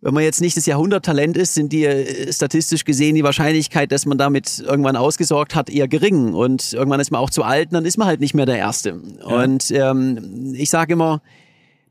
wenn 0.00 0.14
man 0.14 0.22
jetzt 0.22 0.40
nicht 0.40 0.56
das 0.56 0.66
Jahrhunderttalent 0.66 1.36
ist, 1.36 1.54
sind 1.54 1.72
die 1.72 1.84
äh, 1.84 2.32
statistisch 2.32 2.84
gesehen 2.84 3.14
die 3.14 3.24
Wahrscheinlichkeit, 3.24 3.92
dass 3.92 4.06
man 4.06 4.18
damit 4.18 4.58
irgendwann 4.58 4.96
ausgesorgt 4.96 5.54
hat, 5.54 5.70
eher 5.70 5.88
gering. 5.88 6.34
Und 6.34 6.72
irgendwann 6.72 7.00
ist 7.00 7.10
man 7.10 7.20
auch 7.20 7.30
zu 7.30 7.42
alt, 7.42 7.72
dann 7.72 7.84
ist 7.84 7.96
man 7.96 8.06
halt 8.06 8.20
nicht 8.20 8.34
mehr 8.34 8.46
der 8.46 8.58
Erste. 8.58 9.00
Ja. 9.20 9.42
Und 9.42 9.70
ähm, 9.70 10.54
ich 10.54 10.70
sage 10.70 10.92
immer, 10.92 11.22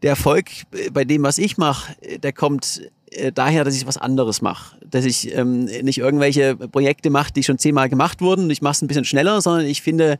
der 0.01 0.11
Erfolg 0.11 0.45
bei 0.93 1.03
dem, 1.03 1.23
was 1.23 1.37
ich 1.37 1.57
mache, 1.57 1.95
der 2.21 2.31
kommt 2.31 2.89
äh, 3.11 3.31
daher, 3.31 3.63
dass 3.63 3.75
ich 3.75 3.87
was 3.87 3.97
anderes 3.97 4.41
mache. 4.41 4.77
Dass 4.85 5.03
ich 5.03 5.35
ähm, 5.35 5.65
nicht 5.65 5.97
irgendwelche 5.97 6.55
Projekte 6.55 7.09
mache, 7.09 7.33
die 7.33 7.43
schon 7.43 7.57
zehnmal 7.57 7.89
gemacht 7.89 8.21
wurden. 8.21 8.49
Ich 8.49 8.61
mache 8.61 8.73
es 8.73 8.81
ein 8.81 8.87
bisschen 8.87 9.05
schneller, 9.05 9.41
sondern 9.41 9.65
ich 9.65 9.81
finde 9.81 10.19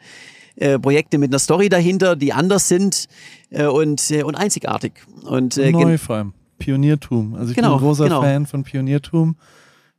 äh, 0.56 0.80
Projekte 0.80 1.18
mit 1.18 1.32
einer 1.32 1.40
Story 1.40 1.70
dahinter, 1.70 2.16
die 2.16 2.34
anders 2.34 2.68
sind 2.68 3.08
äh, 3.52 3.66
und, 3.66 4.10
äh, 4.10 4.24
und 4.24 4.36
einzigartig. 4.36 4.94
Und, 5.24 5.58
äh, 5.58 5.72
Neu 5.72 5.98
vor 5.98 6.16
allem. 6.16 6.34
Pioniertum. 6.58 7.36
Also 7.36 7.52
ich 7.52 7.56
genau, 7.56 7.70
bin 7.70 7.78
ein 7.78 7.84
großer 7.84 8.04
genau. 8.06 8.22
Fan 8.22 8.46
von 8.46 8.64
Pioniertum. 8.64 9.36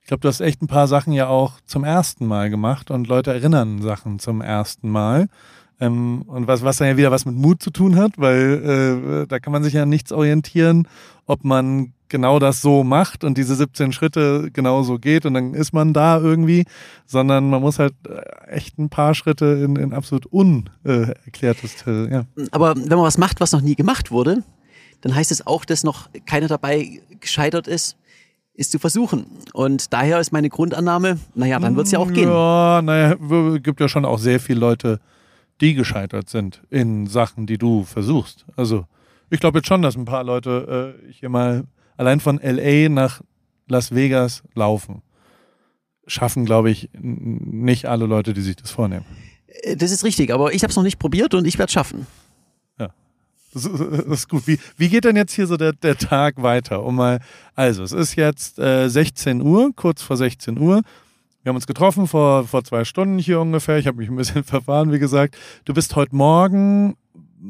Ich 0.02 0.08
glaube, 0.08 0.20
du 0.20 0.28
hast 0.28 0.40
echt 0.40 0.62
ein 0.62 0.68
paar 0.68 0.86
Sachen 0.86 1.12
ja 1.12 1.28
auch 1.28 1.54
zum 1.64 1.82
ersten 1.82 2.26
Mal 2.26 2.48
gemacht 2.50 2.90
und 2.90 3.08
Leute 3.08 3.32
erinnern 3.32 3.82
Sachen 3.82 4.18
zum 4.18 4.40
ersten 4.40 4.88
Mal. 4.88 5.28
Ähm, 5.80 6.22
und 6.26 6.46
was, 6.46 6.62
was 6.62 6.78
dann 6.78 6.88
ja 6.88 6.96
wieder 6.96 7.10
was 7.10 7.26
mit 7.26 7.34
Mut 7.34 7.62
zu 7.62 7.70
tun 7.70 7.96
hat, 7.96 8.12
weil 8.16 9.24
äh, 9.24 9.26
da 9.26 9.38
kann 9.38 9.52
man 9.52 9.62
sich 9.62 9.74
ja 9.74 9.84
nichts 9.84 10.12
orientieren, 10.12 10.88
ob 11.26 11.44
man 11.44 11.92
genau 12.08 12.38
das 12.38 12.62
so 12.62 12.84
macht 12.84 13.24
und 13.24 13.36
diese 13.36 13.54
17 13.54 13.92
Schritte 13.92 14.50
genau 14.52 14.82
so 14.82 14.98
geht 14.98 15.26
und 15.26 15.34
dann 15.34 15.54
ist 15.54 15.72
man 15.72 15.92
da 15.92 16.18
irgendwie, 16.18 16.64
sondern 17.04 17.50
man 17.50 17.60
muss 17.60 17.78
halt 17.78 17.94
äh, 18.08 18.50
echt 18.50 18.78
ein 18.78 18.88
paar 18.88 19.14
Schritte 19.14 19.60
in, 19.64 19.76
in 19.76 19.92
absolut 19.92 20.26
unerklärtes. 20.26 21.86
Äh, 21.86 22.12
ja. 22.12 22.24
Aber 22.52 22.74
wenn 22.76 22.88
man 22.88 23.02
was 23.02 23.18
macht, 23.18 23.40
was 23.40 23.52
noch 23.52 23.60
nie 23.60 23.74
gemacht 23.74 24.10
wurde, 24.10 24.42
dann 25.00 25.14
heißt 25.14 25.30
es 25.30 25.46
auch, 25.46 25.64
dass 25.64 25.84
noch 25.84 26.08
keiner 26.26 26.48
dabei 26.48 27.00
gescheitert 27.20 27.68
ist, 27.68 27.96
ist 28.54 28.72
zu 28.72 28.78
versuchen. 28.78 29.26
Und 29.52 29.92
daher 29.92 30.18
ist 30.20 30.32
meine 30.32 30.48
Grundannahme, 30.48 31.18
naja, 31.34 31.58
dann 31.58 31.76
wird 31.76 31.86
es 31.86 31.92
ja 31.92 31.98
auch 31.98 32.12
gehen. 32.12 32.28
Ja, 32.28 32.80
naja, 32.82 33.16
gibt 33.58 33.80
ja 33.80 33.88
schon 33.88 34.04
auch 34.04 34.18
sehr 34.18 34.40
viele 34.40 34.60
Leute, 34.60 35.00
die 35.60 35.74
gescheitert 35.74 36.28
sind 36.28 36.62
in 36.70 37.06
Sachen, 37.06 37.46
die 37.46 37.58
du 37.58 37.84
versuchst. 37.84 38.46
Also 38.56 38.86
ich 39.30 39.40
glaube 39.40 39.58
jetzt 39.58 39.68
schon, 39.68 39.82
dass 39.82 39.96
ein 39.96 40.04
paar 40.04 40.24
Leute 40.24 40.96
äh, 41.06 41.12
hier 41.12 41.28
mal 41.28 41.64
allein 41.96 42.20
von 42.20 42.40
LA 42.42 42.88
nach 42.88 43.20
Las 43.68 43.94
Vegas 43.94 44.42
laufen. 44.54 45.02
Schaffen, 46.06 46.44
glaube 46.44 46.70
ich, 46.70 46.88
nicht 46.92 47.86
alle 47.86 48.06
Leute, 48.06 48.32
die 48.32 48.40
sich 48.40 48.56
das 48.56 48.70
vornehmen. 48.70 49.04
Äh, 49.62 49.76
das 49.76 49.90
ist 49.90 50.04
richtig, 50.04 50.32
aber 50.32 50.52
ich 50.54 50.62
habe 50.62 50.70
es 50.70 50.76
noch 50.76 50.84
nicht 50.84 50.98
probiert 50.98 51.34
und 51.34 51.46
ich 51.46 51.58
werde 51.58 51.68
es 51.68 51.72
schaffen. 51.72 52.06
Das 53.56 54.20
ist, 54.20 54.28
gut. 54.28 54.46
Wie, 54.46 54.58
wie 54.76 54.90
geht 54.90 55.04
denn 55.04 55.16
jetzt 55.16 55.32
hier 55.32 55.46
so 55.46 55.56
der, 55.56 55.72
der 55.72 55.96
Tag 55.96 56.42
weiter? 56.42 56.84
Um 56.84 56.96
mal, 56.96 57.20
also 57.54 57.82
es 57.82 57.92
ist 57.92 58.14
jetzt 58.14 58.58
äh, 58.58 58.88
16 58.88 59.40
Uhr, 59.40 59.72
kurz 59.74 60.02
vor 60.02 60.18
16 60.18 60.58
Uhr. 60.58 60.82
Wir 61.42 61.50
haben 61.50 61.56
uns 61.56 61.66
getroffen 61.66 62.06
vor, 62.06 62.46
vor 62.46 62.64
zwei 62.64 62.84
Stunden 62.84 63.18
hier 63.18 63.40
ungefähr. 63.40 63.78
Ich 63.78 63.86
habe 63.86 63.96
mich 63.96 64.10
ein 64.10 64.16
bisschen 64.16 64.44
verfahren, 64.44 64.92
wie 64.92 64.98
gesagt. 64.98 65.38
Du 65.64 65.72
bist 65.72 65.96
heute 65.96 66.14
Morgen 66.14 66.96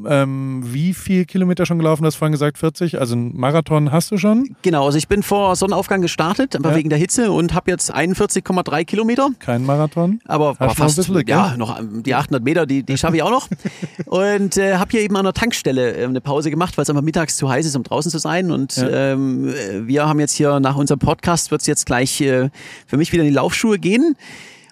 ähm, 0.07 0.61
wie 0.63 0.93
viel 0.93 1.25
Kilometer 1.25 1.65
schon 1.65 1.77
gelaufen? 1.79 2.03
Du 2.03 2.07
hast 2.07 2.15
vorhin 2.15 2.31
gesagt 2.31 2.57
40, 2.57 2.99
also 2.99 3.15
ein 3.15 3.35
Marathon 3.35 3.91
hast 3.91 4.11
du 4.11 4.17
schon? 4.17 4.55
Genau, 4.61 4.85
also 4.85 4.97
ich 4.97 5.07
bin 5.07 5.23
vor 5.23 5.55
Sonnenaufgang 5.55 6.01
gestartet, 6.01 6.55
aber 6.55 6.71
ja. 6.71 6.75
wegen 6.75 6.89
der 6.89 6.97
Hitze 6.97 7.31
und 7.31 7.53
habe 7.53 7.71
jetzt 7.71 7.93
41,3 7.93 8.85
Kilometer. 8.85 9.29
Kein 9.39 9.65
Marathon? 9.65 10.19
Aber, 10.25 10.55
aber 10.59 10.75
fast, 10.75 10.97
bisschen, 10.97 11.27
ja, 11.27 11.55
noch 11.57 11.79
ähm, 11.79 12.03
die 12.03 12.15
800 12.15 12.43
Meter, 12.43 12.65
die, 12.65 12.83
die 12.83 12.97
schaffe 12.97 13.15
ich 13.15 13.23
auch 13.23 13.31
noch. 13.31 13.47
und 14.05 14.57
äh, 14.57 14.75
habe 14.75 14.91
hier 14.91 15.01
eben 15.01 15.15
an 15.15 15.25
der 15.25 15.33
Tankstelle 15.33 15.95
äh, 15.95 16.05
eine 16.05 16.21
Pause 16.21 16.49
gemacht, 16.49 16.77
weil 16.77 16.83
es 16.83 16.89
einfach 16.89 17.03
mittags 17.03 17.37
zu 17.37 17.49
heiß 17.49 17.65
ist, 17.65 17.75
um 17.75 17.83
draußen 17.83 18.11
zu 18.11 18.19
sein. 18.19 18.51
Und 18.51 18.77
ja. 18.77 19.13
ähm, 19.13 19.53
wir 19.85 20.07
haben 20.07 20.19
jetzt 20.19 20.33
hier 20.33 20.59
nach 20.59 20.75
unserem 20.75 20.99
Podcast, 20.99 21.51
wird 21.51 21.61
es 21.61 21.67
jetzt 21.67 21.85
gleich 21.85 22.21
äh, 22.21 22.49
für 22.85 22.97
mich 22.97 23.11
wieder 23.11 23.23
in 23.23 23.29
die 23.29 23.35
Laufschuhe 23.35 23.79
gehen. 23.79 24.15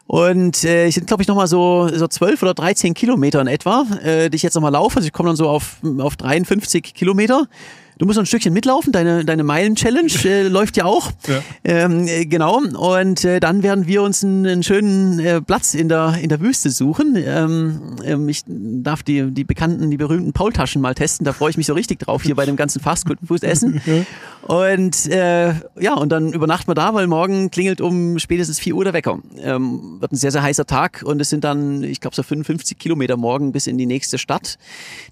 Und 0.08 0.64
äh, 0.64 0.88
ich 0.88 0.96
sind, 0.96 1.08
glaube 1.08 1.24
ich, 1.24 1.28
nochmal 1.28 1.48
so, 1.48 1.90
so 1.92 2.08
12 2.08 2.44
oder 2.44 2.54
13 2.54 2.94
Kilometer 2.94 3.42
in 3.42 3.48
etwa, 3.48 3.86
äh, 4.04 4.30
die 4.30 4.36
ich 4.36 4.44
jetzt 4.44 4.54
nochmal 4.54 4.72
laufe. 4.72 4.98
Also 4.98 5.08
ich 5.08 5.14
komme 5.14 5.30
dann 5.30 5.36
so 5.36 5.50
auf, 5.50 5.78
auf 6.00 6.16
53 6.16 6.94
Kilometer. 6.94 7.48
Du 7.98 8.06
musst 8.06 8.18
noch 8.18 8.24
ein 8.24 8.28
Stückchen 8.28 8.54
mitlaufen, 8.54 8.92
deine, 8.92 9.24
deine 9.24 9.44
Meilen-Challenge 9.44 10.12
äh, 10.26 10.48
läuft 10.48 10.76
ja 10.78 10.86
auch. 10.86 11.12
Ja. 11.28 11.42
Ähm, 11.64 12.08
äh, 12.08 12.26
genau. 12.26 12.58
Und 12.58 13.24
äh, 13.24 13.40
dann 13.40 13.64
werden 13.64 13.88
wir 13.88 14.02
uns 14.04 14.24
einen, 14.24 14.46
einen 14.46 14.64
schönen 14.64 15.20
äh, 15.20 15.42
Platz 15.42 15.74
in 15.74 15.88
der, 15.88 16.18
in 16.22 16.30
der 16.30 16.42
Wüste 16.42 16.70
suchen. 16.70 17.16
Ähm, 17.16 17.96
ähm, 18.04 18.28
ich 18.28 18.44
darf 18.48 19.04
die, 19.04 19.32
die 19.32 19.44
bekannten, 19.44 19.90
die 19.90 19.98
berühmten 19.98 20.34
Paultaschen 20.34 20.82
mal 20.82 20.94
testen. 20.94 21.26
Da 21.26 21.34
freue 21.34 21.52
ich 21.52 21.58
mich 21.58 21.68
so 21.68 21.74
richtig 21.74 22.00
drauf, 22.00 22.24
hier 22.24 22.36
bei 22.36 22.46
dem 22.46 22.58
ganzen 22.58 22.82
Fastfood-Essen. 22.82 23.82
Und 24.46 25.08
äh, 25.08 25.56
ja, 25.80 25.96
und 25.96 26.10
dann 26.10 26.32
übernachten 26.32 26.68
wir 26.68 26.76
da, 26.76 26.94
weil 26.94 27.08
morgen 27.08 27.50
klingelt 27.50 27.82
um 27.82 28.20
spätestens 28.20 28.60
4 28.60 28.76
Uhr 28.76 28.84
der 28.84 28.94
Wecker. 28.94 29.18
Ähm, 29.40 29.98
wird 30.00 30.12
ein 30.12 30.18
sehr, 30.18 30.32
sehr 30.32 30.44
heißer 30.44 30.68
Tag 30.68 31.02
und 31.04 31.20
es 31.20 31.32
sind 31.32 31.44
dann, 31.44 31.84
ich 31.84 32.00
glaube, 32.00 32.16
so 32.16 32.22
55 32.22 32.78
Kilometer 32.78 33.18
morgen 33.18 33.52
bis 33.52 33.66
in 33.66 33.80
die 33.80 33.88
nächste 33.88 34.20
Stadt. 34.20 34.60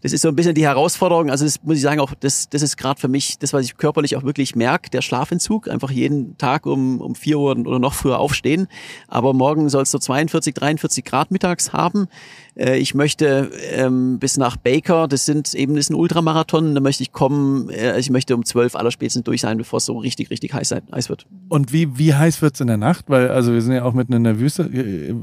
Das 0.04 0.14
ist 0.14 0.22
so 0.22 0.28
ein 0.28 0.36
bisschen 0.36 0.54
die 0.54 0.68
Herausforderung. 0.68 1.32
Also 1.32 1.46
das 1.46 1.64
muss 1.64 1.78
ich 1.78 1.82
sagen, 1.82 2.00
auch 2.00 2.14
das, 2.20 2.48
das 2.50 2.62
ist 2.62 2.73
gerade 2.78 3.00
für 3.00 3.08
mich 3.08 3.38
das, 3.40 3.54
was 3.54 3.66
ich 3.66 3.78
körperlich 3.78 4.16
auch 4.16 4.24
wirklich 4.24 4.56
merke, 4.56 4.90
der 4.90 5.02
Schlafentzug. 5.02 5.68
Einfach 5.68 5.92
jeden 5.92 6.38
Tag 6.38 6.66
um, 6.66 7.02
um 7.02 7.16
4 7.16 7.40
Uhr 7.40 7.58
oder 7.58 7.80
noch 7.80 7.94
früher 7.94 8.20
aufstehen. 8.20 8.68
Aber 9.08 9.34
morgen 9.34 9.70
soll 9.70 9.84
es 9.84 9.92
so 9.92 10.00
42, 10.00 10.54
43 10.54 11.04
Grad 11.04 11.32
mittags 11.32 11.74
haben. 11.74 12.08
Äh, 12.56 12.78
ich 12.78 12.94
möchte 12.94 13.52
ähm, 13.72 14.20
bis 14.20 14.38
nach 14.38 14.58
Baker, 14.58 15.08
das 15.08 15.26
sind 15.26 15.54
eben 15.54 15.76
das 15.76 15.86
ist 15.86 15.90
ein 15.90 15.96
Ultramarathon, 15.96 16.76
da 16.76 16.82
möchte 16.82 17.04
ich 17.04 17.12
kommen, 17.12 17.70
äh, 17.70 18.00
ich 18.00 18.10
möchte 18.10 18.36
um 18.36 18.46
zwölf 18.46 18.76
allerspätestens 18.76 19.24
durch 19.24 19.42
sein, 19.42 19.58
bevor 19.58 19.78
es 19.78 19.86
so 19.86 19.98
richtig, 19.98 20.30
richtig 20.30 20.54
heiß, 20.54 20.76
heiß 20.92 21.10
wird. 21.10 21.26
Und 21.50 21.74
wie, 21.74 21.98
wie 21.98 22.14
heiß 22.14 22.42
wird 22.42 22.56
es 22.56 22.62
in 22.62 22.68
der 22.68 22.78
Nacht? 22.78 23.06
Weil, 23.08 23.30
also 23.30 23.54
wir 23.54 23.62
sind 23.62 23.74
ja 23.74 23.84
auch 23.84 23.94
mitten 23.94 24.14
in 24.14 24.24
der 24.24 24.40
Wüste. 24.40 24.64
Äh, 24.64 25.14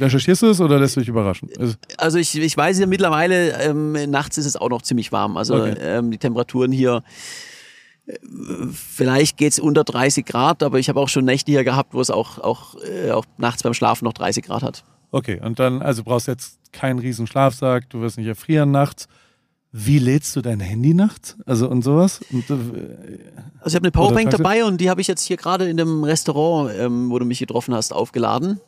recherchierst 0.00 0.42
du 0.42 0.46
es 0.46 0.60
oder 0.60 0.78
lässt 0.78 0.96
du 0.96 1.00
dich 1.00 1.08
überraschen? 1.08 1.48
Also, 1.58 1.74
also 1.98 2.18
ich, 2.18 2.36
ich 2.36 2.56
weiß 2.56 2.78
ja 2.78 2.86
mittlerweile, 2.86 3.52
ähm, 3.62 3.92
nachts 4.10 4.38
ist 4.38 4.46
es 4.46 4.56
auch 4.56 4.70
noch 4.70 4.82
ziemlich 4.82 5.12
warm. 5.12 5.36
Also 5.36 5.56
okay. 5.56 5.74
ähm, 5.80 6.10
die 6.10 6.18
Temperaturen 6.18 6.72
hier 6.72 7.02
äh, 8.06 8.14
Vielleicht 8.72 9.36
geht's 9.36 9.58
unter 9.58 9.84
30 9.84 10.26
Grad, 10.26 10.62
aber 10.62 10.78
ich 10.78 10.88
habe 10.88 10.98
auch 10.98 11.08
schon 11.08 11.24
Nächte 11.24 11.52
hier 11.52 11.64
gehabt, 11.64 11.94
wo 11.94 12.00
es 12.00 12.10
auch, 12.10 12.38
auch, 12.38 12.74
äh, 12.82 13.12
auch 13.12 13.24
nachts 13.38 13.62
beim 13.62 13.74
Schlafen 13.74 14.04
noch 14.04 14.12
30 14.12 14.44
Grad 14.44 14.62
hat. 14.62 14.84
Okay, 15.12 15.38
und 15.40 15.58
dann, 15.58 15.82
also 15.82 16.02
brauchst 16.02 16.26
jetzt 16.26 16.58
keinen 16.72 16.98
riesen 16.98 17.26
Schlafsack, 17.26 17.88
du 17.90 18.00
wirst 18.00 18.16
nicht 18.16 18.26
erfrieren 18.26 18.70
nachts. 18.70 19.08
Wie 19.70 19.98
lädst 19.98 20.34
du 20.36 20.40
dein 20.40 20.58
Handy 20.58 20.94
nachts? 20.94 21.36
Also 21.46 21.68
und 21.68 21.82
sowas? 21.82 22.20
Und, 22.32 22.48
äh, 22.50 22.54
also 23.60 23.68
ich 23.68 23.74
habe 23.74 23.84
eine 23.84 23.90
Powerbank 23.90 24.30
dabei 24.30 24.64
und 24.64 24.80
die 24.80 24.90
habe 24.90 25.00
ich 25.00 25.06
jetzt 25.06 25.22
hier 25.22 25.36
gerade 25.36 25.68
in 25.68 25.76
dem 25.76 26.02
Restaurant, 26.02 26.72
ähm, 26.76 27.10
wo 27.10 27.18
du 27.18 27.26
mich 27.26 27.38
getroffen 27.38 27.74
hast, 27.74 27.92
aufgeladen. 27.92 28.60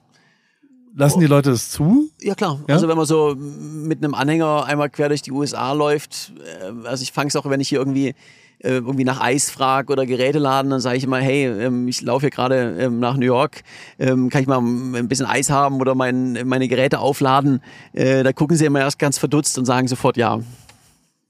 Lassen 0.94 1.20
die 1.20 1.26
Leute 1.26 1.50
das 1.50 1.70
zu? 1.70 2.10
Ja 2.20 2.34
klar. 2.34 2.60
Ja? 2.68 2.74
Also 2.74 2.88
wenn 2.88 2.96
man 2.96 3.06
so 3.06 3.34
mit 3.34 4.04
einem 4.04 4.14
Anhänger 4.14 4.64
einmal 4.64 4.90
quer 4.90 5.08
durch 5.08 5.22
die 5.22 5.32
USA 5.32 5.72
läuft, 5.72 6.32
äh, 6.60 6.86
also 6.86 7.02
ich 7.02 7.12
fange 7.12 7.28
es 7.28 7.36
auch, 7.36 7.48
wenn 7.48 7.60
ich 7.60 7.68
hier 7.68 7.78
irgendwie 7.78 8.14
irgendwie 8.60 9.04
nach 9.04 9.20
Eis 9.20 9.50
frage 9.50 9.92
oder 9.92 10.06
Geräte 10.06 10.38
laden, 10.38 10.70
dann 10.70 10.80
sage 10.80 10.96
ich 10.96 11.04
immer, 11.04 11.18
hey, 11.18 11.46
ähm, 11.46 11.86
ich 11.88 12.00
laufe 12.02 12.22
hier 12.22 12.30
gerade 12.30 12.76
ähm, 12.78 12.98
nach 12.98 13.16
New 13.16 13.26
York, 13.26 13.62
ähm, 13.98 14.30
kann 14.30 14.42
ich 14.42 14.48
mal 14.48 14.58
ein 14.58 15.08
bisschen 15.08 15.26
Eis 15.26 15.50
haben 15.50 15.80
oder 15.80 15.94
mein, 15.94 16.46
meine 16.46 16.68
Geräte 16.68 16.98
aufladen? 16.98 17.60
Äh, 17.92 18.22
da 18.22 18.32
gucken 18.32 18.56
sie 18.56 18.64
immer 18.64 18.80
erst 18.80 18.98
ganz 18.98 19.18
verdutzt 19.18 19.58
und 19.58 19.66
sagen 19.66 19.88
sofort 19.88 20.16
ja. 20.16 20.40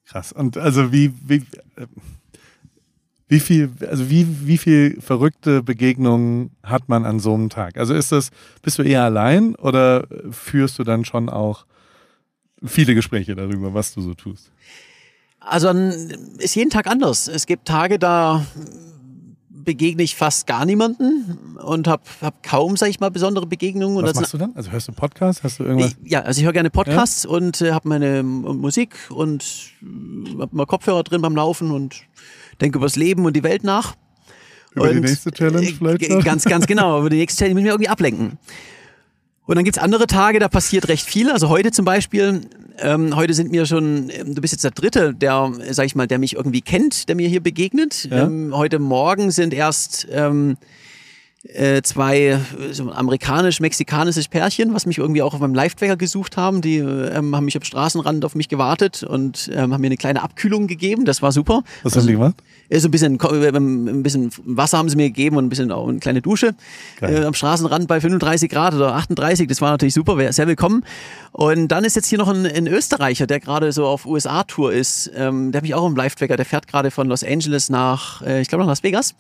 Krass. 0.06 0.32
Und 0.32 0.56
also 0.56 0.92
wie, 0.92 1.12
wie, 1.26 1.36
äh, 1.76 1.86
wie 3.26 3.40
viel, 3.40 3.72
also 3.88 4.10
wie, 4.10 4.26
wie 4.46 4.58
viel 4.58 5.00
verrückte 5.00 5.62
Begegnungen 5.62 6.50
hat 6.62 6.88
man 6.88 7.04
an 7.04 7.18
so 7.18 7.34
einem 7.34 7.48
Tag? 7.48 7.78
Also 7.78 7.94
ist 7.94 8.12
das, 8.12 8.30
bist 8.62 8.78
du 8.78 8.82
eher 8.82 9.02
allein 9.02 9.54
oder 9.56 10.06
führst 10.30 10.78
du 10.78 10.84
dann 10.84 11.04
schon 11.04 11.28
auch 11.28 11.64
viele 12.64 12.94
Gespräche 12.94 13.34
darüber, 13.34 13.74
was 13.74 13.94
du 13.94 14.02
so 14.02 14.14
tust? 14.14 14.52
Also 15.46 15.70
ist 16.38 16.54
jeden 16.54 16.70
Tag 16.70 16.86
anders. 16.86 17.28
Es 17.28 17.46
gibt 17.46 17.66
Tage, 17.68 17.98
da 17.98 18.44
begegne 19.64 20.02
ich 20.02 20.14
fast 20.14 20.46
gar 20.46 20.64
niemanden 20.64 21.56
und 21.62 21.88
habe 21.88 22.02
hab 22.20 22.42
kaum, 22.42 22.76
sag 22.76 22.88
ich 22.88 23.00
mal, 23.00 23.10
besondere 23.10 23.46
Begegnungen. 23.46 24.04
Was 24.04 24.14
machst 24.14 24.34
du 24.34 24.38
dann? 24.38 24.52
Also 24.54 24.70
hörst 24.70 24.88
du 24.88 24.92
Podcasts? 24.92 25.42
Hast 25.42 25.58
du 25.58 25.64
irgendwas? 25.64 25.96
Ja, 26.04 26.20
also 26.20 26.38
ich 26.38 26.44
höre 26.44 26.52
gerne 26.52 26.70
Podcasts 26.70 27.24
ja? 27.24 27.30
und 27.30 27.60
äh, 27.60 27.72
habe 27.72 27.88
meine 27.88 28.22
Musik 28.22 28.94
und 29.10 29.44
habe 30.38 30.54
mal 30.54 30.66
Kopfhörer 30.66 31.02
drin 31.02 31.22
beim 31.22 31.34
Laufen 31.34 31.70
und 31.70 31.96
denke 32.60 32.78
über 32.78 32.86
das 32.86 32.96
Leben 32.96 33.24
und 33.24 33.34
die 33.34 33.42
Welt 33.42 33.64
nach. 33.64 33.96
Über 34.74 34.88
und, 34.88 34.94
die 34.94 35.00
nächste 35.00 35.32
Challenge 35.32 35.66
vielleicht? 35.66 36.02
Äh, 36.02 36.20
ganz, 36.20 36.44
ganz 36.44 36.66
genau. 36.66 37.00
Über 37.00 37.10
die 37.10 37.16
nächste 37.16 37.38
Challenge 37.38 37.54
müssen 37.54 37.64
wir 37.64 37.72
irgendwie 37.72 37.88
ablenken. 37.88 38.38
Und 39.46 39.56
dann 39.56 39.64
gibt's 39.64 39.78
andere 39.78 40.06
Tage, 40.06 40.38
da 40.38 40.48
passiert 40.48 40.88
recht 40.88 41.06
viel. 41.06 41.30
Also 41.30 41.50
heute 41.50 41.70
zum 41.70 41.84
Beispiel, 41.84 42.42
ähm, 42.78 43.14
heute 43.14 43.34
sind 43.34 43.50
mir 43.50 43.66
schon, 43.66 44.08
ähm, 44.10 44.34
du 44.34 44.40
bist 44.40 44.52
jetzt 44.52 44.64
der 44.64 44.70
Dritte, 44.70 45.12
der, 45.12 45.52
sag 45.70 45.84
ich 45.86 45.94
mal, 45.94 46.06
der 46.06 46.18
mich 46.18 46.34
irgendwie 46.34 46.62
kennt, 46.62 47.08
der 47.08 47.16
mir 47.16 47.28
hier 47.28 47.42
begegnet. 47.42 48.08
Ja. 48.10 48.24
Ähm, 48.24 48.56
heute 48.56 48.78
Morgen 48.78 49.30
sind 49.30 49.52
erst 49.52 50.06
ähm, 50.10 50.56
äh, 51.44 51.82
zwei 51.82 52.40
so 52.72 52.90
amerikanisch-mexikanisches 52.90 54.28
Pärchen, 54.28 54.72
was 54.72 54.86
mich 54.86 54.98
irgendwie 54.98 55.20
auch 55.22 55.34
auf 55.34 55.40
meinem 55.40 55.54
Live-Tracker 55.54 55.96
gesucht 55.96 56.36
haben. 56.36 56.62
Die 56.62 56.78
ähm, 56.78 57.36
haben 57.36 57.44
mich 57.44 57.56
am 57.56 57.62
Straßenrand 57.62 58.24
auf 58.24 58.34
mich 58.34 58.48
gewartet 58.48 59.02
und 59.02 59.50
ähm, 59.52 59.72
haben 59.72 59.80
mir 59.80 59.88
eine 59.88 59.96
kleine 59.96 60.22
Abkühlung 60.22 60.66
gegeben. 60.66 61.04
Das 61.04 61.20
war 61.20 61.32
super. 61.32 61.62
Was 61.82 61.92
also, 61.92 62.00
haben 62.00 62.06
die 62.06 62.12
gemacht? 62.14 62.34
So 62.72 62.88
ein 62.88 62.90
bisschen, 62.90 63.18
ein 63.20 64.02
bisschen 64.02 64.30
Wasser 64.44 64.78
haben 64.78 64.88
sie 64.88 64.96
mir 64.96 65.08
gegeben 65.08 65.36
und 65.36 65.44
ein 65.44 65.48
bisschen 65.50 65.70
auch 65.70 65.86
eine 65.86 65.98
kleine 65.98 66.22
Dusche 66.22 66.54
äh, 67.02 67.24
am 67.24 67.34
Straßenrand 67.34 67.88
bei 67.88 68.00
35 68.00 68.50
Grad 68.50 68.74
oder 68.74 68.94
38. 68.94 69.46
Das 69.46 69.60
war 69.60 69.70
natürlich 69.70 69.94
super, 69.94 70.32
sehr 70.32 70.46
willkommen. 70.46 70.82
Und 71.32 71.68
dann 71.68 71.84
ist 71.84 71.94
jetzt 71.94 72.06
hier 72.06 72.18
noch 72.18 72.28
ein, 72.28 72.46
ein 72.46 72.66
Österreicher, 72.66 73.26
der 73.26 73.40
gerade 73.40 73.70
so 73.72 73.86
auf 73.86 74.06
USA-Tour 74.06 74.72
ist. 74.72 75.10
Ähm, 75.14 75.52
der 75.52 75.58
hat 75.58 75.62
mich 75.62 75.74
auch 75.74 75.86
im 75.86 75.94
Live-Tracker. 75.94 76.36
Der 76.36 76.46
fährt 76.46 76.68
gerade 76.68 76.90
von 76.90 77.06
Los 77.06 77.22
Angeles 77.22 77.68
nach, 77.68 78.22
äh, 78.22 78.40
ich 78.40 78.48
glaube, 78.48 78.64
nach 78.64 78.70
Las 78.70 78.82
Vegas. 78.82 79.14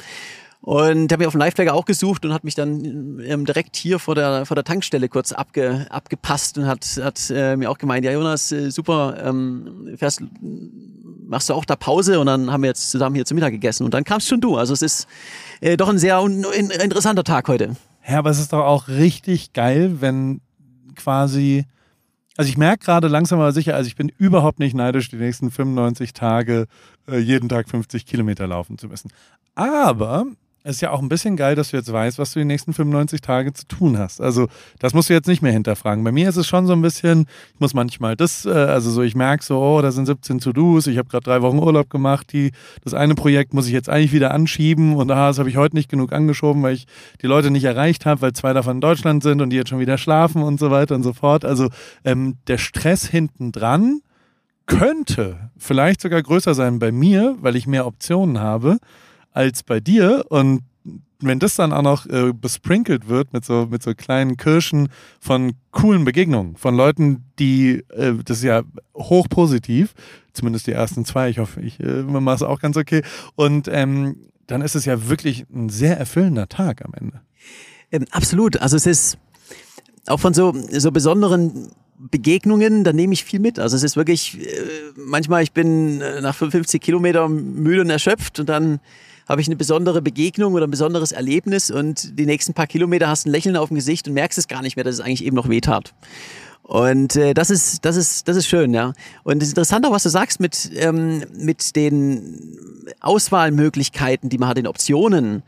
Und 0.64 1.12
hat 1.12 1.18
mich 1.18 1.26
auf 1.26 1.34
dem 1.34 1.40
Live-Blagger 1.40 1.74
auch 1.74 1.84
gesucht 1.84 2.24
und 2.24 2.32
hat 2.32 2.42
mich 2.42 2.54
dann 2.54 3.20
ähm, 3.22 3.44
direkt 3.44 3.76
hier 3.76 3.98
vor 3.98 4.14
der, 4.14 4.46
vor 4.46 4.54
der 4.54 4.64
Tankstelle 4.64 5.10
kurz 5.10 5.30
abge, 5.30 5.86
abgepasst 5.90 6.56
und 6.56 6.66
hat, 6.66 6.86
hat 7.02 7.30
äh, 7.30 7.54
mir 7.56 7.70
auch 7.70 7.76
gemeint, 7.76 8.02
ja 8.02 8.12
Jonas, 8.12 8.50
äh, 8.50 8.70
super, 8.70 9.22
ähm, 9.22 9.94
fährst, 9.98 10.22
machst 11.26 11.50
du 11.50 11.54
auch 11.54 11.66
da 11.66 11.76
Pause? 11.76 12.18
Und 12.18 12.28
dann 12.28 12.50
haben 12.50 12.62
wir 12.62 12.68
jetzt 12.68 12.90
zusammen 12.90 13.14
hier 13.14 13.26
zu 13.26 13.34
Mittag 13.34 13.50
gegessen 13.50 13.84
und 13.84 13.92
dann 13.92 14.04
kamst 14.04 14.26
schon 14.26 14.40
du. 14.40 14.56
Also 14.56 14.72
es 14.72 14.80
ist 14.80 15.06
äh, 15.60 15.76
doch 15.76 15.90
ein 15.90 15.98
sehr 15.98 16.22
un, 16.22 16.46
un, 16.46 16.70
interessanter 16.70 17.24
Tag 17.24 17.46
heute. 17.48 17.76
Ja, 18.08 18.20
aber 18.20 18.30
es 18.30 18.38
ist 18.38 18.54
doch 18.54 18.64
auch 18.64 18.88
richtig 18.88 19.52
geil, 19.52 20.00
wenn 20.00 20.40
quasi 20.94 21.66
also 22.38 22.48
ich 22.48 22.56
merke 22.56 22.86
gerade 22.86 23.08
langsam 23.08 23.38
aber 23.38 23.52
sicher, 23.52 23.76
also 23.76 23.86
ich 23.86 23.96
bin 23.96 24.08
überhaupt 24.08 24.60
nicht 24.60 24.74
neidisch, 24.74 25.10
die 25.10 25.16
nächsten 25.16 25.50
95 25.50 26.14
Tage 26.14 26.66
äh, 27.06 27.18
jeden 27.18 27.50
Tag 27.50 27.68
50 27.68 28.06
Kilometer 28.06 28.46
laufen 28.46 28.78
zu 28.78 28.88
müssen. 28.88 29.10
Aber 29.54 30.26
ist 30.64 30.80
ja 30.80 30.90
auch 30.90 31.02
ein 31.02 31.10
bisschen 31.10 31.36
geil, 31.36 31.54
dass 31.54 31.70
du 31.70 31.76
jetzt 31.76 31.92
weißt, 31.92 32.18
was 32.18 32.32
du 32.32 32.38
die 32.38 32.46
nächsten 32.46 32.72
95 32.72 33.20
Tage 33.20 33.52
zu 33.52 33.66
tun 33.66 33.98
hast. 33.98 34.20
Also 34.20 34.48
das 34.78 34.94
musst 34.94 35.10
du 35.10 35.12
jetzt 35.12 35.28
nicht 35.28 35.42
mehr 35.42 35.52
hinterfragen. 35.52 36.02
Bei 36.04 36.10
mir 36.10 36.26
ist 36.26 36.36
es 36.36 36.46
schon 36.46 36.66
so 36.66 36.72
ein 36.72 36.80
bisschen, 36.80 37.26
ich 37.52 37.60
muss 37.60 37.74
manchmal 37.74 38.16
das, 38.16 38.46
äh, 38.46 38.50
also 38.50 38.90
so, 38.90 39.02
ich 39.02 39.14
merke 39.14 39.44
so, 39.44 39.60
oh, 39.60 39.82
da 39.82 39.92
sind 39.92 40.06
17 40.06 40.38
To-Dos, 40.38 40.86
ich 40.86 40.96
habe 40.96 41.08
gerade 41.08 41.24
drei 41.24 41.42
Wochen 41.42 41.58
Urlaub 41.58 41.90
gemacht, 41.90 42.32
die, 42.32 42.52
das 42.82 42.94
eine 42.94 43.14
Projekt 43.14 43.52
muss 43.52 43.66
ich 43.66 43.74
jetzt 43.74 43.90
eigentlich 43.90 44.12
wieder 44.12 44.32
anschieben 44.32 44.96
und 44.96 45.10
ah, 45.10 45.28
das 45.28 45.38
habe 45.38 45.50
ich 45.50 45.58
heute 45.58 45.76
nicht 45.76 45.90
genug 45.90 46.12
angeschoben, 46.12 46.62
weil 46.62 46.74
ich 46.74 46.86
die 47.20 47.26
Leute 47.26 47.50
nicht 47.50 47.64
erreicht 47.64 48.06
habe, 48.06 48.22
weil 48.22 48.32
zwei 48.32 48.54
davon 48.54 48.78
in 48.78 48.80
Deutschland 48.80 49.22
sind 49.22 49.42
und 49.42 49.50
die 49.50 49.56
jetzt 49.56 49.68
schon 49.68 49.80
wieder 49.80 49.98
schlafen 49.98 50.42
und 50.42 50.58
so 50.58 50.70
weiter 50.70 50.94
und 50.94 51.02
so 51.02 51.12
fort. 51.12 51.44
Also 51.44 51.68
ähm, 52.04 52.38
der 52.46 52.56
Stress 52.56 53.06
hinten 53.06 53.52
dran 53.52 54.00
könnte 54.64 55.50
vielleicht 55.58 56.00
sogar 56.00 56.22
größer 56.22 56.54
sein 56.54 56.78
bei 56.78 56.90
mir, 56.90 57.36
weil 57.42 57.54
ich 57.54 57.66
mehr 57.66 57.86
Optionen 57.86 58.40
habe 58.40 58.78
als 59.34 59.62
bei 59.62 59.80
dir. 59.80 60.24
Und 60.30 60.62
wenn 61.20 61.38
das 61.38 61.56
dann 61.56 61.72
auch 61.72 61.82
noch 61.82 62.06
äh, 62.06 62.32
besprinkelt 62.32 63.08
wird 63.08 63.32
mit 63.32 63.44
so, 63.44 63.66
mit 63.70 63.82
so 63.82 63.94
kleinen 63.94 64.36
Kirschen 64.36 64.88
von 65.20 65.52
coolen 65.70 66.04
Begegnungen, 66.04 66.56
von 66.56 66.74
Leuten, 66.74 67.24
die, 67.38 67.84
äh, 67.90 68.14
das 68.24 68.38
ist 68.38 68.44
ja 68.44 68.62
hoch 68.94 69.28
positiv, 69.28 69.94
zumindest 70.32 70.66
die 70.66 70.72
ersten 70.72 71.04
zwei, 71.04 71.28
ich 71.28 71.38
hoffe, 71.38 71.60
ich 71.60 71.80
äh, 71.80 72.02
mache 72.02 72.36
es 72.36 72.42
auch 72.42 72.60
ganz 72.60 72.76
okay. 72.76 73.02
Und 73.34 73.68
ähm, 73.68 74.16
dann 74.46 74.62
ist 74.62 74.74
es 74.74 74.84
ja 74.84 75.08
wirklich 75.08 75.46
ein 75.52 75.68
sehr 75.68 75.98
erfüllender 75.98 76.48
Tag 76.48 76.84
am 76.84 76.92
Ende. 76.94 77.20
Ähm, 77.90 78.04
absolut. 78.10 78.58
Also 78.58 78.76
es 78.76 78.86
ist 78.86 79.18
auch 80.06 80.20
von 80.20 80.34
so, 80.34 80.54
so 80.70 80.92
besonderen 80.92 81.70
Begegnungen, 81.98 82.84
da 82.84 82.92
nehme 82.92 83.14
ich 83.14 83.24
viel 83.24 83.40
mit. 83.40 83.58
Also 83.58 83.76
es 83.76 83.82
ist 83.82 83.96
wirklich, 83.96 84.38
äh, 84.40 84.48
manchmal, 84.96 85.42
ich 85.42 85.52
bin 85.52 86.00
äh, 86.00 86.20
nach 86.20 86.34
55 86.34 86.80
Kilometern 86.80 87.54
müde 87.54 87.80
und 87.80 87.90
erschöpft 87.90 88.40
und 88.40 88.48
dann 88.48 88.80
habe 89.28 89.40
ich 89.40 89.48
eine 89.48 89.56
besondere 89.56 90.02
Begegnung 90.02 90.54
oder 90.54 90.66
ein 90.66 90.70
besonderes 90.70 91.12
Erlebnis 91.12 91.70
und 91.70 92.18
die 92.18 92.26
nächsten 92.26 92.54
paar 92.54 92.66
Kilometer 92.66 93.08
hast 93.08 93.26
ein 93.26 93.30
Lächeln 93.30 93.56
auf 93.56 93.68
dem 93.68 93.76
Gesicht 93.76 94.06
und 94.08 94.14
merkst 94.14 94.38
es 94.38 94.48
gar 94.48 94.62
nicht 94.62 94.76
mehr, 94.76 94.84
dass 94.84 94.94
es 94.94 95.00
eigentlich 95.00 95.24
eben 95.24 95.36
noch 95.36 95.48
weh 95.48 95.60
tat. 95.60 95.94
Und 96.62 97.16
äh, 97.16 97.34
das 97.34 97.50
ist 97.50 97.84
das 97.84 97.96
ist 97.96 98.26
das 98.26 98.36
ist 98.36 98.46
schön, 98.46 98.72
ja. 98.72 98.94
Und 99.22 99.42
es 99.42 99.48
ist 99.48 99.52
interessant 99.52 99.86
auch, 99.86 99.90
was 99.90 100.02
du 100.02 100.08
sagst 100.08 100.40
mit 100.40 100.70
ähm, 100.76 101.22
mit 101.36 101.76
den 101.76 102.56
Auswahlmöglichkeiten, 103.00 104.30
die 104.30 104.38
man 104.38 104.48
hat, 104.48 104.56
den 104.56 104.66
Optionen. 104.66 105.42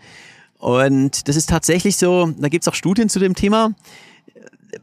Und 0.58 1.26
das 1.28 1.36
ist 1.36 1.48
tatsächlich 1.48 1.96
so. 1.96 2.32
Da 2.38 2.48
gibt's 2.48 2.68
auch 2.68 2.74
Studien 2.74 3.08
zu 3.08 3.18
dem 3.18 3.34
Thema. 3.34 3.72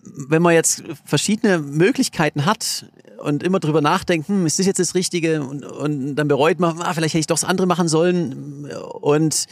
Wenn 0.03 0.41
man 0.41 0.53
jetzt 0.53 0.83
verschiedene 1.05 1.59
Möglichkeiten 1.59 2.45
hat, 2.45 2.85
und 3.23 3.41
immer 3.41 3.59
drüber 3.59 3.81
nachdenken, 3.81 4.39
hm, 4.39 4.45
ist 4.45 4.59
das 4.59 4.65
jetzt 4.65 4.79
das 4.79 4.95
Richtige? 4.95 5.41
Und, 5.41 5.65
und 5.65 6.15
dann 6.15 6.27
bereut 6.27 6.59
man, 6.59 6.81
ah, 6.81 6.93
vielleicht 6.93 7.13
hätte 7.13 7.21
ich 7.21 7.27
doch 7.27 7.39
das 7.39 7.49
andere 7.49 7.67
machen 7.67 7.87
sollen. 7.87 8.69
Und 9.01 9.45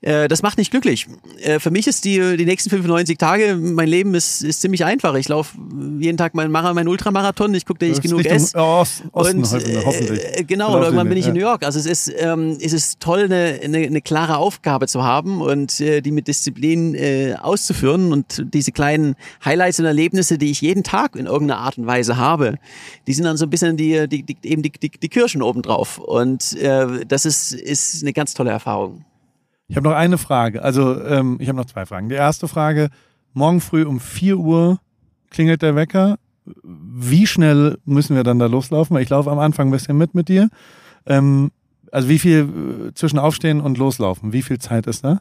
äh, 0.00 0.28
das 0.28 0.42
macht 0.42 0.58
nicht 0.58 0.70
glücklich. 0.70 1.06
Äh, 1.40 1.58
für 1.58 1.70
mich 1.70 1.86
ist 1.86 2.04
die, 2.04 2.36
die 2.36 2.44
nächsten 2.44 2.70
95 2.70 3.18
Tage, 3.18 3.56
mein 3.56 3.88
Leben 3.88 4.14
ist, 4.14 4.42
ist 4.42 4.60
ziemlich 4.60 4.84
einfach. 4.84 5.14
Ich 5.16 5.28
laufe 5.28 5.58
jeden 5.98 6.16
Tag 6.16 6.34
meinen 6.34 6.52
mein 6.52 6.86
Ultramarathon, 6.86 7.52
ich 7.54 7.66
gucke, 7.66 7.86
dass 7.86 7.98
ich 7.98 8.02
genug 8.02 8.24
esse. 8.24 8.56
Ost, 8.56 9.02
Osten 9.12 9.38
und, 9.38 9.50
heute, 9.50 9.82
hoffentlich. 9.84 10.20
Äh, 10.24 10.44
genau, 10.44 10.76
und 10.76 10.82
irgendwann 10.82 11.08
bin 11.08 11.18
ich 11.18 11.26
in 11.26 11.34
New 11.34 11.40
York. 11.40 11.64
Also 11.64 11.78
es 11.78 11.86
ist, 11.86 12.12
ähm, 12.16 12.58
es 12.60 12.72
ist 12.72 13.00
toll, 13.00 13.24
eine, 13.24 13.58
eine, 13.62 13.78
eine 13.78 14.00
klare 14.00 14.36
Aufgabe 14.36 14.86
zu 14.86 15.02
haben 15.02 15.40
und 15.40 15.80
äh, 15.80 16.00
die 16.00 16.12
mit 16.12 16.28
Disziplin 16.28 16.94
äh, 16.94 17.34
auszuführen. 17.40 18.12
Und 18.12 18.44
diese 18.54 18.70
kleinen 18.70 19.16
Highlights 19.44 19.80
und 19.80 19.86
Erlebnisse, 19.86 20.38
die 20.38 20.50
ich 20.50 20.60
jeden 20.60 20.84
Tag 20.84 21.16
in 21.16 21.26
irgendeiner 21.26 21.60
Art 21.60 21.76
und 21.76 21.86
Weise 21.86 22.16
habe, 22.16 22.58
die 23.06 23.14
sind 23.14 23.24
dann 23.24 23.36
so 23.36 23.46
ein 23.46 23.50
bisschen 23.50 23.76
die, 23.76 24.08
die, 24.08 24.22
die 24.22 24.36
eben 24.44 24.62
die, 24.62 24.70
die, 24.70 24.90
die 24.90 25.08
Kirschen 25.08 25.42
obendrauf. 25.42 25.98
Und 25.98 26.56
äh, 26.56 27.04
das 27.06 27.24
ist, 27.24 27.52
ist 27.52 28.02
eine 28.02 28.12
ganz 28.12 28.34
tolle 28.34 28.50
Erfahrung. 28.50 29.04
Ich 29.68 29.76
habe 29.76 29.86
noch 29.86 29.94
eine 29.94 30.16
Frage. 30.16 30.62
Also 30.62 31.00
ähm, 31.02 31.36
ich 31.40 31.48
habe 31.48 31.58
noch 31.58 31.66
zwei 31.66 31.84
Fragen. 31.84 32.08
Die 32.08 32.14
erste 32.14 32.48
Frage, 32.48 32.88
morgen 33.34 33.60
früh 33.60 33.84
um 33.84 34.00
4 34.00 34.38
Uhr 34.38 34.80
klingelt 35.30 35.60
der 35.60 35.76
Wecker. 35.76 36.18
Wie 36.62 37.26
schnell 37.26 37.78
müssen 37.84 38.16
wir 38.16 38.24
dann 38.24 38.38
da 38.38 38.46
loslaufen? 38.46 38.96
Weil 38.96 39.02
ich 39.02 39.10
laufe 39.10 39.30
am 39.30 39.38
Anfang 39.38 39.68
ein 39.68 39.70
bisschen 39.70 39.98
mit 39.98 40.14
mit 40.14 40.28
dir. 40.28 40.48
Ähm, 41.04 41.50
also 41.92 42.08
wie 42.08 42.18
viel 42.18 42.88
äh, 42.88 42.94
zwischen 42.94 43.18
Aufstehen 43.18 43.60
und 43.60 43.76
Loslaufen? 43.76 44.32
Wie 44.32 44.42
viel 44.42 44.58
Zeit 44.58 44.86
ist 44.86 45.04
da? 45.04 45.20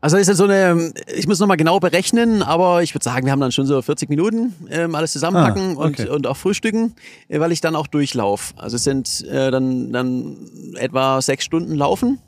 Also 0.00 0.16
ist 0.16 0.28
das 0.28 0.38
so 0.38 0.44
eine, 0.44 0.94
ich 1.14 1.26
muss 1.26 1.40
nochmal 1.40 1.58
genau 1.58 1.78
berechnen, 1.78 2.42
aber 2.42 2.82
ich 2.82 2.94
würde 2.94 3.04
sagen, 3.04 3.26
wir 3.26 3.32
haben 3.32 3.40
dann 3.40 3.52
schon 3.52 3.66
so 3.66 3.82
40 3.82 4.08
Minuten 4.08 4.54
ähm, 4.70 4.94
alles 4.94 5.12
zusammenpacken 5.12 5.76
ah, 5.76 5.84
okay. 5.84 6.04
und, 6.04 6.10
und 6.10 6.26
auch 6.28 6.36
frühstücken, 6.36 6.94
äh, 7.28 7.40
weil 7.40 7.52
ich 7.52 7.60
dann 7.60 7.74
auch 7.74 7.88
durchlaufe. 7.88 8.54
Also 8.56 8.76
es 8.76 8.84
sind 8.84 9.26
äh, 9.26 9.50
dann, 9.50 9.92
dann 9.92 10.36
etwa 10.76 11.20
sechs 11.20 11.44
Stunden 11.44 11.74
Laufen 11.74 12.18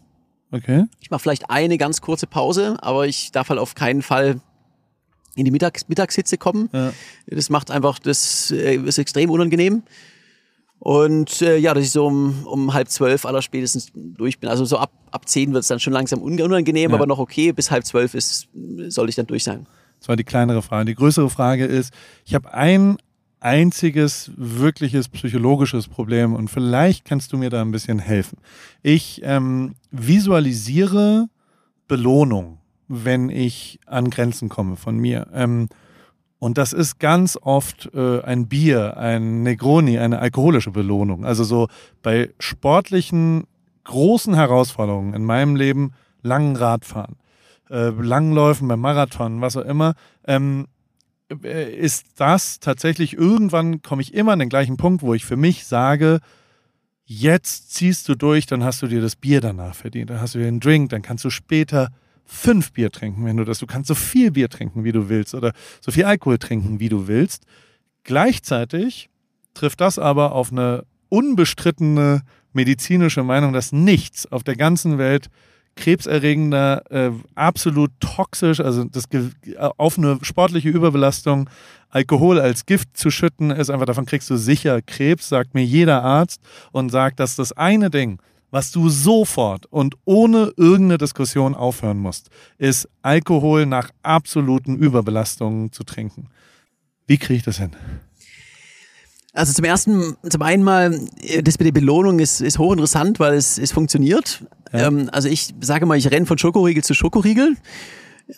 Okay. 0.52 0.84
Ich 1.00 1.10
mache 1.10 1.20
vielleicht 1.20 1.50
eine 1.50 1.78
ganz 1.78 2.00
kurze 2.00 2.26
Pause, 2.26 2.76
aber 2.80 3.06
ich 3.06 3.32
darf 3.32 3.48
halt 3.48 3.58
auf 3.58 3.74
keinen 3.74 4.02
Fall 4.02 4.40
in 5.34 5.46
die 5.46 5.50
Mittags 5.50 5.88
Mittagshitze 5.88 6.36
kommen. 6.36 6.68
Ja. 6.72 6.92
Das 7.26 7.48
macht 7.48 7.70
einfach, 7.70 7.98
das 7.98 8.50
äh, 8.50 8.76
ist 8.76 8.98
extrem 8.98 9.30
unangenehm. 9.30 9.82
Und 10.78 11.40
äh, 11.42 11.58
ja, 11.58 11.74
dass 11.74 11.84
ich 11.84 11.92
so 11.92 12.06
um, 12.06 12.44
um 12.44 12.74
halb 12.74 12.88
zwölf 12.88 13.24
aller 13.24 13.40
spätestens 13.40 13.92
durch 13.94 14.40
bin. 14.40 14.50
Also 14.50 14.64
so 14.64 14.78
ab, 14.78 14.92
ab 15.10 15.28
zehn 15.28 15.52
wird 15.52 15.62
es 15.62 15.68
dann 15.68 15.80
schon 15.80 15.92
langsam 15.92 16.20
unangenehm, 16.20 16.90
ja. 16.90 16.96
aber 16.96 17.06
noch 17.06 17.18
okay. 17.18 17.52
Bis 17.52 17.70
halb 17.70 17.86
zwölf 17.86 18.14
ist, 18.14 18.48
soll 18.88 19.08
ich 19.08 19.14
dann 19.14 19.26
durch 19.26 19.44
sein. 19.44 19.66
Das 20.00 20.08
war 20.08 20.16
die 20.16 20.24
kleinere 20.24 20.60
Frage. 20.60 20.86
Die 20.86 20.96
größere 20.96 21.30
Frage 21.30 21.64
ist, 21.64 21.94
ich 22.24 22.34
habe 22.34 22.52
ein 22.52 22.98
einziges 23.42 24.30
wirkliches 24.36 25.08
psychologisches 25.08 25.88
Problem 25.88 26.34
und 26.34 26.48
vielleicht 26.48 27.04
kannst 27.04 27.32
du 27.32 27.36
mir 27.36 27.50
da 27.50 27.60
ein 27.60 27.72
bisschen 27.72 27.98
helfen. 27.98 28.38
Ich 28.82 29.20
ähm, 29.24 29.74
visualisiere 29.90 31.28
Belohnung, 31.88 32.58
wenn 32.88 33.28
ich 33.28 33.80
an 33.86 34.10
Grenzen 34.10 34.48
komme 34.48 34.76
von 34.76 34.96
mir. 34.96 35.26
Ähm, 35.34 35.68
und 36.38 36.58
das 36.58 36.72
ist 36.72 36.98
ganz 36.98 37.38
oft 37.40 37.90
äh, 37.94 38.20
ein 38.22 38.48
Bier, 38.48 38.96
ein 38.96 39.42
Negroni, 39.42 39.98
eine 39.98 40.18
alkoholische 40.18 40.70
Belohnung. 40.70 41.24
Also 41.24 41.44
so 41.44 41.68
bei 42.02 42.30
sportlichen 42.38 43.44
großen 43.84 44.34
Herausforderungen 44.34 45.14
in 45.14 45.24
meinem 45.24 45.56
Leben, 45.56 45.92
langen 46.22 46.56
Radfahren, 46.56 47.16
äh, 47.70 47.90
Langläufen 47.90 48.68
beim 48.68 48.80
Marathon, 48.80 49.40
was 49.40 49.56
auch 49.56 49.64
immer, 49.64 49.94
ähm, 50.26 50.66
äh, 50.66 50.71
ist 51.42 52.06
das 52.16 52.60
tatsächlich, 52.60 53.14
irgendwann 53.14 53.82
komme 53.82 54.02
ich 54.02 54.14
immer 54.14 54.32
an 54.32 54.38
den 54.38 54.48
gleichen 54.48 54.76
Punkt, 54.76 55.02
wo 55.02 55.14
ich 55.14 55.24
für 55.24 55.36
mich 55.36 55.66
sage, 55.66 56.20
jetzt 57.04 57.74
ziehst 57.74 58.08
du 58.08 58.14
durch, 58.14 58.46
dann 58.46 58.64
hast 58.64 58.82
du 58.82 58.86
dir 58.86 59.00
das 59.00 59.16
Bier 59.16 59.40
danach 59.40 59.74
verdient, 59.74 60.10
dann 60.10 60.20
hast 60.20 60.34
du 60.34 60.38
dir 60.38 60.48
einen 60.48 60.60
Drink, 60.60 60.90
dann 60.90 61.02
kannst 61.02 61.24
du 61.24 61.30
später 61.30 61.90
fünf 62.24 62.72
Bier 62.72 62.90
trinken, 62.90 63.24
wenn 63.24 63.36
du 63.36 63.44
das, 63.44 63.58
du 63.58 63.66
kannst 63.66 63.88
so 63.88 63.94
viel 63.94 64.30
Bier 64.30 64.48
trinken, 64.48 64.84
wie 64.84 64.92
du 64.92 65.08
willst 65.08 65.34
oder 65.34 65.52
so 65.80 65.90
viel 65.92 66.04
Alkohol 66.04 66.38
trinken, 66.38 66.80
wie 66.80 66.88
du 66.88 67.06
willst. 67.08 67.44
Gleichzeitig 68.04 69.10
trifft 69.54 69.80
das 69.80 69.98
aber 69.98 70.32
auf 70.32 70.50
eine 70.50 70.84
unbestrittene 71.08 72.22
medizinische 72.52 73.22
Meinung, 73.22 73.52
dass 73.52 73.72
nichts 73.72 74.30
auf 74.30 74.44
der 74.44 74.56
ganzen 74.56 74.98
Welt 74.98 75.28
krebserregender, 75.76 76.82
äh, 76.90 77.10
absolut 77.34 77.90
toxisch, 78.00 78.60
also 78.60 78.84
das 78.84 79.04
auf 79.78 79.98
eine 79.98 80.18
sportliche 80.22 80.68
Überbelastung 80.68 81.48
Alkohol 81.88 82.40
als 82.40 82.64
Gift 82.64 82.96
zu 82.96 83.10
schütten, 83.10 83.50
ist 83.50 83.70
einfach, 83.70 83.86
davon 83.86 84.06
kriegst 84.06 84.30
du 84.30 84.36
sicher 84.36 84.80
Krebs, 84.80 85.28
sagt 85.28 85.54
mir 85.54 85.64
jeder 85.64 86.02
Arzt 86.02 86.40
und 86.72 86.90
sagt, 86.90 87.20
dass 87.20 87.36
das 87.36 87.52
eine 87.52 87.90
Ding, 87.90 88.18
was 88.50 88.70
du 88.70 88.88
sofort 88.88 89.66
und 89.66 89.94
ohne 90.04 90.52
irgendeine 90.56 90.98
Diskussion 90.98 91.54
aufhören 91.54 91.98
musst, 91.98 92.28
ist 92.58 92.88
Alkohol 93.02 93.66
nach 93.66 93.90
absoluten 94.02 94.76
Überbelastungen 94.76 95.72
zu 95.72 95.84
trinken. 95.84 96.28
Wie 97.06 97.18
kriege 97.18 97.38
ich 97.38 97.42
das 97.42 97.58
hin? 97.58 97.72
Also 99.34 99.54
zum 99.54 99.64
ersten, 99.64 100.16
zum 100.28 100.42
einen 100.42 100.62
mal, 100.62 100.90
das 101.42 101.58
mit 101.58 101.66
der 101.66 101.72
Belohnung 101.72 102.18
ist, 102.18 102.42
ist 102.42 102.58
hochinteressant, 102.58 103.18
weil 103.18 103.34
es, 103.34 103.58
es 103.58 103.72
funktioniert. 103.72 104.44
Ja. 104.72 104.88
Ähm, 104.88 105.08
also 105.10 105.28
ich 105.28 105.54
sage 105.60 105.86
mal, 105.86 105.96
ich 105.96 106.10
renne 106.10 106.26
von 106.26 106.36
Schokoriegel 106.36 106.84
zu 106.84 106.92
Schokoriegel. 106.92 107.56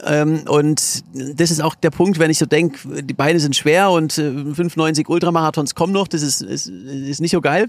Ähm, 0.04 0.42
und 0.48 1.04
das 1.14 1.50
ist 1.50 1.60
auch 1.60 1.74
der 1.74 1.90
Punkt, 1.90 2.18
wenn 2.18 2.30
ich 2.30 2.38
so 2.38 2.46
denke, 2.46 3.02
die 3.02 3.14
Beine 3.14 3.40
sind 3.40 3.56
schwer 3.56 3.90
und 3.90 4.16
äh, 4.18 4.30
95 4.30 5.08
Ultramarathons 5.08 5.74
kommen 5.74 5.92
noch, 5.92 6.08
das 6.08 6.22
ist, 6.22 6.42
ist, 6.42 6.68
ist 6.68 7.20
nicht 7.20 7.32
so 7.32 7.40
geil. 7.40 7.68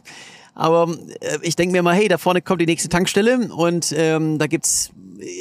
Aber 0.54 0.96
äh, 1.20 1.38
ich 1.42 1.56
denke 1.56 1.74
mir 1.74 1.84
mal, 1.84 1.96
hey, 1.96 2.08
da 2.08 2.18
vorne 2.18 2.42
kommt 2.42 2.62
die 2.62 2.66
nächste 2.66 2.90
Tankstelle 2.90 3.50
und 3.54 3.94
ähm, 3.96 4.38
da 4.40 4.48
gibt's 4.48 4.92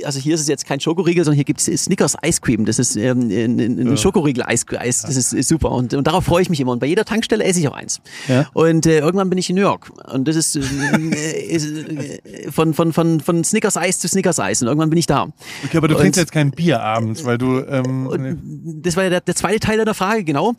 also 0.05 0.21
hier 0.21 0.35
ist 0.35 0.41
es 0.41 0.49
jetzt 0.49 0.67
kein 0.67 0.81
Schokoriegel, 0.81 1.25
sondern 1.25 1.37
hier 1.37 1.45
gibt 1.45 1.67
es 1.67 1.85
Snickers 1.85 2.17
Ice 2.25 2.41
Cream. 2.41 2.65
Das 2.65 2.79
ist 2.79 2.97
ähm, 2.97 3.29
ein, 3.31 3.59
ein 3.59 3.91
ja. 3.91 3.97
Schokoriegel-Eis. 3.97 4.65
Eis, 4.77 5.03
das 5.03 5.17
ist, 5.17 5.33
ist 5.33 5.49
super. 5.49 5.71
Und, 5.71 5.95
und 5.95 6.07
darauf 6.07 6.25
freue 6.25 6.43
ich 6.43 6.51
mich 6.51 6.61
immer. 6.61 6.73
Und 6.73 6.79
bei 6.79 6.87
jeder 6.87 7.05
Tankstelle 7.05 7.45
esse 7.45 7.61
ich 7.61 7.69
auch 7.69 7.75
eins. 7.75 8.01
Ja. 8.29 8.47
Und 8.53 8.87
äh, 8.87 8.99
irgendwann 8.99 9.29
bin 9.29 9.39
ich 9.39 9.51
in 9.51 9.57
New 9.57 9.63
York. 9.63 9.91
Und 10.13 10.29
das 10.29 10.37
ist, 10.37 10.57
äh, 10.57 10.61
ist 11.49 11.67
äh, 11.67 12.51
von, 12.51 12.75
von, 12.75 12.93
von, 12.93 13.21
von 13.21 13.45
Snickers 13.45 13.77
Eis 13.77 13.99
zu 13.99 14.09
Snickers 14.09 14.41
Eis. 14.41 14.63
Und 14.63 14.69
irgendwann 14.69 14.91
bin 14.91 14.99
ich 14.99 15.07
da. 15.07 15.29
Okay, 15.65 15.77
aber 15.77 15.89
du 15.89 15.95
trinkst 15.95 16.19
jetzt 16.19 16.33
kein 16.33 16.51
Bier 16.51 16.81
abends, 16.81 17.25
weil 17.25 17.39
du. 17.39 17.61
Ähm, 17.61 18.81
das 18.83 18.97
war 18.97 19.05
ja 19.05 19.11
der, 19.11 19.21
der 19.21 19.35
zweite 19.35 19.61
Teil 19.61 19.85
der 19.85 19.95
Frage, 19.95 20.25
genau. 20.25 20.55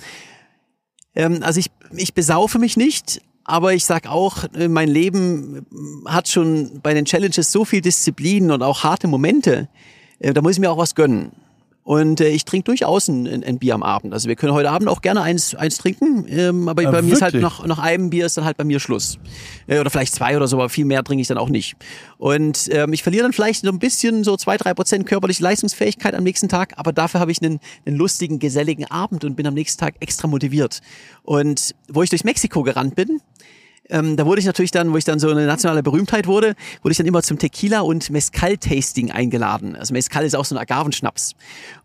Ähm, 1.15 1.39
also 1.41 1.59
ich, 1.59 1.71
ich 1.95 2.13
besaufe 2.13 2.59
mich 2.59 2.77
nicht, 2.77 3.21
aber 3.45 3.73
ich 3.73 3.85
sag 3.85 4.07
auch, 4.07 4.43
äh, 4.55 4.67
mein 4.67 4.89
Leben 4.89 5.65
hat 6.05 6.27
schon 6.27 6.81
bei 6.81 6.93
den 6.93 7.05
Challenges 7.05 7.51
so 7.51 7.63
viel 7.63 7.81
Disziplin 7.81 8.51
und 8.51 8.63
auch 8.63 8.83
harte 8.83 9.07
Momente. 9.07 9.69
Äh, 10.19 10.33
da 10.33 10.41
muss 10.41 10.53
ich 10.53 10.59
mir 10.59 10.71
auch 10.71 10.77
was 10.77 10.95
gönnen. 10.95 11.31
Und 11.85 12.19
äh, 12.19 12.29
ich 12.29 12.45
trinke 12.45 12.63
durchaus 12.63 13.07
ein, 13.09 13.43
ein, 13.43 13.59
Bier 13.59 13.75
am 13.75 13.83
Abend. 13.83 14.11
Also 14.11 14.27
wir 14.27 14.35
können 14.35 14.53
heute 14.53 14.71
Abend 14.71 14.89
auch 14.89 15.03
gerne 15.03 15.21
eins, 15.21 15.53
eins 15.53 15.77
trinken, 15.77 16.25
ähm, 16.27 16.67
aber 16.67 16.81
ja, 16.81 16.89
bei 16.89 17.03
mir 17.03 17.13
ist 17.13 17.21
halt 17.21 17.35
nach, 17.35 17.63
nach 17.63 17.77
einem 17.77 18.09
Bier 18.09 18.25
ist 18.25 18.35
dann 18.37 18.43
halt 18.43 18.57
bei 18.57 18.63
mir 18.63 18.79
Schluss. 18.79 19.19
Äh, 19.67 19.79
oder 19.79 19.91
vielleicht 19.91 20.15
zwei 20.15 20.35
oder 20.35 20.47
so, 20.47 20.57
aber 20.57 20.69
viel 20.69 20.85
mehr 20.85 21.03
trinke 21.03 21.21
ich 21.21 21.27
dann 21.27 21.37
auch 21.37 21.47
nicht. 21.47 21.75
Und 22.17 22.69
ähm, 22.71 22.91
ich 22.91 23.03
verliere 23.03 23.21
dann 23.21 23.33
vielleicht 23.33 23.63
so 23.63 23.69
ein 23.69 23.77
bisschen 23.77 24.23
so 24.23 24.35
zwei, 24.35 24.57
drei 24.57 24.73
Prozent 24.73 25.05
körperliche 25.05 25.43
Leistungsfähigkeit 25.43 26.15
am 26.15 26.23
nächsten 26.23 26.49
Tag, 26.49 26.73
aber 26.77 26.91
dafür 26.91 27.19
habe 27.19 27.31
ich 27.31 27.39
einen, 27.43 27.59
einen 27.85 27.97
lustigen, 27.97 28.39
geselligen 28.39 28.85
Abend 28.85 29.23
und 29.23 29.35
bin 29.35 29.45
am 29.45 29.53
nächsten 29.53 29.79
Tag 29.79 29.93
extra 29.99 30.27
motiviert. 30.27 30.81
Und 31.21 31.75
wo 31.87 32.01
ich 32.01 32.09
durch 32.09 32.23
Mexiko 32.23 32.63
gerannt 32.63 32.95
bin, 32.95 33.21
ähm, 33.89 34.17
da 34.17 34.25
wurde 34.25 34.39
ich 34.39 34.45
natürlich 34.45 34.71
dann, 34.71 34.91
wo 34.91 34.97
ich 34.97 35.03
dann 35.03 35.19
so 35.19 35.29
eine 35.29 35.45
nationale 35.45 35.83
Berühmtheit 35.83 36.27
wurde, 36.27 36.55
wurde 36.81 36.91
ich 36.91 36.97
dann 36.97 37.05
immer 37.05 37.21
zum 37.21 37.37
Tequila 37.37 37.81
und 37.81 38.09
Mezcal-Tasting 38.09 39.11
eingeladen. 39.11 39.75
Also 39.75 39.93
Mezcal 39.93 40.25
ist 40.25 40.35
auch 40.35 40.45
so 40.45 40.55
ein 40.55 40.59
Agavenschnaps. 40.59 41.35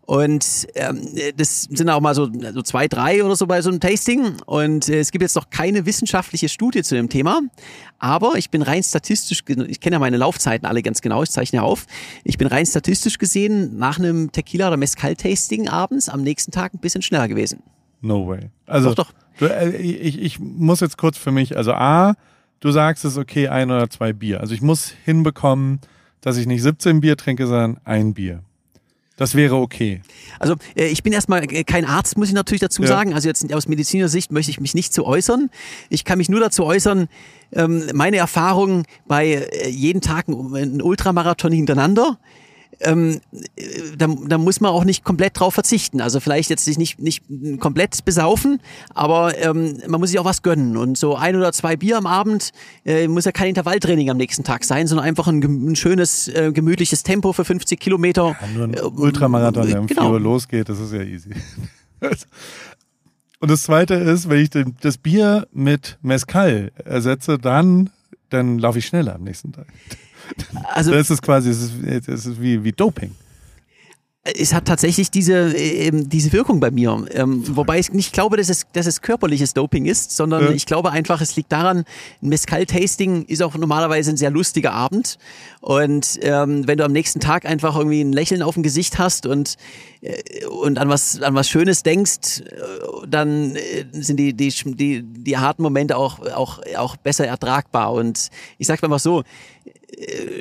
Und 0.01 0.67
ähm, 0.75 1.01
das 1.37 1.63
sind 1.63 1.89
auch 1.89 2.01
mal 2.01 2.15
so, 2.15 2.27
so 2.53 2.61
zwei, 2.63 2.87
drei 2.87 3.23
oder 3.23 3.35
so 3.35 3.47
bei 3.47 3.61
so 3.61 3.69
einem 3.69 3.79
Tasting. 3.79 4.33
Und 4.45 4.89
äh, 4.89 4.99
es 4.99 5.11
gibt 5.11 5.21
jetzt 5.21 5.35
noch 5.35 5.49
keine 5.49 5.85
wissenschaftliche 5.85 6.49
Studie 6.49 6.81
zu 6.83 6.95
dem 6.95 7.07
Thema. 7.07 7.41
Aber 7.99 8.33
ich 8.35 8.49
bin 8.49 8.61
rein 8.63 8.81
statistisch, 8.81 9.43
ich 9.47 9.79
kenne 9.79 9.95
ja 9.95 9.99
meine 9.99 10.17
Laufzeiten 10.17 10.67
alle 10.67 10.81
ganz 10.81 11.01
genau, 11.01 11.21
ich 11.21 11.29
zeichne 11.29 11.57
ja 11.57 11.63
auf. 11.63 11.85
Ich 12.23 12.37
bin 12.37 12.47
rein 12.47 12.65
statistisch 12.65 13.19
gesehen 13.19 13.77
nach 13.77 13.99
einem 13.99 14.31
Tequila 14.31 14.67
oder 14.67 14.77
Mezcal-Tasting 14.77 15.69
abends 15.69 16.09
am 16.09 16.23
nächsten 16.23 16.51
Tag 16.51 16.73
ein 16.73 16.79
bisschen 16.79 17.03
schneller 17.03 17.27
gewesen. 17.27 17.61
No 18.01 18.27
way. 18.27 18.49
Also, 18.65 18.95
doch, 18.95 19.05
doch. 19.05 19.20
Du, 19.41 19.47
äh, 19.47 19.75
ich, 19.75 20.21
ich 20.21 20.39
muss 20.39 20.81
jetzt 20.81 20.99
kurz 20.99 21.17
für 21.17 21.31
mich, 21.31 21.57
also 21.57 21.73
A, 21.73 22.13
du 22.59 22.69
sagst 22.69 23.03
es 23.05 23.17
okay, 23.17 23.47
ein 23.47 23.71
oder 23.71 23.89
zwei 23.89 24.13
Bier. 24.13 24.39
Also 24.39 24.53
ich 24.53 24.61
muss 24.61 24.93
hinbekommen, 25.03 25.79
dass 26.21 26.37
ich 26.37 26.45
nicht 26.45 26.61
17 26.61 27.01
Bier 27.01 27.17
trinke, 27.17 27.47
sondern 27.47 27.79
ein 27.83 28.13
Bier. 28.13 28.43
Das 29.17 29.33
wäre 29.33 29.55
okay. 29.55 30.01
Also 30.39 30.55
äh, 30.75 30.85
ich 30.85 31.01
bin 31.01 31.11
erstmal 31.11 31.43
äh, 31.43 31.63
kein 31.63 31.85
Arzt, 31.85 32.19
muss 32.19 32.27
ich 32.27 32.35
natürlich 32.35 32.61
dazu 32.61 32.83
ja. 32.83 32.87
sagen. 32.87 33.15
Also 33.15 33.27
jetzt 33.27 33.51
aus 33.51 33.67
medizinischer 33.67 34.09
Sicht 34.09 34.31
möchte 34.31 34.51
ich 34.51 34.59
mich 34.59 34.75
nicht 34.75 34.93
zu 34.93 35.05
äußern. 35.07 35.49
Ich 35.89 36.05
kann 36.05 36.19
mich 36.19 36.29
nur 36.29 36.39
dazu 36.39 36.63
äußern, 36.63 37.07
ähm, 37.51 37.89
meine 37.95 38.17
Erfahrungen 38.17 38.85
bei 39.07 39.49
jeden 39.67 40.01
Tag 40.01 40.27
ein 40.27 40.83
Ultramarathon 40.83 41.51
hintereinander 41.51 42.19
ähm, 42.83 43.21
da, 43.97 44.07
da 44.07 44.37
muss 44.37 44.61
man 44.61 44.71
auch 44.71 44.83
nicht 44.83 45.03
komplett 45.03 45.39
drauf 45.39 45.53
verzichten. 45.53 46.01
Also 46.01 46.19
vielleicht 46.19 46.49
jetzt 46.49 46.65
sich 46.65 46.77
nicht, 46.77 46.99
nicht 46.99 47.23
komplett 47.59 48.03
besaufen, 48.05 48.61
aber 48.93 49.37
ähm, 49.37 49.77
man 49.87 49.99
muss 49.99 50.09
sich 50.09 50.19
auch 50.19 50.25
was 50.25 50.41
gönnen. 50.41 50.77
Und 50.77 50.97
so 50.97 51.15
ein 51.15 51.35
oder 51.35 51.51
zwei 51.53 51.75
Bier 51.75 51.97
am 51.97 52.07
Abend 52.07 52.51
äh, 52.85 53.07
muss 53.07 53.25
ja 53.25 53.31
kein 53.31 53.49
Intervalltraining 53.49 54.09
am 54.09 54.17
nächsten 54.17 54.43
Tag 54.43 54.63
sein, 54.63 54.87
sondern 54.87 55.05
einfach 55.05 55.27
ein, 55.27 55.41
ein 55.41 55.75
schönes, 55.75 56.27
äh, 56.27 56.51
gemütliches 56.53 57.03
Tempo 57.03 57.33
für 57.33 57.45
50 57.45 57.79
Kilometer. 57.79 58.35
Ja, 58.41 58.47
nur 58.53 58.67
ein 58.67 58.79
Ultramarathon, 58.79 59.67
der 59.67 59.79
um 59.81 59.87
genau. 59.87 60.03
4 60.03 60.11
Uhr 60.11 60.19
losgeht, 60.19 60.69
das 60.69 60.79
ist 60.79 60.93
ja 60.93 61.01
easy. 61.01 61.31
Und 63.39 63.49
das 63.49 63.63
zweite 63.63 63.95
ist, 63.95 64.29
wenn 64.29 64.39
ich 64.39 64.51
das 64.81 64.99
Bier 64.99 65.47
mit 65.51 65.97
Mezcal 66.03 66.71
ersetze, 66.85 67.39
dann, 67.39 67.89
dann 68.29 68.59
laufe 68.59 68.77
ich 68.77 68.85
schneller 68.85 69.15
am 69.15 69.23
nächsten 69.23 69.51
Tag. 69.51 69.65
Also, 70.73 70.91
das 70.91 71.09
ist 71.09 71.21
quasi, 71.21 71.49
das 71.49 71.59
ist, 71.59 72.07
das 72.07 72.25
ist 72.25 72.41
wie, 72.41 72.63
wie 72.63 72.71
Doping 72.71 73.11
es 74.23 74.53
hat 74.53 74.65
tatsächlich 74.65 75.09
diese, 75.09 75.57
äh, 75.57 75.89
diese 75.91 76.31
Wirkung 76.31 76.59
bei 76.59 76.69
mir. 76.69 77.05
Ähm, 77.11 77.43
wobei 77.55 77.79
ich 77.79 77.91
nicht 77.91 78.13
glaube, 78.13 78.37
dass 78.37 78.49
es, 78.49 78.67
dass 78.71 78.85
es 78.85 79.01
körperliches 79.01 79.55
Doping 79.55 79.85
ist, 79.85 80.15
sondern 80.15 80.43
ja. 80.43 80.51
ich 80.51 80.67
glaube 80.67 80.91
einfach, 80.91 81.21
es 81.21 81.35
liegt 81.35 81.51
daran, 81.51 81.85
ein 82.21 82.29
Mescal-Tasting 82.29 83.25
ist 83.25 83.41
auch 83.41 83.55
normalerweise 83.55 84.11
ein 84.11 84.17
sehr 84.17 84.29
lustiger 84.29 84.73
Abend. 84.73 85.17
Und 85.59 86.19
ähm, 86.21 86.67
wenn 86.67 86.77
du 86.77 86.85
am 86.85 86.91
nächsten 86.91 87.19
Tag 87.19 87.45
einfach 87.45 87.75
irgendwie 87.75 88.01
ein 88.01 88.13
Lächeln 88.13 88.43
auf 88.43 88.53
dem 88.53 88.61
Gesicht 88.61 88.99
hast 88.99 89.25
und, 89.25 89.57
äh, 90.01 90.45
und 90.45 90.77
an, 90.77 90.87
was, 90.87 91.19
an 91.23 91.33
was 91.33 91.49
Schönes 91.49 91.81
denkst, 91.81 92.41
äh, 92.41 93.07
dann 93.07 93.55
äh, 93.55 93.85
sind 93.91 94.17
die, 94.17 94.33
die, 94.35 94.49
die, 94.51 95.01
die 95.01 95.37
harten 95.39 95.63
Momente 95.63 95.97
auch, 95.97 96.19
auch, 96.27 96.59
auch 96.77 96.95
besser 96.95 97.25
ertragbar. 97.25 97.91
Und 97.91 98.29
ich 98.59 98.67
sage 98.67 98.83
einfach 98.83 98.99
so, 98.99 99.23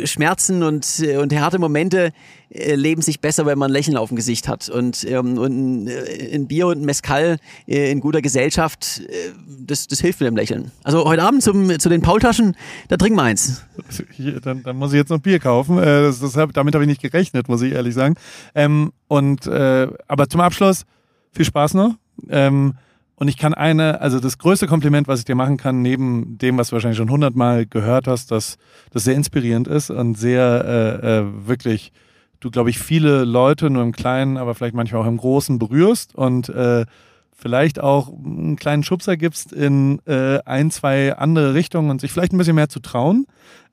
Schmerzen 0.05 0.63
und, 0.63 1.01
äh, 1.01 1.17
und 1.17 1.35
harte 1.35 1.59
Momente 1.59 2.13
äh, 2.51 2.75
leben 2.75 3.03
sich 3.03 3.21
besser, 3.21 3.47
wenn 3.47 3.59
man 3.59 3.71
ein 3.71 3.73
Lächeln 3.73 3.97
auf 3.97 4.09
dem 4.09 4.17
Gesicht 4.17 4.49
hat. 4.49 4.69
Und, 4.69 5.05
ähm, 5.05 5.39
und 5.39 5.89
ein 5.89 6.47
Bier 6.47 6.69
und 6.69 6.81
ein 6.81 6.85
Mescal 6.85 7.39
in 7.67 8.01
guter 8.01 8.23
Gesellschaft, 8.23 9.03
das, 9.47 9.87
das 9.87 10.01
hilft 10.01 10.21
mit 10.21 10.29
dem 10.29 10.37
Lächeln. 10.37 10.71
Also 10.83 11.05
heute 11.05 11.23
Abend 11.23 11.43
zum, 11.43 11.79
zu 11.79 11.89
den 11.89 12.03
Paultaschen, 12.03 12.57
da 12.89 12.97
trinken 12.97 13.17
wir 13.17 13.25
eins. 13.25 13.65
Hier, 14.13 14.41
dann, 14.41 14.63
dann 14.63 14.77
muss 14.77 14.93
ich 14.93 14.99
jetzt 14.99 15.11
noch 15.11 15.21
Bier 15.21 15.39
kaufen. 15.39 15.77
Das, 15.77 16.21
das 16.21 16.33
damit 16.33 16.75
habe 16.75 16.85
ich 16.85 16.89
nicht 16.89 17.03
gerechnet, 17.03 17.49
muss 17.49 17.63
ich 17.63 17.73
ehrlich 17.73 17.95
sagen. 17.95 18.15
Ähm, 18.55 18.93
und, 19.09 19.47
äh, 19.47 19.89
aber 20.09 20.29
zum 20.29 20.41
Abschluss, 20.41 20.85
viel 21.33 21.45
Spaß 21.45 21.75
noch. 21.75 21.95
Ähm, 22.29 22.75
und 23.21 23.29
ich 23.29 23.37
kann 23.37 23.53
eine, 23.53 24.01
also 24.01 24.19
das 24.19 24.39
größte 24.39 24.67
Kompliment, 24.67 25.07
was 25.07 25.19
ich 25.19 25.27
dir 25.27 25.35
machen 25.35 25.59
kann, 25.59 25.83
neben 25.83 26.39
dem, 26.39 26.57
was 26.57 26.69
du 26.71 26.73
wahrscheinlich 26.73 26.97
schon 26.97 27.11
hundertmal 27.11 27.67
gehört 27.67 28.07
hast, 28.07 28.31
dass 28.31 28.57
das 28.93 29.05
sehr 29.05 29.15
inspirierend 29.15 29.69
ist 29.69 29.91
und 29.91 30.15
sehr 30.15 30.65
äh, 31.03 31.19
äh, 31.19 31.47
wirklich, 31.47 31.93
du 32.41 32.51
glaube 32.51 32.71
ich 32.71 32.79
viele 32.79 33.25
Leute 33.25 33.69
nur 33.69 33.83
im 33.83 33.93
Kleinen, 33.93 34.39
aber 34.39 34.55
vielleicht 34.55 34.75
manchmal 34.75 35.03
auch 35.03 35.07
im 35.07 35.19
Großen 35.19 35.59
berührst 35.59 36.15
und 36.15 36.49
äh, 36.49 36.87
vielleicht 37.31 37.79
auch 37.79 38.09
einen 38.09 38.57
kleinen 38.57 38.85
Schubser 38.85 39.19
gibst 39.19 39.53
in 39.53 40.01
äh, 40.07 40.39
ein, 40.47 40.71
zwei 40.71 41.15
andere 41.15 41.53
Richtungen 41.53 41.91
und 41.91 42.01
sich 42.01 42.13
vielleicht 42.13 42.33
ein 42.33 42.39
bisschen 42.39 42.57
mehr 42.57 42.71
zu 42.71 42.81
trauen. 42.81 43.27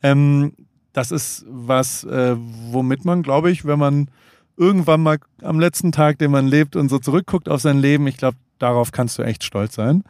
Ähm, 0.04 0.56
das 0.92 1.12
ist 1.12 1.46
was, 1.48 2.04
äh, 2.04 2.36
womit 2.38 3.06
man, 3.06 3.24
glaube 3.24 3.50
ich, 3.50 3.64
wenn 3.64 3.80
man 3.80 4.10
irgendwann 4.58 5.02
mal 5.02 5.20
am 5.42 5.58
letzten 5.58 5.94
Tag, 5.94 6.20
den 6.20 6.32
man 6.32 6.48
lebt 6.48 6.76
und 6.76 6.90
so 6.90 7.00
zurückguckt 7.00 7.48
auf 7.48 7.62
sein 7.62 7.78
Leben, 7.78 8.08
ich 8.08 8.18
glaube, 8.18 8.36
darauf 8.60 8.92
kannst 8.92 9.18
du 9.18 9.24
echt 9.24 9.44
stolz 9.44 9.76
sein. 9.76 10.04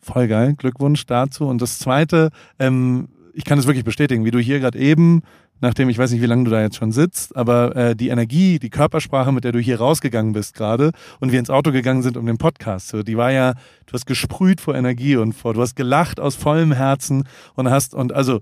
Voll 0.00 0.28
geil, 0.28 0.54
Glückwunsch 0.56 1.06
dazu. 1.06 1.46
Und 1.46 1.62
das 1.62 1.78
Zweite, 1.78 2.30
ähm, 2.58 3.08
ich 3.32 3.44
kann 3.44 3.58
es 3.58 3.66
wirklich 3.66 3.84
bestätigen, 3.84 4.24
wie 4.24 4.30
du 4.30 4.38
hier 4.38 4.60
gerade 4.60 4.78
eben, 4.78 5.22
nachdem 5.60 5.88
ich 5.88 5.98
weiß 5.98 6.10
nicht, 6.12 6.20
wie 6.20 6.26
lange 6.26 6.44
du 6.44 6.50
da 6.50 6.60
jetzt 6.60 6.76
schon 6.76 6.92
sitzt, 6.92 7.34
aber 7.36 7.74
äh, 7.74 7.96
die 7.96 8.08
Energie, 8.08 8.58
die 8.58 8.70
Körpersprache, 8.70 9.32
mit 9.32 9.44
der 9.44 9.52
du 9.52 9.58
hier 9.58 9.78
rausgegangen 9.78 10.32
bist 10.32 10.54
gerade 10.54 10.92
und 11.20 11.32
wir 11.32 11.38
ins 11.38 11.50
Auto 11.50 11.72
gegangen 11.72 12.02
sind 12.02 12.16
um 12.16 12.26
den 12.26 12.38
Podcast, 12.38 12.88
so, 12.88 13.02
die 13.02 13.16
war 13.16 13.32
ja, 13.32 13.54
du 13.86 13.92
hast 13.92 14.06
gesprüht 14.06 14.60
vor 14.60 14.74
Energie 14.74 15.16
und 15.16 15.32
vor, 15.32 15.54
du 15.54 15.62
hast 15.62 15.74
gelacht 15.74 16.20
aus 16.20 16.36
vollem 16.36 16.72
Herzen 16.72 17.24
und 17.54 17.70
hast 17.70 17.94
und 17.94 18.12
also 18.12 18.40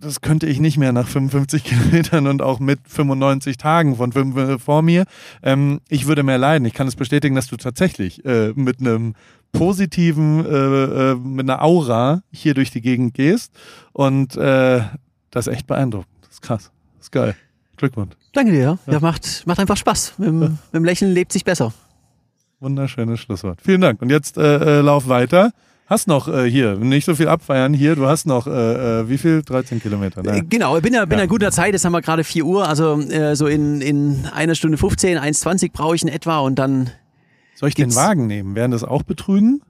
das 0.00 0.20
könnte 0.20 0.46
ich 0.46 0.60
nicht 0.60 0.76
mehr 0.76 0.92
nach 0.92 1.08
55 1.08 1.64
Kilometern 1.64 2.26
und 2.26 2.42
auch 2.42 2.60
mit 2.60 2.80
95 2.86 3.56
Tagen 3.56 3.96
von 3.96 4.12
fünf 4.12 4.36
äh, 4.36 4.58
vor 4.58 4.82
mir. 4.82 5.04
Ähm, 5.42 5.80
ich 5.88 6.06
würde 6.06 6.22
mehr 6.22 6.38
leiden. 6.38 6.66
Ich 6.66 6.74
kann 6.74 6.86
es 6.86 6.96
bestätigen, 6.96 7.34
dass 7.34 7.46
du 7.46 7.56
tatsächlich 7.56 8.24
äh, 8.24 8.52
mit 8.54 8.80
einem 8.80 9.14
positiven, 9.52 10.44
äh, 10.44 11.12
äh, 11.12 11.14
mit 11.14 11.48
einer 11.48 11.62
Aura 11.62 12.22
hier 12.30 12.54
durch 12.54 12.70
die 12.70 12.82
Gegend 12.82 13.14
gehst. 13.14 13.52
Und 13.92 14.36
äh, 14.36 14.82
das 15.30 15.46
ist 15.46 15.54
echt 15.54 15.66
beeindruckend. 15.66 16.12
Das 16.22 16.34
ist 16.34 16.42
krass. 16.42 16.70
Das 16.98 17.06
ist 17.06 17.12
geil. 17.12 17.34
Glückwunsch. 17.76 18.14
Danke 18.32 18.52
dir. 18.52 18.78
Ja, 18.86 18.92
ja 18.92 19.00
macht, 19.00 19.46
macht 19.46 19.58
einfach 19.58 19.76
Spaß. 19.76 20.14
Mit, 20.18 20.28
dem, 20.28 20.42
ja. 20.42 20.48
mit 20.48 20.74
dem 20.74 20.84
Lächeln 20.84 21.12
lebt 21.12 21.32
sich 21.32 21.44
besser. 21.44 21.72
Wunderschönes 22.60 23.20
Schlusswort. 23.20 23.60
Vielen 23.62 23.80
Dank. 23.80 24.02
Und 24.02 24.10
jetzt 24.10 24.36
äh, 24.36 24.80
lauf 24.80 25.08
weiter. 25.08 25.52
Hast 25.88 26.06
noch 26.06 26.28
äh, 26.28 26.50
hier, 26.50 26.76
nicht 26.76 27.06
so 27.06 27.14
viel 27.14 27.28
abfeiern 27.28 27.72
hier, 27.72 27.96
du 27.96 28.06
hast 28.06 28.26
noch, 28.26 28.46
äh, 28.46 28.50
äh, 29.00 29.08
wie 29.08 29.16
viel? 29.16 29.42
13 29.42 29.80
Kilometer. 29.80 30.22
Ne? 30.22 30.44
Genau, 30.46 30.76
ich 30.76 30.82
bin 30.82 30.92
ja, 30.92 31.06
bin 31.06 31.16
ja. 31.16 31.24
in 31.24 31.30
guter 31.30 31.50
Zeit, 31.50 31.72
jetzt 31.72 31.84
haben 31.86 31.92
wir 31.92 32.02
gerade 32.02 32.24
4 32.24 32.44
Uhr, 32.44 32.68
also 32.68 33.00
äh, 33.00 33.34
so 33.34 33.46
in, 33.46 33.80
in 33.80 34.26
einer 34.26 34.54
Stunde 34.54 34.76
15, 34.76 35.16
1,20 35.16 35.72
brauche 35.72 35.96
ich 35.96 36.02
in 36.02 36.08
etwa 36.08 36.40
und 36.40 36.58
dann 36.58 36.90
soll 37.54 37.70
ich 37.70 37.74
den 37.74 37.94
Wagen 37.94 38.26
nehmen? 38.26 38.54
Werden 38.54 38.70
das 38.70 38.84
auch 38.84 39.02
betrügen? 39.02 39.62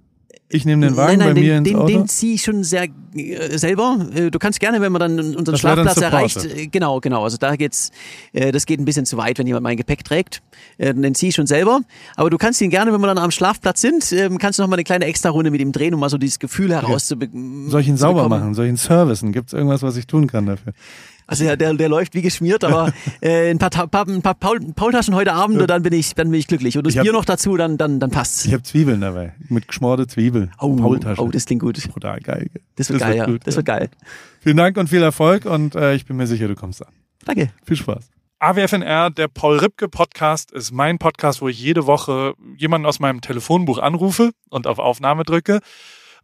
Ich 0.51 0.65
nehme 0.65 0.87
den 0.87 0.97
Wagen 0.97 1.19
nein, 1.19 1.19
nein, 1.19 1.35
bei 1.35 1.41
mir 1.41 1.55
den, 1.55 1.59
ins 1.59 1.69
den, 1.69 1.77
Auto? 1.77 1.87
Den 1.89 2.09
ziehe 2.09 2.35
ich 2.35 2.43
schon 2.43 2.65
sehr 2.65 2.87
äh, 3.15 3.59
selber. 3.59 4.07
Äh, 4.15 4.31
du 4.31 4.39
kannst 4.39 4.61
gerne, 4.61 4.81
wenn 4.81 4.93
man 4.93 5.01
dann 5.01 5.19
unseren 5.19 5.45
das 5.45 5.61
Schlafplatz 5.61 5.99
erreicht, 5.99 6.45
äh, 6.45 6.67
genau, 6.69 7.01
genau. 7.01 7.25
Also 7.25 7.37
da 7.37 7.55
geht's, 7.57 7.91
äh, 8.33 8.51
das 8.51 8.65
geht 8.65 8.81
ein 8.81 8.87
bisschen 8.87 9.05
zu 9.05 9.19
weit, 9.19 9.39
wenn 9.39 9.47
jemand 9.47 9.65
mein 9.65 9.77
Gepäck 9.77 10.05
trägt. 10.05 10.43
Äh, 10.79 10.95
den 10.95 11.15
ziehe 11.15 11.29
ich 11.29 11.35
schon 11.35 11.47
selber. 11.47 11.81
Aber 12.17 12.31
du 12.31 12.39
kannst 12.39 12.61
ihn 12.63 12.71
gerne, 12.71 12.93
wenn 12.93 13.01
wir 13.01 13.09
dann 13.09 13.19
am 13.19 13.31
Schlafplatz 13.31 13.83
sind, 13.83 14.11
äh, 14.13 14.31
kannst 14.39 14.59
du 14.59 14.63
noch 14.63 14.69
mal 14.69 14.77
eine 14.77 14.85
kleine 14.85 15.05
Extra-Runde 15.05 15.51
mit 15.51 15.61
ihm 15.61 15.73
drehen, 15.73 15.93
um 15.93 16.01
mal 16.01 16.09
so 16.09 16.17
dieses 16.17 16.39
Gefühl 16.39 16.73
herauszubekommen. 16.73 17.63
Okay. 17.63 17.71
Soll 17.71 17.81
ich 17.83 17.89
ihn 17.89 17.97
sauber 17.99 18.29
machen? 18.29 18.55
Soll 18.55 18.67
ich 18.67 18.71
ihn 18.71 18.77
servicen? 18.77 19.33
Gibt 19.33 19.49
es 19.49 19.53
irgendwas, 19.53 19.83
was 19.83 19.97
ich 19.97 20.07
tun 20.07 20.29
kann 20.29 20.47
dafür? 20.47 20.73
Also 21.29 21.45
ja, 21.45 21.57
der, 21.57 21.75
der 21.75 21.91
läuft 21.91 22.15
wie 22.15 22.23
geschmiert, 22.23 22.65
aber 22.65 22.91
äh, 23.21 23.51
ein 23.51 23.59
paar, 23.59 23.69
paar, 23.69 24.09
ein 24.09 24.23
paar 24.23 24.35
Paul, 24.35 24.61
Paultaschen 24.75 25.15
heute 25.15 25.35
Abend, 25.35 25.61
ja. 25.61 25.67
dann 25.67 25.83
bin 25.83 25.93
ich, 25.93 26.15
dann 26.15 26.31
bin 26.31 26.41
ich 26.41 26.47
glücklich. 26.47 26.79
Und 26.79 26.87
das 26.87 26.97
hab, 26.97 27.03
Bier 27.03 27.13
noch 27.13 27.27
dazu, 27.27 27.55
dann, 27.59 27.77
dann, 27.77 28.01
dann 28.01 28.11
passt's. 28.11 28.47
Ich 28.47 28.55
habe 28.55 28.63
Zwiebeln 28.63 29.03
dabei, 29.03 29.35
mit 29.51 29.69
geschmorte 29.69 30.07
Zwiebeln. 30.07 30.51
Oh, 30.59 30.75
Paultaschen. 30.75 31.23
oh, 31.23 31.29
das 31.29 31.45
klingt 31.45 31.61
gut. 31.61 31.79
Total 31.93 32.19
geil. 32.21 32.49
Das 32.77 32.89
wird 32.89 33.03
das 33.03 33.07
geil, 33.07 33.19
wird 33.19 33.27
ja. 33.27 33.33
Gut, 33.33 33.47
das 33.47 33.57
wird 33.57 33.67
geil. 33.67 33.91
Vielen 34.41 34.57
Dank 34.57 34.79
und 34.79 34.89
viel 34.89 35.03
Erfolg 35.03 35.45
und 35.45 35.75
äh, 35.75 35.95
ich 35.95 36.07
bin 36.07 36.17
mir 36.17 36.27
sicher, 36.27 36.49
du 36.49 36.55
kommst 36.55 36.85
an. 36.85 36.95
Danke. 37.27 37.51
Viel 37.63 37.77
Spaß. 37.77 38.09
AWFNR, 38.39 39.11
der 39.11 39.29
Paul 39.29 39.59
Ripke 39.59 39.89
Podcast, 39.89 40.51
ist 40.53 40.73
mein 40.73 40.99
Podcast, 40.99 41.43
wo 41.43 41.49
ich 41.49 41.61
jede 41.61 41.87
Woche 41.87 42.33
jemanden 42.57 42.87
aus 42.87 43.01
meinem 43.01 43.21
Telefonbuch 43.21 43.79
anrufe 43.79 44.31
und 44.49 44.67
auf 44.67 44.79
Aufnahme 44.79 45.25
drücke. 45.25 45.61